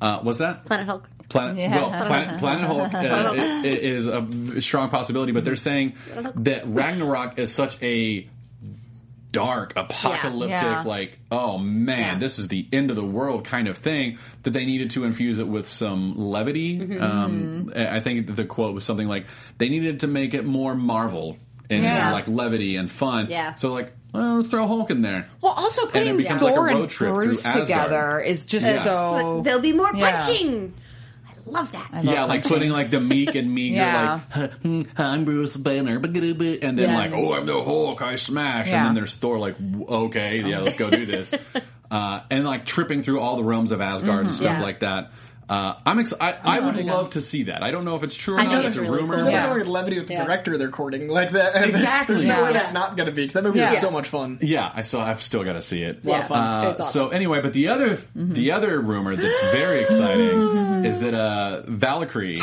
Uh, 0.00 0.20
was 0.22 0.38
that 0.38 0.64
Planet 0.64 0.86
Hulk. 0.86 1.08
Planet 1.28 1.56
Yeah. 1.58 1.76
well, 1.76 2.06
Planet, 2.06 2.38
Planet 2.40 2.64
Hulk 2.66 2.94
uh, 2.94 2.98
i- 2.98 3.36
i- 3.36 3.62
is 3.64 4.06
a 4.06 4.60
strong 4.62 4.88
possibility, 4.90 5.32
but 5.32 5.44
they're 5.44 5.56
saying 5.56 5.94
that 6.36 6.62
Ragnarok 6.66 7.38
is 7.38 7.52
such 7.52 7.82
a 7.82 8.26
dark, 9.30 9.74
apocalyptic, 9.76 10.58
Yeah. 10.62 10.82
like 10.86 11.18
oh 11.30 11.58
man, 11.58 11.98
Yeah. 12.14 12.18
this 12.18 12.38
is 12.38 12.48
the 12.48 12.66
end 12.72 12.88
of 12.90 12.96
the 12.96 13.04
world 13.04 13.44
kind 13.44 13.68
of 13.68 13.76
thing 13.76 14.16
that 14.44 14.52
they 14.52 14.64
needed 14.64 14.90
to 14.90 15.04
infuse 15.04 15.38
it 15.38 15.46
with 15.46 15.68
some 15.68 16.14
levity. 16.16 16.78
Mm-hmm. 16.78 17.02
Um, 17.02 17.72
I 17.76 18.00
think 18.00 18.34
the 18.34 18.46
quote 18.46 18.74
was 18.74 18.84
something 18.84 19.06
like 19.08 19.26
they 19.58 19.68
needed 19.68 20.00
to 20.00 20.06
make 20.06 20.32
it 20.32 20.46
more 20.46 20.74
Marvel 20.74 21.36
and 21.68 21.82
Yeah. 21.84 21.92
some, 21.92 22.12
like 22.12 22.26
levity 22.28 22.76
and 22.76 22.90
fun. 22.90 23.26
Yeah. 23.28 23.54
So 23.54 23.74
like, 23.74 23.92
well, 24.12 24.36
let's 24.36 24.48
throw 24.48 24.66
Hulk 24.66 24.90
in 24.90 25.02
there. 25.02 25.28
well, 25.40 25.52
also 25.52 25.82
it 25.86 25.92
putting 25.92 26.16
becomes 26.16 26.42
like 26.42 26.52
a 26.52 26.56
Thor 26.56 26.66
road 26.66 26.80
and 26.82 26.90
trip 26.90 27.10
through 27.14 27.24
Bruce 27.26 27.42
together 27.42 28.20
is 28.20 28.46
just 28.46 28.66
Yeah. 28.66 28.82
so. 28.82 29.42
There'll 29.44 29.60
be 29.60 29.72
more 29.72 29.90
Yeah. 29.94 30.16
punching. 30.18 30.74
I 31.26 31.50
love 31.50 31.72
that. 31.72 32.04
Yeah, 32.04 32.24
like 32.24 32.44
putting 32.46 32.70
like 32.70 32.90
the 32.90 33.00
meek 33.00 33.34
and 33.34 33.54
meager, 33.54 33.76
Yeah. 33.76 34.20
like 34.36 34.52
"Hmm, 34.60 34.82
I'm 34.98 35.24
Bruce 35.24 35.56
Banner, 35.56 35.96
and 35.96 36.04
then 36.14 36.78
Yeah. 36.78 36.96
like 36.96 37.12
oh 37.14 37.34
I'm 37.34 37.46
the 37.46 37.62
Hulk, 37.62 38.02
I 38.02 38.16
smash, 38.16 38.68
Yeah. 38.68 38.78
and 38.78 38.86
then 38.88 38.94
there's 38.94 39.14
Thor, 39.14 39.38
like 39.38 39.56
okay, 39.88 40.42
yeah, 40.44 40.58
let's 40.60 40.76
go 40.76 40.90
do 40.90 41.06
this, 41.06 41.32
uh, 41.90 42.20
and 42.30 42.44
like 42.44 42.66
tripping 42.66 43.02
through 43.02 43.20
all 43.20 43.36
the 43.36 43.44
realms 43.44 43.70
of 43.72 43.80
Asgard 43.80 44.24
and 44.26 44.34
stuff 44.34 44.58
Yeah. 44.58 44.62
like 44.62 44.80
that. 44.80 45.10
Uh, 45.48 45.74
I'm 45.86 45.98
ex- 45.98 46.12
I, 46.20 46.34
I 46.44 46.60
would 46.60 46.84
love 46.84 47.10
to 47.10 47.22
see 47.22 47.44
that. 47.44 47.62
I 47.62 47.70
don't 47.70 47.84
know 47.84 47.96
if 47.96 48.02
it's 48.02 48.14
true 48.14 48.34
or 48.36 48.40
I 48.40 48.44
not. 48.44 48.52
think 48.52 48.64
It's 48.66 48.76
it's 48.76 48.86
a 48.86 48.90
really 48.90 49.02
rumor. 49.02 49.14
cool. 49.16 49.24
They're 49.24 49.32
Yeah. 49.32 49.48
going 49.48 49.66
levity 49.66 49.98
with 49.98 50.08
the 50.08 50.14
Yeah. 50.14 50.24
director 50.24 50.58
they're 50.58 50.68
courting 50.70 51.08
like 51.08 51.30
that. 51.32 51.54
and 51.54 51.64
there's- 51.64 51.80
Exactly. 51.82 52.14
There's, 52.16 52.26
no 52.26 52.36
Yeah. 52.40 52.42
way 52.44 52.52
that's 52.52 52.72
not 52.72 52.96
going 52.96 53.06
to 53.06 53.12
be 53.12 53.22
because 53.22 53.34
that 53.34 53.44
movie 53.44 53.58
Yeah. 53.60 53.72
is 53.72 53.80
so 53.80 53.90
much 53.90 54.08
fun. 54.08 54.38
Yeah, 54.42 54.70
I 54.74 54.82
still 54.82 55.00
I've 55.00 55.22
still 55.22 55.44
got 55.44 55.54
to 55.54 55.62
see 55.62 55.82
it. 55.82 56.04
A 56.04 56.08
lot 56.08 56.20
of 56.20 56.28
fun. 56.28 56.38
Uh, 56.38 56.70
It's 56.70 56.80
awesome. 56.80 56.92
So 56.92 57.08
anyway, 57.08 57.40
but 57.40 57.52
the 57.54 57.68
other 57.68 57.96
Mm-hmm. 57.96 58.32
the 58.34 58.52
other 58.52 58.80
rumor 58.80 59.16
that's 59.16 59.40
very 59.52 59.80
exciting 59.80 60.84
is 60.84 60.98
that 61.00 61.14
uh, 61.14 61.62
Valkyrie 61.66 62.40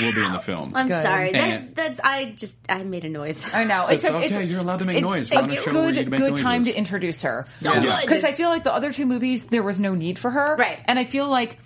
will 0.00 0.12
be 0.12 0.24
in 0.24 0.32
the 0.32 0.40
film. 0.40 0.72
I'm 0.74 0.88
Good. 0.88 1.02
sorry. 1.02 1.32
And- 1.34 1.68
That, 1.68 1.74
that's 1.74 2.00
I 2.02 2.34
just 2.36 2.56
I 2.68 2.82
made 2.82 3.04
a 3.04 3.08
noise. 3.08 3.46
I 3.52 3.64
know 3.64 3.86
It's 3.88 4.04
a- 4.04 4.12
okay, 4.14 4.44
you're 4.44 4.60
allowed 4.60 4.78
to 4.80 4.84
make 4.84 4.96
it's 4.96 5.02
noise. 5.02 5.30
We're 5.30 5.38
on 5.38 5.50
a 5.50 5.52
a 5.52 5.56
show 5.56 5.72
where 5.82 5.92
good, 5.92 6.10
make 6.10 6.20
good 6.20 6.36
time 6.36 6.60
noises. 6.62 6.72
to 6.74 6.78
introduce 6.78 7.22
her. 7.22 7.44
So 7.46 7.72
Yeah. 7.72 7.80
good. 7.82 7.96
Because 8.02 8.24
I 8.24 8.32
feel 8.32 8.48
like 8.48 8.64
the 8.64 8.72
other 8.74 8.92
two 8.92 9.06
movies, 9.06 9.44
there 9.44 9.62
was 9.62 9.78
no 9.80 9.94
need 9.94 10.18
for 10.18 10.30
her. 10.30 10.56
Right. 10.58 10.78
And 10.86 10.98
I 10.98 11.04
feel 11.04 11.28
like, 11.28 11.56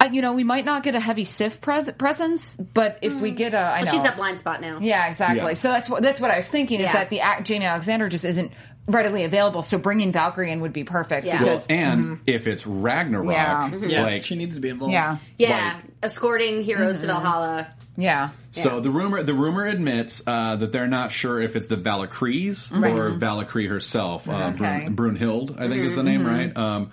uh, 0.00 0.08
you 0.12 0.22
know, 0.22 0.32
we 0.32 0.44
might 0.44 0.64
not 0.64 0.82
get 0.82 0.94
a 0.94 1.00
heavy 1.00 1.24
Sif 1.24 1.60
pre- 1.60 1.92
presence, 1.92 2.56
but 2.56 2.98
if 3.02 3.12
we 3.14 3.30
get 3.30 3.54
a, 3.54 3.58
I 3.58 3.80
know. 3.80 3.84
Well, 3.84 3.92
she's 3.92 4.02
got 4.02 4.14
Blindspot 4.16 4.60
now. 4.60 4.78
Yeah, 4.80 5.06
exactly. 5.08 5.38
Yeah. 5.40 5.54
So 5.54 5.68
that's 5.68 5.88
what 5.90 6.02
that's 6.02 6.20
what 6.20 6.30
I 6.30 6.36
was 6.36 6.48
thinking 6.48 6.80
is 6.80 6.90
that 6.90 7.10
the 7.10 7.20
act, 7.20 7.46
Jaimie 7.48 7.68
Alexander 7.68 8.08
just 8.08 8.24
isn't 8.24 8.52
readily 8.86 9.24
available. 9.24 9.62
So 9.62 9.78
bringing 9.78 10.10
Valkyrie 10.10 10.50
in 10.50 10.60
would 10.62 10.72
be 10.72 10.82
perfect. 10.84 11.24
Yeah. 11.26 11.34
Well, 11.42 11.52
Because, 11.52 11.66
and 11.68 12.20
if 12.26 12.46
it's 12.48 12.66
Ragnarok, 12.66 13.26
Yeah. 13.30 13.70
Yeah, 13.76 14.02
like 14.02 14.24
she 14.24 14.34
needs 14.34 14.56
to 14.56 14.60
be 14.60 14.68
involved. 14.70 14.92
yeah, 14.92 15.18
Yeah, 15.38 15.74
Like- 15.74 15.84
escorting 16.02 16.64
heroes 16.64 16.96
Mm-hmm. 16.96 17.06
to 17.06 17.12
Valhalla. 17.12 17.68
yeah. 17.96 18.30
So 18.52 18.80
the 18.80 18.90
rumor 18.90 19.22
the 19.22 19.34
rumor 19.34 19.64
admits 19.66 20.22
uh, 20.26 20.56
that 20.56 20.72
they're 20.72 20.88
not 20.88 21.12
sure 21.12 21.40
if 21.40 21.54
it's 21.54 21.68
the 21.68 21.76
Valkyries 21.76 22.72
or 22.72 23.10
Valkyrie 23.10 23.68
herself. 23.68 24.28
Uh, 24.28 24.52
Okay. 24.54 24.88
Brun, 24.90 25.16
Brunhild, 25.16 25.60
I 25.60 25.68
think 25.68 25.82
is 25.82 25.94
the 25.94 26.02
name, 26.02 26.26
right? 26.26 26.56
Um, 26.56 26.90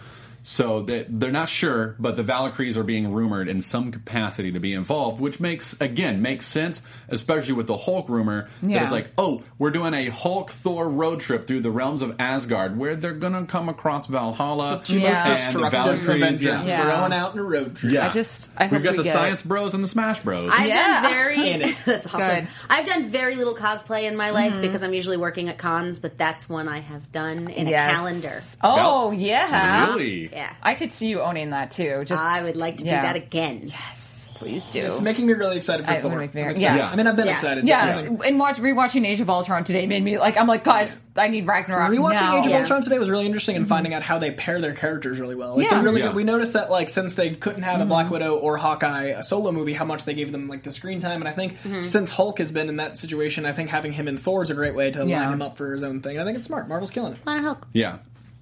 So 0.49 0.81
they, 0.81 1.05
they're 1.09 1.29
not 1.29 1.49
sure, 1.49 1.97
but 1.99 2.15
the 2.15 2.23
Valkyries 2.23 2.77
are 2.77 2.83
being 2.83 3.11
rumored 3.11 3.49
in 3.49 3.61
some 3.61 3.91
capacity 3.91 4.53
to 4.53 4.61
be 4.61 4.71
involved, 4.71 5.19
which 5.19 5.41
makes 5.41 5.75
again 5.81 6.21
makes 6.21 6.45
sense, 6.45 6.81
especially 7.09 7.51
with 7.51 7.67
the 7.67 7.75
Hulk 7.75 8.07
rumor 8.07 8.47
Yeah. 8.61 8.81
it's 8.81 8.93
like, 8.93 9.09
oh, 9.17 9.43
we're 9.57 9.71
doing 9.71 9.93
a 9.93 10.07
Hulk 10.07 10.51
Thor 10.51 10.87
road 10.87 11.19
trip 11.19 11.47
through 11.47 11.59
the 11.63 11.69
realms 11.69 12.01
of 12.01 12.15
Asgard, 12.19 12.77
where 12.77 12.95
they're 12.95 13.11
gonna 13.11 13.45
come 13.45 13.67
across 13.67 14.07
Valhalla 14.07 14.79
Two 14.85 14.99
Yeah. 14.99 15.09
most 15.09 15.17
and 15.19 15.27
the 15.27 15.59
destructive 15.69 15.99
Valkyries. 16.05 16.41
Yeah. 16.41 16.63
Yeah. 16.63 16.83
going 16.97 17.11
out 17.11 17.31
on 17.33 17.39
a 17.39 17.43
road 17.43 17.75
trip. 17.75 17.91
Yeah. 17.91 18.07
I 18.07 18.09
just- 18.11 18.49
I 18.55 18.63
hope 18.67 18.71
we've 18.71 18.83
got 18.83 18.91
we 18.91 18.97
the 18.99 19.03
get- 19.03 19.13
Science 19.13 19.41
Bros 19.41 19.73
and 19.73 19.83
the 19.83 19.87
Smash 19.89 20.21
Bros. 20.21 20.49
I've 20.55 20.69
Yeah. 20.69 21.01
done 21.01 21.11
very 21.11 21.49
In 21.51 21.61
it. 21.61 21.75
that's 21.85 22.07
awesome. 22.07 22.19
Good. 22.21 22.47
I've 22.69 22.85
done 22.85 23.03
very 23.09 23.35
little 23.35 23.53
cosplay 23.55 24.03
in 24.03 24.15
my 24.15 24.29
life 24.29 24.53
Mm-hmm. 24.53 24.61
because 24.61 24.81
I'm 24.81 24.93
usually 24.93 25.17
working 25.17 25.49
at 25.49 25.57
cons, 25.57 25.99
but 25.99 26.17
that's 26.17 26.47
one 26.47 26.69
I 26.69 26.79
have 26.79 27.11
done 27.11 27.49
in 27.49 27.67
Yes. 27.67 27.91
a 27.91 27.95
calendar. 27.95 28.39
Oh 28.63 29.09
Val- 29.09 29.13
yeah, 29.13 29.87
really? 29.89 30.29
Yeah. 30.37 30.53
I 30.61 30.75
could 30.75 30.91
see 30.91 31.07
you 31.07 31.21
owning 31.21 31.49
that 31.49 31.71
too. 31.71 32.03
Just 32.05 32.21
I 32.23 32.43
would 32.43 32.55
like 32.55 32.77
to 32.77 32.85
yeah. 32.85 33.01
do 33.01 33.07
that 33.07 33.15
again. 33.15 33.61
Yes. 33.65 34.03
Please 34.35 34.63
do. 34.65 34.91
It's 34.91 35.01
making 35.01 35.25
me 35.25 35.33
really 35.33 35.57
excited 35.57 35.83
for 35.83 35.91
I- 35.91 35.95
it 35.95 36.01
Thor. 36.03 36.15
make 36.15 36.35
me 36.35 36.41
very- 36.41 36.45
I'm 36.45 36.51
excited. 36.51 36.77
yeah. 36.77 36.89
I 36.91 36.95
mean, 36.95 37.07
I've 37.07 37.15
been 37.15 37.25
Yeah. 37.25 37.31
excited. 37.31 37.67
yeah, 37.67 37.85
I 37.85 38.27
and 38.27 38.37
watch 38.39 38.57
rewatching 38.57 39.03
Age 39.03 39.19
of 39.19 39.31
Ultron 39.31 39.63
today 39.63 39.87
made 39.87 40.03
me 40.03 40.19
like 40.19 40.37
I'm 40.37 40.45
like 40.45 40.63
guys, 40.63 41.01
I 41.15 41.29
need 41.29 41.47
Ragnarok 41.47 41.89
Rewatching 41.89 42.11
now. 42.13 42.37
Age 42.37 42.45
of 42.45 42.51
Yeah. 42.51 42.59
Ultron 42.59 42.83
today 42.83 42.99
was 42.99 43.09
really 43.09 43.25
interesting 43.25 43.55
in 43.55 43.63
mm-hmm. 43.63 43.69
finding 43.69 43.93
out 43.95 44.03
how 44.03 44.19
they 44.19 44.29
pair 44.29 44.61
their 44.61 44.73
characters 44.73 45.19
really 45.19 45.33
well. 45.33 45.57
Like, 45.57 45.71
Yeah. 45.71 45.81
really 45.81 46.01
Yeah. 46.01 46.13
we 46.13 46.23
noticed 46.23 46.53
that 46.53 46.69
like 46.69 46.89
since 46.89 47.15
they 47.15 47.31
couldn't 47.31 47.63
have 47.63 47.81
a 47.81 47.85
Black 47.85 48.05
mm-hmm. 48.05 48.13
Widow 48.13 48.35
or 48.35 48.57
Hawkeye 48.57 49.05
a 49.05 49.23
solo 49.23 49.51
movie, 49.51 49.73
how 49.73 49.85
much 49.85 50.03
they 50.03 50.13
gave 50.13 50.31
them 50.31 50.47
like 50.47 50.61
the 50.61 50.71
screen 50.71 50.99
time. 50.99 51.19
And 51.19 51.27
I 51.27 51.31
think 51.31 51.59
mm-hmm. 51.63 51.81
since 51.81 52.11
Hulk 52.11 52.37
has 52.37 52.51
been 52.51 52.69
in 52.69 52.75
that 52.75 52.99
situation, 52.99 53.47
I 53.47 53.53
think 53.53 53.71
having 53.71 53.91
him 53.91 54.07
in 54.07 54.17
Thor 54.17 54.43
is 54.43 54.51
a 54.51 54.53
great 54.53 54.75
way 54.75 54.91
to 54.91 55.03
Yeah. 55.03 55.21
line 55.23 55.33
him 55.33 55.41
up 55.41 55.57
for 55.57 55.73
his 55.73 55.81
own 55.81 56.01
thing. 56.01 56.11
And 56.11 56.21
I 56.21 56.25
think 56.25 56.37
it's 56.37 56.45
smart. 56.45 56.69
Marvel's 56.69 56.91
killing 56.91 57.13
it. 57.13 57.23
Planet 57.23 57.43
Hulk. 57.43 57.67
Yeah. 57.73 57.95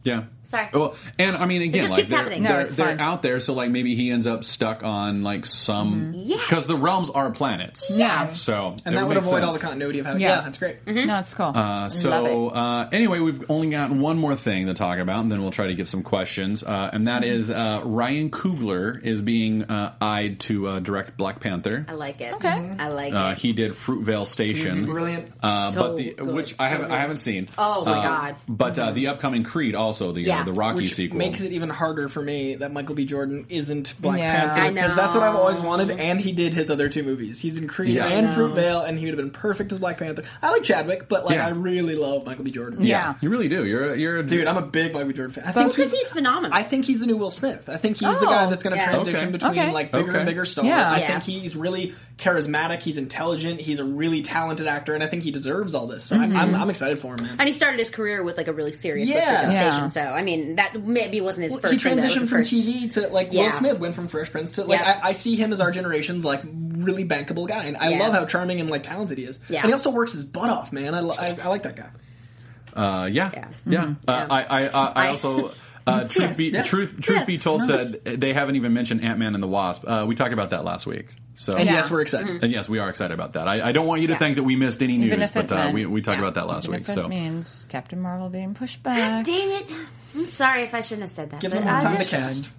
Yeah. 0.05 0.23
Sorry. 0.45 0.67
Well, 0.71 0.95
and 1.17 1.35
I 1.37 1.47
mean, 1.47 1.63
again, 1.63 1.81
just 1.81 1.91
like 1.91 2.01
keeps 2.01 2.11
they're, 2.11 2.19
happening. 2.19 2.43
No, 2.43 2.49
they're, 2.49 2.61
it's 2.61 2.75
they're 2.75 2.85
fine. 2.89 2.99
out 2.99 3.23
there, 3.23 3.39
so 3.39 3.53
like 3.55 3.71
maybe 3.71 3.95
he 3.95 4.11
ends 4.11 4.27
up 4.27 4.43
stuck 4.43 4.83
on 4.83 5.23
like 5.23 5.43
some 5.47 6.11
Yeah. 6.15 6.37
because 6.37 6.67
the 6.67 6.77
realms 6.77 7.09
are 7.09 7.31
planets. 7.31 7.89
Yeah. 7.89 8.27
So 8.27 8.75
And 8.85 8.93
it 8.93 8.99
that 8.99 9.07
would 9.07 9.15
make 9.15 9.23
avoid 9.23 9.41
all 9.41 9.47
the 9.53 9.57
sense. 9.57 9.63
continuity 9.63 9.97
of 9.99 10.05
having. 10.05 10.21
Yeah. 10.21 10.35
Yeah, 10.35 10.41
that's 10.41 10.59
great. 10.59 10.85
No, 10.85 11.17
it's 11.17 11.33
cool. 11.33 11.51
Uh, 11.55 11.89
so 11.89 12.49
uh, 12.49 12.87
anyway, 12.91 13.17
we've 13.17 13.49
only 13.49 13.69
got 13.71 13.89
one 13.89 14.19
more 14.19 14.35
thing 14.35 14.67
to 14.67 14.75
talk 14.75 14.99
about, 14.99 15.21
and 15.21 15.31
then 15.31 15.41
we'll 15.41 15.49
try 15.49 15.65
to 15.65 15.73
get 15.73 15.87
some 15.87 16.03
questions. 16.03 16.63
Uh, 16.63 16.91
and 16.93 17.07
that 17.07 17.23
is 17.23 17.49
uh, 17.49 17.81
Ryan 17.83 18.29
Coogler 18.29 19.03
is 19.03 19.23
being 19.23 19.63
uh, 19.63 19.95
eyed 19.99 20.39
to 20.41 20.67
uh, 20.67 20.79
direct 20.79 21.17
Black 21.17 21.39
Panther. 21.39 21.87
I 21.89 21.93
like 21.93 22.21
it. 22.21 22.35
Okay. 22.35 22.71
I 22.77 22.89
like 22.89 23.15
Uh, 23.15 23.31
it. 23.31 23.39
he 23.39 23.53
did 23.53 23.71
Fruitvale 23.71 24.27
Station, 24.27 24.85
Brilliant. 24.85 25.31
uh, 25.41 25.71
So 25.71 25.81
but 25.81 25.97
the 25.97 26.13
good. 26.13 26.27
which 26.27 26.53
I 26.59 26.67
haven't 26.67 26.91
I 26.91 26.99
haven't 26.99 27.17
seen. 27.17 27.49
Oh, 27.57 27.83
my 27.83 27.91
Uh, 27.97 28.03
God. 28.03 28.35
But 28.47 28.77
uh, 28.77 28.91
the 28.91 29.07
upcoming 29.07 29.41
Creed 29.43 29.73
also 29.73 29.94
the 29.99 30.21
Yeah. 30.21 30.41
uh, 30.41 30.43
the 30.43 30.53
Rocky 30.53 30.75
Which 30.83 30.93
sequel 30.95 31.17
makes 31.17 31.41
it 31.41 31.51
even 31.51 31.69
harder 31.69 32.07
for 32.09 32.21
me 32.21 32.55
that 32.55 32.71
Michael 32.71 32.95
B. 32.95 33.05
Jordan 33.05 33.45
isn't 33.49 33.93
Black 33.99 34.19
Yeah. 34.19 34.53
Panther 34.55 34.71
because 34.73 34.95
that's 34.95 35.15
what 35.15 35.23
I've 35.23 35.35
always 35.35 35.59
wanted, 35.59 35.91
and 35.91 36.19
he 36.21 36.31
did 36.31 36.53
his 36.53 36.69
other 36.69 36.89
two 36.89 37.03
movies. 37.03 37.41
He's 37.41 37.57
in 37.57 37.67
Creed 37.67 37.95
Yeah. 37.95 38.05
and 38.07 38.27
Fruitvale, 38.29 38.87
and 38.87 38.97
he 38.99 39.05
would 39.05 39.13
have 39.17 39.23
been 39.23 39.31
perfect 39.31 39.71
as 39.71 39.79
Black 39.79 39.97
Panther. 39.97 40.23
I 40.41 40.51
like 40.51 40.63
Chadwick, 40.63 41.07
but 41.09 41.25
like 41.25 41.35
Yeah. 41.35 41.47
I 41.47 41.49
really 41.51 41.95
love 41.95 42.25
Michael 42.25 42.43
B. 42.43 42.51
Jordan. 42.51 42.83
Yeah. 42.85 43.15
You 43.21 43.29
really 43.29 43.47
do. 43.47 43.65
You're 43.65 43.93
a, 43.93 43.97
you're 43.97 44.17
a 44.17 44.23
Dude, 44.23 44.47
I'm 44.47 44.57
a 44.57 44.61
big 44.65 44.93
Michael 44.93 45.07
B. 45.09 45.13
Jordan 45.15 45.33
fan. 45.33 45.43
I 45.47 45.51
think 45.51 45.75
because 45.75 45.91
he's 45.91 46.09
phenomenal. 46.11 46.55
I 46.57 46.63
think 46.63 46.85
he's 46.85 46.99
the 46.99 47.05
new 47.07 47.17
Will 47.17 47.31
Smith. 47.31 47.69
I 47.69 47.77
think 47.77 47.97
he's 47.97 48.19
the 48.19 48.25
Oh, 48.25 48.29
guy 48.29 48.45
that's 48.49 48.63
going 48.63 48.75
to 48.75 48.81
yeah. 48.81 48.89
transition 48.91 49.19
Okay. 49.23 49.31
between 49.31 49.51
Okay. 49.51 49.71
like 49.71 49.91
bigger 49.91 50.09
Okay. 50.09 50.17
and 50.19 50.25
bigger 50.27 50.45
stars. 50.45 50.67
Yeah. 50.67 50.91
I 50.91 50.99
Yeah. 50.99 51.19
think 51.19 51.23
he's 51.23 51.55
really 51.55 51.93
charismatic. 52.17 52.79
He's 52.81 52.97
intelligent. 52.97 53.59
He's 53.59 53.79
a 53.79 53.83
really 53.83 54.21
talented 54.21 54.67
actor, 54.67 54.93
and 54.93 55.03
I 55.03 55.07
think 55.07 55.23
he 55.23 55.31
deserves 55.31 55.75
all 55.75 55.87
this. 55.87 56.03
So 56.05 56.15
I'm, 56.17 56.35
I'm, 56.35 56.55
I'm 56.55 56.69
excited 56.69 56.97
for 56.99 57.13
him. 57.15 57.23
Man. 57.23 57.35
and 57.39 57.47
he 57.47 57.51
started 57.53 57.77
his 57.79 57.89
career 57.89 58.23
with 58.23 58.37
like 58.37 58.47
a 58.47 58.53
really 58.53 58.71
serious 58.71 59.09
Yeah. 59.09 59.47
recruitment 59.47 59.53
Yeah. 59.53 59.87
So 59.89 60.01
I 60.01 60.21
mean, 60.23 60.55
that 60.55 60.81
maybe 60.81 61.19
wasn't 61.21 61.51
his 61.51 61.59
first. 61.59 61.73
he 61.73 61.77
thing, 61.79 61.97
that 61.97 62.03
was 62.03 62.13
transitioned 62.13 62.19
his 62.21 62.29
from 62.29 62.37
first- 62.39 62.53
TV 62.53 62.93
to 62.93 63.07
like 63.09 63.29
Yeah. 63.31 63.43
Will 63.43 63.51
Smith 63.51 63.79
went 63.79 63.95
from 63.95 64.07
Fresh 64.07 64.31
Prince 64.31 64.53
to 64.53 64.63
like 64.63 64.79
Yeah. 64.79 64.99
I, 65.03 65.09
I 65.09 65.11
see 65.11 65.35
him 65.35 65.51
as 65.51 65.59
our 65.59 65.71
generation's 65.71 66.23
like 66.23 66.41
really 66.45 67.05
bankable 67.05 67.47
guy, 67.47 67.65
and 67.65 67.77
I 67.77 67.89
Yeah. 67.89 67.99
love 67.99 68.13
how 68.13 68.25
charming 68.25 68.59
and 68.61 68.69
like 68.69 68.83
talented 68.83 69.17
he 69.17 69.25
is. 69.25 69.39
Yeah. 69.49 69.59
and 69.61 69.67
he 69.67 69.73
also 69.73 69.89
works 69.91 70.13
his 70.13 70.23
butt 70.25 70.49
off, 70.49 70.71
man. 70.71 70.95
I, 70.95 70.99
lo- 71.01 71.15
I, 71.17 71.37
I 71.41 71.47
like 71.49 71.63
that 71.63 71.75
guy. 71.75 71.89
Uh, 72.73 73.05
yeah, 73.05 73.31
Yeah. 73.33 73.47
yeah. 73.65 73.93
Uh, 74.07 74.27
I, 74.29 74.41
I, 74.43 74.63
I, 74.67 74.67
I 74.67 74.91
I- 74.95 75.07
also. 75.09 75.51
Uh, 75.87 76.03
truth 76.07 76.17
Yes. 76.29 76.35
be 76.37 76.45
Yes. 76.49 76.67
truth, 76.67 76.95
truth 76.99 77.17
Yes. 77.19 77.27
be 77.27 77.37
told, 77.37 77.63
said 77.63 78.03
they 78.03 78.33
haven't 78.33 78.55
even 78.55 78.73
mentioned 78.73 79.03
Ant 79.03 79.19
Man 79.19 79.35
and 79.35 79.43
the 79.43 79.47
Wasp. 79.47 79.83
Uh, 79.87 80.03
we 80.07 80.15
talked 80.15 80.33
about 80.33 80.49
that 80.49 80.65
last 80.65 80.87
week. 80.87 81.15
So 81.37 81.53
And 81.55 81.65
Yeah. 81.67 81.73
yes, 81.73 81.91
we're 81.91 82.01
excited. 82.01 82.43
and 82.43 82.51
yes, 82.51 82.67
we 82.69 82.79
are 82.79 82.89
excited 82.89 83.13
about 83.13 83.33
that. 83.33 83.47
I, 83.47 83.69
I 83.69 83.71
don't 83.73 83.85
want 83.87 84.01
you 84.01 84.07
to 84.07 84.13
Yeah. 84.13 84.19
think 84.19 84.35
that 84.37 84.43
we 84.43 84.55
missed 84.55 84.81
any 84.81 84.97
news, 84.97 85.11
Even 85.13 85.29
but 85.33 85.51
uh, 85.51 85.71
we 85.73 85.85
we 85.85 86.01
talked 86.01 86.15
yeah. 86.15 86.21
about 86.23 86.35
that 86.35 86.47
last 86.47 86.63
Even 86.65 86.75
week. 86.79 86.83
if 86.83 86.89
it 86.89 86.93
So 86.93 87.07
means 87.07 87.65
Captain 87.69 87.99
Marvel 88.01 88.29
being 88.29 88.53
pushed 88.53 88.81
God 88.83 88.95
back. 88.95 89.25
damn 89.25 89.49
it! 89.49 89.75
I'm 90.15 90.25
sorry 90.25 90.61
if 90.63 90.73
I 90.73 90.81
shouldn't 90.81 91.01
have 91.01 91.09
said 91.09 91.31
that. 91.31 91.41
Give 91.41 91.51
but 91.51 91.57
them 91.59 91.65
more 91.67 91.75
I 91.75 91.79
time 91.81 91.97
just- 91.97 92.09
to 92.11 92.15
cast. 92.15 92.49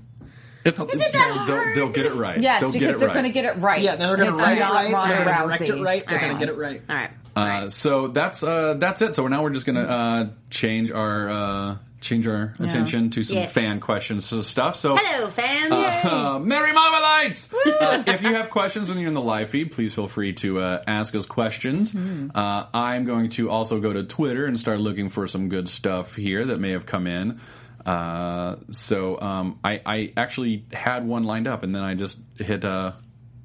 it's, 0.64 0.82
Is 0.82 0.88
it 1.00 1.12
that 1.12 1.12
they'll, 1.46 1.56
hard? 1.56 1.76
they'll 1.76 1.88
get 1.88 2.06
it 2.06 2.12
right. 2.14 2.38
Yes, 2.40 2.60
they'll 2.60 2.72
because 2.72 2.98
they're 2.98 3.08
right. 3.08 3.14
going 3.14 3.24
to 3.24 3.30
get 3.32 3.44
it 3.46 3.56
right. 3.62 3.80
Yeah, 3.80 3.96
they're 3.96 4.16
going 4.16 4.32
to 4.32 4.36
write 4.36 4.58
it 4.58 4.60
right. 4.60 5.08
They're 5.08 5.24
going 5.24 5.28
to 5.28 5.42
direct 5.46 5.62
it 5.70 5.82
right. 5.82 6.04
They're 6.06 6.18
going 6.20 6.32
to 6.34 6.38
get 6.38 6.48
it 6.48 6.58
right. 6.58 6.82
All 6.88 6.96
right. 6.96 7.10
Uh, 7.36 7.68
so 7.70 8.08
that's 8.08 8.42
uh, 8.42 8.74
that's 8.78 9.00
it. 9.02 9.14
So 9.14 9.26
now 9.28 9.42
we're 9.42 9.50
just 9.50 9.66
gonna 9.66 9.82
uh, 9.82 10.26
change 10.48 10.90
our 10.90 11.28
uh, 11.28 11.76
change 12.00 12.26
our 12.26 12.54
attention 12.60 13.10
to 13.10 13.24
some 13.24 13.36
Yes. 13.38 13.52
fan 13.52 13.80
questions 13.80 14.30
and 14.32 14.44
stuff. 14.44 14.76
So 14.76 14.96
Hello, 14.98 15.28
fam. 15.30 15.72
Uh, 15.72 16.38
Merry 16.42 16.70
Marvelites! 16.72 17.52
uh, 17.80 18.02
if 18.06 18.22
you 18.22 18.34
have 18.34 18.50
questions 18.50 18.90
and 18.90 19.00
you're 19.00 19.08
in 19.08 19.14
the 19.14 19.20
live 19.20 19.48
feed, 19.50 19.72
please 19.72 19.94
feel 19.94 20.06
free 20.08 20.32
to 20.34 20.60
uh, 20.60 20.82
ask 20.86 21.14
us 21.14 21.26
questions. 21.26 21.94
Uh, 21.94 22.66
I'm 22.74 23.04
going 23.06 23.30
to 23.30 23.50
also 23.50 23.80
go 23.80 23.92
to 23.92 24.02
Twitter 24.04 24.46
and 24.46 24.58
start 24.60 24.78
looking 24.80 25.08
for 25.08 25.26
some 25.26 25.48
good 25.48 25.68
stuff 25.68 26.14
here 26.14 26.44
that 26.44 26.60
may 26.60 26.70
have 26.72 26.86
come 26.86 27.06
in. 27.06 27.40
Uh, 27.84 28.56
so 28.70 29.20
um, 29.20 29.58
I, 29.64 29.80
I 29.86 30.12
actually 30.16 30.64
had 30.72 31.06
one 31.06 31.24
lined 31.24 31.46
up, 31.46 31.62
and 31.62 31.74
then 31.74 31.82
I 31.82 31.94
just 31.94 32.18
hit 32.36 32.64
uh, 32.64 32.92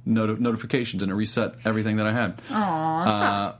noti- 0.05 0.41
notifications 0.41 1.03
and 1.03 1.11
it 1.11 1.15
reset 1.15 1.55
everything 1.63 1.97
that 1.97 2.07
I 2.07 2.11
had. 2.11 2.41
Uh, 2.49 3.53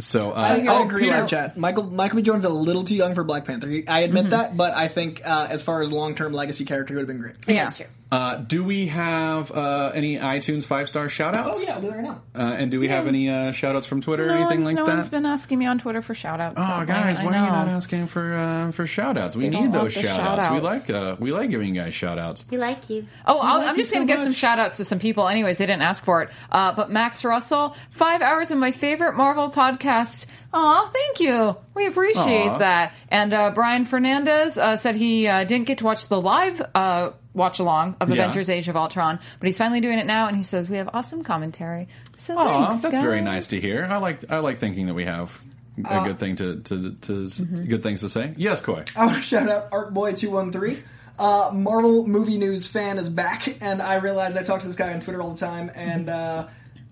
so 0.00 0.30
uh, 0.30 0.34
I, 0.34 0.60
I 0.60 0.66
oh, 0.68 0.84
agree, 0.84 1.04
Peter, 1.04 1.12
live 1.12 1.28
chat. 1.28 1.56
Michael 1.56 1.84
Michael 1.84 2.16
B. 2.16 2.22
Jordan's 2.22 2.44
a 2.44 2.50
little 2.50 2.84
too 2.84 2.94
young 2.94 3.14
for 3.14 3.24
Black 3.24 3.44
Panther. 3.44 3.82
I 3.88 4.00
admit 4.00 4.30
that, 4.30 4.56
but 4.56 4.74
I 4.74 4.88
think 4.88 5.22
uh, 5.24 5.48
as 5.50 5.62
far 5.62 5.82
as 5.82 5.92
long 5.92 6.14
term 6.14 6.32
legacy 6.32 6.64
character, 6.64 6.94
he 6.94 6.96
would 6.96 7.08
have 7.08 7.08
been 7.08 7.22
great. 7.22 7.36
Yeah. 7.46 7.64
That's 7.64 7.78
true. 7.78 7.86
Uh, 8.12 8.36
do 8.36 8.62
we 8.62 8.88
have 8.88 9.50
uh, 9.50 9.90
any 9.94 10.18
iTunes 10.18 10.64
five 10.64 10.86
star 10.86 11.08
shout 11.08 11.34
outs? 11.34 11.60
Oh 11.60 11.64
yeah, 11.66 11.74
I'll 11.76 11.80
do 11.80 11.86
that 11.88 11.96
right 11.96 12.04
now. 12.04 12.22
Uh, 12.34 12.42
and 12.58 12.70
do 12.70 12.78
we 12.78 12.88
have 12.88 13.06
any 13.06 13.30
uh, 13.30 13.52
shout 13.52 13.74
outs 13.74 13.86
from 13.86 14.02
Twitter 14.02 14.24
or 14.24 14.28
No 14.28 14.34
anything 14.34 14.64
one's, 14.64 14.66
like 14.66 14.76
no 14.76 14.84
that? 14.84 14.96
one's 14.96 15.08
been 15.08 15.24
asking 15.24 15.58
me 15.58 15.64
on 15.64 15.78
Twitter 15.78 16.02
for 16.02 16.14
shout 16.14 16.38
outs. 16.38 16.56
Oh, 16.58 16.84
guys, 16.84 17.20
why 17.22 17.38
are 17.38 17.46
you 17.46 17.50
not 17.50 17.68
asking 17.68 18.08
for 18.08 18.34
uh, 18.34 18.70
for 18.72 18.86
shout 18.86 19.16
outs? 19.16 19.34
We 19.34 19.44
They 19.44 19.48
don't 19.50 19.62
need 19.62 19.70
want 19.70 19.84
those 19.84 19.94
the 19.94 20.02
shout 20.02 20.20
outs. 20.20 20.50
We 20.50 20.60
shout-outs. 20.60 20.88
like 20.90 20.96
uh, 20.96 21.16
we 21.20 21.32
like 21.32 21.48
giving 21.48 21.74
you 21.74 21.80
guys 21.80 21.94
shout 21.94 22.18
outs. 22.18 22.44
We 22.50 22.58
like 22.58 22.90
you. 22.90 23.06
Oh, 23.26 23.38
I'll, 23.38 23.60
like 23.60 23.68
I'm 23.68 23.76
just 23.76 23.94
going 23.94 24.06
to 24.06 24.12
give 24.12 24.20
some 24.20 24.34
shout 24.34 24.58
outs 24.58 24.76
to 24.76 24.84
some 24.84 24.98
people. 24.98 25.26
Anyways, 25.26 25.56
they 25.56 25.64
didn't 25.64 25.80
ask 25.80 26.04
for 26.04 26.20
it. 26.22 26.28
Uh, 26.50 26.74
but 26.74 26.90
Max 26.90 27.24
Russell, 27.24 27.74
five 27.90 28.20
hours 28.20 28.50
of 28.50 28.58
my 28.58 28.72
favorite 28.72 29.14
Marvel 29.16 29.50
podcast. 29.50 30.26
Aw, 30.52 30.86
thank 30.92 31.20
you. 31.20 31.56
We 31.74 31.86
appreciate 31.86 32.48
Aw. 32.48 32.58
that. 32.58 32.92
And 33.08 33.32
uh, 33.32 33.52
Brian 33.52 33.86
Fernandez 33.86 34.58
uh, 34.58 34.76
said 34.76 34.96
he 34.96 35.26
uh, 35.26 35.44
didn't 35.44 35.66
get 35.66 35.78
to 35.78 35.84
watch 35.84 36.08
the 36.08 36.20
live 36.20 36.60
uh, 36.74 37.12
watch 37.34 37.58
along 37.58 37.96
of 38.00 38.08
Yeah. 38.08 38.16
Avengers 38.16 38.48
Age 38.50 38.68
of 38.68 38.76
Ultron, 38.76 39.18
but 39.40 39.46
he's 39.46 39.58
finally 39.58 39.80
doing 39.80 39.98
it 39.98 40.06
now. 40.06 40.26
And 40.28 40.36
he 40.36 40.42
says, 40.42 40.68
We 40.68 40.76
have 40.76 40.90
awesome 40.92 41.22
commentary. 41.24 41.88
So 42.18 42.36
Aw, 42.38 42.68
thanks. 42.70 42.82
that's 42.82 42.98
very 42.98 43.20
nice 43.22 43.48
to 43.48 43.60
hear. 43.60 43.86
I 43.90 43.96
like 43.98 44.30
I 44.30 44.38
like 44.38 44.58
thinking 44.58 44.86
that 44.86 44.94
we 44.94 45.04
have 45.04 45.38
a 45.84 46.04
good 46.04 46.18
thing 46.18 46.36
to 46.36 46.60
to, 46.60 46.92
to 46.92 47.28
good 47.66 47.82
things 47.82 48.00
to 48.00 48.08
say. 48.08 48.34
Yes, 48.36 48.60
Coy. 48.60 48.84
I 48.94 49.06
want 49.06 49.16
to 49.18 49.22
shout 49.22 49.48
out 49.48 49.70
ArtBoy213. 49.70 50.82
Uh, 51.18 51.50
Marvel 51.54 52.06
movie 52.06 52.38
news 52.38 52.66
fan 52.66 52.98
is 52.98 53.08
back, 53.08 53.56
and 53.62 53.80
I 53.82 53.96
realized 53.96 54.36
I 54.36 54.42
talk 54.42 54.60
to 54.62 54.66
this 54.66 54.76
guy 54.76 54.92
on 54.92 55.00
Twitter 55.00 55.20
all 55.22 55.30
the 55.32 55.38
time, 55.38 55.70
and 55.74 56.08
uh, 56.08 56.48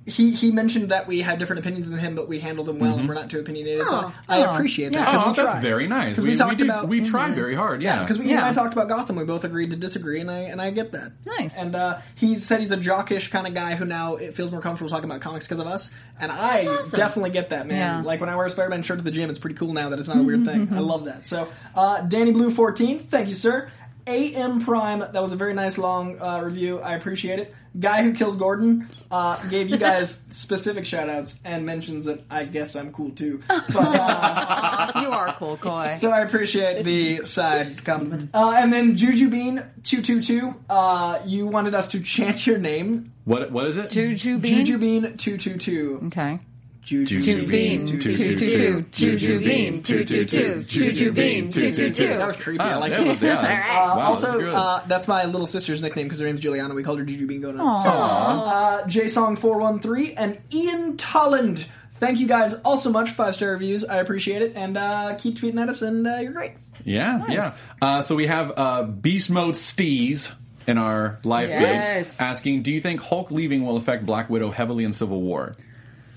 he 0.07 0.30
he 0.32 0.51
mentioned 0.51 0.88
that 0.90 1.07
we 1.07 1.20
had 1.20 1.38
different 1.38 1.61
opinions 1.61 1.88
than 1.90 1.98
him, 1.98 2.14
but 2.14 2.26
we 2.28 2.40
handled 2.40 2.66
them 2.66 2.78
well, 2.78 2.98
and 2.98 3.07
we're 3.09 3.14
not 3.14 3.30
too 3.30 3.38
opinionated. 3.38 3.86
So 3.86 4.12
I 4.28 4.42
Oh. 4.44 4.55
appreciate 4.55 4.92
Yeah. 4.94 5.05
that. 5.05 5.09
'cause 5.14 5.22
Oh, 5.22 5.32
that's 5.42 5.53
try. 5.53 5.61
very 5.61 5.86
nice. 5.86 6.18
we, 6.18 6.36
talked 6.36 6.59
do- 6.59 6.64
about 6.64 6.88
we 6.88 7.03
try 7.03 7.30
very 7.30 7.55
hard. 7.55 7.82
Yeah, 7.82 8.01
because 8.01 8.18
we 8.18 8.26
Yeah. 8.26 8.36
when 8.36 8.44
I 8.44 8.53
talked 8.53 8.72
about 8.72 8.88
Gotham, 8.88 9.16
we 9.16 9.24
both 9.24 9.44
agreed 9.44 9.70
to 9.72 9.76
disagree, 9.76 10.20
and 10.20 10.30
I 10.30 10.38
and 10.40 10.61
I 10.61 10.70
get 10.70 10.92
that. 10.92 11.12
Nice. 11.38 11.55
And 11.57 11.76
uh, 11.76 11.98
he 12.14 12.36
said 12.36 12.61
he's 12.61 12.72
a 12.72 12.76
jockish 12.78 13.30
kind 13.30 13.46
of 13.46 13.55
guy 13.55 13.74
who 13.76 13.84
now 13.84 14.16
it 14.16 14.34
feels 14.34 14.51
more 14.51 14.61
comfortable 14.62 14.88
talking 14.90 15.09
about 15.09 15.20
comics 15.20 15.46
because 15.46 15.61
of 15.61 15.66
us, 15.66 15.90
and 16.18 16.32
I 16.32 16.64
awesome. 16.66 16.98
definitely 16.98 17.30
get 17.30 17.51
that, 17.51 17.66
man. 17.68 17.76
Yeah. 17.76 18.03
Like 18.03 18.20
when 18.20 18.30
I 18.30 18.36
wear 18.36 18.46
a 18.46 18.51
Spider-Man 18.51 18.82
shirt 18.82 18.98
to 18.98 19.05
the 19.05 19.11
gym, 19.11 19.28
it's 19.30 19.38
pretty 19.38 19.57
cool 19.57 19.72
now 19.74 19.90
that 19.90 19.98
it's 19.98 20.09
not 20.09 20.16
a 20.16 20.22
weird 20.22 20.44
thing. 20.44 20.68
I 20.74 20.80
love 20.80 21.05
that. 21.05 21.26
So, 21.28 21.48
uh, 21.76 22.01
Danny 22.03 22.32
Blue 22.32 22.51
fourteen, 22.51 23.01
thank 23.01 23.28
you, 23.28 23.34
sir. 23.34 23.68
AM 24.11 24.61
Prime, 24.61 24.98
that 25.00 25.22
was 25.22 25.32
a 25.32 25.36
very 25.36 25.54
nice 25.54 25.78
long 25.78 26.20
uh, 26.20 26.40
review. 26.42 26.80
I 26.80 26.94
appreciate 26.94 27.38
it. 27.38 27.54
Guy 27.78 28.02
who 28.02 28.12
kills 28.14 28.34
Gordon 28.34 28.88
uh, 29.12 29.36
gave 29.48 29.68
you 29.70 29.76
guys 29.76 30.20
specific 30.30 30.84
shout 30.84 31.08
outs 31.08 31.40
and 31.44 31.64
mentions 31.64 32.06
that 32.06 32.24
I 32.28 32.44
guess 32.44 32.74
I'm 32.74 32.92
cool 32.92 33.11
too. 33.11 33.42
But, 33.48 33.76
uh, 33.76 34.92
You 35.00 35.11
are 35.12 35.32
cool, 35.34 35.56
Coy. 35.56 35.94
so 35.96 36.11
I 36.11 36.20
appreciate 36.22 36.82
the 36.84 37.24
side 37.24 37.84
compliment. 37.84 38.30
Uh, 38.34 38.54
and 38.56 38.72
then 38.72 38.96
Juju 38.96 39.30
Bean 39.30 39.64
two 39.84 40.02
two 40.02 40.20
two. 40.20 40.54
Uh, 40.68 41.20
you 41.24 41.46
wanted 41.46 41.74
us 41.76 41.86
to 41.88 42.00
chant 42.00 42.44
your 42.46 42.58
name. 42.58 43.12
What 43.24 43.52
what 43.52 43.66
is 43.68 43.76
it? 43.76 43.90
Juju 43.90 44.38
Bean? 44.38 44.56
Juju 44.66 44.78
Bean 44.78 45.16
two 45.16 45.38
two 45.38 45.56
two. 45.56 46.00
Okay. 46.06 46.40
Juju 46.83 47.20
Juju 47.22 47.47
beam, 47.47 47.87
two 47.87 47.99
two 48.01 48.37
two, 48.37 48.83
juju 48.91 49.39
beam, 49.41 49.83
two 49.83 50.05
two 50.05 50.24
two, 50.24 50.64
juju 50.64 51.12
beam, 51.12 51.51
two 51.53 51.72
two 51.72 51.91
two. 51.91 52.09
That 52.09 52.26
was 52.26 52.37
creepy. 52.37 52.61
I 52.64 52.76
liked 52.78 52.95
it. 52.99 53.07
yeah, 53.07 53.12
that's- 53.43 53.61
right. 53.68 53.76
Uh, 53.93 53.97
wow, 53.97 54.11
that's 54.14 54.24
also, 54.24 54.51
uh, 54.51 54.87
that's 54.87 55.07
my 55.07 55.24
little 55.26 55.47
sister's 55.47 55.83
nickname 55.83 56.07
because 56.07 56.18
her 56.20 56.26
name's 56.26 56.41
Juliana. 56.41 56.74
We 56.74 56.83
called 56.83 56.99
her 56.99 57.05
Juju 57.05 57.26
Bean 57.26 57.43
Gona. 57.43 57.61
Uh, 57.61 58.83
JSong413 58.87 60.14
and 60.16 60.39
Ian 60.53 60.97
Tolland. 60.97 61.66
Thank 61.95 62.18
you 62.18 62.26
guys 62.26 62.55
all 62.55 62.76
so 62.78 62.91
much. 62.91 63.11
Five 63.11 63.35
star 63.35 63.51
reviews. 63.51 63.85
I 63.85 63.99
appreciate 63.99 64.41
it. 64.43 64.53
And 64.57 64.76
uh, 64.78 65.16
keep 65.18 65.37
tweeting 65.39 65.61
at 65.61 65.68
us, 65.68 65.83
and 65.83 66.07
uh, 66.07 66.16
you're 66.16 66.33
great. 66.33 66.53
Yeah, 66.85 67.26
yeah. 67.28 67.55
Uh, 67.81 68.01
so 68.03 68.16
we 68.16 68.26
have 68.26 68.55
uh, 68.57 68.85
Beast 68.85 69.28
Mode 69.31 69.55
Steez 69.55 70.33
in 70.66 70.78
our 70.78 71.20
live 71.24 71.51
Yes. 71.51 72.16
feed 72.16 72.22
asking, 72.24 72.62
"Do 72.62 72.72
you 72.72 72.81
think 72.81 73.03
Hulk 73.03 73.31
leaving 73.31 73.66
will 73.66 73.76
affect 73.76 74.07
Black 74.07 74.31
Widow 74.31 74.51
heavily 74.51 74.85
in 74.85 74.95
Civil 74.95 75.20
War?" 75.20 75.55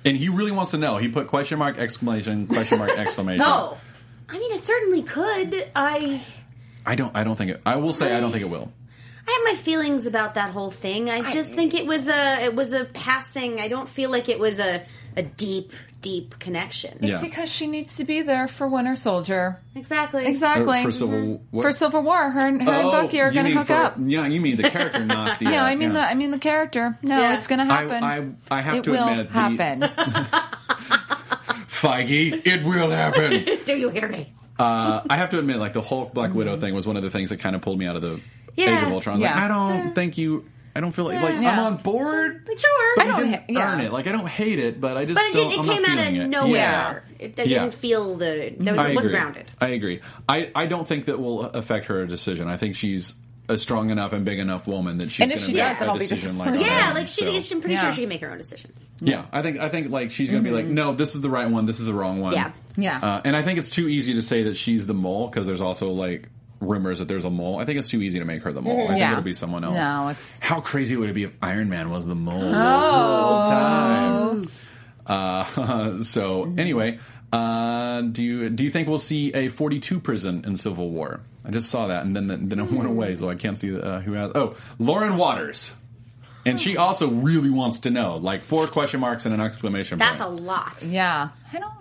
And 0.05 0.17
he 0.17 0.29
really 0.29 0.51
wants 0.51 0.71
to 0.71 0.77
know. 0.77 0.97
He 0.97 1.07
put 1.07 1.27
question 1.27 1.59
mark 1.59 1.77
exclamation 1.77 2.47
question 2.47 2.79
mark 2.79 2.91
exclamation. 2.97 3.39
No. 3.39 3.77
I 4.29 4.37
mean, 4.37 4.51
it 4.53 4.63
certainly 4.63 5.03
could. 5.03 5.69
I 5.75 6.21
I 6.85 6.95
don't. 6.95 7.15
I 7.15 7.23
don't 7.23 7.35
think 7.35 7.51
it. 7.51 7.61
I 7.65 7.77
will 7.77 7.93
say 7.93 8.15
I 8.15 8.19
don't 8.19 8.31
think 8.31 8.41
it 8.43 8.49
will. 8.49 8.71
I 9.25 9.31
have 9.31 9.55
my 9.57 9.61
feelings 9.63 10.05
about 10.05 10.33
that 10.33 10.51
whole 10.51 10.69
thing. 10.71 11.09
I 11.09 11.29
just 11.29 11.55
think 11.55 11.73
it 11.73 11.85
was 11.85 12.09
a 12.09 12.43
it 12.43 12.55
was 12.55 12.73
a 12.73 12.85
passing. 12.85 13.59
I 13.59 13.67
don't 13.69 13.87
feel 13.87 14.09
like 14.09 14.27
it 14.29 14.37
was 14.39 14.59
a 14.59 14.83
a 15.15 15.23
deep 15.23 15.71
deep 16.01 16.37
connection. 16.39 16.97
Yeah. 17.01 17.13
It's 17.13 17.21
because 17.21 17.49
she 17.49 17.67
needs 17.67 17.95
to 17.97 18.03
be 18.03 18.21
there 18.23 18.49
for 18.49 18.67
Winter 18.67 18.97
Soldier. 18.97 19.61
Exactly. 19.75 20.25
Exactly. 20.25 20.79
For, 20.81 20.89
for 20.89 20.91
Civil 20.91 21.41
what? 21.51 21.61
For 21.63 21.71
Civil 21.71 22.03
War, 22.03 22.29
her 22.31 22.47
and, 22.47 22.61
her 22.61 22.71
and 22.73 22.87
Oh, 22.87 22.91
Bucky 22.91 23.21
are 23.21 23.31
going 23.31 23.45
to 23.45 23.53
hook 23.53 23.67
for- 23.67 23.73
up. 23.75 23.95
Yeah, 24.03 24.25
you 24.27 24.41
mean 24.41 24.57
the 24.57 24.69
character, 24.69 25.05
not 25.05 25.39
the. 25.39 25.45
Yeah, 25.45 25.63
uh, 25.63 25.67
I 25.67 25.75
mean 25.75 25.93
the 25.93 26.01
I 26.01 26.13
mean 26.15 26.31
the 26.31 26.39
character. 26.39 26.97
No, 27.01 27.17
Yeah. 27.19 27.35
it's 27.37 27.47
going 27.47 27.59
to 27.59 27.73
happen. 27.73 28.03
I- 28.03 28.57
I 28.57 28.61
have 28.61 28.75
it 28.75 28.83
to 28.83 28.91
will 28.91 29.07
admit, 29.07 29.29
the- 29.29 29.33
happen. 29.33 29.81
Feige, 31.69 32.41
it 32.45 32.63
will 32.63 32.89
happen. 32.89 33.45
Do 33.65 33.75
you 33.77 33.89
hear 33.89 34.07
me? 34.07 34.33
Uh, 34.59 35.01
I 35.09 35.17
have 35.17 35.31
to 35.31 35.39
admit, 35.39 35.57
like 35.57 35.73
the 35.73 35.81
Hulk 35.81 36.13
Black 36.13 36.33
Widow 36.33 36.57
thing 36.57 36.73
was 36.75 36.85
one 36.87 36.95
of 36.97 37.03
the 37.03 37.09
things 37.09 37.29
that 37.31 37.39
kind 37.39 37.55
of 37.55 37.61
pulled 37.61 37.79
me 37.79 37.85
out 37.87 37.95
of 37.95 38.01
the 38.01 38.19
Yeah. 38.55 38.77
Age 38.77 38.83
of 38.83 38.91
Ultron. 38.91 39.13
I 39.13 39.17
was 39.17 39.21
Yeah. 39.23 39.33
like, 39.35 39.43
I 39.43 39.47
don't 39.47 39.95
think 39.95 40.17
you. 40.17 40.45
I 40.75 40.79
don't 40.81 40.91
feel 40.91 41.05
like 41.05 41.21
like 41.21 41.35
Yeah. 41.39 41.51
I'm 41.51 41.59
on 41.59 41.77
board. 41.77 42.45
Like, 42.47 42.57
sure. 42.59 42.93
But 42.95 43.05
I 43.05 43.07
don't 43.07 43.19
didn't 43.19 43.33
ha- 43.33 43.43
yeah. 43.47 43.73
earn 43.73 43.79
it. 43.81 43.93
Like 43.93 44.07
I 44.07 44.11
don't 44.11 44.27
hate 44.27 44.57
it, 44.57 44.81
but 44.81 44.97
I 44.97 45.05
just 45.05 45.15
But 45.19 45.25
it, 45.25 45.33
don't. 45.33 45.49
did, 45.49 45.53
it 45.53 45.59
I'm 45.59 45.65
came 45.65 45.81
not 45.83 45.89
out 45.91 45.97
of 45.99 46.05
feeling 46.05 46.21
it. 46.21 46.27
nowhere. 46.29 47.03
Yeah. 47.19 47.25
It, 47.25 47.39
I 47.39 47.43
Yeah. 47.43 47.59
didn't 47.61 47.73
feel 47.75 48.15
the. 48.15 48.55
That 48.59 48.71
was, 48.75 48.79
I 48.85 48.89
it 48.89 48.95
wasn't 48.95 49.13
agree. 49.13 49.21
grounded. 49.21 49.51
I 49.61 49.67
agree. 49.69 50.01
I, 50.27 50.51
I 50.55 50.65
don't 50.65 50.87
think 50.87 51.05
that 51.05 51.19
will 51.19 51.43
affect 51.43 51.85
her 51.85 52.05
decision. 52.07 52.47
I 52.47 52.57
think 52.57 52.75
she's 52.75 53.13
a 53.49 53.57
strong 53.57 53.89
enough 53.91 54.13
and 54.13 54.23
big 54.25 54.39
enough 54.39 54.67
woman 54.67 54.97
that 54.99 55.11
she's 55.11 55.19
And 55.21 55.31
if 55.31 55.41
she 55.41 55.47
make 55.53 55.57
does, 55.61 55.77
then 55.79 55.89
a 55.89 55.91
I'll 55.91 55.97
be 55.99 56.05
decision 56.07 56.37
like 56.39 56.53
disappointed. 56.53 56.71
Yeah, 56.75 56.87
own. 56.89 56.93
like 56.95 57.07
she, 57.09 57.41
So, 57.41 57.55
I'm 57.55 57.61
pretty 57.61 57.73
Yeah. 57.75 57.81
sure 57.81 57.91
she 57.91 58.01
can 58.01 58.09
make 58.09 58.21
her 58.21 58.31
own 58.31 58.37
decisions. 58.37 58.89
yeah, 59.01 59.25
I 59.31 59.41
think 59.43 59.59
I 59.59 59.69
think 59.69 59.89
like 59.91 60.11
she's 60.11 60.31
going 60.31 60.43
to 60.43 60.49
be 60.49 60.55
like, 60.55 60.65
no, 60.65 60.95
this 60.95 61.13
is 61.13 61.21
the 61.21 61.29
right 61.29 61.49
one. 61.51 61.65
This 61.65 61.79
is 61.81 61.85
the 61.85 61.93
wrong 61.93 62.19
one. 62.21 62.33
Yeah. 62.33 62.51
Yeah. 62.77 62.99
Uh, 62.99 63.21
and 63.25 63.35
I 63.35 63.41
think 63.43 63.59
it's 63.59 63.69
too 63.69 63.87
easy 63.89 64.13
to 64.15 64.21
say 64.23 64.43
that 64.43 64.55
she's 64.57 64.87
the 64.87 64.93
mole 64.95 65.27
because 65.27 65.45
there's 65.45 65.61
also 65.61 65.91
like 65.91 66.29
rumors 66.59 66.99
that 66.99 67.07
there's 67.07 67.25
a 67.25 67.29
mole. 67.29 67.59
I 67.59 67.65
think 67.65 67.77
it's 67.79 67.89
too 67.89 68.01
easy 68.01 68.19
to 68.19 68.25
make 68.25 68.43
her 68.43 68.53
the 68.53 68.61
mole. 68.61 68.83
I 68.83 68.87
think 68.87 68.99
Yeah. 68.99 69.11
it'll 69.11 69.23
be 69.23 69.33
someone 69.33 69.63
else. 69.63 69.75
No, 69.75 70.07
it's 70.09 70.39
How 70.39 70.59
crazy 70.61 70.95
would 70.95 71.09
it 71.09 71.13
be 71.13 71.23
if 71.23 71.31
Iron 71.41 71.69
Man 71.69 71.89
was 71.89 72.05
the 72.05 72.15
mole 72.15 72.39
the 72.51 72.55
whole 72.55 73.45
time? 73.45 74.43
Uh, 75.05 75.99
so 75.99 76.53
anyway, 76.57 76.99
uh, 77.31 78.01
do 78.01 78.23
you 78.23 78.49
do 78.49 78.63
you 78.63 78.71
think 78.71 78.87
we'll 78.87 78.97
see 78.97 79.33
a 79.33 79.49
42 79.49 79.99
prison 79.99 80.43
in 80.45 80.55
Civil 80.55 80.89
War? 80.89 81.19
I 81.45 81.51
just 81.51 81.69
saw 81.69 81.87
that 81.87 82.05
and 82.05 82.15
then 82.15 82.27
then 82.27 82.59
it 82.59 82.71
went 82.71 82.87
away, 82.87 83.15
so 83.17 83.29
I 83.29 83.35
can't 83.35 83.57
see 83.57 83.77
uh, 83.77 83.99
who 83.99 84.13
has. 84.13 84.31
Oh, 84.35 84.55
Lauren 84.79 85.17
Waters, 85.17 85.73
and 86.45 86.59
she 86.59 86.77
also 86.77 87.09
really 87.09 87.49
wants 87.49 87.79
to 87.79 87.89
know, 87.89 88.15
like 88.15 88.39
four 88.39 88.65
question 88.67 89.01
marks 89.01 89.25
and 89.25 89.33
an 89.33 89.41
exclamation 89.41 89.99
That's 89.99 90.21
a 90.21 90.25
point. 90.25 90.43
lot. 90.43 90.83
yeah. 90.83 91.29
I 91.51 91.59
don't. 91.59 91.73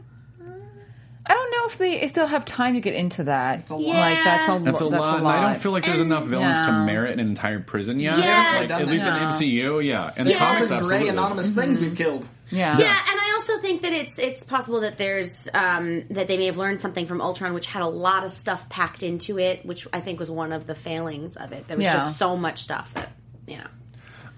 I 1.24 1.34
don't 1.34 1.50
know 1.52 1.66
if 1.66 1.78
they 1.78 2.00
if 2.00 2.12
they'll 2.14 2.26
have 2.26 2.44
time 2.44 2.74
to 2.74 2.80
get 2.80 2.94
into 2.94 3.24
that. 3.24 3.70
a 3.70 3.76
lot. 3.76 3.94
Like 3.96 4.24
that's 4.24 4.48
a 4.48 4.58
That's 4.58 4.80
a 4.80 4.84
that's 4.84 5.00
lot. 5.00 5.20
A 5.20 5.22
lot. 5.22 5.38
I 5.38 5.40
don't 5.52 5.56
feel 5.62 5.72
like 5.72 5.84
there's 5.84 6.00
enough 6.00 6.24
villains 6.24 6.58
to 6.66 6.72
merit 6.72 7.12
an 7.12 7.20
entire 7.20 7.60
prison 7.60 8.00
yet. 8.00 8.18
Yeah. 8.18 8.24
like, 8.60 8.62
at 8.62 8.68
that. 8.80 8.86
least 8.88 9.06
in 9.06 9.12
MCU, 9.14 9.84
yeah. 9.84 10.12
And 10.16 10.26
the 10.26 10.32
Yeah. 10.32 10.38
comics, 10.38 10.68
the 10.68 10.74
absolutely. 10.76 10.98
gray 11.00 11.08
anonymous 11.08 11.54
things 11.54 11.78
we've 11.78 11.96
killed. 11.96 12.26
Yeah. 12.50 12.76
Yeah, 12.78 12.84
and 13.10 13.20
I 13.20 13.32
also 13.38 13.58
think 13.60 13.82
that 13.82 13.92
it's 13.92 14.18
it's 14.18 14.44
possible 14.44 14.80
that 14.80 14.98
there's 14.98 15.48
um, 15.54 16.04
that 16.10 16.26
they 16.28 16.36
may 16.36 16.46
have 16.46 16.56
learned 16.58 16.80
something 16.80 17.06
from 17.06 17.20
Ultron, 17.20 17.54
which 17.54 17.66
had 17.66 17.82
a 17.82 17.88
lot 17.88 18.24
of 18.24 18.30
stuff 18.32 18.68
packed 18.68 19.02
into 19.02 19.38
it, 19.38 19.64
which 19.64 19.86
I 19.92 20.00
think 20.00 20.18
was 20.18 20.30
one 20.30 20.52
of 20.52 20.66
the 20.66 20.74
failings 20.74 21.36
of 21.36 21.52
it. 21.52 21.66
There 21.68 21.76
was 21.76 21.84
Yeah. 21.84 21.94
just 21.94 22.18
so 22.18 22.36
much 22.36 22.58
stuff 22.58 22.92
that 22.94 23.12
you 23.46 23.58
know. 23.58 23.66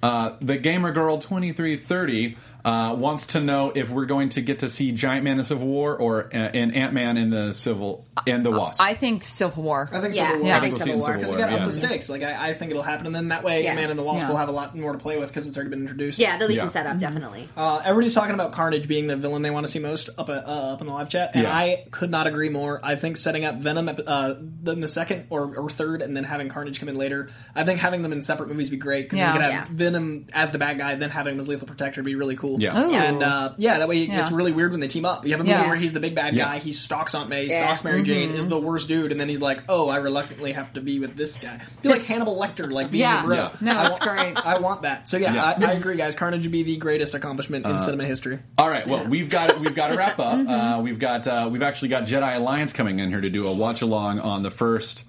Uh, 0.03 0.37
the 0.43 0.59
gamer 0.59 0.93
girl 0.93 1.19
twenty 1.19 1.53
three 1.53 1.77
thirty 1.79 2.37
uh, 2.65 2.95
wants 2.97 3.27
to 3.29 3.41
know 3.41 3.71
if 3.75 3.91
we're 3.91 4.07
going 4.07 4.31
to 4.31 4.41
get 4.41 4.61
to 4.61 4.69
see 4.69 4.93
Giant 4.93 5.23
Man 5.25 5.39
in 5.39 5.45
Civil 5.45 5.67
War 5.67 5.97
or 5.97 6.25
uh, 6.35 6.49
in 6.55 6.71
Ant 6.73 6.95
Man 6.95 7.17
in 7.17 7.31
the 7.31 7.53
Civil 7.53 8.07
in 8.27 8.43
the 8.43 8.51
Wasp. 8.51 8.81
I 8.81 8.95
think 8.95 9.25
Civil 9.25 9.63
War. 9.63 9.89
I 9.93 10.01
think 10.01 10.15
Yeah, 10.15 10.29
Civil 10.29 10.39
War. 10.41 10.49
yeah, 10.49 10.55
I 10.55 10.57
I 10.57 10.61
think 10.61 10.77
think 10.79 10.79
we'll 10.79 10.79
see 10.79 10.85
Civil 10.85 11.01
War. 11.01 11.07
Civil 11.07 11.19
Because 11.21 11.29
War. 11.29 11.37
they 11.37 11.53
got 11.57 11.61
up 11.61 11.67
the 11.67 11.73
stakes. 11.73 12.09
Like 12.09 12.23
I, 12.23 12.51
I 12.51 12.55
think 12.55 12.71
it'll 12.71 12.83
happen, 12.83 13.07
and 13.07 13.15
then 13.15 13.29
that 13.29 13.45
way, 13.45 13.65
Yeah. 13.65 13.75
Man 13.75 13.91
and 13.91 13.99
the 13.99 14.03
Wasp 14.03 14.23
Yeah. 14.23 14.29
will 14.31 14.37
have 14.39 14.49
a 14.49 14.53
lot 14.53 14.75
more 14.77 14.93
to 14.93 14.99
play 14.99 15.19
with 15.19 15.29
because 15.29 15.47
it's 15.47 15.57
already 15.57 15.71
been 15.71 15.81
introduced. 15.83 16.19
Yeah, 16.19 16.39
there'll 16.39 16.49
be 16.49 16.55
Yeah. 16.55 16.61
some 16.61 16.71
setup 16.71 16.99
definitely. 16.99 17.49
Uh, 17.57 17.83
everybody's 17.85 18.15
talking 18.15 18.35
about 18.35 18.53
Carnage 18.53 18.89
being 18.89 19.07
the 19.09 19.17
villain 19.17 19.43
they 19.43 19.51
want 19.51 19.67
to 19.67 19.73
see 19.73 19.79
most 19.79 20.09
up 20.17 20.29
at, 20.31 20.47
uh, 20.47 20.73
up 20.73 20.81
in 20.81 20.87
the 20.87 20.93
live 20.93 21.09
chat, 21.11 21.33
and 21.35 21.43
Yeah. 21.43 21.55
I 21.55 21.85
could 21.91 22.11
not 22.11 22.27
agree 22.27 22.49
more. 22.49 22.81
I 22.83 22.95
think 22.97 23.17
setting 23.19 23.45
up 23.45 23.57
Venom 23.57 23.91
uh, 24.07 24.35
in 24.67 24.81
the 24.81 24.89
second 24.89 25.27
or, 25.29 25.55
or 25.57 25.69
third, 25.69 26.01
and 26.01 26.17
then 26.17 26.25
having 26.25 26.49
Carnage 26.49 26.81
come 26.81 26.89
in 26.89 26.97
later. 26.97 27.29
I 27.55 27.65
think 27.65 27.79
having 27.81 28.01
them 28.03 28.13
in 28.13 28.23
separate 28.23 28.49
movies 28.49 28.69
would 28.71 28.77
be 28.79 28.81
great 28.81 29.03
because 29.05 29.19
Yeah. 29.19 29.33
you 29.35 29.39
could 29.41 29.43
have 29.51 29.53
Yeah. 29.53 29.65
Venom 29.71 30.27
as 30.33 30.51
the 30.51 30.59
bad 30.59 30.79
guy, 30.79 30.95
then 30.95 31.11
having 31.11 31.35
him 31.35 31.41
as 31.41 31.49
lethal 31.49 31.67
protector 31.67 32.01
would 32.01 32.07
be 32.07 32.15
really 32.15 32.37
cool. 32.37 32.54
Yeah. 32.59 32.79
Ooh. 32.81 32.91
and 32.93 33.23
uh, 33.23 33.53
yeah, 33.57 33.79
that 33.79 33.89
way 33.89 34.05
Yeah. 34.05 34.23
it's 34.23 34.33
really 34.33 34.53
weird 34.53 34.71
when 34.73 34.81
they 34.81 34.89
team 34.89 35.05
up. 35.05 35.25
You 35.25 35.33
have 35.33 35.41
a 35.41 35.45
movie 35.45 35.51
Yeah. 35.51 35.67
where 35.67 35.77
he's 35.77 35.93
the 35.93 36.01
big 36.01 36.15
bad 36.15 36.35
Yeah. 36.35 36.45
guy, 36.45 36.59
he 36.59 36.73
stalks 36.73 37.15
Aunt 37.15 37.29
May, 37.29 37.47
Yeah. 37.49 37.65
stalks 37.65 37.85
Mary 37.85 38.03
Jane, 38.03 38.29
Mm-hmm. 38.31 38.39
is 38.39 38.49
the 38.49 38.59
worst 38.61 38.89
dude, 38.89 39.13
and 39.13 39.21
then 39.21 39.29
he's 39.29 39.41
like, 39.41 39.63
"Oh, 39.69 39.89
I 39.89 39.97
reluctantly 39.97 40.53
have 40.53 40.73
to 40.75 40.81
be 40.81 40.99
with 40.99 41.17
this 41.17 41.37
guy." 41.39 41.55
I 41.61 41.81
feel 41.83 41.91
like 41.93 42.05
Hannibal 42.05 42.37
Lecter, 42.39 42.71
like 42.71 42.91
being 42.91 43.03
Yeah. 43.03 43.21
your 43.21 43.27
bro. 43.27 43.37
Yeah. 43.37 43.51
No, 43.61 43.71
I 43.73 43.83
that's 43.85 44.01
wa- 44.01 44.07
great. 44.15 44.37
I 44.47 44.59
want 44.59 44.83
that. 44.83 45.09
So 45.09 45.17
yeah, 45.17 45.35
Yeah. 45.35 45.45
I, 45.67 45.71
I 45.71 45.73
agree, 45.75 45.97
guys. 45.97 46.15
Carnage 46.15 46.43
would 46.45 46.53
be 46.53 46.63
the 46.63 46.77
greatest 46.77 47.15
accomplishment 47.15 47.67
Uh, 47.67 47.71
in 47.71 47.81
cinema 47.81 48.05
history. 48.05 48.39
All 48.59 48.69
right, 48.69 48.87
well, 48.87 49.07
we've 49.07 49.31
got 49.31 49.59
we've 49.61 49.75
got 49.75 49.89
to 49.89 49.97
wrap 49.97 50.19
up. 50.19 50.35
Mm-hmm. 50.45 50.51
Uh, 50.51 50.81
we've 50.81 50.99
got 50.99 51.27
uh, 51.27 51.49
we've 51.51 51.63
actually 51.63 51.89
got 51.89 52.05
Jedi 52.05 52.37
Alliance 52.37 52.73
coming 52.73 52.99
in 52.99 53.09
here 53.11 53.21
to 53.21 53.31
do 53.31 53.47
a 53.47 53.53
watch 53.53 53.83
along 53.83 54.21
on 54.21 54.43
the 54.43 54.51
first 54.51 55.05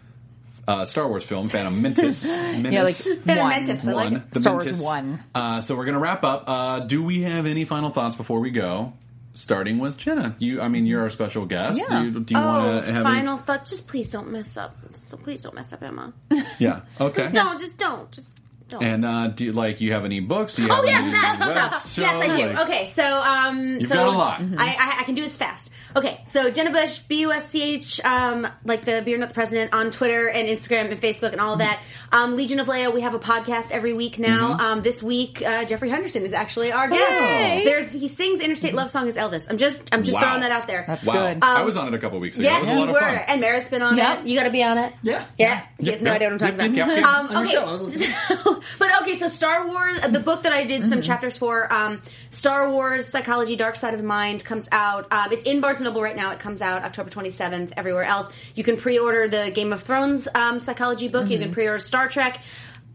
uh, 0.68 0.86
Star 0.86 1.07
Wars 1.07 1.24
film, 1.24 1.47
Phantom 1.47 1.82
Menace. 1.82 2.26
Yeah, 2.36 2.41
like 2.53 2.61
Menace. 2.61 3.03
Phantom 3.05 3.38
one. 3.38 3.49
Mantis, 3.49 3.86
I 3.86 3.91
like 3.91 3.95
one, 4.11 4.16
it. 4.18 4.32
the 4.32 4.39
Star 4.39 4.53
Wars 4.53 4.82
one. 4.82 5.24
Uh, 5.34 5.61
so 5.61 5.76
we're 5.76 5.86
gonna 5.86 5.99
wrap 5.99 6.24
up. 6.24 6.43
Uh, 6.47 6.80
do 6.80 7.03
we 7.03 7.22
have 7.22 7.45
any 7.45 7.66
final 7.66 7.89
thoughts 7.89 8.16
before 8.16 8.39
we 8.39 8.51
go? 8.51 8.93
Starting 9.38 9.80
with 9.80 9.97
Jenna, 9.97 10.34
you. 10.39 10.61
I 10.61 10.70
mean, 10.70 10.86
you're 10.86 11.01
our 11.01 11.09
special 11.09 11.45
guest. 11.45 11.78
Yeah. 11.78 11.99
Do 11.99 12.05
you, 12.05 12.20
do 12.22 12.34
you 12.34 12.39
Oh, 12.39 12.45
want 12.45 12.86
to 12.86 12.91
have 12.93 12.95
any- 12.95 13.03
final 13.03 13.38
thought. 13.38 13.66
Just 13.66 13.86
please 13.88 14.09
don't 14.09 14.32
mess 14.32 14.55
up. 14.55 14.78
So 14.93 15.18
please 15.18 15.41
don't 15.41 15.53
mess 15.55 15.74
up, 15.74 15.84
Emma. 15.84 16.13
Yeah. 16.57 16.82
Okay. 17.01 17.24
Just 17.24 17.34
don't. 17.34 17.59
Just 17.59 17.78
don't. 17.78 18.09
Just 18.13 18.35
don't. 18.70 18.84
And 18.84 19.05
uh, 19.05 19.28
do 19.28 19.45
you, 19.45 19.51
like 19.53 19.80
you 19.82 19.93
have 19.93 20.05
any 20.05 20.20
books? 20.20 20.55
Do 20.55 20.63
you 20.63 20.70
have 20.70 20.80
Oh 20.80 20.84
yes, 20.86 21.01
any 21.03 21.11
that 21.11 21.38
web 21.39 21.80
stuff. 21.82 21.97
Yes, 21.97 22.13
I 22.16 22.38
do. 22.38 22.53
Like- 22.53 22.68
okay, 22.68 22.86
so 22.88 23.03
um, 23.22 23.59
You've 23.80 23.88
so 23.88 23.95
got 23.95 24.07
a 24.07 24.18
lot. 24.18 24.41
I, 24.57 24.76
I 24.76 24.97
I 25.01 25.03
can 25.03 25.16
do 25.16 25.22
this 25.22 25.38
fast. 25.38 25.72
Okay, 25.95 26.22
so 26.26 26.49
Jenna 26.51 26.72
Busch, 26.72 26.97
B 26.99 27.22
U 27.22 27.32
S 27.32 27.49
C 27.49 27.61
H, 27.76 28.01
um, 28.03 28.47
like 28.66 28.84
the 28.86 29.01
beer 29.05 29.18
not 29.18 29.30
the 29.30 29.34
president 29.36 29.74
on 29.74 29.91
Twitter 29.91 30.28
and 30.30 30.47
Instagram 30.47 30.91
and 30.91 30.99
Facebook 30.99 31.32
and 31.32 31.39
all 31.39 31.53
of 31.53 31.59
that. 31.59 31.80
Um, 32.11 32.36
Legion 32.36 32.59
of 32.59 32.68
Leia, 32.68 32.93
we 32.93 33.01
have 33.01 33.13
a 33.13 33.20
podcast 33.20 33.72
every 33.72 33.93
week 33.93 34.20
now. 34.20 34.53
Mm-hmm. 34.53 34.59
Um, 34.66 34.82
this 34.82 35.01
week, 35.03 35.41
uh, 35.41 35.63
Jeffrey 35.66 35.89
Henderson 35.89 36.24
is 36.26 36.34
actually 36.34 36.72
our 36.72 36.89
guest. 36.89 37.03
Hey. 37.11 37.63
There's 37.63 37.91
he 37.93 38.07
sings 38.07 38.39
Interstate 38.41 38.74
Love 38.74 38.89
Song 38.89 39.07
as 39.07 39.16
Elvis. 39.16 39.47
I'm 39.49 39.57
just 39.57 39.93
I'm 39.93 40.03
just 40.03 40.16
Wow. 40.16 40.22
throwing 40.22 40.41
that 40.41 40.51
out 40.51 40.68
there. 40.68 40.84
That's 40.88 41.05
Wow. 41.07 41.13
good. 41.34 41.43
I 41.43 41.61
was 41.63 41.78
on 41.78 41.88
it 41.88 41.93
a 41.93 41.99
couple 41.99 42.20
weeks 42.20 42.38
ago. 42.39 42.47
Yes, 42.49 42.63
it 42.63 42.66
was 42.68 42.76
lot 42.76 42.84
you 42.84 42.84
of 42.89 42.93
were, 42.93 42.99
fun. 42.99 43.20
and 43.28 43.41
Merritt's 43.41 43.70
been 43.70 43.82
on 43.82 43.95
Yep. 43.95 44.20
it. 44.20 44.26
You 44.28 44.38
got 44.38 44.43
to 44.45 44.49
be 44.51 44.63
on 44.63 44.78
it. 44.78 44.93
Yeah. 45.03 45.24
Yeah, 45.38 45.61
you 45.80 45.86
guys 45.91 45.93
Yep, 45.95 46.01
no 46.01 46.11
idea 46.13 46.28
what 46.30 46.34
I'm 46.34 46.39
talking 46.57 46.76
yep, 46.76 46.88
about. 46.88 46.95
yep, 46.95 46.97
yep. 46.97 47.05
Um, 47.05 48.45
okay, 48.45 48.55
show, 48.62 48.78
I 48.78 48.80
was 48.80 48.80
listening. 48.80 48.80
but 48.80 49.01
okay, 49.01 49.18
so 49.20 49.28
Star 49.28 49.68
Wars, 49.68 49.99
the 50.12 50.20
book 50.20 50.43
that 50.43 50.53
I 50.53 50.64
did 50.66 50.88
some 50.88 51.01
chapters 51.01 51.38
for, 51.38 51.72
um, 51.72 52.01
Star 52.30 52.70
Wars 52.72 53.08
Psychology: 53.08 53.56
Dark 53.56 53.76
Side 53.76 53.93
of 53.93 53.99
the 53.99 54.06
Mind 54.06 54.43
comes 54.43 54.68
out. 54.72 55.12
Um, 55.12 55.32
it's 55.32 55.43
in 55.43 55.62
Barnes 55.62 55.80
and 55.80 55.86
Noble 55.86 56.01
right 56.01 56.16
now. 56.16 56.32
It 56.32 56.39
comes 56.39 56.62
out 56.62 56.84
October 56.84 57.10
27th. 57.10 57.74
Everywhere 57.78 58.03
else, 58.03 58.32
you 58.56 58.64
can 58.64 58.78
pre-order 58.78 59.28
the 59.28 59.51
Game 59.51 59.74
of 59.74 59.84
Thrones 59.84 60.28
um, 60.34 60.60
psychology 60.60 61.08
book. 61.08 61.30
You 61.30 61.39
can 61.39 61.53
pre-order 61.53 61.80
Star 61.80 62.08
Trek. 62.08 62.41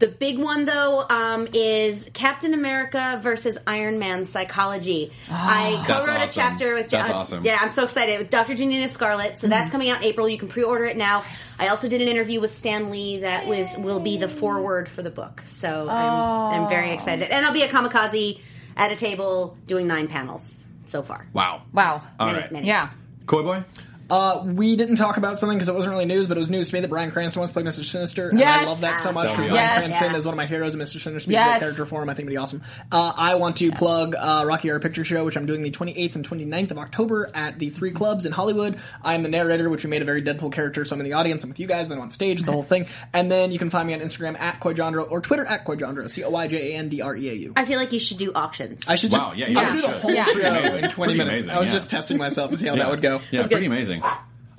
The 0.01 0.07
big 0.07 0.39
one 0.39 0.65
though 0.65 1.05
um, 1.07 1.47
is 1.53 2.09
Captain 2.11 2.55
America 2.55 3.19
versus 3.21 3.59
Iron 3.67 3.99
Man 3.99 4.25
psychology. 4.25 5.13
I 5.29 5.83
co-wrote 5.85 6.09
awesome. 6.09 6.21
a 6.23 6.27
chapter 6.27 6.73
with 6.73 6.89
That's 6.89 7.11
uh, 7.11 7.13
awesome. 7.13 7.45
Yeah, 7.45 7.59
I'm 7.61 7.71
so 7.71 7.83
excited 7.83 8.17
with 8.17 8.31
Dr. 8.31 8.55
Janina 8.55 8.87
Scarlet. 8.87 9.37
So 9.37 9.47
that's 9.47 9.69
coming 9.69 9.91
out 9.91 10.01
in 10.01 10.07
April. 10.07 10.27
You 10.27 10.39
can 10.39 10.47
pre-order 10.47 10.85
it 10.85 10.97
now. 10.97 11.23
I 11.59 11.67
also 11.67 11.87
did 11.87 12.01
an 12.01 12.07
interview 12.07 12.41
with 12.41 12.51
Stan 12.51 12.89
Lee 12.89 13.19
that 13.19 13.45
was 13.45 13.77
will 13.77 13.99
be 13.99 14.17
the 14.17 14.27
foreword 14.27 14.89
for 14.89 15.03
the 15.03 15.11
book. 15.11 15.43
So 15.45 15.87
I'm, 15.87 16.63
I'm 16.63 16.69
very 16.69 16.89
excited, 16.89 17.29
and 17.29 17.45
I'll 17.45 17.53
be 17.53 17.61
at 17.61 17.69
Comikaze 17.69 18.41
at 18.75 18.91
a 18.91 18.95
table 18.95 19.55
doing 19.67 19.85
nine 19.85 20.07
panels 20.07 20.65
so 20.85 21.03
far. 21.03 21.27
Wow. 21.31 21.61
wow. 21.73 22.01
All 22.19 22.25
Many, 22.25 22.39
right. 22.39 22.51
many. 22.51 22.67
Yeah. 22.67 22.89
Coy 23.27 23.43
boy. 23.43 23.63
Uh, 24.11 24.43
we 24.45 24.75
didn't 24.75 24.97
talk 24.97 25.15
about 25.15 25.39
something 25.39 25.57
because 25.57 25.69
it 25.69 25.73
wasn't 25.73 25.89
really 25.93 26.05
news, 26.05 26.27
but 26.27 26.35
it 26.35 26.39
was 26.39 26.49
news 26.49 26.67
to 26.67 26.73
me 26.73 26.81
that 26.81 26.89
Bryan 26.89 27.11
Cranston 27.11 27.39
wants 27.39 27.53
to 27.53 27.59
play 27.59 27.63
Mr. 27.63 27.85
Sinister. 27.85 28.27
And 28.29 28.43
I 28.43 28.65
love 28.65 28.81
that 28.81 28.99
so 28.99 29.13
much. 29.13 29.27
That 29.27 29.37
because 29.37 29.45
be 29.45 29.51
Bryan 29.51 29.65
awesome. 29.69 29.79
Cranston 29.89 30.11
Yes. 30.11 30.19
is 30.19 30.25
one 30.25 30.33
of 30.33 30.37
my 30.37 30.45
heroes, 30.47 30.73
and 30.73 30.83
Mr. 30.83 31.01
Sinister 31.01 31.29
be 31.29 31.35
a 31.35 31.37
Yes. 31.39 31.49
great 31.51 31.59
character 31.67 31.85
for 31.85 32.03
him. 32.03 32.09
I 32.09 32.13
think 32.13 32.25
it'd 32.25 32.33
be 32.33 32.37
awesome. 32.37 32.61
Uh, 32.91 33.13
I 33.15 33.35
want 33.35 33.55
to 33.57 33.71
plug 33.71 34.15
uh, 34.15 34.43
Rocky 34.45 34.67
Horror 34.67 34.81
Picture 34.81 35.05
Show, 35.05 35.23
which 35.23 35.37
I'm 35.37 35.45
doing 35.45 35.61
the 35.63 35.71
28th 35.71 36.15
and 36.15 36.27
29th 36.27 36.71
of 36.71 36.77
October 36.77 37.31
at 37.33 37.57
the 37.57 37.69
three 37.69 37.91
clubs 37.91 38.25
in 38.25 38.33
Hollywood. 38.33 38.77
I'm 39.01 39.23
the 39.23 39.29
narrator, 39.29 39.69
which 39.69 39.85
we 39.85 39.89
made 39.89 40.01
a 40.01 40.05
very 40.05 40.21
Deadpool 40.21 40.51
character, 40.51 40.83
so 40.83 40.93
I'm 40.93 40.99
in 40.99 41.05
the 41.05 41.13
audience. 41.13 41.43
I'm 41.45 41.49
with 41.49 41.61
you 41.61 41.67
guys, 41.67 41.87
then 41.87 41.97
I'm 41.97 42.03
on 42.03 42.11
stage. 42.11 42.39
It's 42.39 42.45
the 42.47 42.51
whole 42.51 42.63
thing. 42.63 42.87
And 43.13 43.31
then 43.31 43.53
you 43.53 43.59
can 43.59 43.69
find 43.69 43.87
me 43.87 43.93
on 43.93 44.01
Instagram 44.01 44.37
at 44.37 44.59
CoyJandreau 44.59 45.09
or 45.09 45.21
Twitter 45.21 45.45
at 45.45 45.65
CoyJandreau, 45.65 46.09
C 46.09 46.25
O 46.25 46.35
I 46.35 46.47
J 46.47 46.73
A 46.73 46.77
N 46.77 46.89
D 46.89 47.01
R 47.01 47.15
E 47.15 47.29
A 47.29 47.33
U. 47.33 47.53
I 47.55 47.63
feel 47.63 47.77
like 47.79 47.93
you 47.93 47.99
should 47.99 48.17
do 48.17 48.33
auctions. 48.33 48.83
I 48.89 48.95
should 48.95 49.11
just 49.11 49.25
Wow, 49.25 49.33
yeah, 49.35 49.47
you 49.47 49.57
I 49.57 49.61
really 49.69 49.75
would 49.75 49.81
do 49.87 49.93
the 49.93 49.99
whole 49.99 50.11
Yeah. 50.13 50.25
show 50.25 50.33
Pretty 50.33 50.47
in 50.47 50.89
20 50.89 50.89
Pretty 50.91 51.17
minutes. 51.17 51.29
amazing, 51.43 51.49
I 51.51 51.59
was 51.59 51.67
yeah. 51.69 51.73
just 51.73 51.89
testing 51.89 52.17
myself 52.17 52.51
to 52.51 52.57
see 52.57 52.67
how 52.67 52.73
Yeah. 52.75 52.83
that 52.83 52.91
would 52.91 53.01
go. 53.01 53.21
Yeah, 53.31 53.47
pretty 53.47 53.67
amazing. 53.67 54.00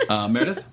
Uh, 0.08 0.28
Meredith? 0.28 0.64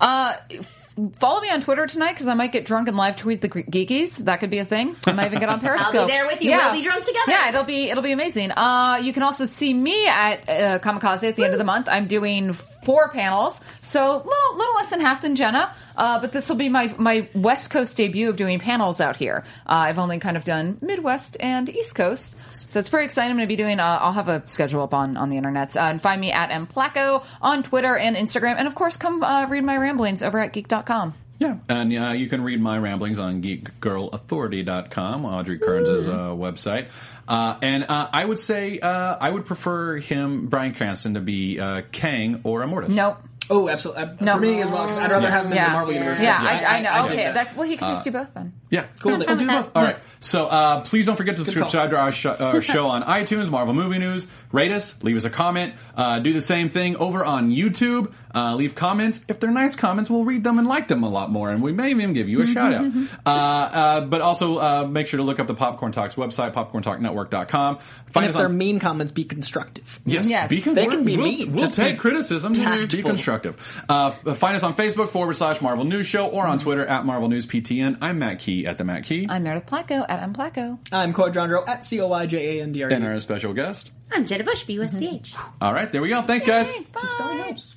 Follow 1.14 1.40
me 1.40 1.48
on 1.48 1.62
Twitter 1.62 1.86
tonight 1.86 2.12
because 2.12 2.28
I 2.28 2.34
might 2.34 2.52
get 2.52 2.66
drunk 2.66 2.86
and 2.88 2.96
live 2.96 3.16
tweet 3.16 3.40
the 3.40 3.48
geekies. 3.48 4.18
That 4.24 4.38
could 4.40 4.50
be 4.50 4.58
a 4.58 4.66
thing. 4.66 4.94
I 5.06 5.12
might 5.12 5.26
even 5.26 5.38
get 5.38 5.48
on 5.48 5.58
Periscope. 5.62 6.08
there 6.08 6.26
with 6.26 6.42
you. 6.42 6.50
Yeah. 6.50 6.72
We'll 6.72 6.80
be 6.82 6.86
drunk 6.86 7.04
together. 7.04 7.22
Yeah, 7.32 7.48
it'll 7.48 7.64
be 7.64 7.88
it'll 7.88 8.02
be 8.02 8.12
amazing. 8.12 8.50
Uh, 8.50 8.96
you 9.02 9.14
can 9.14 9.22
also 9.22 9.46
see 9.46 9.72
me 9.72 10.06
at 10.08 10.46
uh, 10.48 10.78
Comikaze 10.80 11.26
at 11.26 11.36
the 11.36 11.44
end 11.44 11.54
of 11.54 11.58
the 11.58 11.64
month. 11.64 11.88
I'm 11.88 12.06
doing 12.06 12.52
four 12.52 13.08
panels, 13.10 13.58
so 13.80 14.16
little 14.16 14.56
little 14.56 14.74
less 14.74 14.90
than 14.90 15.00
half 15.00 15.22
than 15.22 15.36
Jenna. 15.36 15.74
Uh, 16.00 16.18
but 16.18 16.32
this 16.32 16.48
will 16.48 16.56
be 16.56 16.70
my 16.70 16.94
my 16.96 17.28
West 17.34 17.68
Coast 17.68 17.94
debut 17.94 18.30
of 18.30 18.36
doing 18.36 18.58
panels 18.58 19.02
out 19.02 19.16
here. 19.16 19.44
Uh, 19.66 19.84
I've 19.86 19.98
only 19.98 20.18
kind 20.18 20.38
of 20.38 20.44
done 20.44 20.78
Midwest 20.80 21.36
and 21.38 21.68
East 21.68 21.94
Coast. 21.94 22.40
So 22.68 22.78
it's 22.78 22.88
pretty 22.88 23.04
exciting. 23.04 23.32
I'm 23.32 23.36
going 23.36 23.46
to 23.46 23.52
be 23.52 23.56
doing. 23.56 23.80
Uh, 23.80 23.98
I'll 24.00 24.12
have 24.12 24.30
a 24.30 24.46
schedule 24.46 24.82
up 24.82 24.94
on 24.94 25.18
on 25.18 25.28
the 25.28 25.36
internet. 25.36 25.76
Uh, 25.76 25.80
and 25.80 26.00
find 26.00 26.18
me 26.18 26.32
at 26.32 26.48
mplacko 26.48 27.22
on 27.42 27.62
Twitter 27.62 27.96
and 27.98 28.16
Instagram, 28.16 28.54
and 28.56 28.66
of 28.66 28.74
course, 28.74 28.96
come 28.96 29.22
uh, 29.22 29.46
read 29.46 29.62
my 29.62 29.76
ramblings 29.76 30.22
over 30.22 30.38
at 30.38 30.54
geek.com. 30.54 31.12
Yeah, 31.38 31.56
and 31.68 31.96
uh, 31.96 32.12
you 32.12 32.28
can 32.28 32.42
read 32.42 32.60
my 32.60 32.78
ramblings 32.78 33.18
on 33.18 33.42
geekgirlauthority.com, 33.42 35.24
Audrey 35.24 35.58
Kearns' 35.58 36.06
uh, 36.06 36.30
website. 36.30 36.88
Uh, 37.26 37.56
and 37.62 37.84
uh, 37.88 38.08
I 38.12 38.24
would 38.24 38.38
say 38.38 38.78
uh, 38.78 39.16
I 39.20 39.30
would 39.30 39.46
prefer 39.46 39.96
him, 39.96 40.48
Bryan 40.48 40.74
Cranston, 40.74 41.14
to 41.14 41.20
be 41.20 41.58
uh, 41.58 41.82
Kang 41.92 42.40
or 42.44 42.60
Immortus. 42.60 42.90
Nope. 42.90 43.18
Oh, 43.50 43.68
absolutely. 43.68 44.02
Uh, 44.04 44.08
No. 44.20 44.34
For 44.34 44.40
me 44.40 44.62
as 44.62 44.70
well, 44.70 44.84
because 44.84 44.98
I'd 44.98 45.10
rather 45.10 45.30
have 45.30 45.46
him 45.46 45.52
in 45.52 45.62
the 45.64 45.70
Marvel 45.70 45.92
Universe. 45.92 46.20
Yeah, 46.20 46.42
Yeah, 46.42 46.48
I, 46.70 46.76
I 46.76 46.80
know. 46.82 46.88
I- 46.90 46.98
I 47.00 47.04
okay, 47.06 47.16
that. 47.24 47.34
that's 47.34 47.54
well. 47.56 47.68
He 47.68 47.76
can 47.76 47.88
just 47.88 48.04
do 48.04 48.10
both 48.12 48.32
then. 48.32 48.52
Yeah, 48.70 48.84
cool. 49.00 49.18
We'll 49.18 49.36
do 49.36 49.46
both. 49.46 49.70
All 49.74 49.82
right. 49.82 49.96
So 50.20 50.46
uh, 50.46 50.82
please 50.82 51.06
don't 51.06 51.16
forget 51.16 51.36
to 51.36 51.42
call. 51.44 51.52
subscribe 51.52 51.90
to 51.90 51.96
our, 51.98 52.12
sh- 52.12 52.26
our 52.26 52.62
show 52.62 52.86
on 52.86 53.02
iTunes, 53.02 53.50
Marvel 53.50 53.74
Movie 53.74 53.98
News. 53.98 54.26
Rate 54.52 54.70
us, 54.72 55.02
leave 55.02 55.16
us 55.16 55.24
a 55.24 55.30
comment. 55.30 55.74
Uh, 55.96 56.20
do 56.20 56.32
the 56.32 56.40
same 56.40 56.68
thing 56.68 56.96
over 56.96 57.24
on 57.24 57.50
YouTube. 57.50 58.12
Uh, 58.34 58.54
leave 58.54 58.74
comments. 58.74 59.20
If 59.28 59.40
they're 59.40 59.50
nice 59.50 59.74
comments, 59.76 60.08
we'll 60.10 60.24
read 60.24 60.44
them 60.44 60.58
and 60.58 60.66
like 60.68 60.88
them 60.88 61.02
a 61.02 61.08
lot 61.08 61.30
more, 61.30 61.50
and 61.50 61.62
we 61.62 61.72
may 61.72 61.90
even 61.90 62.12
give 62.12 62.28
you 62.28 62.42
a 62.42 62.46
shout 62.46 62.72
out. 62.72 62.92
Uh, 63.26 63.28
uh, 63.30 64.00
but 64.02 64.20
also 64.20 64.58
uh, 64.58 64.86
make 64.88 65.06
sure 65.06 65.18
to 65.18 65.24
look 65.24 65.40
up 65.40 65.46
the 65.46 65.54
Popcorn 65.54 65.92
Talks 65.92 66.14
website, 66.14 66.52
popcorntalknetwork.com. 66.52 67.76
And 67.76 68.14
Find 68.14 68.26
if 68.26 68.30
us 68.30 68.36
they're 68.36 68.46
on 68.46 68.58
mean 68.58 68.78
comments, 68.80 69.12
be 69.12 69.24
constructive. 69.24 70.00
Yes, 70.04 70.28
Yes. 70.28 70.48
Be 70.48 70.60
con- 70.60 70.74
They 70.74 70.86
can 70.86 71.04
be 71.04 71.16
we'll, 71.16 71.26
mean, 71.26 71.52
We'll 71.52 71.60
just 71.60 71.74
take 71.74 71.94
be 71.96 71.98
criticism. 72.00 72.54
Just 72.54 72.96
be 72.96 73.02
constructive. 73.02 73.82
Uh, 73.88 74.10
find 74.10 74.56
us 74.56 74.62
on 74.62 74.74
Facebook 74.74 75.08
forward 75.10 75.34
slash 75.34 75.60
Marvel 75.60 75.84
News 75.84 76.06
Show 76.06 76.26
or 76.26 76.46
on 76.46 76.58
Twitter 76.58 76.84
at 76.86 77.04
Marvel 77.06 77.28
News 77.28 77.46
PTN. 77.46 77.98
I'm 78.00 78.18
Matt 78.18 78.38
Key 78.40 78.66
at 78.66 78.78
the 78.78 78.84
Matt 78.84 79.04
Key, 79.04 79.26
I'm 79.28 79.42
Meredith 79.44 79.66
Placko 79.66 80.04
at 80.08 80.22
M 80.22 80.34
Placko. 80.34 80.78
I'm 80.92 81.12
Coy 81.12 81.30
Jandreau 81.30 81.66
at 81.68 81.84
C 81.84 82.00
O 82.00 82.12
I 82.12 82.26
J 82.26 82.58
A 82.58 82.62
N 82.62 82.72
D 82.72 82.82
R 82.82 82.90
E. 82.90 82.94
and 82.94 83.04
our 83.04 83.18
special 83.20 83.52
guest. 83.52 83.92
I'm 84.12 84.26
Jenna 84.26 84.42
Bush, 84.42 84.64
BUSCH. 84.64 85.36
All 85.60 85.72
right, 85.72 85.90
there 85.92 86.02
we 86.02 86.08
go. 86.08 86.22
Thank 86.22 86.42
you 86.44 86.52
guys. 86.52 86.74
Spelling 86.96 87.38
helps. 87.38 87.76